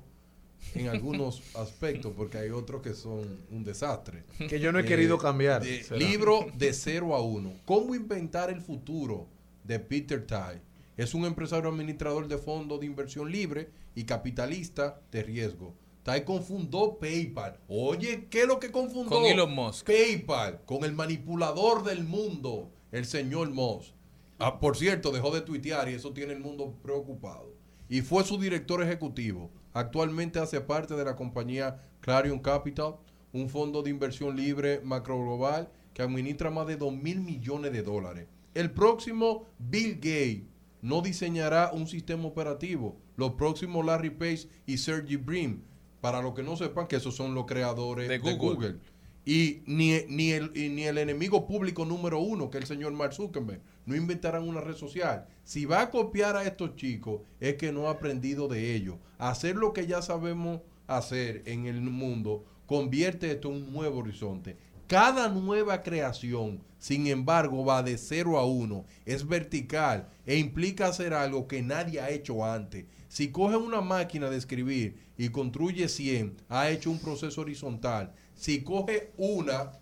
en 0.74 0.88
algunos 0.88 1.42
aspectos, 1.56 2.12
porque 2.16 2.38
hay 2.38 2.50
otros 2.50 2.82
que 2.82 2.94
son 2.94 3.20
un 3.50 3.64
desastre. 3.64 4.24
Que 4.48 4.60
yo 4.60 4.72
no 4.72 4.78
he 4.78 4.84
querido 4.84 5.18
cambiar. 5.18 5.62
de- 5.62 5.82
Será. 5.82 5.98
libro 5.98 6.46
de 6.56 6.72
0 6.72 7.14
a 7.14 7.22
1. 7.22 7.52
¿Cómo 7.64 7.94
inventar 7.94 8.50
el 8.50 8.60
futuro? 8.60 9.26
De 9.64 9.78
Peter 9.78 10.26
Ty. 10.26 10.60
Es 10.96 11.14
un 11.14 11.24
empresario 11.24 11.68
administrador 11.70 12.28
de 12.28 12.38
fondos 12.38 12.80
de 12.80 12.86
inversión 12.86 13.30
libre 13.30 13.70
y 13.94 14.04
capitalista 14.04 15.00
de 15.10 15.22
riesgo. 15.22 15.74
Ty 16.02 16.22
confundó 16.24 16.98
PayPal. 16.98 17.58
Oye, 17.68 18.26
¿qué 18.30 18.42
es 18.42 18.46
lo 18.46 18.58
que 18.58 18.70
confundó? 18.70 19.10
Con 19.10 19.24
Elon 19.26 19.52
Musk. 19.54 19.86
PayPal, 19.86 20.60
con 20.64 20.84
el 20.84 20.92
manipulador 20.92 21.84
del 21.84 22.04
mundo, 22.04 22.70
el 22.92 23.04
señor 23.04 23.50
Musk. 23.50 23.92
Ah, 24.38 24.58
por 24.58 24.76
cierto, 24.76 25.10
dejó 25.12 25.30
de 25.30 25.42
tuitear 25.42 25.88
y 25.90 25.94
eso 25.94 26.12
tiene 26.12 26.32
el 26.32 26.40
mundo 26.40 26.74
preocupado. 26.82 27.50
y 27.92 28.02
fue 28.02 28.22
su 28.24 28.38
director 28.38 28.80
ejecutivo. 28.84 29.50
Actualmente 29.72 30.38
hace 30.38 30.60
parte 30.60 30.94
de 30.94 31.04
la 31.04 31.16
compañía 31.16 31.80
Clarion 32.00 32.38
Capital, 32.40 32.96
un 33.32 33.48
fondo 33.48 33.82
de 33.82 33.90
inversión 33.90 34.36
libre 34.36 34.80
macro 34.82 35.20
global 35.22 35.70
que 35.94 36.02
administra 36.02 36.50
más 36.50 36.66
de 36.66 36.76
2 36.76 36.92
mil 36.92 37.20
millones 37.20 37.72
de 37.72 37.82
dólares. 37.82 38.26
El 38.54 38.72
próximo 38.72 39.46
Bill 39.58 39.94
Gates 39.96 40.42
no 40.82 41.02
diseñará 41.02 41.70
un 41.72 41.86
sistema 41.86 42.26
operativo. 42.26 42.96
Los 43.16 43.34
próximos 43.34 43.84
Larry 43.84 44.10
Page 44.10 44.48
y 44.66 44.78
Sergey 44.78 45.16
Brin, 45.16 45.62
para 46.00 46.22
los 46.22 46.34
que 46.34 46.42
no 46.42 46.56
sepan 46.56 46.86
que 46.86 46.96
esos 46.96 47.14
son 47.14 47.34
los 47.34 47.46
creadores 47.46 48.08
de. 48.08 48.18
Google. 48.18 48.78
Y 49.24 49.62
ni, 49.66 49.98
ni, 50.08 50.30
el, 50.32 50.50
y 50.56 50.70
ni 50.70 50.84
el 50.84 50.98
enemigo 50.98 51.46
público 51.46 51.84
número 51.84 52.18
uno, 52.20 52.50
que 52.50 52.58
es 52.58 52.62
el 52.62 52.68
señor 52.68 52.92
Mark 52.92 53.12
Zuckerberg, 53.12 53.60
no 53.86 53.96
inventarán 53.96 54.48
una 54.48 54.60
red 54.60 54.76
social. 54.76 55.26
Si 55.44 55.64
va 55.64 55.82
a 55.82 55.90
copiar 55.90 56.36
a 56.36 56.44
estos 56.44 56.76
chicos, 56.76 57.22
es 57.40 57.56
que 57.56 57.72
no 57.72 57.88
ha 57.88 57.92
aprendido 57.92 58.48
de 58.48 58.74
ellos. 58.74 58.96
Hacer 59.18 59.56
lo 59.56 59.72
que 59.72 59.86
ya 59.86 60.02
sabemos 60.02 60.60
hacer 60.86 61.42
en 61.46 61.66
el 61.66 61.80
mundo 61.80 62.44
convierte 62.66 63.30
esto 63.30 63.48
en 63.48 63.56
un 63.56 63.72
nuevo 63.72 63.98
horizonte. 63.98 64.56
Cada 64.86 65.28
nueva 65.28 65.84
creación, 65.84 66.60
sin 66.78 67.06
embargo, 67.06 67.64
va 67.64 67.82
de 67.82 67.96
0 67.96 68.38
a 68.38 68.44
1, 68.44 68.84
es 69.06 69.26
vertical 69.26 70.08
e 70.26 70.36
implica 70.36 70.88
hacer 70.88 71.14
algo 71.14 71.46
que 71.46 71.62
nadie 71.62 72.00
ha 72.00 72.10
hecho 72.10 72.44
antes. 72.44 72.86
Si 73.08 73.30
coge 73.30 73.56
una 73.56 73.80
máquina 73.80 74.30
de 74.30 74.36
escribir 74.36 74.96
y 75.16 75.28
construye 75.28 75.88
100, 75.88 76.36
ha 76.48 76.70
hecho 76.70 76.90
un 76.90 76.98
proceso 76.98 77.40
horizontal. 77.40 78.12
Si 78.34 78.62
coge 78.62 79.12
una, 79.16 79.72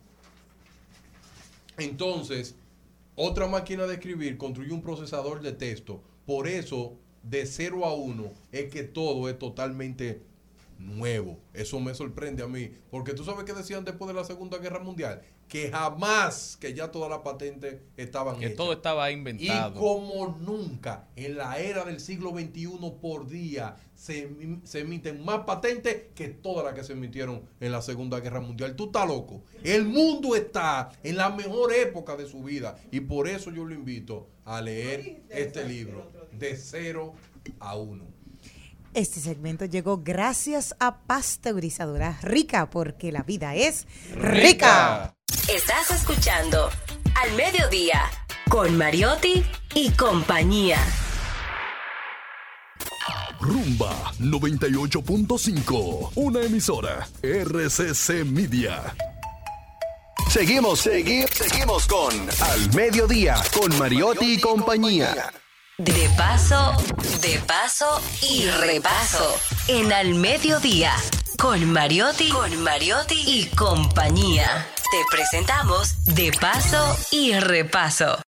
entonces 1.78 2.54
otra 3.20 3.48
máquina 3.48 3.86
de 3.86 3.94
escribir 3.94 4.38
construye 4.38 4.72
un 4.72 4.80
procesador 4.80 5.42
de 5.42 5.52
texto. 5.52 6.00
Por 6.24 6.46
eso, 6.46 6.96
de 7.24 7.46
0 7.46 7.84
a 7.84 7.92
1, 7.92 8.32
es 8.52 8.72
que 8.72 8.84
todo 8.84 9.28
es 9.28 9.36
totalmente 9.36 10.22
nuevo. 10.78 11.40
Eso 11.52 11.80
me 11.80 11.94
sorprende 11.94 12.44
a 12.44 12.46
mí. 12.46 12.70
Porque 12.92 13.14
tú 13.14 13.24
sabes 13.24 13.44
que 13.44 13.52
decían 13.52 13.84
después 13.84 14.06
de 14.06 14.14
la 14.14 14.24
Segunda 14.24 14.58
Guerra 14.58 14.78
Mundial, 14.78 15.22
que 15.48 15.70
jamás, 15.70 16.56
que 16.60 16.74
ya 16.74 16.90
todas 16.90 17.08
las 17.10 17.20
patentes 17.20 17.80
estaban 17.96 18.38
Que 18.38 18.46
hechas. 18.46 18.56
todo 18.58 18.72
estaba 18.74 19.10
Y 19.10 19.14
inventado. 19.14 19.80
como 19.80 20.36
nunca, 20.40 21.08
en 21.16 21.36
la 21.38 21.58
era 21.58 21.84
del 21.84 22.00
siglo 22.00 22.30
XXI 22.32 22.68
por 23.00 23.26
día, 23.26 23.76
se 23.94 24.28
emiten 24.74 25.24
más 25.24 25.40
patentes 25.44 26.02
que 26.14 26.28
todas 26.28 26.64
las 26.64 26.74
que 26.74 26.84
se 26.84 26.92
emitieron 26.92 27.42
en 27.60 27.72
la 27.72 27.80
Segunda 27.82 28.20
Guerra 28.20 28.40
Mundial. 28.40 28.76
Tú 28.76 28.86
estás 28.86 29.08
loco. 29.08 29.42
El 29.64 29.84
mundo 29.86 30.36
está 30.36 30.90
en 31.02 31.16
la 31.16 31.30
mejor 31.30 31.72
época 31.72 32.14
de 32.16 32.26
su 32.26 32.42
vida. 32.42 32.78
Y 32.92 33.00
por 33.00 33.26
eso 33.26 33.50
yo 33.50 33.64
lo 33.64 33.74
invito 33.74 34.28
a 34.44 34.60
leer 34.60 35.22
este 35.30 35.64
libro, 35.66 36.10
De 36.32 36.56
Cero 36.56 37.14
a 37.58 37.74
Uno. 37.76 38.04
Este 38.94 39.20
segmento 39.20 39.64
llegó 39.66 39.98
gracias 40.02 40.74
a 40.80 41.00
Pasteurizadora 41.02 42.18
Rica, 42.22 42.70
porque 42.70 43.12
la 43.12 43.22
vida 43.22 43.54
es 43.54 43.86
rica. 44.14 45.14
Estás 45.48 45.90
escuchando 45.92 46.70
Al 47.14 47.32
Mediodía 47.32 48.02
con 48.50 48.76
Mariotti 48.76 49.42
y 49.74 49.90
compañía. 49.92 50.76
Rumba 53.40 54.12
98.5. 54.20 56.10
Una 56.16 56.42
emisora. 56.42 57.08
RCC 57.22 58.26
Media. 58.26 58.94
Seguimos, 60.28 60.80
seguimos, 60.80 61.30
seguimos 61.30 61.86
con 61.86 62.12
Al 62.42 62.74
Mediodía, 62.74 63.36
con 63.58 63.74
Mariotti 63.78 64.34
y 64.34 64.40
compañía. 64.40 65.32
De 65.78 66.10
paso, 66.18 66.74
de 67.22 67.38
paso 67.46 68.02
y 68.20 68.44
repaso. 68.50 69.34
En 69.68 69.94
Al 69.94 70.14
Mediodía 70.14 70.94
con 71.40 71.73
Mariotti, 71.73 72.31
con 72.31 72.62
Mariotti 72.65 73.15
y 73.27 73.47
compañía. 73.55 74.66
Te 74.90 75.16
presentamos 75.16 76.05
De 76.05 76.32
paso 76.40 76.97
y 77.12 77.32
repaso. 77.39 78.20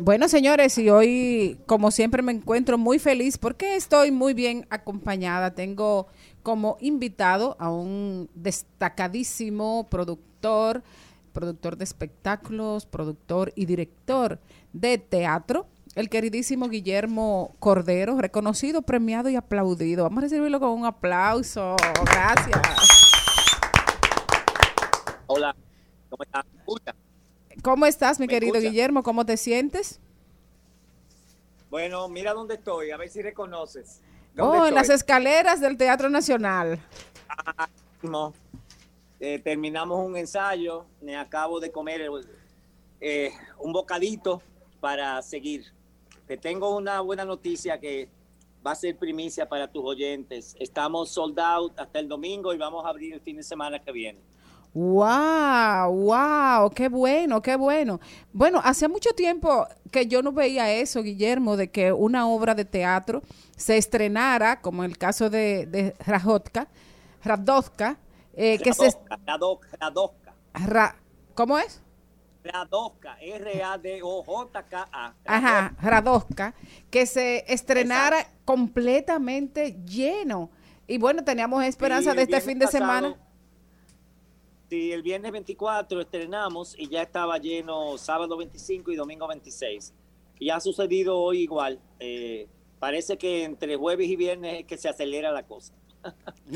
Bueno, 0.00 0.28
señores, 0.28 0.78
y 0.78 0.88
hoy, 0.88 1.60
como 1.66 1.90
siempre, 1.90 2.22
me 2.22 2.32
encuentro 2.32 2.78
muy 2.78 2.98
feliz 2.98 3.36
porque 3.36 3.76
estoy 3.76 4.10
muy 4.10 4.32
bien 4.32 4.66
acompañada. 4.70 5.54
Tengo 5.54 6.06
como 6.42 6.78
invitado 6.80 7.56
a 7.58 7.70
un 7.70 8.30
destacadísimo 8.34 9.86
productor, 9.90 10.82
productor 11.34 11.76
de 11.76 11.84
espectáculos, 11.84 12.86
productor 12.86 13.52
y 13.54 13.66
director 13.66 14.40
de 14.72 14.96
teatro, 14.96 15.66
el 15.98 16.08
queridísimo 16.08 16.68
Guillermo 16.68 17.56
Cordero, 17.58 18.18
reconocido, 18.18 18.82
premiado 18.82 19.30
y 19.30 19.34
aplaudido. 19.34 20.04
Vamos 20.04 20.18
a 20.18 20.20
recibirlo 20.20 20.60
con 20.60 20.70
un 20.70 20.86
aplauso. 20.86 21.74
Gracias. 22.04 22.56
Hola, 25.26 25.56
¿cómo 26.08 26.22
estás? 26.22 26.46
¿Cómo 27.62 27.86
estás, 27.86 28.20
mi 28.20 28.28
¿Me 28.28 28.32
querido 28.32 28.54
escucha? 28.54 28.70
Guillermo? 28.70 29.02
¿Cómo 29.02 29.26
te 29.26 29.36
sientes? 29.36 29.98
Bueno, 31.68 32.08
mira 32.08 32.32
dónde 32.32 32.54
estoy, 32.54 32.92
a 32.92 32.96
ver 32.96 33.08
si 33.08 33.20
reconoces. 33.20 34.00
¿Dónde 34.34 34.58
Oh, 34.58 34.66
en 34.68 34.76
las 34.76 34.90
escaleras 34.90 35.60
del 35.60 35.76
Teatro 35.76 36.08
Nacional. 36.08 36.78
No. 38.02 38.32
Eh, 39.18 39.40
terminamos 39.40 39.98
un 40.06 40.16
ensayo, 40.16 40.86
me 41.00 41.16
acabo 41.16 41.58
de 41.58 41.72
comer 41.72 42.08
eh, 43.00 43.32
un 43.58 43.72
bocadito 43.72 44.40
para 44.80 45.20
seguir. 45.22 45.76
Te 46.28 46.36
tengo 46.36 46.76
una 46.76 47.00
buena 47.00 47.24
noticia 47.24 47.80
que 47.80 48.10
va 48.64 48.72
a 48.72 48.74
ser 48.74 48.96
primicia 48.98 49.48
para 49.48 49.66
tus 49.66 49.82
oyentes. 49.82 50.54
Estamos 50.60 51.08
sold 51.08 51.40
out 51.40 51.72
hasta 51.80 51.98
el 52.00 52.06
domingo 52.06 52.52
y 52.52 52.58
vamos 52.58 52.84
a 52.84 52.90
abrir 52.90 53.14
el 53.14 53.20
fin 53.22 53.36
de 53.38 53.42
semana 53.42 53.78
que 53.82 53.90
viene. 53.90 54.20
Wow, 54.74 55.90
wow, 55.90 56.70
qué 56.70 56.90
bueno, 56.90 57.40
qué 57.40 57.56
bueno. 57.56 57.98
Bueno, 58.30 58.60
hace 58.62 58.86
mucho 58.88 59.10
tiempo 59.12 59.66
que 59.90 60.06
yo 60.06 60.22
no 60.22 60.30
veía 60.32 60.70
eso, 60.70 61.02
Guillermo, 61.02 61.56
de 61.56 61.70
que 61.70 61.92
una 61.92 62.28
obra 62.28 62.54
de 62.54 62.66
teatro 62.66 63.22
se 63.56 63.78
estrenara, 63.78 64.60
como 64.60 64.84
el 64.84 64.98
caso 64.98 65.30
de, 65.30 65.64
de 65.64 65.94
Rajotka, 66.06 66.68
Radovka, 67.24 67.98
eh, 68.34 68.58
que 68.58 68.74
se... 68.74 68.90
Radovka, 68.90 69.16
Radovka, 69.26 69.76
Radovka, 69.80 70.34
Ra- 70.52 70.96
¿Cómo 71.34 71.58
es? 71.58 71.80
Radovka, 72.48 73.18
R-A-D-O-J-K-A. 73.20 75.14
Ajá, 75.24 75.76
Radovka, 75.80 76.54
que 76.90 77.06
se 77.06 77.44
estrenara 77.52 78.26
completamente 78.44 79.76
lleno. 79.84 80.50
Y 80.86 80.98
bueno, 80.98 81.22
teníamos 81.22 81.64
esperanza 81.64 82.14
de 82.14 82.22
este 82.22 82.40
fin 82.40 82.58
de 82.58 82.66
pasado, 82.66 82.84
semana. 82.84 83.16
Sí, 84.70 84.92
el 84.92 85.02
viernes 85.02 85.32
24 85.32 86.00
estrenamos 86.00 86.74
y 86.78 86.88
ya 86.88 87.02
estaba 87.02 87.38
lleno 87.38 87.96
sábado 87.98 88.36
25 88.36 88.92
y 88.92 88.96
domingo 88.96 89.26
26. 89.28 89.94
Y 90.38 90.50
ha 90.50 90.60
sucedido 90.60 91.18
hoy 91.18 91.40
igual. 91.42 91.80
Eh, 92.00 92.48
parece 92.78 93.16
que 93.18 93.44
entre 93.44 93.76
jueves 93.76 94.08
y 94.08 94.16
viernes 94.16 94.60
es 94.60 94.66
que 94.66 94.76
se 94.76 94.88
acelera 94.88 95.32
la 95.32 95.42
cosa. 95.42 95.74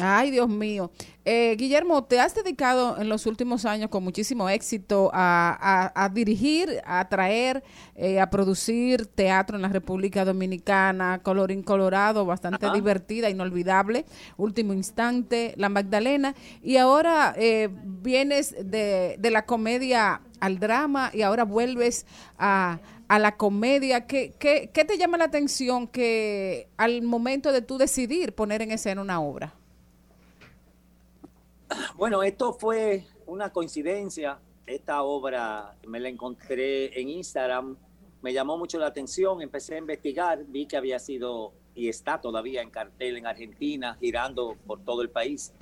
Ay, 0.01 0.31
Dios 0.31 0.49
mío. 0.49 0.91
Eh, 1.25 1.55
Guillermo, 1.59 2.03
te 2.05 2.19
has 2.19 2.35
dedicado 2.35 2.99
en 2.99 3.09
los 3.09 3.27
últimos 3.27 3.65
años 3.67 3.91
con 3.91 4.03
muchísimo 4.03 4.49
éxito 4.49 5.11
a, 5.13 5.57
a- 5.95 6.05
a 6.05 6.09
dirigir, 6.09 6.81
a 6.85 7.09
traer, 7.09 7.63
eh, 7.95 8.19
a 8.19 8.29
producir 8.31 9.07
teatro 9.07 9.57
en 9.57 9.63
la 9.63 9.69
República 9.69 10.25
Dominicana, 10.25 11.21
Colorín 11.23 11.63
Colorado, 11.63 12.25
bastante 12.25 12.67
Ajá. 12.67 12.75
divertida, 12.75 13.29
inolvidable, 13.31 14.05
Último 14.37 14.73
Instante, 14.73 15.53
La 15.57 15.69
Magdalena, 15.69 16.35
y 16.63 16.79
ahora 16.79 17.35
eh, 17.37 17.69
vienes 17.85 18.57
de, 18.65 19.17
de 19.19 19.31
la 19.31 19.45
comedia 19.45 20.23
al 20.41 20.59
drama 20.59 21.11
y 21.15 21.23
ahora 21.23 21.45
vuelves 21.45 22.05
a, 22.39 22.81
a 23.13 23.19
la 23.19 23.37
comedia. 23.37 24.07
¿Qué, 24.07 24.33
qué, 24.39 24.71
qué 24.73 24.87
te 24.87 24.97
llama 24.97 25.19
la 25.19 25.25
atención 25.25 25.87
que 25.87 26.71
al 26.79 27.03
momento 27.03 27.53
de 27.53 27.61
tú 27.61 27.77
decidir 27.77 28.35
poner 28.35 28.63
en 28.63 28.71
escena 28.71 29.03
una 29.03 29.21
obra? 29.21 29.53
Bueno, 31.95 32.23
esto 32.23 32.55
fue 32.55 33.05
una 33.27 33.53
coincidencia. 33.53 34.39
Esta 34.67 35.03
obra 35.03 35.77
me 35.87 36.01
la 36.01 36.09
encontré 36.09 36.99
en 36.99 37.11
Instagram, 37.11 37.77
me 38.23 38.33
llamó 38.33 38.57
mucho 38.57 38.79
la 38.79 38.87
atención, 38.87 39.43
empecé 39.43 39.75
a 39.75 39.79
investigar, 39.79 40.43
vi 40.47 40.65
que 40.65 40.79
había 40.79 40.99
sido 40.99 41.53
y 41.75 41.91
está 41.91 42.19
todavía 42.19 42.63
en 42.63 42.71
cartel 42.71 43.19
en 43.19 43.27
Argentina, 43.27 43.95
girando 44.01 44.57
por 44.67 44.83
todo 44.87 45.03
el 45.03 45.11
país. 45.11 45.53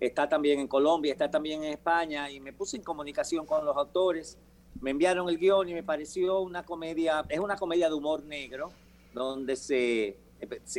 Está 0.00 0.28
también 0.28 0.58
en 0.58 0.66
Colombia, 0.66 1.12
está 1.12 1.30
también 1.30 1.62
en 1.62 1.72
España 1.72 2.28
y 2.32 2.40
me 2.40 2.52
puse 2.52 2.76
en 2.76 2.82
comunicación 2.82 3.46
con 3.46 3.64
los 3.64 3.76
autores. 3.76 4.40
Me 4.80 4.90
enviaron 4.90 5.28
el 5.28 5.38
guion 5.38 5.68
y 5.68 5.74
me 5.74 5.82
pareció 5.82 6.40
una 6.40 6.64
comedia, 6.64 7.24
es 7.28 7.38
una 7.38 7.56
comedia 7.56 7.88
de 7.88 7.94
humor 7.94 8.24
negro, 8.24 8.70
donde 9.12 9.56
se, 9.56 10.16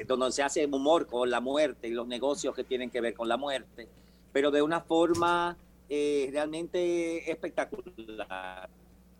donde 0.06 0.32
se 0.32 0.44
hace 0.44 0.66
humor 0.66 1.08
con 1.08 1.30
la 1.30 1.40
muerte 1.40 1.88
y 1.88 1.92
los 1.92 2.08
negocios 2.08 2.54
que 2.56 2.64
tienen 2.64 2.90
que 2.90 3.02
ver 3.02 3.14
con 3.14 3.28
la 3.28 3.38
muerte, 3.38 3.88
pero 4.32 4.52
de 4.52 4.62
una 4.62 4.82
forma 4.82 5.58
eh, 5.90 6.30
realmente 6.32 7.32
espectacular. 7.32 8.70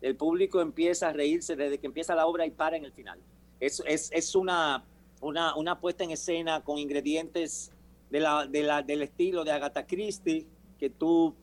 El 0.00 0.16
público 0.16 0.60
empieza 0.60 1.08
a 1.08 1.12
reírse 1.12 1.56
desde 1.56 1.78
que 1.78 1.86
empieza 1.86 2.14
la 2.14 2.26
obra 2.26 2.46
y 2.46 2.50
para 2.50 2.76
en 2.76 2.84
el 2.84 2.92
final. 2.92 3.18
Es, 3.58 3.82
es, 3.86 4.10
es 4.12 4.34
una, 4.36 4.84
una, 5.20 5.56
una 5.56 5.80
puesta 5.80 6.04
en 6.04 6.12
escena 6.12 6.62
con 6.62 6.78
ingredientes 6.78 7.72
de 8.10 8.20
la, 8.20 8.46
de 8.46 8.62
la, 8.62 8.82
del 8.82 9.02
estilo 9.02 9.44
de 9.44 9.50
Agatha 9.50 9.86
Christie, 9.86 10.46
que 10.78 10.90
tú 10.90 11.34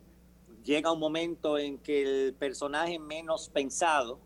llega 0.66 0.92
un 0.92 1.00
momento 1.00 1.58
en 1.58 1.78
que 1.78 2.02
el 2.02 2.34
personaje 2.34 3.00
menos 3.00 3.50
pensado 3.50 4.20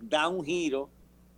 da 0.00 0.26
un 0.26 0.44
giro 0.44 0.88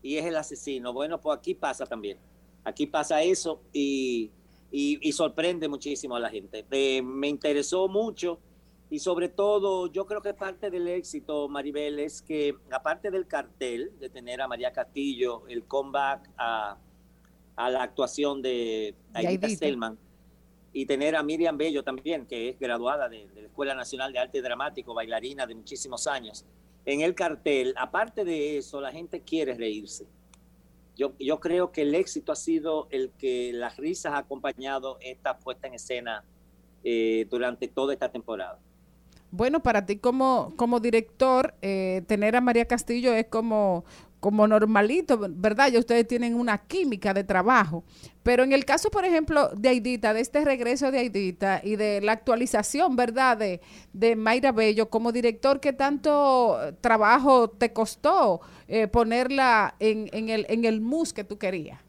y 0.01 0.17
es 0.17 0.25
el 0.25 0.37
asesino. 0.37 0.93
Bueno, 0.93 1.21
pues 1.21 1.37
aquí 1.37 1.55
pasa 1.55 1.85
también. 1.85 2.19
Aquí 2.65 2.87
pasa 2.87 3.23
eso 3.23 3.61
y, 3.73 4.31
y, 4.71 5.13
sorprende 5.13 5.69
muchísimo 5.69 6.17
a 6.17 6.21
la 6.21 6.31
gente. 6.31 6.65
Eh, 6.71 7.03
me 7.03 7.29
interesó 7.29 7.89
mucho 7.89 8.39
y 8.91 9.01
sobre 9.01 9.29
todo 9.29 9.87
yo 9.89 10.07
creo 10.07 10.23
que 10.23 10.35
parte 10.35 10.71
del 10.71 10.87
éxito, 10.89 11.49
Maribel, 11.49 11.99
es 11.99 12.23
que 12.23 12.55
aparte 12.71 13.11
del 13.11 13.27
cartel 13.27 13.93
de 13.99 14.09
tener 14.09 14.41
a 14.41 14.49
María 14.49 14.73
Castillo, 14.73 15.47
el 15.49 15.65
comeback 15.65 16.31
a, 16.37 16.79
a 17.57 17.71
la 17.71 17.83
actuación 17.83 18.41
de 18.41 18.95
Aida 19.15 19.49
Selman, 19.49 19.99
y 20.73 20.87
tener 20.87 21.17
a 21.17 21.23
Miriam 21.23 21.57
Bello 21.57 21.83
también, 21.83 22.27
que 22.27 22.51
es 22.51 22.59
graduada 22.59 23.09
de, 23.09 23.29
la 23.35 23.47
Escuela 23.49 23.75
Nacional 23.75 24.13
de 24.13 24.19
Arte 24.19 24.43
Dramático, 24.43 24.95
bailarina 24.95 25.47
de 25.47 25.55
muchísimos 25.55 26.07
años. 26.07 26.45
En 26.85 27.01
el 27.01 27.15
cartel, 27.15 27.75
aparte 27.77 28.25
de 28.25 28.59
eso, 28.59 28.81
la 28.81 28.93
gente 28.93 29.21
quiere 29.21 29.55
reírse. 29.55 30.07
Yo, 30.97 31.13
yo 31.19 31.39
creo 31.39 31.71
que 31.71 31.83
el 31.83 31.95
éxito 31.95 32.33
ha 32.33 32.37
sido 32.37 32.89
el 32.91 33.11
que 33.19 33.53
las 33.53 33.77
risas 33.77 34.15
ha 34.15 34.19
acompañado 34.19 34.99
esta 35.01 35.39
puesta 35.39 35.69
en 35.69 35.75
escena 35.75 36.25
eh, 36.85 37.27
durante 37.31 37.69
toda 37.69 37.93
esta 37.93 38.11
temporada. 38.11 38.59
Bueno, 39.31 39.63
para 39.63 39.85
ti 39.85 39.97
como, 39.97 40.55
como 40.57 40.81
director, 40.81 41.55
eh, 41.61 42.03
tener 42.07 42.35
a 42.35 42.41
María 42.41 42.67
Castillo 42.67 43.13
es 43.13 43.27
como 43.27 43.85
como 44.21 44.49
normalito, 44.49 45.19
¿verdad? 45.31 45.71
Ya 45.71 45.79
ustedes 45.79 46.07
tienen 46.07 46.35
una 46.35 46.59
química 46.59 47.15
de 47.15 47.25
trabajo. 47.25 47.85
Pero 48.23 48.43
en 48.43 48.53
el 48.53 48.65
caso, 48.65 48.91
por 48.91 49.05
ejemplo, 49.05 49.49
de 49.57 49.69
Aidita, 49.69 50.13
de 50.13 50.21
este 50.21 50.45
regreso 50.45 50.91
de 50.91 50.99
Aidita 50.99 51.61
y 51.63 51.77
de 51.77 52.01
la 52.01 52.13
actualización, 52.13 52.97
¿verdad? 52.97 53.37
De, 53.37 53.61
de 53.93 54.17
Mayra 54.17 54.53
Bello 54.53 54.91
como 54.91 55.13
director, 55.13 55.61
¿qué 55.61 55.73
tanto 55.73 56.59
trabajo 56.81 57.49
te 57.49 57.73
costó 57.73 58.41
eh, 58.67 58.89
ponerla 58.89 59.77
en, 59.79 60.11
en, 60.13 60.29
el, 60.29 60.47
en 60.49 60.65
el 60.65 60.81
mus 60.81 61.13
que 61.13 61.25
tú 61.25 61.39
querías? 61.39 61.81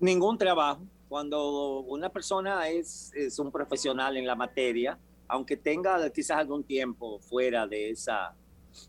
Ningún 0.00 0.36
trabajo. 0.36 0.82
Cuando 1.08 1.80
una 1.82 2.08
persona 2.08 2.68
es, 2.68 3.12
es 3.14 3.38
un 3.38 3.52
profesional 3.52 4.16
en 4.16 4.26
la 4.26 4.34
materia, 4.34 4.98
aunque 5.28 5.56
tenga 5.56 6.10
quizás 6.10 6.38
algún 6.38 6.64
tiempo 6.64 7.20
fuera 7.20 7.66
de 7.66 7.90
esa 7.90 8.34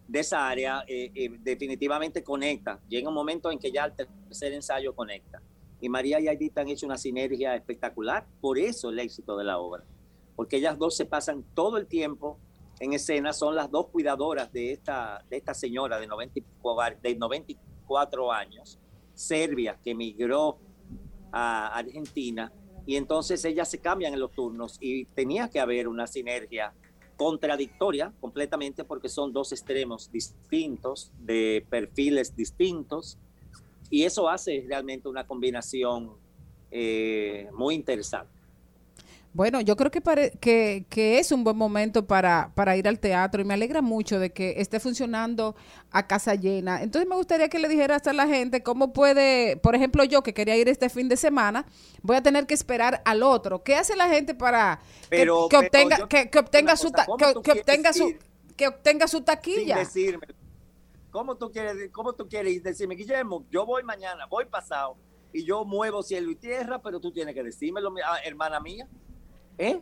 de 0.07 0.19
esa 0.19 0.47
área 0.47 0.83
eh, 0.87 1.11
eh, 1.13 1.29
definitivamente 1.39 2.23
conecta. 2.23 2.79
Llega 2.87 3.09
un 3.09 3.15
momento 3.15 3.51
en 3.51 3.59
que 3.59 3.71
ya 3.71 3.85
el 3.85 3.93
tercer 3.93 4.53
ensayo 4.53 4.95
conecta. 4.95 5.41
Y 5.79 5.89
María 5.89 6.19
y 6.19 6.27
Aidita 6.27 6.61
han 6.61 6.69
hecho 6.69 6.85
una 6.85 6.97
sinergia 6.97 7.55
espectacular, 7.55 8.25
por 8.41 8.57
eso 8.57 8.89
el 8.89 8.99
éxito 8.99 9.37
de 9.37 9.43
la 9.43 9.59
obra. 9.59 9.83
Porque 10.35 10.57
ellas 10.57 10.77
dos 10.77 10.95
se 10.95 11.05
pasan 11.05 11.43
todo 11.53 11.77
el 11.77 11.87
tiempo 11.87 12.39
en 12.79 12.93
escena, 12.93 13.33
son 13.33 13.55
las 13.55 13.69
dos 13.71 13.87
cuidadoras 13.87 14.51
de 14.51 14.71
esta, 14.71 15.23
de 15.29 15.37
esta 15.37 15.53
señora 15.53 15.99
de 15.99 16.07
94, 16.07 16.99
de 17.01 17.15
94 17.15 18.31
años, 18.31 18.79
serbia, 19.13 19.79
que 19.83 19.91
emigró 19.91 20.59
a 21.31 21.75
Argentina, 21.75 22.51
y 22.87 22.95
entonces 22.95 23.43
ellas 23.45 23.69
se 23.69 23.79
cambian 23.79 24.13
en 24.13 24.19
los 24.19 24.31
turnos 24.31 24.77
y 24.79 25.05
tenía 25.05 25.49
que 25.49 25.59
haber 25.59 25.87
una 25.89 26.07
sinergia 26.07 26.73
contradictoria 27.17 28.13
completamente 28.21 28.85
porque 28.85 29.09
son 29.09 29.33
dos 29.33 29.51
extremos 29.51 30.09
distintos, 30.11 31.11
de 31.19 31.65
perfiles 31.69 32.35
distintos, 32.35 33.17
y 33.89 34.03
eso 34.03 34.29
hace 34.29 34.63
realmente 34.67 35.09
una 35.09 35.25
combinación 35.25 36.11
eh, 36.71 37.49
muy 37.53 37.75
interesante. 37.75 38.36
Bueno, 39.37 39.61
yo 39.61 39.75
creo 39.75 39.91
que, 39.91 40.01
que, 40.41 40.87
que, 40.89 41.19
es 41.19 41.31
un 41.31 41.43
buen 41.43 41.55
momento 41.55 42.07
para, 42.07 42.51
para 42.55 42.75
ir 42.75 42.87
al 42.87 42.99
teatro 42.99 43.39
y 43.39 43.45
me 43.45 43.53
alegra 43.53 43.83
mucho 43.83 44.19
de 44.19 44.31
que 44.31 44.55
esté 44.57 44.79
funcionando 44.79 45.55
a 45.91 46.07
casa 46.07 46.33
llena. 46.33 46.81
Entonces 46.81 47.07
me 47.07 47.15
gustaría 47.15 47.47
que 47.47 47.59
le 47.59 47.67
dijeras 47.67 48.07
a 48.07 48.13
la 48.13 48.25
gente 48.25 48.63
cómo 48.63 48.93
puede, 48.93 49.57
por 49.57 49.75
ejemplo, 49.75 50.03
yo 50.05 50.23
que 50.23 50.33
quería 50.33 50.57
ir 50.57 50.67
este 50.69 50.89
fin 50.89 51.07
de 51.07 51.17
semana, 51.17 51.67
voy 52.01 52.15
a 52.17 52.23
tener 52.23 52.47
que 52.47 52.55
esperar 52.55 53.03
al 53.05 53.21
otro. 53.21 53.61
¿Qué 53.61 53.75
hace 53.75 53.95
la 53.95 54.09
gente 54.09 54.33
para 54.33 54.79
que, 55.11 55.29
obtenga, 55.29 56.07
que, 56.07 56.31
obtenga 56.39 56.75
su 56.75 56.91
que, 56.91 57.51
obtenga 57.51 57.93
su 57.93 58.15
que 58.55 58.67
obtenga 58.67 59.07
su 59.07 59.21
taquilla? 59.21 59.77
decirme. 59.77 60.25
¿Cómo 61.11 61.35
tú 61.35 61.51
quieres, 61.51 61.91
cómo 61.91 62.13
tú 62.13 62.27
quieres 62.27 62.63
decirme, 62.63 62.95
Guillermo, 62.95 63.45
yo 63.51 63.67
voy 63.67 63.83
mañana, 63.83 64.25
voy 64.25 64.45
pasado 64.45 64.97
y 65.31 65.45
yo 65.45 65.63
muevo 65.63 66.01
cielo 66.01 66.31
y 66.31 66.35
tierra, 66.37 66.81
pero 66.81 66.99
tú 66.99 67.11
tienes 67.11 67.35
que 67.35 67.43
decírmelo, 67.43 67.93
ah, 68.03 68.17
hermana 68.25 68.59
mía. 68.59 68.87
¿Eh? 69.57 69.79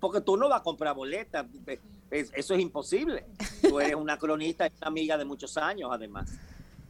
Porque 0.00 0.20
tú 0.20 0.36
no 0.36 0.48
vas 0.48 0.60
a 0.60 0.62
comprar 0.62 0.94
boletas. 0.94 1.46
Eso 2.10 2.54
es 2.54 2.60
imposible. 2.60 3.26
Tú 3.62 3.80
eres 3.80 3.94
una 3.94 4.18
cronista 4.18 4.66
una 4.78 4.88
amiga 4.88 5.16
de 5.16 5.24
muchos 5.24 5.56
años, 5.56 5.90
además. 5.92 6.30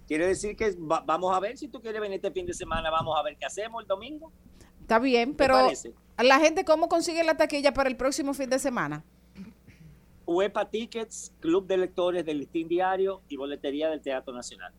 Quiere 0.06 0.26
decir 0.26 0.56
que 0.56 0.74
vamos 0.78 1.34
a 1.34 1.40
ver 1.40 1.56
si 1.56 1.68
tú 1.68 1.80
quieres 1.80 2.00
venir 2.00 2.16
este 2.16 2.30
fin 2.30 2.44
de 2.44 2.54
semana, 2.54 2.90
vamos 2.90 3.18
a 3.18 3.22
ver 3.22 3.36
qué 3.36 3.46
hacemos 3.46 3.82
el 3.82 3.88
domingo. 3.88 4.32
Está 4.80 4.98
bien, 4.98 5.34
pero 5.34 5.70
la 6.18 6.40
gente, 6.40 6.64
¿cómo 6.64 6.88
consigue 6.88 7.22
la 7.24 7.36
taquilla 7.36 7.72
para 7.72 7.88
el 7.88 7.96
próximo 7.96 8.34
fin 8.34 8.50
de 8.50 8.58
semana? 8.58 9.04
UEPA 10.26 10.70
Tickets, 10.70 11.32
Club 11.40 11.66
de 11.66 11.76
Lectores 11.76 12.24
del 12.24 12.38
Listín 12.38 12.68
Diario 12.68 13.22
y 13.28 13.36
Boletería 13.36 13.88
del 13.90 14.00
Teatro 14.00 14.32
Nacional. 14.32 14.72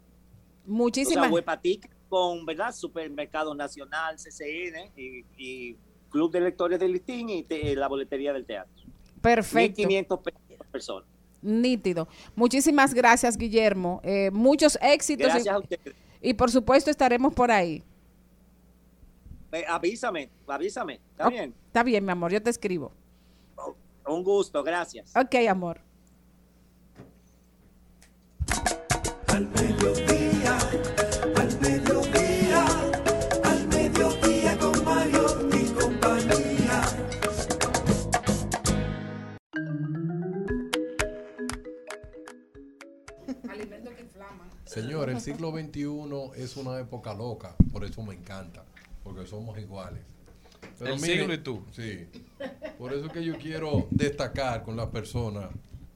Muchísimas. 0.65 1.29
O 1.31 1.35
UEPA 1.35 1.59
Tickets 1.59 1.95
con, 2.09 2.45
¿verdad? 2.45 2.73
Supermercado 2.73 3.55
Nacional, 3.55 4.17
CCN 4.17 4.91
y, 4.95 5.25
y 5.37 5.77
Club 6.13 6.31
de 6.31 6.41
Lectores 6.41 6.79
del 6.79 6.93
Listín 6.93 7.27
y 7.27 7.45
eh, 7.49 7.75
la 7.75 7.87
boletería 7.87 8.31
del 8.31 8.45
teatro. 8.45 8.71
Perfecto. 9.19 9.81
1.500 9.81 10.21
personas. 10.71 11.09
Nítido. 11.41 12.07
Muchísimas 12.35 12.93
gracias, 12.93 13.35
Guillermo. 13.35 13.99
Eh, 14.03 14.29
muchos 14.31 14.77
éxitos. 14.81 15.27
Gracias 15.27 15.53
a 15.53 15.59
ustedes. 15.59 15.95
Y 16.21 16.35
por 16.35 16.51
supuesto 16.51 16.91
estaremos 16.91 17.33
por 17.33 17.51
ahí. 17.51 17.83
avísame, 19.67 20.29
avísame. 20.47 21.01
¿Está 21.11 21.29
bien? 21.29 21.53
Está 21.67 21.83
bien, 21.83 22.05
mi 22.05 22.11
amor, 22.11 22.31
yo 22.31 22.41
te 22.41 22.51
escribo. 22.51 22.91
un 24.05 24.23
gusto, 24.23 24.63
gracias. 24.63 25.11
Ok, 25.17 25.35
amor. 25.49 25.81
Al 29.27 30.12
Señor, 44.73 45.09
el 45.09 45.21
siglo 45.21 45.51
XXI 45.57 46.41
es 46.41 46.57
una 46.57 46.79
época 46.79 47.13
loca, 47.13 47.55
por 47.71 47.83
eso 47.83 48.01
me 48.01 48.15
encanta, 48.15 48.63
porque 49.03 49.27
somos 49.27 49.57
iguales. 49.59 50.01
el 50.79 50.99
siglo 50.99 51.33
y 51.33 51.37
tú. 51.37 51.63
Sí. 51.71 52.07
Por 52.77 52.93
eso 52.93 53.09
que 53.09 53.23
yo 53.23 53.37
quiero 53.37 53.87
destacar 53.91 54.63
con 54.63 54.75
las 54.75 54.87
personas 54.87 55.49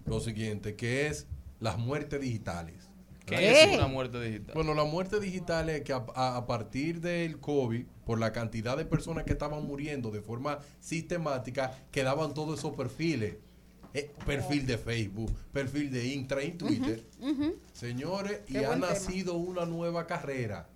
lo 0.05 0.19
siguiente, 0.19 0.75
que 0.75 1.07
es 1.07 1.27
las 1.59 1.77
muertes 1.77 2.21
digitales. 2.21 2.87
¿Qué, 3.25 3.63
es 3.63 3.75
una 3.75 3.87
muerte 3.87 4.21
digital? 4.21 4.55
Bueno, 4.55 4.73
la 4.73 4.85
muerte 4.85 5.19
digital 5.19 5.69
es 5.69 5.81
que 5.81 5.91
a, 5.91 6.45
partir 6.47 7.01
del 7.01 7.39
COVID, 7.39 7.85
por 8.05 8.19
la 8.19 8.31
cantidad 8.31 8.77
de 8.77 8.85
personas 8.85 9.25
que 9.25 9.33
estaban 9.33 9.65
muriendo 9.65 10.11
de 10.11 10.21
forma 10.21 10.59
sistemática, 10.79 11.77
quedaban 11.91 12.33
todos 12.33 12.59
esos 12.59 12.73
perfiles 12.73 13.35
eh, 13.97 14.11
perfil 14.25 14.65
de 14.65 14.77
Facebook, 14.77 15.31
perfil 15.51 15.91
de 15.91 16.07
Intra 16.07 16.43
y 16.43 16.51
Twitter. 16.51 17.03
Señores, 17.73 18.41
y 18.47 18.57
ha 18.57 18.75
nacido 18.75 19.35
una 19.35 19.65
nueva 19.65 20.05
carrera. 20.07 20.69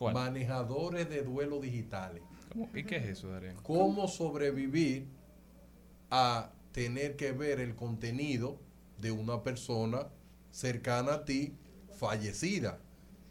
Manejadores 0.00 1.08
de 1.08 1.22
duelo 1.22 1.60
digitales. 1.60 2.22
¿Y 2.74 2.84
qué 2.84 2.96
es 2.96 3.04
eso, 3.04 3.30
Darien? 3.30 3.56
¿Cómo 3.62 4.06
sobrevivir 4.06 5.06
a 6.10 6.50
tener 6.72 7.16
que 7.16 7.32
ver 7.32 7.60
el 7.60 7.74
contenido 7.74 8.58
de 8.98 9.10
una 9.10 9.42
persona 9.42 10.08
cercana 10.50 11.14
a 11.14 11.24
ti 11.24 11.54
fallecida? 11.98 12.78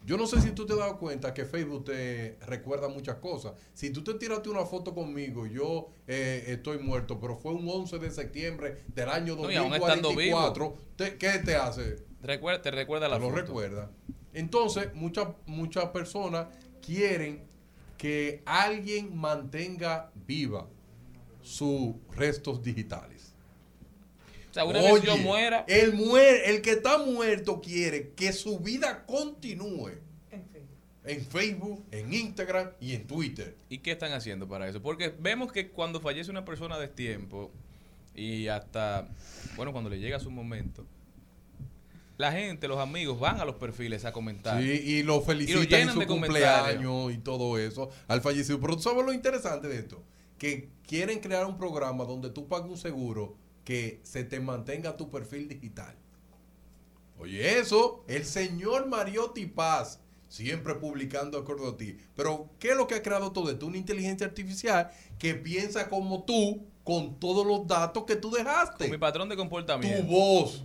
Yo 0.04 0.18
no 0.18 0.26
sé 0.26 0.40
si 0.42 0.50
tú 0.50 0.66
te 0.66 0.74
has 0.74 0.78
dado 0.78 0.98
cuenta 0.98 1.32
que 1.32 1.46
Facebook 1.46 1.86
te 1.86 2.38
recuerda 2.46 2.88
muchas 2.88 3.16
cosas. 3.16 3.54
Si 3.72 3.90
tú 3.90 4.04
te 4.04 4.14
tiraste 4.14 4.50
una 4.50 4.66
foto 4.66 4.94
conmigo, 4.94 5.46
yo 5.46 5.88
eh, 6.06 6.44
estoy 6.48 6.78
muerto, 6.78 7.18
pero 7.18 7.36
fue 7.36 7.52
un 7.52 7.66
11 7.66 7.98
de 7.98 8.10
septiembre 8.10 8.84
del 8.88 9.08
año 9.08 9.34
2044, 9.34 10.76
¿qué 11.18 11.40
te 11.44 11.56
hace? 11.56 12.04
Recuerda, 12.22 12.60
te 12.60 12.70
recuerda 12.70 13.08
la 13.08 13.16
te 13.16 13.22
lo 13.22 13.30
recuerda. 13.30 13.90
Entonces, 14.34 14.92
muchas, 14.94 15.28
muchas 15.46 15.86
personas 15.86 16.48
quieren 16.84 17.44
que 17.96 18.42
alguien 18.44 19.16
mantenga 19.16 20.10
viva 20.26 20.68
sus 21.40 21.94
restos 22.14 22.62
digitales. 22.62 23.13
O 24.54 24.56
sea, 24.56 24.64
una 24.66 24.80
vez 24.82 25.02
yo 25.02 25.14
Oye, 25.14 25.22
muera. 25.24 25.64
El, 25.66 25.94
muere, 25.94 26.48
el 26.48 26.62
que 26.62 26.70
está 26.70 26.98
muerto 26.98 27.60
quiere 27.60 28.10
que 28.10 28.32
su 28.32 28.60
vida 28.60 29.04
continúe. 29.04 29.90
En 31.02 31.26
Facebook, 31.26 31.84
en 31.90 32.14
Instagram 32.14 32.70
y 32.80 32.94
en 32.94 33.04
Twitter. 33.04 33.56
¿Y 33.68 33.78
qué 33.78 33.90
están 33.90 34.12
haciendo 34.12 34.46
para 34.46 34.68
eso? 34.68 34.80
Porque 34.80 35.12
vemos 35.18 35.50
que 35.50 35.70
cuando 35.70 36.00
fallece 36.00 36.30
una 36.30 36.44
persona 36.44 36.78
de 36.78 36.86
tiempo 36.86 37.50
y 38.14 38.46
hasta, 38.46 39.08
bueno, 39.56 39.72
cuando 39.72 39.90
le 39.90 39.98
llega 39.98 40.20
su 40.20 40.30
momento, 40.30 40.86
la 42.16 42.30
gente, 42.30 42.68
los 42.68 42.78
amigos 42.78 43.18
van 43.18 43.40
a 43.40 43.44
los 43.44 43.56
perfiles 43.56 44.04
a 44.04 44.12
comentar. 44.12 44.62
Sí, 44.62 44.70
y 44.70 45.02
lo 45.02 45.20
felicitan 45.20 45.64
en 45.64 45.68
llenan 45.68 45.94
su 45.94 46.00
de 46.00 46.06
comentarios. 46.06 46.76
cumpleaños 46.76 47.12
y 47.12 47.18
todo 47.18 47.58
eso 47.58 47.90
al 48.06 48.20
fallecido. 48.20 48.60
Pero 48.60 48.76
tú 48.76 48.82
sabes 48.82 49.04
lo 49.04 49.12
interesante 49.12 49.66
de 49.66 49.80
esto, 49.80 50.00
que 50.38 50.68
quieren 50.86 51.18
crear 51.18 51.44
un 51.44 51.58
programa 51.58 52.04
donde 52.04 52.30
tú 52.30 52.46
pagas 52.46 52.70
un 52.70 52.78
seguro 52.78 53.42
que 53.64 54.00
se 54.02 54.24
te 54.24 54.40
mantenga 54.40 54.96
tu 54.96 55.10
perfil 55.10 55.48
digital. 55.48 55.96
Oye, 57.18 57.58
eso, 57.58 58.04
el 58.08 58.24
señor 58.24 58.86
Mariotti 58.86 59.46
Paz, 59.46 60.00
siempre 60.28 60.74
publicando 60.74 61.38
acuerdo 61.38 61.68
a 61.68 61.76
ti. 61.76 61.96
Pero, 62.16 62.50
¿qué 62.58 62.70
es 62.70 62.76
lo 62.76 62.86
que 62.86 62.96
ha 62.96 63.02
creado 63.02 63.32
todo 63.32 63.50
esto? 63.50 63.66
Una 63.66 63.78
inteligencia 63.78 64.26
artificial 64.26 64.90
que 65.18 65.34
piensa 65.34 65.88
como 65.88 66.24
tú 66.24 66.66
con 66.82 67.18
todos 67.18 67.46
los 67.46 67.66
datos 67.66 68.04
que 68.04 68.16
tú 68.16 68.30
dejaste. 68.30 68.88
Mi 68.88 68.98
patrón 68.98 69.28
de 69.28 69.36
comportamiento. 69.36 70.02
Tu 70.02 70.08
voz, 70.08 70.64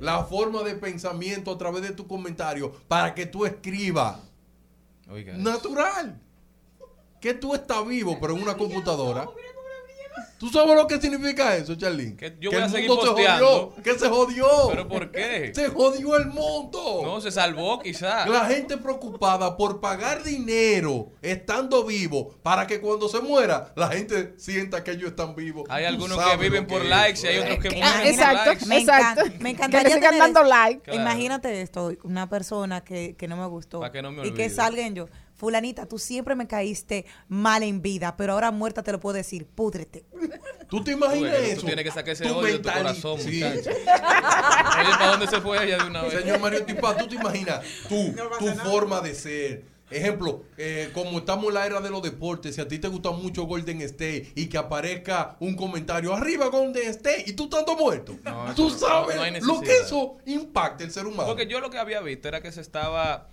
la 0.00 0.24
forma 0.24 0.62
de 0.62 0.74
pensamiento 0.74 1.52
a 1.52 1.58
través 1.58 1.82
de 1.82 1.92
tu 1.92 2.06
comentario 2.06 2.72
para 2.88 3.14
que 3.14 3.26
tú 3.26 3.46
escribas. 3.46 4.18
Oiga. 5.08 5.36
Natural. 5.36 6.20
Que 7.20 7.34
tú 7.34 7.54
estás 7.54 7.86
vivo, 7.86 8.18
pero 8.20 8.36
en 8.36 8.42
una 8.42 8.56
computadora. 8.56 9.28
¿Tú 10.38 10.48
sabes 10.48 10.76
lo 10.76 10.86
que 10.86 11.00
significa 11.00 11.56
eso, 11.56 11.74
Charlene? 11.74 12.16
Que 12.16 12.36
yo 12.40 12.50
Que 12.50 12.56
voy 12.56 12.62
a 12.62 12.64
el 12.66 12.70
seguir 12.70 12.88
mundo 12.88 13.02
se 13.02 13.08
posteando. 13.12 13.46
jodió, 13.46 13.82
que 13.82 13.98
se 13.98 14.08
jodió. 14.08 14.46
¿Pero 14.70 14.88
por 14.88 15.10
qué? 15.10 15.52
Se 15.54 15.68
jodió 15.68 16.16
el 16.16 16.26
mundo. 16.26 17.00
No, 17.02 17.20
se 17.20 17.30
salvó 17.30 17.80
quizás. 17.80 18.28
La 18.28 18.44
gente 18.46 18.76
preocupada 18.76 19.56
por 19.56 19.80
pagar 19.80 20.22
dinero 20.22 21.12
estando 21.22 21.84
vivo 21.84 22.34
para 22.42 22.66
que 22.66 22.80
cuando 22.80 23.08
se 23.08 23.20
muera 23.20 23.72
la 23.76 23.88
gente 23.88 24.34
sienta 24.36 24.82
que 24.84 24.92
ellos 24.92 25.10
están 25.10 25.34
vivos. 25.34 25.64
Hay 25.70 25.84
algunos 25.84 26.18
que 26.22 26.36
viven 26.36 26.66
por 26.66 26.82
es 26.82 26.88
likes 26.88 27.20
y 27.22 27.26
hay 27.28 27.36
¿eh? 27.36 27.40
otros 27.40 27.58
que 27.58 27.82
Ah, 27.82 27.92
mueren 27.94 28.06
exacto, 28.14 28.36
por 28.38 28.46
likes. 28.46 28.66
me, 28.66 28.78
Exacto. 28.78 29.20
encanta, 29.22 29.24
me 29.24 29.38
Que 29.38 29.42
le 29.44 29.50
encantaría 29.50 29.94
sigan 29.96 30.18
dando 30.18 30.40
eso. 30.40 30.48
like. 30.48 30.80
Claro. 30.82 31.00
Imagínate 31.00 31.60
esto, 31.62 31.92
una 32.04 32.28
persona 32.28 32.82
que, 32.84 33.14
que 33.16 33.28
no 33.28 33.36
me 33.36 33.46
gustó 33.46 33.80
Pa' 33.80 33.90
que 33.92 34.02
no 34.02 34.10
me 34.12 34.26
y 34.26 34.32
que 34.32 34.50
salgan 34.50 34.94
yo, 34.94 35.08
fulanita, 35.44 35.86
tú 35.86 35.98
siempre 35.98 36.34
me 36.34 36.46
caíste 36.46 37.04
mal 37.28 37.62
en 37.62 37.82
vida, 37.82 38.16
pero 38.16 38.32
ahora 38.32 38.50
muerta 38.50 38.82
te 38.82 38.90
lo 38.92 38.98
puedo 39.00 39.14
decir, 39.16 39.46
púdrete. 39.46 40.04
¿Tú 40.70 40.82
te 40.82 40.92
imaginas 40.92 41.34
Tú, 41.36 41.42
tú 41.42 41.50
eso? 41.50 41.66
tienes 41.66 41.84
que 41.84 41.90
sacar 41.90 42.08
ese 42.14 42.24
Tu 42.24 42.34
odio 42.34 42.52
de 42.54 42.58
tu 42.60 42.70
corazón, 42.70 43.20
Sí. 43.20 43.42
muchacho. 43.44 43.70
Oye, 43.70 44.90
¿para 44.98 45.10
dónde 45.12 45.26
se 45.26 45.40
fue 45.40 45.64
ella 45.64 45.78
de 45.78 45.90
una 45.90 46.02
vez? 46.02 46.14
Señor 46.14 46.40
Mario 46.40 46.64
Tipa, 46.64 46.96
¿tú 46.96 47.06
te 47.06 47.16
imaginas 47.16 47.60
tú, 47.88 48.14
tu 48.38 48.46
forma 48.54 49.00
de 49.02 49.14
ser? 49.14 49.74
Ejemplo, 49.90 50.42
eh, 50.56 50.90
como 50.94 51.18
estamos 51.18 51.46
en 51.48 51.54
la 51.54 51.66
era 51.66 51.80
de 51.80 51.90
los 51.90 52.02
deportes, 52.02 52.54
si 52.54 52.60
a 52.60 52.66
ti 52.66 52.78
te 52.78 52.88
gusta 52.88 53.10
mucho 53.10 53.44
Golden 53.44 53.82
State 53.82 54.32
y 54.34 54.46
que 54.46 54.56
aparezca 54.56 55.36
un 55.40 55.54
comentario, 55.54 56.14
arriba 56.14 56.46
Golden 56.48 56.88
State, 56.88 57.24
y 57.26 57.34
tú 57.34 57.44
estando 57.44 57.76
muerto. 57.76 58.16
No, 58.24 58.46
eso 58.46 58.54
tú 58.54 58.70
no- 58.70 58.78
sabes 58.78 59.16
no 59.42 59.54
lo 59.54 59.60
que 59.60 59.76
eso 59.76 60.16
impacta 60.24 60.82
el 60.84 60.90
ser 60.90 61.06
humano. 61.06 61.26
Porque 61.28 61.46
yo 61.46 61.60
lo 61.60 61.68
que 61.70 61.78
había 61.78 62.00
visto 62.00 62.26
era 62.28 62.40
que 62.40 62.50
se 62.50 62.62
estaba 62.62 63.28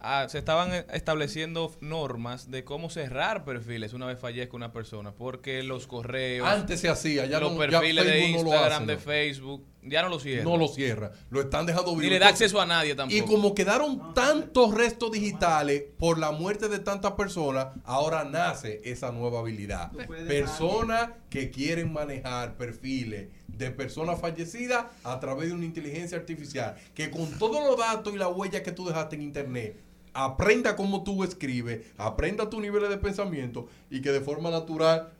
ah, 0.00 0.26
se 0.28 0.38
estaban 0.38 0.72
eh, 0.74 0.86
estableciendo 0.92 1.74
normas 1.80 2.50
de 2.50 2.64
cómo 2.64 2.90
cerrar 2.90 3.44
perfiles 3.44 3.92
una 3.92 4.06
vez 4.06 4.18
fallezca 4.18 4.56
una 4.56 4.72
persona, 4.72 5.12
porque 5.12 5.62
los 5.62 5.86
correos, 5.86 6.46
Antes 6.48 6.80
se 6.80 6.88
hacía, 6.88 7.26
ya 7.26 7.40
los 7.40 7.52
no- 7.54 7.64
ya 7.64 7.80
perfiles 7.80 8.04
de 8.04 8.10
Facebook 8.12 8.36
no 8.36 8.42
lo 8.44 8.50
Instagram, 8.56 8.82
hace, 8.84 8.92
de. 8.92 8.98
Facebook, 8.98 9.64
ya 9.82 10.02
no 10.02 10.08
lo 10.08 10.18
cierran. 10.20 10.44
No 10.44 10.56
lo 10.56 10.68
cierra, 10.68 11.12
lo 11.30 11.40
están 11.40 11.66
dejando 11.66 11.92
Ni 11.92 12.00
vivo. 12.00 12.10
le 12.12 12.18
da 12.18 12.28
acceso 12.28 12.60
a 12.60 12.66
nadie 12.66 12.94
tampoco. 12.94 13.16
Y 13.16 13.22
como 13.22 13.54
quedaron 13.54 14.12
tantos 14.14 14.74
restos 14.74 15.10
digitales 15.12 15.84
por 15.98 16.18
la 16.18 16.30
muerte 16.32 16.68
de 16.68 16.78
tantas 16.78 17.12
personas, 17.12 17.68
ahora 17.84 18.24
nace 18.24 18.80
esa 18.84 19.12
nueva 19.12 19.40
habilidad. 19.40 19.90
Personas 20.26 21.10
que 21.30 21.50
quieren 21.50 21.92
manejar 21.92 22.56
perfiles 22.56 23.28
de 23.48 23.70
personas 23.70 24.20
fallecidas 24.20 24.86
a 25.02 25.18
través 25.20 25.48
de 25.48 25.54
una 25.54 25.64
inteligencia 25.64 26.16
artificial 26.16 26.76
que 26.94 27.10
con 27.10 27.28
todos 27.38 27.66
los 27.66 27.76
datos 27.76 28.14
y 28.14 28.16
la 28.16 28.28
huella 28.28 28.62
que 28.62 28.70
tú 28.72 28.86
dejaste 28.86 29.16
en 29.16 29.22
internet 29.22 29.76
aprenda 30.14 30.76
cómo 30.76 31.04
tú 31.04 31.24
escribes, 31.24 31.86
aprenda 31.96 32.50
tus 32.50 32.60
niveles 32.60 32.88
de 32.88 32.98
pensamiento 32.98 33.68
y 33.90 34.00
que 34.00 34.12
de 34.12 34.20
forma 34.20 34.50
natural 34.50 35.12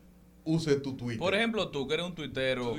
use 0.48 0.74
tu 0.76 0.96
Twitter. 0.96 1.18
Por 1.18 1.34
ejemplo, 1.34 1.68
tú 1.68 1.86
que 1.86 1.94
eres 1.94 2.06
un 2.06 2.14
tuitero 2.14 2.74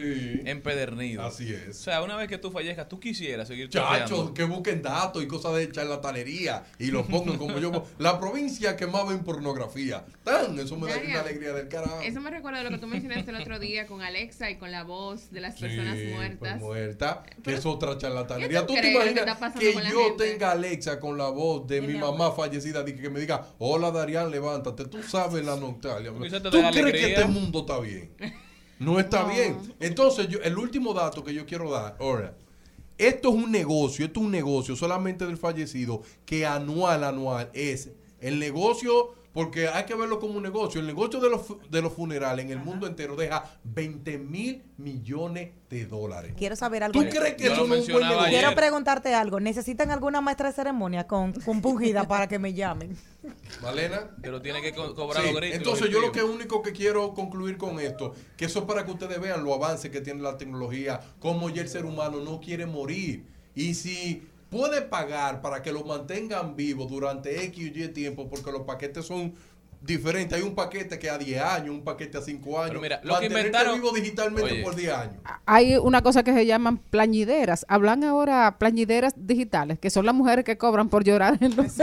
empedernido. 0.45 1.23
Así 1.23 1.53
es. 1.53 1.69
O 1.69 1.83
sea, 1.83 2.01
una 2.01 2.15
vez 2.15 2.27
que 2.27 2.37
tú 2.37 2.51
fallezcas, 2.51 2.89
tú 2.89 2.99
quisieras 2.99 3.47
seguir 3.47 3.69
Chachos, 3.69 4.31
que 4.31 4.43
busquen 4.43 4.81
datos 4.81 5.23
y 5.23 5.27
cosas 5.27 5.55
de 5.55 5.71
charlatanería 5.71 6.63
y 6.79 6.87
lo 6.91 7.05
pongan 7.05 7.37
como 7.37 7.59
yo. 7.59 7.85
La 7.97 8.19
provincia 8.19 8.75
que 8.75 8.87
más 8.87 9.07
ven 9.07 9.23
pornografía. 9.23 10.05
Tan, 10.23 10.57
eso 10.59 10.75
me 10.77 10.89
da 10.89 10.97
una 10.97 11.21
alegría 11.21 11.53
del 11.53 11.67
carajo. 11.67 12.01
Eso 12.01 12.19
me 12.21 12.31
recuerda 12.31 12.59
a 12.59 12.63
lo 12.63 12.69
que 12.71 12.77
tú 12.77 12.87
mencionaste 12.87 13.31
el 13.31 13.37
otro 13.37 13.59
día 13.59 13.85
con 13.87 14.01
Alexa 14.01 14.49
y 14.49 14.55
con 14.57 14.71
la 14.71 14.83
voz 14.83 15.31
de 15.31 15.41
las 15.41 15.59
personas 15.59 15.97
Sí, 15.97 16.05
muertas. 16.13 16.37
pues 16.39 16.55
muerta, 16.57 17.23
que 17.43 17.53
es 17.53 17.65
otra 17.65 17.93
¿qué 17.93 17.97
charlatanería. 17.99 18.61
tú 18.61 18.67
¿Tú 18.67 18.73
te 18.75 18.79
crees 18.81 19.03
que 19.03 19.11
imaginas 19.11 19.53
que 19.59 19.73
yo 19.91 20.03
gente? 20.09 20.29
tenga 20.31 20.51
Alexa 20.51 20.99
con 20.99 21.17
la 21.17 21.29
voz 21.29 21.67
de 21.67 21.81
mi 21.81 21.95
mamá 21.95 22.31
fallecida 22.31 22.83
y 22.87 22.93
que 22.95 23.09
me 23.09 23.19
diga, 23.19 23.45
hola 23.59 23.91
Darían, 23.91 24.31
levántate, 24.31 24.85
tú 24.85 25.03
sabes 25.03 25.45
la 25.45 25.55
te 25.59 26.39
¿Tú 26.49 26.61
crees 26.71 26.91
que 26.91 27.13
este 27.13 27.25
mundo 27.25 27.58
está 27.61 27.79
bien? 27.79 28.11
No 28.79 28.99
está 28.99 29.23
No. 29.23 29.29
bien. 29.29 29.57
Entonces, 29.79 30.27
yo, 30.29 30.39
el 30.41 30.57
último 30.57 30.93
dato 30.93 31.23
que 31.23 31.33
yo 31.33 31.45
quiero 31.45 31.69
dar, 31.69 31.97
ahora, 31.99 32.35
esto 32.97 33.29
es 33.29 33.35
un 33.35 33.51
negocio, 33.51 34.05
esto 34.05 34.19
es 34.19 34.25
un 34.25 34.31
negocio 34.31 34.75
solamente 34.75 35.25
del 35.25 35.37
fallecido 35.37 36.01
que 36.25 36.45
anual, 36.45 37.03
anual 37.03 37.49
es 37.53 37.89
el 38.19 38.39
negocio, 38.39 39.13
porque 39.33 39.67
hay 39.67 39.85
que 39.85 39.95
verlo 39.95 40.19
como 40.19 40.33
un 40.35 40.43
negocio. 40.43 40.81
El 40.81 40.87
negocio 40.87 41.19
de 41.19 41.29
los, 41.29 41.41
de 41.69 41.81
los 41.81 41.93
funerales 41.93 42.45
en 42.45 42.51
el 42.51 42.59
mundo 42.59 42.87
entero 42.87 43.15
deja 43.15 43.43
20 43.63 44.17
mil 44.17 44.63
millones 44.77 45.51
de 45.69 45.85
dólares. 45.85 46.33
Quiero 46.37 46.55
saber 46.55 46.83
algo. 46.83 46.99
¿Tú 46.99 47.07
crees 47.09 47.35
que 47.35 47.47
eso 47.47 47.67
no 47.67 47.75
es 47.75 47.87
un 47.87 47.93
buen 47.93 48.07
negocio? 48.07 48.29
Quiero 48.29 48.55
preguntarte 48.55 49.13
algo. 49.13 49.39
¿Necesitan 49.39 49.91
alguna 49.91 50.19
maestra 50.21 50.49
de 50.49 50.55
ceremonia 50.55 51.05
con, 51.05 51.33
con 51.33 51.61
pungida 51.61 52.07
para 52.07 52.27
que 52.27 52.39
me 52.39 52.53
llamen? 52.53 52.97
Malena. 53.61 54.09
Pero 54.21 54.41
tiene 54.41 54.61
que 54.61 54.73
co- 54.73 54.95
cobrar 54.95 55.23
Sí, 55.23 55.31
los 55.31 55.39
gritos. 55.39 55.57
entonces 55.57 55.85
los 55.85 55.93
yo 55.93 56.01
lo 56.01 56.11
que 56.11 56.23
único 56.23 56.61
que 56.61 56.71
quiero 56.71 57.13
concluir 57.13 57.57
con 57.57 57.79
esto, 57.79 58.13
que 58.37 58.45
eso 58.45 58.59
es 58.59 58.65
para 58.65 58.85
que 58.85 58.91
ustedes 58.91 59.19
vean 59.19 59.43
los 59.43 59.53
avances 59.53 59.91
que 59.91 60.01
tiene 60.01 60.21
la 60.21 60.37
tecnología, 60.37 60.99
cómo 61.19 61.49
ya 61.49 61.61
el 61.61 61.69
ser 61.69 61.85
humano 61.85 62.19
no 62.19 62.39
quiere 62.39 62.65
morir. 62.65 63.25
Y 63.55 63.73
si 63.73 64.27
puede 64.49 64.81
pagar 64.81 65.41
para 65.41 65.61
que 65.61 65.71
lo 65.71 65.83
mantengan 65.83 66.55
vivo 66.55 66.85
durante 66.85 67.43
X 67.45 67.71
y 67.75 67.83
Y 67.83 67.87
tiempo, 67.89 68.27
porque 68.29 68.51
los 68.51 68.61
paquetes 68.63 69.05
son 69.05 69.33
diferentes. 69.81 70.37
Hay 70.37 70.43
un 70.43 70.55
paquete 70.55 70.99
que 70.99 71.09
a 71.09 71.17
10 71.17 71.41
años, 71.41 71.69
un 71.69 71.83
paquete 71.83 72.17
a 72.17 72.21
5 72.21 72.61
años. 72.61 72.81
mira, 72.81 72.99
lo 73.03 73.17
que 73.19 73.27
inventaron- 73.27 73.75
vivo 73.75 73.91
digitalmente 73.93 74.51
Oye. 74.51 74.61
por 74.63 74.75
10 74.75 74.91
años. 74.93 75.15
Hay 75.45 75.77
una 75.77 76.01
cosa 76.01 76.21
que 76.23 76.33
se 76.33 76.45
llaman 76.45 76.77
plañideras. 76.79 77.65
Hablan 77.69 78.03
ahora 78.03 78.57
plañideras 78.59 79.13
digitales, 79.15 79.79
que 79.79 79.89
son 79.89 80.05
las 80.05 80.13
mujeres 80.15 80.43
que 80.43 80.57
cobran 80.57 80.89
por 80.89 81.03
llorar 81.05 81.37
en 81.41 81.55
los 81.55 81.77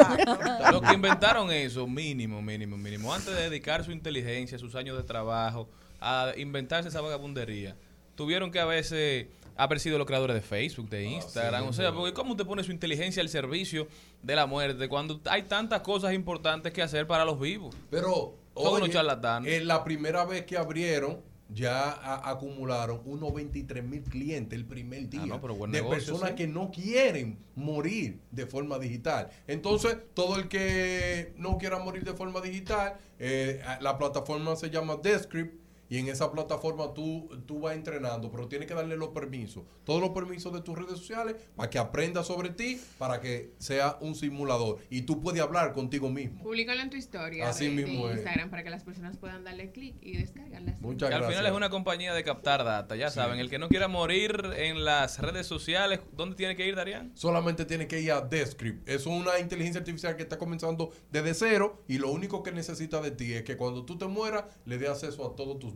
Los 0.73 0.83
que 0.83 0.93
inventaron 0.95 1.51
eso, 1.51 1.87
mínimo, 1.87 2.43
mínimo, 2.43 2.77
mínimo, 2.77 3.15
antes 3.15 3.35
de 3.35 3.43
dedicar 3.49 3.83
su 3.85 3.93
inteligencia, 3.93 4.59
sus 4.59 4.75
años 4.75 4.97
de 4.99 5.03
trabajo, 5.05 5.69
a 6.01 6.33
inventarse 6.37 6.91
esa 6.91 7.01
vagabundería, 7.01 7.77
tuvieron 8.15 8.51
que 8.51 8.61
a 8.61 8.67
veces 8.67 9.29
haber 9.57 9.81
sido 9.81 9.99
los 9.99 10.07
creadores 10.07 10.35
de 10.35 10.43
Facebook, 10.43 10.89
de 10.91 11.05
Instagram, 11.05 11.67
o 11.69 11.73
sea, 11.73 11.93
porque 11.93 12.13
¿cómo 12.13 12.33
usted 12.33 12.45
pone 12.47 12.63
su 12.65 12.73
inteligencia 12.73 13.23
al 13.23 13.29
servicio 13.29 13.89
de 14.23 14.37
la 14.37 14.47
muerte 14.47 14.89
cuando 14.89 15.21
hay 15.31 15.43
tantas 15.45 15.81
cosas 15.81 16.13
importantes 16.15 16.73
que 16.73 16.83
hacer 16.83 17.07
para 17.07 17.25
los 17.25 17.41
vivos? 17.41 17.75
Pero, 17.91 18.35
Son 18.55 18.83
oye, 18.83 18.93
charlatanes. 18.93 19.53
en 19.53 19.67
la 19.67 19.83
primera 19.85 20.25
vez 20.25 20.45
que 20.45 20.57
abrieron, 20.57 21.21
ya 21.49 21.93
a- 21.93 22.29
acumularon 22.29 23.01
unos 23.05 23.33
23 23.33 23.85
mil 23.85 24.03
clientes 24.03 24.59
el 24.59 24.65
primer 24.67 25.09
día. 25.09 25.21
Ah, 25.23 25.27
no, 25.27 25.41
pero 25.41 25.55
buen 25.55 25.71
de 25.71 25.79
negocio, 25.81 25.99
personas 26.15 26.31
sí. 26.31 26.35
que 26.37 26.47
no 26.49 26.73
quieren 26.73 27.39
morir 27.55 28.19
de 28.33 28.47
forma 28.47 28.79
digital. 28.81 29.31
Entonces, 29.47 29.97
todo 30.15 30.37
el 30.37 30.49
que 30.49 31.35
no 31.37 31.57
quiera 31.57 31.79
morir 31.79 32.03
de 32.05 32.15
forma 32.15 32.41
digital, 32.41 32.97
eh, 33.21 33.63
la 33.81 33.97
plataforma 33.97 34.57
se 34.57 34.71
llama 34.71 34.97
Descript. 34.97 35.55
Y 35.89 35.99
en 35.99 36.09
esa 36.09 36.33
plataforma 36.33 36.93
tú, 36.95 37.29
tú 37.47 37.61
vas 37.61 37.75
entrenando, 37.77 38.31
pero 38.31 38.49
tienes 38.49 38.67
que 38.69 38.75
darle 38.75 38.97
los 38.97 39.11
permisos, 39.11 39.65
todos 39.85 40.01
los 40.01 40.11
permisos 40.11 40.53
de 40.53 40.61
tus 40.61 40.77
redes 40.77 40.99
sociales 40.99 41.37
para 41.55 41.71
que 41.71 41.79
aprenda 41.79 42.25
sobre 42.25 42.51
ti, 42.51 42.81
para 42.99 43.21
que 43.21 43.53
sea 43.59 43.97
un 44.01 44.15
simulador. 44.15 44.79
Y 44.91 45.03
tú 45.03 45.21
puedes 45.21 45.41
hablar 45.41 45.73
contigo 45.73 46.11
mismo. 46.11 46.43
Públicalo 46.43 46.81
en 46.83 46.91
tu 46.91 46.97
historia 46.97 47.49
Así 47.49 47.67
de, 47.69 47.85
mismo 47.85 48.09
es. 48.09 48.17
Instagram 48.17 48.51
para 48.51 48.63
que 48.65 48.71
las 48.71 48.85
personas 48.85 49.17
puedan 49.17 49.45
darle 49.45 49.71
clic 49.71 49.97
y 50.03 50.17
descargarlas. 50.17 50.81
Muchas 50.81 51.09
Que 51.09 51.15
al 51.15 51.21
gracias. 51.23 51.39
final 51.41 51.53
es 51.53 51.57
una 51.57 51.71
compañía 51.71 52.15
de 52.15 52.25
captar 52.25 52.65
data, 52.65 52.97
ya 52.97 53.11
Sí. 53.11 53.17
saben, 53.17 53.39
el 53.39 53.49
que 53.51 53.59
no 53.59 53.69
quiera 53.69 53.89
morir 53.89 54.45
en 54.57 54.85
las 54.85 55.19
redes 55.21 55.47
sociales, 55.47 56.01
¿dónde 56.17 56.37
tiene 56.37 56.57
que 56.57 56.67
ir, 56.67 56.75
Darían? 56.75 57.13
solamente 57.15 57.65
tiene 57.65 57.87
que 57.87 58.01
ir 58.01 58.13
a 58.13 58.21
Descript. 58.21 58.89
Es 58.89 59.07
una 59.07 59.39
inteligencia 59.39 59.79
artificial 59.81 60.17
que 60.17 60.23
está 60.23 60.39
comenzando 60.39 60.91
desde 61.13 61.35
cero 61.35 61.83
y 61.89 61.99
lo 61.99 62.11
único 62.11 62.43
que 62.43 62.51
necesita 62.53 63.01
de 63.01 63.11
ti 63.13 63.33
es 63.35 63.43
que 63.45 63.57
cuando 63.57 63.85
tú 63.85 63.97
te 63.99 64.07
mueras 64.07 64.45
le 64.65 64.79
dé 64.79 64.89
acceso 64.89 65.27
a 65.31 65.37
todos 65.37 65.59
tus 65.59 65.76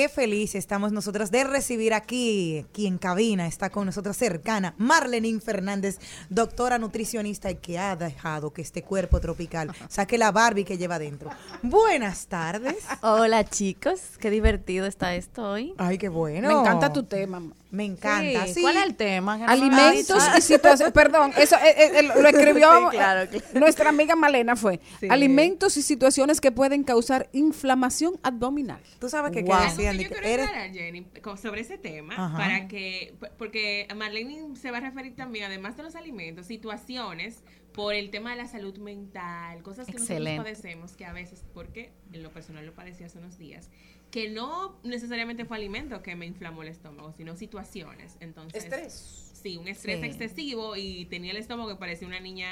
Qué 0.00 0.08
feliz 0.08 0.54
estamos 0.54 0.92
nosotros 0.92 1.30
de 1.30 1.44
recibir 1.44 1.92
aquí, 1.92 2.64
aquí 2.70 2.86
en 2.86 2.96
cabina, 2.96 3.46
está 3.46 3.68
con 3.68 3.84
nosotros 3.84 4.16
cercana, 4.16 4.74
Marlenín 4.78 5.42
Fernández, 5.42 5.98
doctora 6.30 6.78
nutricionista 6.78 7.50
y 7.50 7.56
que 7.56 7.78
ha 7.78 7.96
dejado 7.96 8.50
que 8.50 8.62
este 8.62 8.82
cuerpo 8.82 9.20
tropical 9.20 9.70
saque 9.90 10.16
la 10.16 10.32
Barbie 10.32 10.64
que 10.64 10.78
lleva 10.78 10.98
dentro. 10.98 11.28
Buenas 11.62 12.28
tardes. 12.28 12.82
Hola 13.02 13.44
chicos, 13.44 14.00
qué 14.18 14.30
divertido 14.30 14.86
está 14.86 15.14
esto 15.16 15.42
hoy. 15.42 15.74
Ay, 15.76 15.98
qué 15.98 16.08
bueno. 16.08 16.48
Me 16.48 16.54
encanta 16.54 16.94
tu 16.94 17.02
tema. 17.02 17.42
Me 17.70 17.84
encanta. 17.84 18.46
Sí. 18.46 18.54
sí. 18.54 18.62
¿Cuál 18.62 18.76
es 18.78 18.82
el 18.84 18.94
tema? 18.96 19.34
Alimentos 19.46 20.22
Ay, 20.28 20.38
y 20.38 20.42
situaciones. 20.42 20.92
Perdón, 20.92 21.32
eso 21.36 21.56
eh, 21.56 21.98
eh, 21.98 22.02
lo 22.02 22.26
escribió 22.28 22.68
Sí, 22.90 22.96
claro, 22.96 23.30
claro. 23.30 23.44
nuestra 23.60 23.88
amiga 23.90 24.16
Malena. 24.16 24.56
Fue 24.56 24.80
Sí. 24.98 25.06
alimentos 25.08 25.76
y 25.76 25.82
situaciones 25.82 26.40
que 26.40 26.50
pueden 26.50 26.82
causar 26.82 27.28
inflamación 27.32 28.18
abdominal. 28.22 28.80
Tú 28.98 29.08
sabes 29.08 29.30
que, 29.32 29.42
Wow. 29.42 29.60
decían 29.60 29.96
de 29.96 30.04
Yo 30.04 30.08
quiero 30.10 30.26
eres 30.26 30.46
aclarar, 30.48 30.72
Jenny, 30.72 31.06
sobre 31.40 31.60
ese 31.60 31.78
tema, 31.78 32.14
Ajá. 32.14 32.36
para 32.36 32.68
que, 32.68 33.14
porque 33.38 33.86
Marlene 33.96 34.56
se 34.56 34.70
va 34.70 34.78
a 34.78 34.80
referir 34.80 35.14
también, 35.14 35.44
además 35.44 35.76
de 35.76 35.82
los 35.84 35.94
alimentos, 35.94 36.46
situaciones 36.46 37.42
por 37.72 37.94
el 37.94 38.10
tema 38.10 38.30
de 38.30 38.36
la 38.36 38.48
salud 38.48 38.76
mental, 38.78 39.62
cosas 39.62 39.86
que 39.86 39.92
Excelente. 39.92 40.38
nosotros 40.38 40.58
padecemos, 40.60 40.92
que 40.96 41.04
a 41.04 41.12
veces, 41.12 41.44
porque 41.54 41.92
en 42.12 42.22
lo 42.22 42.30
personal 42.32 42.66
lo 42.66 42.74
padecí 42.74 43.04
hace 43.04 43.18
unos 43.18 43.38
días, 43.38 43.70
que 44.10 44.28
no 44.30 44.78
necesariamente 44.82 45.44
fue 45.44 45.56
alimento 45.56 46.02
que 46.02 46.16
me 46.16 46.26
inflamó 46.26 46.62
el 46.62 46.68
estómago, 46.68 47.12
sino 47.16 47.36
situaciones. 47.36 48.16
Entonces, 48.20 48.64
Estrés. 48.64 49.26
Sí, 49.40 49.56
un 49.56 49.68
estrés 49.68 50.00
Sí. 50.00 50.06
excesivo 50.06 50.76
y 50.76 51.06
tenía 51.06 51.30
el 51.30 51.38
estómago 51.38 51.70
que 51.70 51.76
parecía 51.76 52.06
una 52.06 52.20
niña 52.20 52.50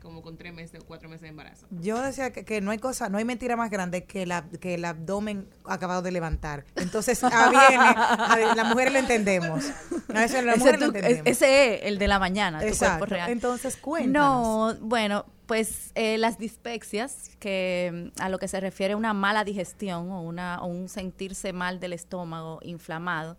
como 0.00 0.22
con 0.22 0.36
tres 0.36 0.54
meses 0.54 0.80
o 0.82 0.86
cuatro 0.86 1.08
meses 1.08 1.22
de 1.22 1.28
embarazo. 1.28 1.66
Yo 1.70 2.00
decía 2.00 2.32
que, 2.32 2.44
que 2.44 2.60
no 2.60 2.70
hay 2.70 2.78
cosa, 2.78 3.08
no 3.08 3.18
hay 3.18 3.24
mentira 3.24 3.56
más 3.56 3.68
grande 3.68 4.04
que, 4.04 4.24
la, 4.24 4.48
que 4.60 4.74
el 4.74 4.84
abdomen 4.84 5.48
acabado 5.64 6.02
de 6.02 6.12
levantar. 6.12 6.66
Entonces, 6.76 7.18
ah, 7.24 7.48
viene, 7.68 7.84
a 7.84 8.54
las 8.54 8.68
mujeres 8.68 8.92
lo 8.92 8.98
entendemos. 9.00 9.64
A 10.14 10.20
veces 10.20 10.44
las 10.44 10.58
Ese, 10.58 10.72
lo 10.72 10.78
tu- 10.78 10.84
entendemos. 10.84 11.22
ese 11.26 11.74
es 11.76 11.80
el 11.86 11.98
de 11.98 12.06
la 12.06 12.20
mañana, 12.20 12.60
tu 12.60 12.66
Exacto. 12.66 12.98
cuerpo 12.98 13.14
real. 13.16 13.30
Entonces, 13.32 13.76
cuéntanos. 13.76 14.78
No, 14.78 14.86
bueno, 14.86 15.26
pues 15.46 15.92
eh, 15.94 16.18
las 16.18 16.38
dispepsias, 16.38 17.30
que 17.38 18.10
mm, 18.16 18.22
a 18.22 18.28
lo 18.28 18.38
que 18.38 18.48
se 18.48 18.60
refiere 18.60 18.94
una 18.94 19.12
mala 19.12 19.44
digestión 19.44 20.10
o, 20.10 20.22
una, 20.22 20.62
o 20.62 20.66
un 20.66 20.88
sentirse 20.88 21.52
mal 21.52 21.80
del 21.80 21.92
estómago 21.92 22.60
inflamado, 22.62 23.36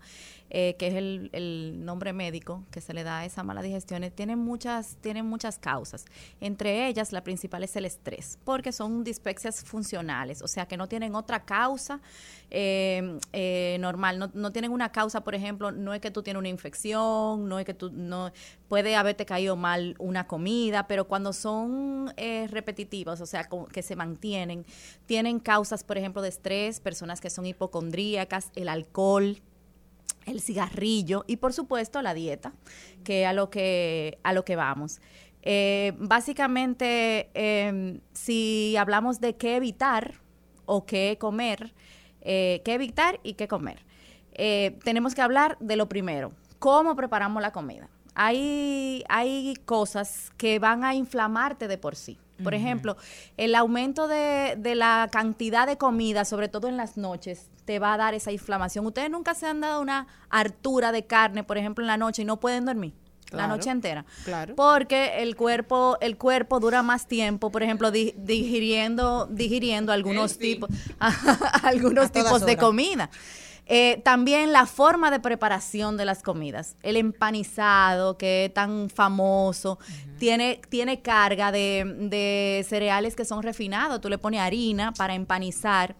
eh, 0.49 0.75
que 0.77 0.87
es 0.87 0.93
el, 0.95 1.85
nombre 1.85 2.13
médico 2.13 2.63
que 2.71 2.81
se 2.81 2.93
le 2.93 3.03
da 3.03 3.19
a 3.19 3.25
esa 3.25 3.43
mala 3.43 3.61
digestión, 3.61 4.03
eh, 4.03 4.11
tienen 4.11 4.39
muchas, 4.39 4.97
tienen 5.01 5.25
muchas 5.25 5.57
causas. 5.57 6.05
Entre 6.39 6.87
ellas, 6.87 7.11
la 7.11 7.23
principal 7.23 7.63
es 7.63 7.75
el 7.75 7.85
estrés, 7.85 8.37
porque 8.43 8.71
son 8.71 9.03
dispepsias 9.03 9.63
funcionales, 9.63 10.41
o 10.41 10.47
sea 10.47 10.67
que 10.67 10.77
no 10.77 10.87
tienen 10.87 11.15
otra 11.15 11.43
causa 11.45 11.99
eh, 12.51 13.19
eh, 13.33 13.77
normal, 13.79 14.19
no, 14.19 14.29
no 14.33 14.51
tienen 14.51 14.71
una 14.71 14.91
causa, 14.91 15.21
por 15.21 15.35
ejemplo, 15.35 15.71
no 15.71 15.93
es 15.93 16.01
que 16.01 16.11
tú 16.11 16.21
tienes 16.21 16.39
una 16.39 16.49
infección, 16.49 17.47
no 17.47 17.59
es 17.59 17.65
que 17.65 17.73
tú 17.73 17.91
no 17.91 18.31
puede 18.67 18.95
haberte 18.95 19.25
caído 19.25 19.55
mal 19.55 19.95
una 19.99 20.27
comida, 20.27 20.87
pero 20.87 21.07
cuando 21.07 21.33
son 21.33 22.13
repetitivas, 22.49 23.19
o 23.21 23.25
sea, 23.25 23.47
que 23.71 23.81
se 23.81 23.95
mantienen, 23.95 24.65
tienen 25.05 25.39
causas, 25.39 25.83
por 25.83 25.97
ejemplo, 25.97 26.21
de 26.21 26.29
estrés, 26.29 26.79
personas 26.79 27.19
que 27.19 27.29
son 27.29 27.45
hipocondríacas, 27.45 28.51
el 28.55 28.69
alcohol, 28.69 29.41
el 30.25 30.41
cigarrillo 30.41 31.23
y 31.27 31.37
por 31.37 31.53
supuesto 31.53 32.01
la 32.01 32.13
dieta, 32.13 32.53
que 33.03 33.25
a 33.25 33.33
lo 33.33 33.49
que 33.49 34.19
a 34.23 34.33
lo 34.33 34.43
que 34.45 34.55
vamos. 34.55 34.99
Eh, 35.43 35.93
básicamente, 35.97 37.29
eh, 37.35 37.99
si 38.13 38.75
hablamos 38.77 39.19
de 39.21 39.35
qué 39.35 39.55
evitar 39.55 40.15
o 40.65 40.85
qué 40.85 41.17
comer, 41.19 41.73
eh, 42.21 42.61
qué 42.65 42.73
evitar 42.73 43.19
y 43.21 43.35
qué 43.35 43.47
comer, 43.47 43.85
eh, 44.33 44.77
tenemos 44.83 45.13
que 45.13 45.21
hablar 45.21 45.57
de 45.59 45.75
lo 45.75 45.87
primero, 45.87 46.31
cómo 46.57 46.95
preparamos 46.95 47.41
la 47.41 47.51
comida. 47.51 47.89
Hay, 48.15 49.03
hay 49.07 49.55
cosas 49.65 50.31
que 50.37 50.57
van 50.57 50.83
a 50.83 50.95
inflamarte 50.95 51.67
de 51.67 51.77
por 51.77 51.95
sí. 51.95 52.17
Por 52.43 52.53
ejemplo, 52.53 52.97
el 53.37 53.55
aumento 53.55 54.09
de, 54.09 54.55
de 54.57 54.75
la 54.75 55.07
cantidad 55.09 55.65
de 55.65 55.77
comida, 55.77 56.25
sobre 56.25 56.49
todo 56.49 56.67
en 56.67 56.75
las 56.75 56.97
noches, 56.97 57.49
te 57.65 57.79
va 57.79 57.93
a 57.93 57.97
dar 57.97 58.13
esa 58.13 58.31
inflamación. 58.31 58.85
Ustedes 58.85 59.09
nunca 59.09 59.33
se 59.33 59.47
han 59.47 59.59
dado 59.61 59.81
una 59.81 60.07
hartura 60.29 60.91
de 60.91 61.05
carne, 61.05 61.43
por 61.43 61.57
ejemplo, 61.57 61.83
en 61.83 61.87
la 61.87 61.97
noche 61.97 62.21
y 62.21 62.25
no 62.25 62.39
pueden 62.39 62.65
dormir. 62.65 62.93
La 63.31 63.47
noche 63.47 63.69
entera. 63.71 64.05
claro. 64.23 64.55
Porque 64.55 65.21
el 65.23 65.35
cuerpo, 65.35 65.97
el 65.99 66.15
cuerpo 66.15 66.59
dura 66.61 66.83
más 66.83 67.07
tiempo, 67.07 67.51
por 67.51 67.63
ejemplo, 67.63 67.91
di- 67.91 68.13
digiriendo, 68.17 69.25
digiriendo 69.29 69.91
algunos 69.91 70.37
tipos, 70.37 70.69
algunos 71.63 72.05
A 72.05 72.09
tipos 72.11 72.45
de 72.45 72.55
comida. 72.55 73.09
Eh, 73.67 73.99
también 74.05 74.53
la 74.53 74.67
forma 74.67 75.09
de 75.09 75.19
preparación 75.19 75.97
de 75.97 76.05
las 76.05 76.21
comidas. 76.21 76.75
El 76.83 76.97
empanizado, 76.97 78.15
que 78.17 78.45
es 78.45 78.53
tan 78.53 78.89
famoso, 78.91 79.79
tiene, 80.19 80.61
tiene 80.69 81.01
carga 81.01 81.51
de, 81.51 81.83
de 82.09 82.63
cereales 82.69 83.15
que 83.15 83.25
son 83.25 83.41
refinados. 83.41 83.99
Tú 84.01 84.09
le 84.09 84.17
pones 84.19 84.39
harina 84.41 84.93
para 84.93 85.15
empanizar. 85.15 85.95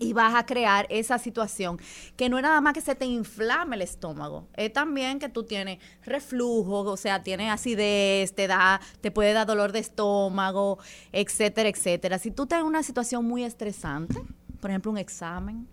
Y 0.00 0.12
vas 0.12 0.34
a 0.34 0.46
crear 0.46 0.86
esa 0.90 1.18
situación 1.18 1.78
que 2.16 2.28
no 2.28 2.38
es 2.38 2.42
nada 2.42 2.60
más 2.60 2.74
que 2.74 2.80
se 2.80 2.94
te 2.94 3.04
inflame 3.04 3.76
el 3.76 3.82
estómago, 3.82 4.48
es 4.56 4.72
también 4.72 5.18
que 5.18 5.28
tú 5.28 5.44
tienes 5.44 5.78
reflujo, 6.04 6.80
o 6.80 6.96
sea, 6.96 7.22
tienes 7.22 7.50
acidez, 7.50 8.34
te 8.34 8.48
da, 8.48 8.80
te 9.00 9.10
puede 9.10 9.32
dar 9.32 9.46
dolor 9.46 9.72
de 9.72 9.78
estómago, 9.78 10.78
etcétera, 11.12 11.68
etcétera. 11.68 12.18
Si 12.18 12.30
tú 12.30 12.46
tienes 12.46 12.66
una 12.66 12.82
situación 12.82 13.24
muy 13.24 13.44
estresante, 13.44 14.20
por 14.60 14.70
ejemplo, 14.70 14.90
un 14.90 14.98
examen, 14.98 15.68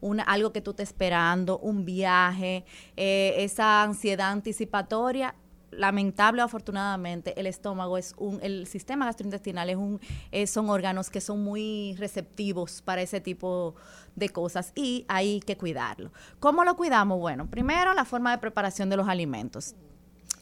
una, 0.00 0.22
algo 0.22 0.52
que 0.52 0.60
tú 0.60 0.70
estés 0.70 0.88
esperando, 0.88 1.58
un 1.58 1.84
viaje, 1.84 2.64
eh, 2.96 3.34
esa 3.38 3.82
ansiedad 3.82 4.30
anticipatoria, 4.30 5.34
lamentable 5.70 6.42
o 6.42 6.44
afortunadamente, 6.44 7.38
el 7.38 7.46
estómago 7.46 7.98
es 7.98 8.14
un, 8.16 8.38
el 8.42 8.66
sistema 8.66 9.06
gastrointestinal 9.06 9.70
es 9.70 9.76
un, 9.76 10.00
eh, 10.32 10.46
son 10.46 10.68
órganos 10.70 11.10
que 11.10 11.20
son 11.20 11.42
muy 11.42 11.94
receptivos 11.98 12.82
para 12.82 13.02
ese 13.02 13.20
tipo 13.20 13.74
de 14.16 14.28
cosas 14.28 14.72
y 14.74 15.04
hay 15.08 15.40
que 15.40 15.56
cuidarlo. 15.56 16.12
¿Cómo 16.38 16.64
lo 16.64 16.76
cuidamos? 16.76 17.18
Bueno, 17.18 17.48
primero 17.48 17.94
la 17.94 18.04
forma 18.04 18.30
de 18.30 18.38
preparación 18.38 18.90
de 18.90 18.96
los 18.96 19.08
alimentos. 19.08 19.74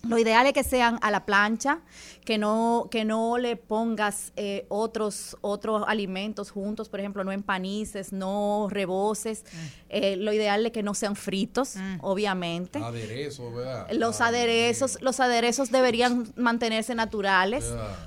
Lo 0.03 0.19
ideal 0.19 0.47
es 0.47 0.53
que 0.53 0.63
sean 0.63 0.99
a 1.03 1.11
la 1.11 1.27
plancha, 1.27 1.81
que 2.25 2.39
no, 2.39 2.89
que 2.91 3.05
no 3.05 3.39
le 3.39 3.57
pongas 3.57 4.33
eh, 4.37 4.67
otros, 4.69 5.37
otros 5.41 5.83
alimentos 5.87 6.51
juntos, 6.51 6.89
por 6.89 7.01
ejemplo, 7.01 7.25
no 7.25 7.33
empanices, 7.33 8.13
no 8.13 8.69
reboces. 8.71 9.45
Eh, 9.89 10.17
lo 10.17 10.33
ideal 10.33 10.67
es 10.67 10.73
que 10.73 10.83
no 10.83 10.95
sean 10.95 11.17
fritos, 11.17 11.75
obviamente. 12.01 12.79
Aderezo, 12.79 13.53
¿verdad? 13.53 13.89
Los 13.93 14.21
aderezos, 14.21 14.99
los 15.01 15.21
aderezos 15.21 15.71
deberían 15.71 16.33
mantenerse 16.37 16.95
naturales, 16.95 17.65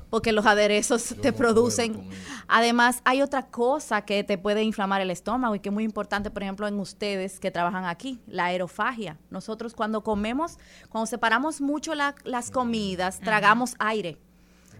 porque 0.10 0.32
los 0.32 0.46
aderezos 0.46 1.16
te 1.22 1.34
producen. 1.34 2.08
Además, 2.48 3.02
hay 3.04 3.22
otra 3.22 3.48
cosa 3.48 4.04
que 4.04 4.24
te 4.24 4.38
puede 4.38 4.64
inflamar 4.64 5.02
el 5.02 5.12
estómago 5.12 5.56
y 5.56 5.60
que 5.60 5.70
es 5.70 5.74
muy 5.74 5.84
importante, 5.84 6.30
por 6.30 6.44
ejemplo, 6.44 6.68
en 6.68 6.80
ustedes 6.80 7.40
que 7.40 7.52
trabajan 7.52 7.86
aquí, 7.86 8.20
la 8.28 8.46
aerofagia. 8.46 9.18
Nosotros 9.30 9.74
cuando 9.74 10.04
comemos, 10.04 10.58
cuando 10.90 11.06
separamos 11.08 11.60
mucho 11.62 11.91
la- 11.96 12.16
las 12.24 12.52
comidas, 12.52 13.20
tragamos 13.20 13.76
aire. 13.80 14.18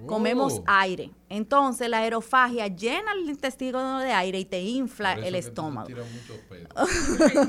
Comemos 0.08 0.60
Oh. 0.60 0.64
aire. 0.68 1.12
Entonces 1.32 1.90
la 1.90 2.00
aerofagia 2.00 2.68
llena 2.68 3.14
el 3.14 3.30
intestino 3.30 4.00
de 4.00 4.12
aire 4.12 4.40
y 4.40 4.46
te 4.46 4.62
infla 4.62 5.14
el 5.14 5.36
estómago. 5.36 5.88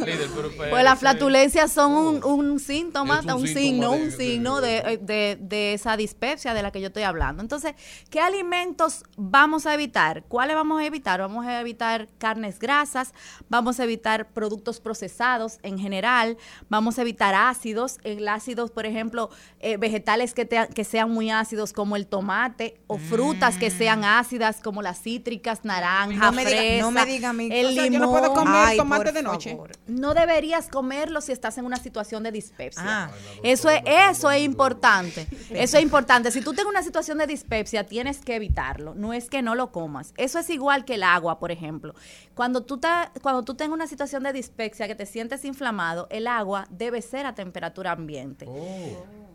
Líder, 0.04 0.28
pero 0.34 0.70
Pues 0.70 0.84
las 0.84 0.98
flatulencias 0.98 1.72
son 1.72 1.92
un, 1.92 2.24
un 2.24 2.60
síntoma, 2.60 3.20
un 3.34 3.46
signo, 3.54 3.90
de- 3.92 4.02
un 4.02 4.10
signo 4.12 4.60
de, 4.60 4.98
de- 5.02 5.38
de 5.40 5.74
esa 5.74 5.96
dispepsia 5.96 6.54
de 6.54 6.62
la 6.62 6.70
que 6.70 6.80
yo 6.80 6.88
estoy 6.88 7.02
hablando. 7.02 7.42
Entonces, 7.42 7.74
¿qué 8.10 8.20
alimentos 8.20 9.04
vamos 9.16 9.66
a 9.66 9.74
evitar? 9.74 10.24
¿Cuáles 10.28 10.54
vamos 10.56 10.80
a 10.80 10.84
evitar? 10.86 11.20
Vamos 11.20 11.46
a 11.46 11.60
evitar 11.60 12.08
carnes 12.18 12.58
grasas, 12.58 13.12
vamos 13.48 13.80
a 13.80 13.84
evitar 13.84 14.28
productos 14.30 14.80
procesados 14.80 15.58
en 15.62 15.78
general, 15.78 16.36
vamos 16.68 16.98
a 16.98 17.02
evitar 17.02 17.34
ácidos, 17.34 17.98
el 18.04 18.28
ácidos, 18.28 18.70
por 18.70 18.86
ejemplo, 18.86 19.30
eh, 19.60 19.76
vegetales 19.76 20.34
que, 20.34 20.44
te- 20.44 20.68
que 20.74 20.84
sean 20.84 21.10
muy 21.10 21.30
ácidos 21.30 21.72
como 21.72 21.96
el 21.96 22.06
tomate 22.06 22.80
o 22.86 22.98
frutas 22.98 23.58
que 23.58 23.70
sean 23.72 24.04
ácidas 24.04 24.60
como 24.60 24.82
las 24.82 25.00
cítricas, 25.02 25.64
naranja, 25.64 26.14
No 26.26 26.32
me 26.32 26.44
diga- 26.44 26.80
no 26.80 26.90
me 26.90 27.04
diga 27.06 27.30
a 27.30 27.32
mí. 27.32 27.48
el 27.50 27.66
O 27.66 27.72
sea, 27.72 27.82
limón. 27.84 27.92
yo 27.92 27.98
no 28.06 28.10
puedo 28.10 28.34
comer 28.34 28.54
Ay, 28.66 28.76
tomate 28.76 29.12
de 29.12 29.22
noche. 29.22 29.50
favor. 29.50 29.72
No 29.86 30.14
deberías 30.14 30.68
comerlo 30.68 31.20
si 31.20 31.32
estás 31.32 31.58
en 31.58 31.64
una 31.64 31.76
situación 31.78 32.22
de 32.22 32.32
dispepsia. 32.32 32.82
Ah. 32.84 33.10
Eso 33.42 33.68
es 33.70 33.82
eso 33.86 34.30
es 34.30 34.42
importante. 34.42 35.26
Eso 35.50 35.76
es 35.78 35.82
importante. 35.82 36.30
Si 36.30 36.40
tú 36.40 36.52
tienes 36.52 36.70
una 36.70 36.82
situación 36.82 37.18
de 37.18 37.26
dispepsia, 37.26 37.86
tienes 37.86 38.20
que 38.20 38.36
evitarlo. 38.36 38.94
No 38.94 39.12
es 39.12 39.28
que 39.28 39.42
no 39.42 39.54
lo 39.54 39.72
comas. 39.72 40.12
Eso 40.16 40.38
es 40.38 40.48
igual 40.50 40.84
que 40.84 40.94
el 40.94 41.02
agua, 41.02 41.38
por 41.38 41.50
ejemplo. 41.50 41.94
Cuando 42.34 42.62
tú 42.62 42.78
ta- 42.78 43.12
cuando 43.22 43.42
tú 43.42 43.54
tengas 43.54 43.74
una 43.74 43.86
situación 43.86 44.22
de 44.22 44.32
dispepsia 44.32 44.86
que 44.86 44.94
te 44.94 45.06
sientes 45.06 45.44
inflamado, 45.44 46.06
el 46.10 46.26
agua 46.26 46.66
debe 46.70 47.02
ser 47.02 47.26
a 47.26 47.34
temperatura 47.34 47.92
ambiente. 47.92 48.46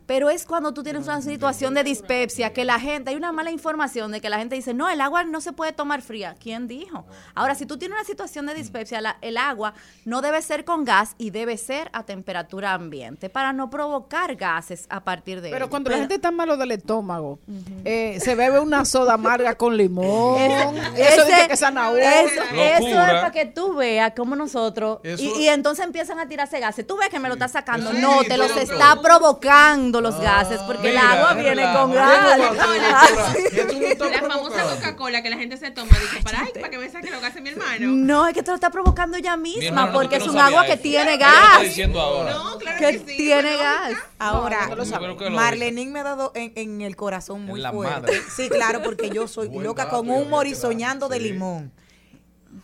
Pero 0.08 0.30
es 0.30 0.46
cuando 0.46 0.72
tú 0.72 0.82
tienes 0.82 1.04
una 1.04 1.20
situación 1.20 1.74
de 1.74 1.84
dispepsia 1.84 2.54
que 2.54 2.64
la 2.64 2.80
gente, 2.80 3.10
hay 3.10 3.16
una 3.16 3.30
mala 3.30 3.50
información 3.50 4.10
de 4.10 4.22
que 4.22 4.30
la 4.30 4.38
gente 4.38 4.54
dice, 4.56 4.72
no, 4.72 4.88
el 4.88 5.02
agua 5.02 5.22
no 5.24 5.42
se 5.42 5.52
puede 5.52 5.72
tomar 5.72 6.00
fría. 6.00 6.34
¿Quién 6.42 6.66
dijo? 6.66 7.04
Ahora, 7.34 7.54
si 7.54 7.66
tú 7.66 7.76
tienes 7.76 7.94
una 7.98 8.06
situación 8.06 8.46
de 8.46 8.54
dispepsia, 8.54 9.02
la- 9.02 9.18
el 9.20 9.36
agua 9.36 9.74
no 10.06 10.22
debe 10.22 10.40
ser 10.40 10.64
con 10.64 10.86
gas 10.86 11.14
y 11.18 11.28
debe 11.28 11.58
ser 11.58 11.90
a 11.92 12.04
temperatura 12.04 12.72
ambiente 12.72 13.28
para 13.28 13.52
no 13.52 13.68
provocar 13.68 14.34
gases 14.36 14.86
a 14.88 15.04
partir 15.04 15.42
de 15.42 15.50
Pero 15.50 15.66
ello. 15.66 15.70
cuando 15.70 15.90
la 15.90 15.98
gente 15.98 16.14
está 16.14 16.30
malo 16.30 16.56
del 16.56 16.70
estómago, 16.72 17.38
eh, 17.84 18.18
se 18.22 18.34
bebe 18.34 18.60
una 18.60 18.86
soda 18.86 19.12
amarga 19.12 19.56
con 19.56 19.76
limón. 19.76 20.40
Ese- 20.40 21.14
eso 21.14 21.24
dice 21.26 21.48
que 21.48 21.56
zanahoria. 21.58 22.22
Eso, 22.22 22.42
eso 22.54 22.88
es 22.88 22.94
para 22.94 23.30
que 23.30 23.44
tú 23.44 23.74
veas 23.74 24.14
cómo 24.16 24.34
nosotros. 24.36 25.00
Y, 25.04 25.28
y 25.38 25.48
entonces 25.48 25.84
empiezan 25.84 26.18
a 26.18 26.26
tirarse 26.26 26.58
gases. 26.60 26.86
Tú 26.86 26.96
ves 26.96 27.10
que 27.10 27.18
me 27.18 27.28
lo 27.28 27.34
está 27.34 27.48
sacando. 27.48 27.90
Sí, 27.90 27.98
no, 28.00 28.22
te 28.24 28.38
los 28.38 28.52
pero- 28.52 28.62
está 28.72 29.02
provocando 29.02 29.97
los 30.02 30.18
gases 30.20 30.60
porque 30.62 30.90
el 30.90 30.98
agua 30.98 31.34
viene 31.34 31.62
con 31.72 31.92
gas. 31.92 32.38
La 34.10 34.22
famosa 34.22 34.62
Coca-Cola 34.64 35.22
que 35.22 35.30
la 35.30 35.36
gente 35.36 35.56
se 35.56 35.70
toma, 35.70 35.90
dice, 35.98 36.22
para, 36.22 36.40
ay, 36.42 36.50
para 36.54 36.70
que 36.70 36.78
me 36.78 36.90
saque 36.90 37.10
lo 37.10 37.20
que 37.20 37.26
hace 37.26 37.40
mi 37.40 37.50
hermano. 37.50 37.86
No, 37.92 38.26
es 38.26 38.34
que 38.34 38.42
te 38.42 38.50
lo 38.50 38.54
está 38.54 38.70
provocando 38.70 39.16
ella 39.16 39.36
misma 39.36 39.64
hermano, 39.66 39.92
porque 39.92 40.16
es 40.16 40.26
no 40.26 40.32
un 40.32 40.38
agua 40.38 40.64
que 40.66 40.72
eso. 40.74 40.82
tiene 40.82 41.16
gas. 41.16 41.62
diciendo 41.62 42.00
ahora. 42.00 42.36
que 42.78 42.98
tiene 42.98 43.56
gas. 43.56 43.92
Ahora, 44.18 44.68
No, 44.68 44.76
no 45.06 45.16
que 45.16 45.30
Marlenín 45.30 45.92
me 45.92 46.00
ha 46.00 46.04
dado 46.04 46.32
en, 46.34 46.52
en 46.56 46.80
el 46.80 46.96
corazón 46.96 47.44
muy 47.44 47.60
En 47.60 47.62
la 47.64 47.72
fuerte. 47.72 48.00
madre. 48.00 48.22
Sí, 48.34 48.48
claro, 48.48 48.82
porque 48.82 49.10
yo 49.10 49.28
soy 49.28 49.48
loca 49.50 49.88
con 49.88 50.08
un 50.10 50.28
morisoñando 50.30 51.08
de 51.08 51.18
sí. 51.18 51.22
limón. 51.24 51.72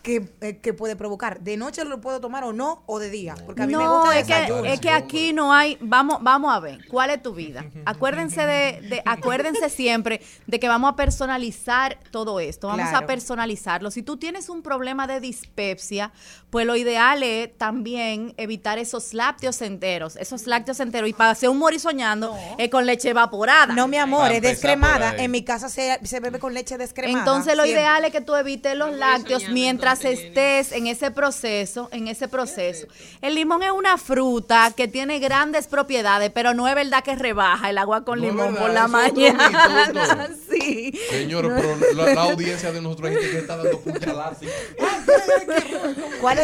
Que, 0.03 0.29
eh, 0.41 0.57
que 0.57 0.73
puede 0.73 0.95
provocar. 0.95 1.41
¿De 1.41 1.57
noche 1.57 1.83
lo 1.85 2.01
puedo 2.01 2.19
tomar 2.19 2.43
o 2.43 2.53
no? 2.53 2.83
¿O 2.85 2.99
de 2.99 3.09
día? 3.09 3.35
Porque 3.45 3.63
a 3.63 3.67
mí 3.67 3.73
me 3.75 3.83
gusta 3.87 4.19
es 4.19 4.27
que, 4.27 4.33
es 4.73 4.79
que 4.79 4.89
aquí 4.89 5.33
no 5.33 5.53
hay, 5.53 5.77
vamos, 5.81 6.17
vamos 6.21 6.53
a 6.53 6.59
ver, 6.59 6.85
¿cuál 6.87 7.09
es 7.11 7.21
tu 7.21 7.33
vida? 7.33 7.65
Acuérdense 7.85 8.41
de, 8.45 8.81
de- 8.89 9.01
acuérdense 9.05 9.69
siempre 9.69 10.21
de 10.47 10.59
que 10.59 10.67
vamos 10.67 10.91
a 10.91 10.95
personalizar 10.95 11.99
todo 12.11 12.39
esto, 12.39 12.67
vamos 12.67 12.85
a 12.93 13.05
personalizarlo. 13.07 13.91
Si 13.91 14.01
tú 14.03 14.17
tienes 14.17 14.49
un 14.49 14.61
problema 14.61 15.07
de 15.07 15.19
dispepsia, 15.19 16.11
pues 16.55 16.65
lo 16.65 16.77
ideal 16.77 17.21
es 17.21 17.49
también 17.57 18.33
evitar 18.37 18.79
esos 18.79 19.13
lácteos 19.13 19.61
enteros, 19.61 20.15
esos 20.15 20.47
lácteos 20.47 20.79
enteros, 20.79 21.09
y 21.09 21.11
para 21.11 21.31
hacer 21.31 21.49
un 21.49 21.57
morisoñando 21.57 22.33
es 22.57 22.69
con 22.69 22.85
leche 22.85 23.09
evaporada. 23.09 23.73
No, 23.73 23.89
mi 23.89 23.97
amor, 23.97 24.31
es 24.31 24.41
descremada. 24.41 25.17
En 25.17 25.31
mi 25.31 25.43
casa 25.43 25.67
se, 25.67 25.99
se 26.05 26.21
bebe 26.21 26.39
con 26.39 26.53
leche 26.53 26.77
descremada. 26.77 27.19
Entonces 27.19 27.57
lo 27.57 27.63
siempre. 27.63 27.81
ideal 27.81 28.05
es 28.05 28.13
que 28.13 28.21
tú 28.21 28.35
evites 28.35 28.73
los 28.77 28.95
lácteos 28.95 29.49
mientras 29.49 30.05
estés 30.05 30.71
en 30.71 30.87
ese 30.87 31.11
proceso, 31.11 31.89
en 31.91 32.07
ese 32.07 32.29
proceso. 32.29 32.87
El 33.21 33.35
limón 33.35 33.61
es 33.61 33.71
una 33.71 33.97
fruta 33.97 34.71
que 34.77 34.87
tiene 34.87 35.19
grandes 35.19 35.67
propiedades, 35.67 36.31
pero 36.33 36.53
no 36.53 36.69
es 36.69 36.75
verdad 36.75 37.03
que 37.03 37.17
rebaja 37.17 37.69
el 37.69 37.77
agua 37.77 38.05
con 38.05 38.19
No 38.21 38.27
es 38.27 38.31
limón 38.31 38.53
verdad, 38.53 38.61
por 38.61 38.73
la 38.73 38.85
es 38.85 38.89
mañana. 38.89 40.29
sí. 40.49 40.97
Señores, 41.09 41.51
pero 41.53 41.75
la, 41.95 42.13
la 42.13 42.21
audiencia 42.21 42.71
de 42.71 42.79
nosotros 42.79 43.09
hay 43.09 43.15
gente 43.15 43.31
que 43.31 43.39
está 43.39 43.57
dando 43.57 43.77
puñaladas. 43.81 44.37
así. 44.37 44.47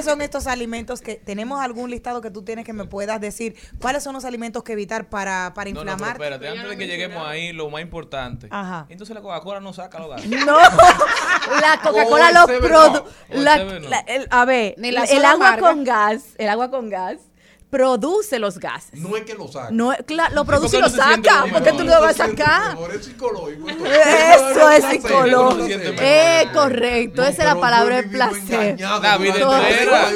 ¿Cuáles 0.02 0.14
son 0.14 0.22
estos 0.24 0.48
alimentos 0.48 1.00
que 1.02 1.16
tenemos 1.16 1.62
algún 1.62 1.92
listado 1.92 2.22
que 2.22 2.32
tú 2.32 2.42
tienes 2.44 2.66
que 2.66 2.74
me 2.74 2.86
puedas 2.86 3.22
decir? 3.22 3.56
¿Cuáles 3.80 4.02
son 4.04 4.14
los 4.16 4.26
alimentos 4.26 4.64
que 4.64 4.74
evitar 4.74 5.10
para, 5.10 5.54
para 5.54 5.70
No, 5.70 5.76
no, 5.76 5.82
pero 5.82 5.92
inflamar? 5.94 6.16
espérate, 6.16 6.50
antes 6.50 6.70
de 6.70 6.78
que 6.78 6.88
lleguemos 6.88 7.28
ahí, 7.28 7.54
lo 7.54 7.70
más 7.70 7.82
importante. 7.84 8.48
Ajá. 8.50 8.88
Entonces 8.90 9.14
la 9.14 9.22
Coca-Cola 9.22 9.60
no 9.60 9.74
saca 9.74 10.00
los 10.00 10.10
gases. 10.10 10.28
No, 10.44 10.58
la 11.62 11.80
Coca-Cola 11.84 12.30
O 12.30 12.34
lo 12.34 12.42
el 12.42 12.48
Seven 12.48 12.72
produ- 12.72 13.00
Up. 13.02 13.06
O 13.30 13.34
el 13.36 13.44
la- 13.44 13.58
Seven 13.58 13.84
Up. 13.86 13.90
la- 13.92 14.00
el- 14.00 14.28
A 14.32 14.46
ver, 14.46 14.74
Ni 14.78 14.92
la 14.92 15.04
el 15.04 15.24
agua 15.24 15.48
amarga. 15.50 15.68
con 15.70 15.84
gas, 15.84 16.24
el 16.40 16.50
agua 16.50 16.72
con 16.72 16.90
gas 16.90 17.18
produce 17.72 18.38
los 18.38 18.60
gases. 18.60 19.00
No 19.00 19.16
es 19.18 19.24
que 19.24 19.34
lo 19.34 19.48
saque. 19.48 19.74
No, 19.74 19.92
es- 19.94 20.00
cla- 20.06 20.30
lo 20.32 20.44
¿Y 20.44 20.46
produce 20.46 20.78
y 20.78 20.82
lo 20.82 20.90
no 20.90 20.96
saca. 20.96 21.16
mejor? 21.46 21.52
¿Por 21.54 21.64
qué 21.64 21.72
tú 21.72 21.78
no 21.84 21.96
lo 21.96 22.02
vas 22.02 22.20
a 22.20 22.28
sacar? 22.28 22.78
Es 22.94 23.06
psicológico. 23.06 23.68
Eso 23.70 24.70
es 24.70 24.86
psicológico. 24.86 25.80
Es 26.02 26.48
correcto. 26.52 27.22
No, 27.24 27.28
Esa 27.28 27.42
es 27.44 27.48
la 27.56 27.60
palabra 27.60 27.96
yo 27.96 28.00
he 28.00 28.02
de 28.04 28.08
vivido 28.10 28.30
placer. 28.30 28.80
La 29.02 29.18
vida 29.18 29.70
entera. 29.70 30.10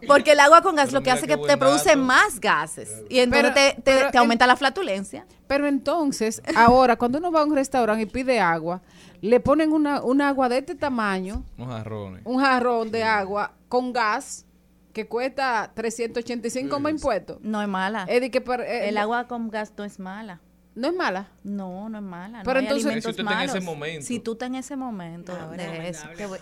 un. 0.00 0.06
Porque 0.06 0.32
el 0.32 0.40
agua 0.40 0.62
con 0.62 0.74
gas 0.76 0.92
lo 0.92 1.02
que 1.02 1.10
hace 1.10 1.26
qué 1.26 1.36
que 1.36 1.46
te 1.46 1.56
produce 1.56 1.90
dato. 1.90 2.00
más 2.00 2.40
gases. 2.40 2.90
Y 3.08 3.18
entonces 3.20 3.52
Pero- 3.52 3.54
te, 3.54 3.74
te- 3.74 3.82
pero 3.98 4.10
te 4.10 4.18
aumenta 4.18 4.46
la 4.46 4.56
flatulencia. 4.56 5.26
Pero 5.46 5.66
entonces, 5.66 6.42
ahora, 6.56 6.96
cuando 6.96 7.18
uno 7.18 7.30
va 7.30 7.40
a 7.42 7.44
un 7.44 7.54
restaurante 7.54 8.02
y 8.02 8.06
pide 8.06 8.40
agua, 8.40 8.80
le 9.20 9.40
ponen 9.40 9.72
una, 9.72 10.00
un 10.02 10.22
agua 10.22 10.48
de 10.48 10.58
este 10.58 10.74
tamaño, 10.74 11.44
Unos 11.58 11.74
jarrones. 11.76 12.22
un 12.24 12.40
jarrón 12.40 12.90
de 12.90 13.02
agua 13.04 13.52
con 13.68 13.92
gas 13.92 14.46
que 14.92 15.06
cuesta 15.06 15.72
385 15.74 16.80
más 16.80 16.92
impuestos. 16.92 17.38
No 17.42 17.60
es 17.62 17.68
mala. 17.68 18.04
Es 18.08 18.20
de 18.20 18.30
que 18.30 18.40
par- 18.40 18.60
eh, 18.62 18.88
El 18.88 18.94
no- 18.96 19.00
agua 19.02 19.26
con 19.28 19.48
gas 19.50 19.72
no 19.76 19.84
es 19.84 19.98
mala. 19.98 20.40
no 20.74 20.88
es 20.88 20.94
mala. 20.94 21.28
No, 21.44 21.88
no 21.88 21.98
es 21.98 22.04
mala. 22.04 22.42
Pero 22.44 22.54
no 22.54 22.58
hay 22.60 22.64
entonces- 22.66 22.86
alimentos 22.86 23.04
Si 23.04 23.10
usted 23.10 23.22
está 23.24 23.42
en 23.42 23.48
ese 23.50 23.60
malos. 23.60 23.64
momento. 23.64 24.06
Si 24.06 24.18
tú 24.20 24.32
estás 24.32 24.46
en 24.48 24.54
ese 24.56 24.76
momento 24.76 25.32
Ah, 25.38 25.50
de 25.56 25.88
eso. 25.88 26.08
te 26.16 26.26
voy- 26.26 26.38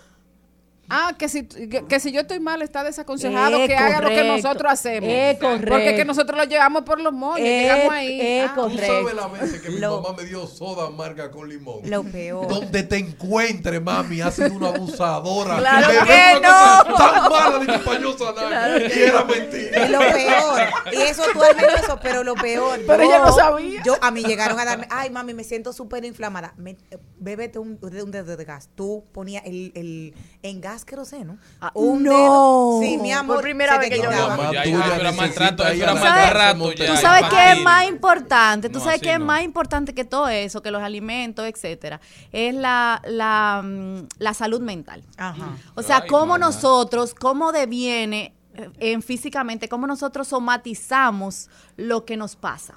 Ah, 0.89 1.13
que 1.17 1.29
si, 1.29 1.45
que, 1.45 1.85
que 1.87 1.99
si 1.99 2.11
yo 2.11 2.21
estoy 2.21 2.39
mal, 2.39 2.61
está 2.61 2.83
desaconsejado 2.83 3.57
Es 3.57 3.67
que 3.67 3.75
haga 3.75 4.01
lo 4.01 4.09
que 4.09 4.15
correcto. 4.15 4.37
nosotros 4.47 4.71
hacemos. 4.71 5.09
Es 5.09 5.37
correcto. 5.37 5.67
Porque 5.69 5.95
que 5.95 6.05
nosotros 6.05 6.37
lo 6.37 6.43
llevamos 6.45 6.81
por 6.83 6.99
los 6.99 7.13
moños, 7.13 7.47
Es- 7.47 7.61
llegamos 7.63 7.93
ahí. 7.93 8.21
es 8.21 8.49
Ah, 8.49 8.53
Tú 8.55 8.61
correcto. 8.61 8.85
sabes 8.85 9.13
la 9.13 9.27
vez 9.27 9.61
que 9.61 9.69
mi 9.69 9.77
Lo- 9.79 10.01
mamá 10.01 10.15
me 10.17 10.25
dio 10.25 10.47
soda 10.47 10.87
amarga 10.87 11.29
con 11.31 11.47
limón. 11.47 11.81
Lo 11.89 12.03
peor. 12.03 12.47
Donde 12.47 12.83
te 12.83 12.97
encuentres, 12.97 13.81
mami, 13.81 14.21
has 14.21 14.35
sido 14.35 14.53
una 14.53 14.69
abusadora. 14.69 15.57
Claro 15.57 15.87
que 16.05 16.39
no. 16.41 16.95
Tan 16.97 17.29
mala 17.31 17.59
de 17.59 17.65
que 17.67 17.79
pa' 17.79 17.99
yo 17.99 18.17
sanar. 18.17 18.81
Y 18.81 18.99
era 18.99 19.23
mentira. 19.25 19.83
Es 19.83 19.89
lo 19.89 19.99
peor. 19.99 20.61
Y 20.91 21.01
eso 21.01 21.23
visto 21.27 21.75
eso, 21.83 21.99
pero 22.01 22.23
lo 22.23 22.35
peor. 22.35 22.79
Pero 22.87 23.03
yo- 23.03 23.09
ella 23.09 23.19
no 23.19 23.31
sabía. 23.33 23.83
Yo, 23.83 23.95
a 24.01 24.11
mí 24.11 24.23
llegaron 24.23 24.59
a 24.59 24.65
darme, 24.65 24.87
ay, 24.89 25.09
mami, 25.09 25.33
me 25.33 25.43
siento 25.43 25.71
súper 25.73 26.03
inflamada. 26.05 26.53
Me, 26.57 26.71
eh, 26.91 26.97
bébete 27.19 27.59
un, 27.59 27.79
de 27.79 28.03
un 28.03 28.11
dedo 28.11 28.35
de 28.35 28.45
gas. 28.45 28.69
Tú 28.75 29.05
ponías 29.11 29.43
el, 29.45 29.71
el, 29.75 30.13
en 30.41 30.61
gas 30.61 30.78
queroseno. 30.85 31.37
Ah, 31.61 31.71
un 31.73 32.03
no. 32.03 32.11
dedo. 32.11 32.79
Sí, 32.81 32.97
mi 32.97 33.11
amor. 33.11 33.37
Por 33.37 33.43
primera 33.43 33.77
vez 33.77 33.89
que 33.89 33.97
yo 33.97 34.09
Ya, 34.51 34.63
era 34.63 35.11
maltrato, 35.11 35.67
eso 35.67 35.83
era 35.83 35.93
maltrato. 35.93 36.69
Tú 36.73 36.95
sabes 37.01 37.25
qué 37.29 37.51
es 37.53 37.61
más 37.61 37.87
importante, 37.87 38.69
tú 38.69 38.79
sabes 38.79 39.01
qué 39.01 39.13
es 39.13 39.19
más 39.19 39.43
importante 39.43 39.93
que 39.93 40.05
todo 40.05 40.27
eso, 40.27 40.61
que 40.61 40.71
los 40.71 40.81
alimentos, 40.81 41.45
etcétera, 41.45 41.99
es 42.31 42.53
la, 42.53 43.01
la, 43.05 43.61
mm, 43.63 44.07
la 44.17 44.33
salud 44.33 44.61
mental. 44.61 45.03
Ajá. 45.17 45.57
O 45.75 45.81
sea, 45.81 45.97
Ay, 46.03 46.09
cómo 46.09 46.33
mamá. 46.33 46.39
nosotros, 46.39 47.13
cómo 47.13 47.51
deviene 47.51 48.33
eh, 48.55 48.69
en 48.79 49.01
físicamente, 49.01 49.69
cómo 49.69 49.87
nosotros 49.87 50.27
somatizamos 50.27 51.49
lo 51.77 52.05
que 52.05 52.17
nos 52.17 52.35
pasa. 52.35 52.75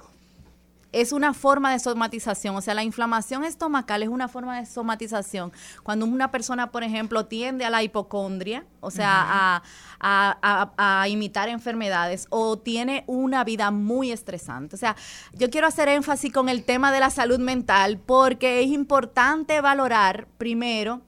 Es 0.93 1.11
una 1.11 1.33
forma 1.33 1.71
de 1.71 1.79
somatización, 1.79 2.55
o 2.55 2.61
sea, 2.61 2.73
la 2.75 2.83
inflamación 2.83 3.43
estomacal 3.43 4.03
es 4.03 4.09
una 4.09 4.27
forma 4.27 4.59
de 4.59 4.65
somatización. 4.65 5.51
Cuando 5.83 6.05
una 6.05 6.31
persona, 6.31 6.71
por 6.71 6.83
ejemplo, 6.83 7.25
tiende 7.25 7.65
a 7.65 7.69
la 7.69 7.83
hipocondria, 7.83 8.65
o 8.79 8.91
sea, 8.91 9.09
a, 9.11 9.63
a- 9.99 10.71
a- 10.77 11.01
a 11.01 11.07
imitar 11.09 11.49
enfermedades, 11.49 12.27
o 12.29 12.57
tiene 12.59 13.03
una 13.07 13.43
vida 13.43 13.71
muy 13.71 14.11
estresante. 14.11 14.75
O 14.75 14.79
sea, 14.79 14.95
yo 15.33 15.49
quiero 15.49 15.67
hacer 15.67 15.87
énfasis 15.89 16.31
con 16.31 16.47
el 16.47 16.63
tema 16.63 16.91
de 16.91 16.99
la 16.99 17.09
salud 17.09 17.39
mental 17.39 17.97
porque 17.97 18.61
es 18.61 18.67
importante 18.67 19.59
valorar 19.61 20.27
primero 20.37 21.01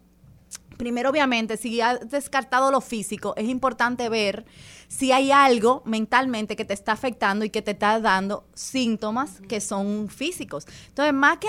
Primero, 0.77 1.09
obviamente, 1.09 1.55
si 1.55 1.79
has 1.79 2.09
descartado 2.09 2.69
lo 2.69 2.81
físico, 2.81 3.33
es 3.37 3.47
importante 3.47 4.09
ver 4.09 4.45
si 4.87 5.11
hay 5.11 5.31
algo 5.31 5.81
mentalmente 5.85 6.55
que 6.55 6.65
te 6.65 6.73
está 6.73 6.93
afectando 6.93 7.45
y 7.45 7.49
que 7.49 7.61
te 7.61 7.71
está 7.71 7.99
dando 7.99 8.45
síntomas 8.53 9.41
que 9.47 9.61
son 9.61 10.09
físicos. 10.09 10.67
Entonces, 10.87 11.13
más 11.13 11.37
que, 11.37 11.47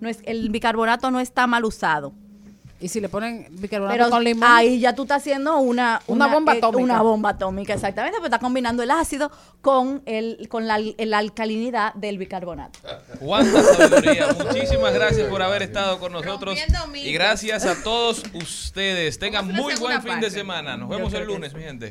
No 0.00 0.08
es, 0.08 0.20
el 0.24 0.50
bicarbonato 0.50 1.10
no 1.10 1.20
está 1.20 1.46
mal 1.46 1.64
usado. 1.64 2.14
Y 2.80 2.88
si 2.88 3.00
le 3.00 3.08
ponen 3.08 3.48
bicarbonato 3.50 3.96
Pero 3.98 4.10
con 4.10 4.22
limón. 4.22 4.48
ahí 4.48 4.78
ya 4.78 4.94
tú 4.94 5.02
estás 5.02 5.18
haciendo 5.22 5.58
una, 5.58 6.00
Una 6.06 6.28
bomba 6.28 6.54
eh, 6.54 6.58
atómica. 6.58 6.82
Una 6.82 7.02
bomba 7.02 7.30
atómica, 7.30 7.74
exactamente. 7.74 8.18
Pero 8.18 8.26
estás 8.26 8.40
combinando 8.40 8.82
el 8.84 8.90
ácido 8.92 9.32
con, 9.60 10.02
el, 10.06 10.48
con 10.48 10.68
la, 10.68 10.78
la 10.78 11.18
alcalinidad 11.18 11.92
del 11.94 12.18
bicarbonato. 12.18 12.78
Cuánta 13.18 13.62
sabiduría. 13.62 14.28
Muchísimas 14.32 14.94
gracias 14.94 15.28
por 15.28 15.42
haber 15.42 15.62
estado 15.62 15.98
con 15.98 16.12
nosotros. 16.12 16.56
Y 16.94 17.12
gracias 17.12 17.66
a 17.66 17.82
todos 17.82 18.22
ustedes. 18.34 19.18
Tengan 19.18 19.48
muy 19.52 19.74
buen 19.74 20.00
fin 20.02 20.20
de 20.20 20.30
semana. 20.30 20.76
Nos 20.76 20.88
vemos 20.88 21.12
el 21.14 21.24
lunes, 21.24 21.54
mi 21.54 21.62
gente. 21.62 21.90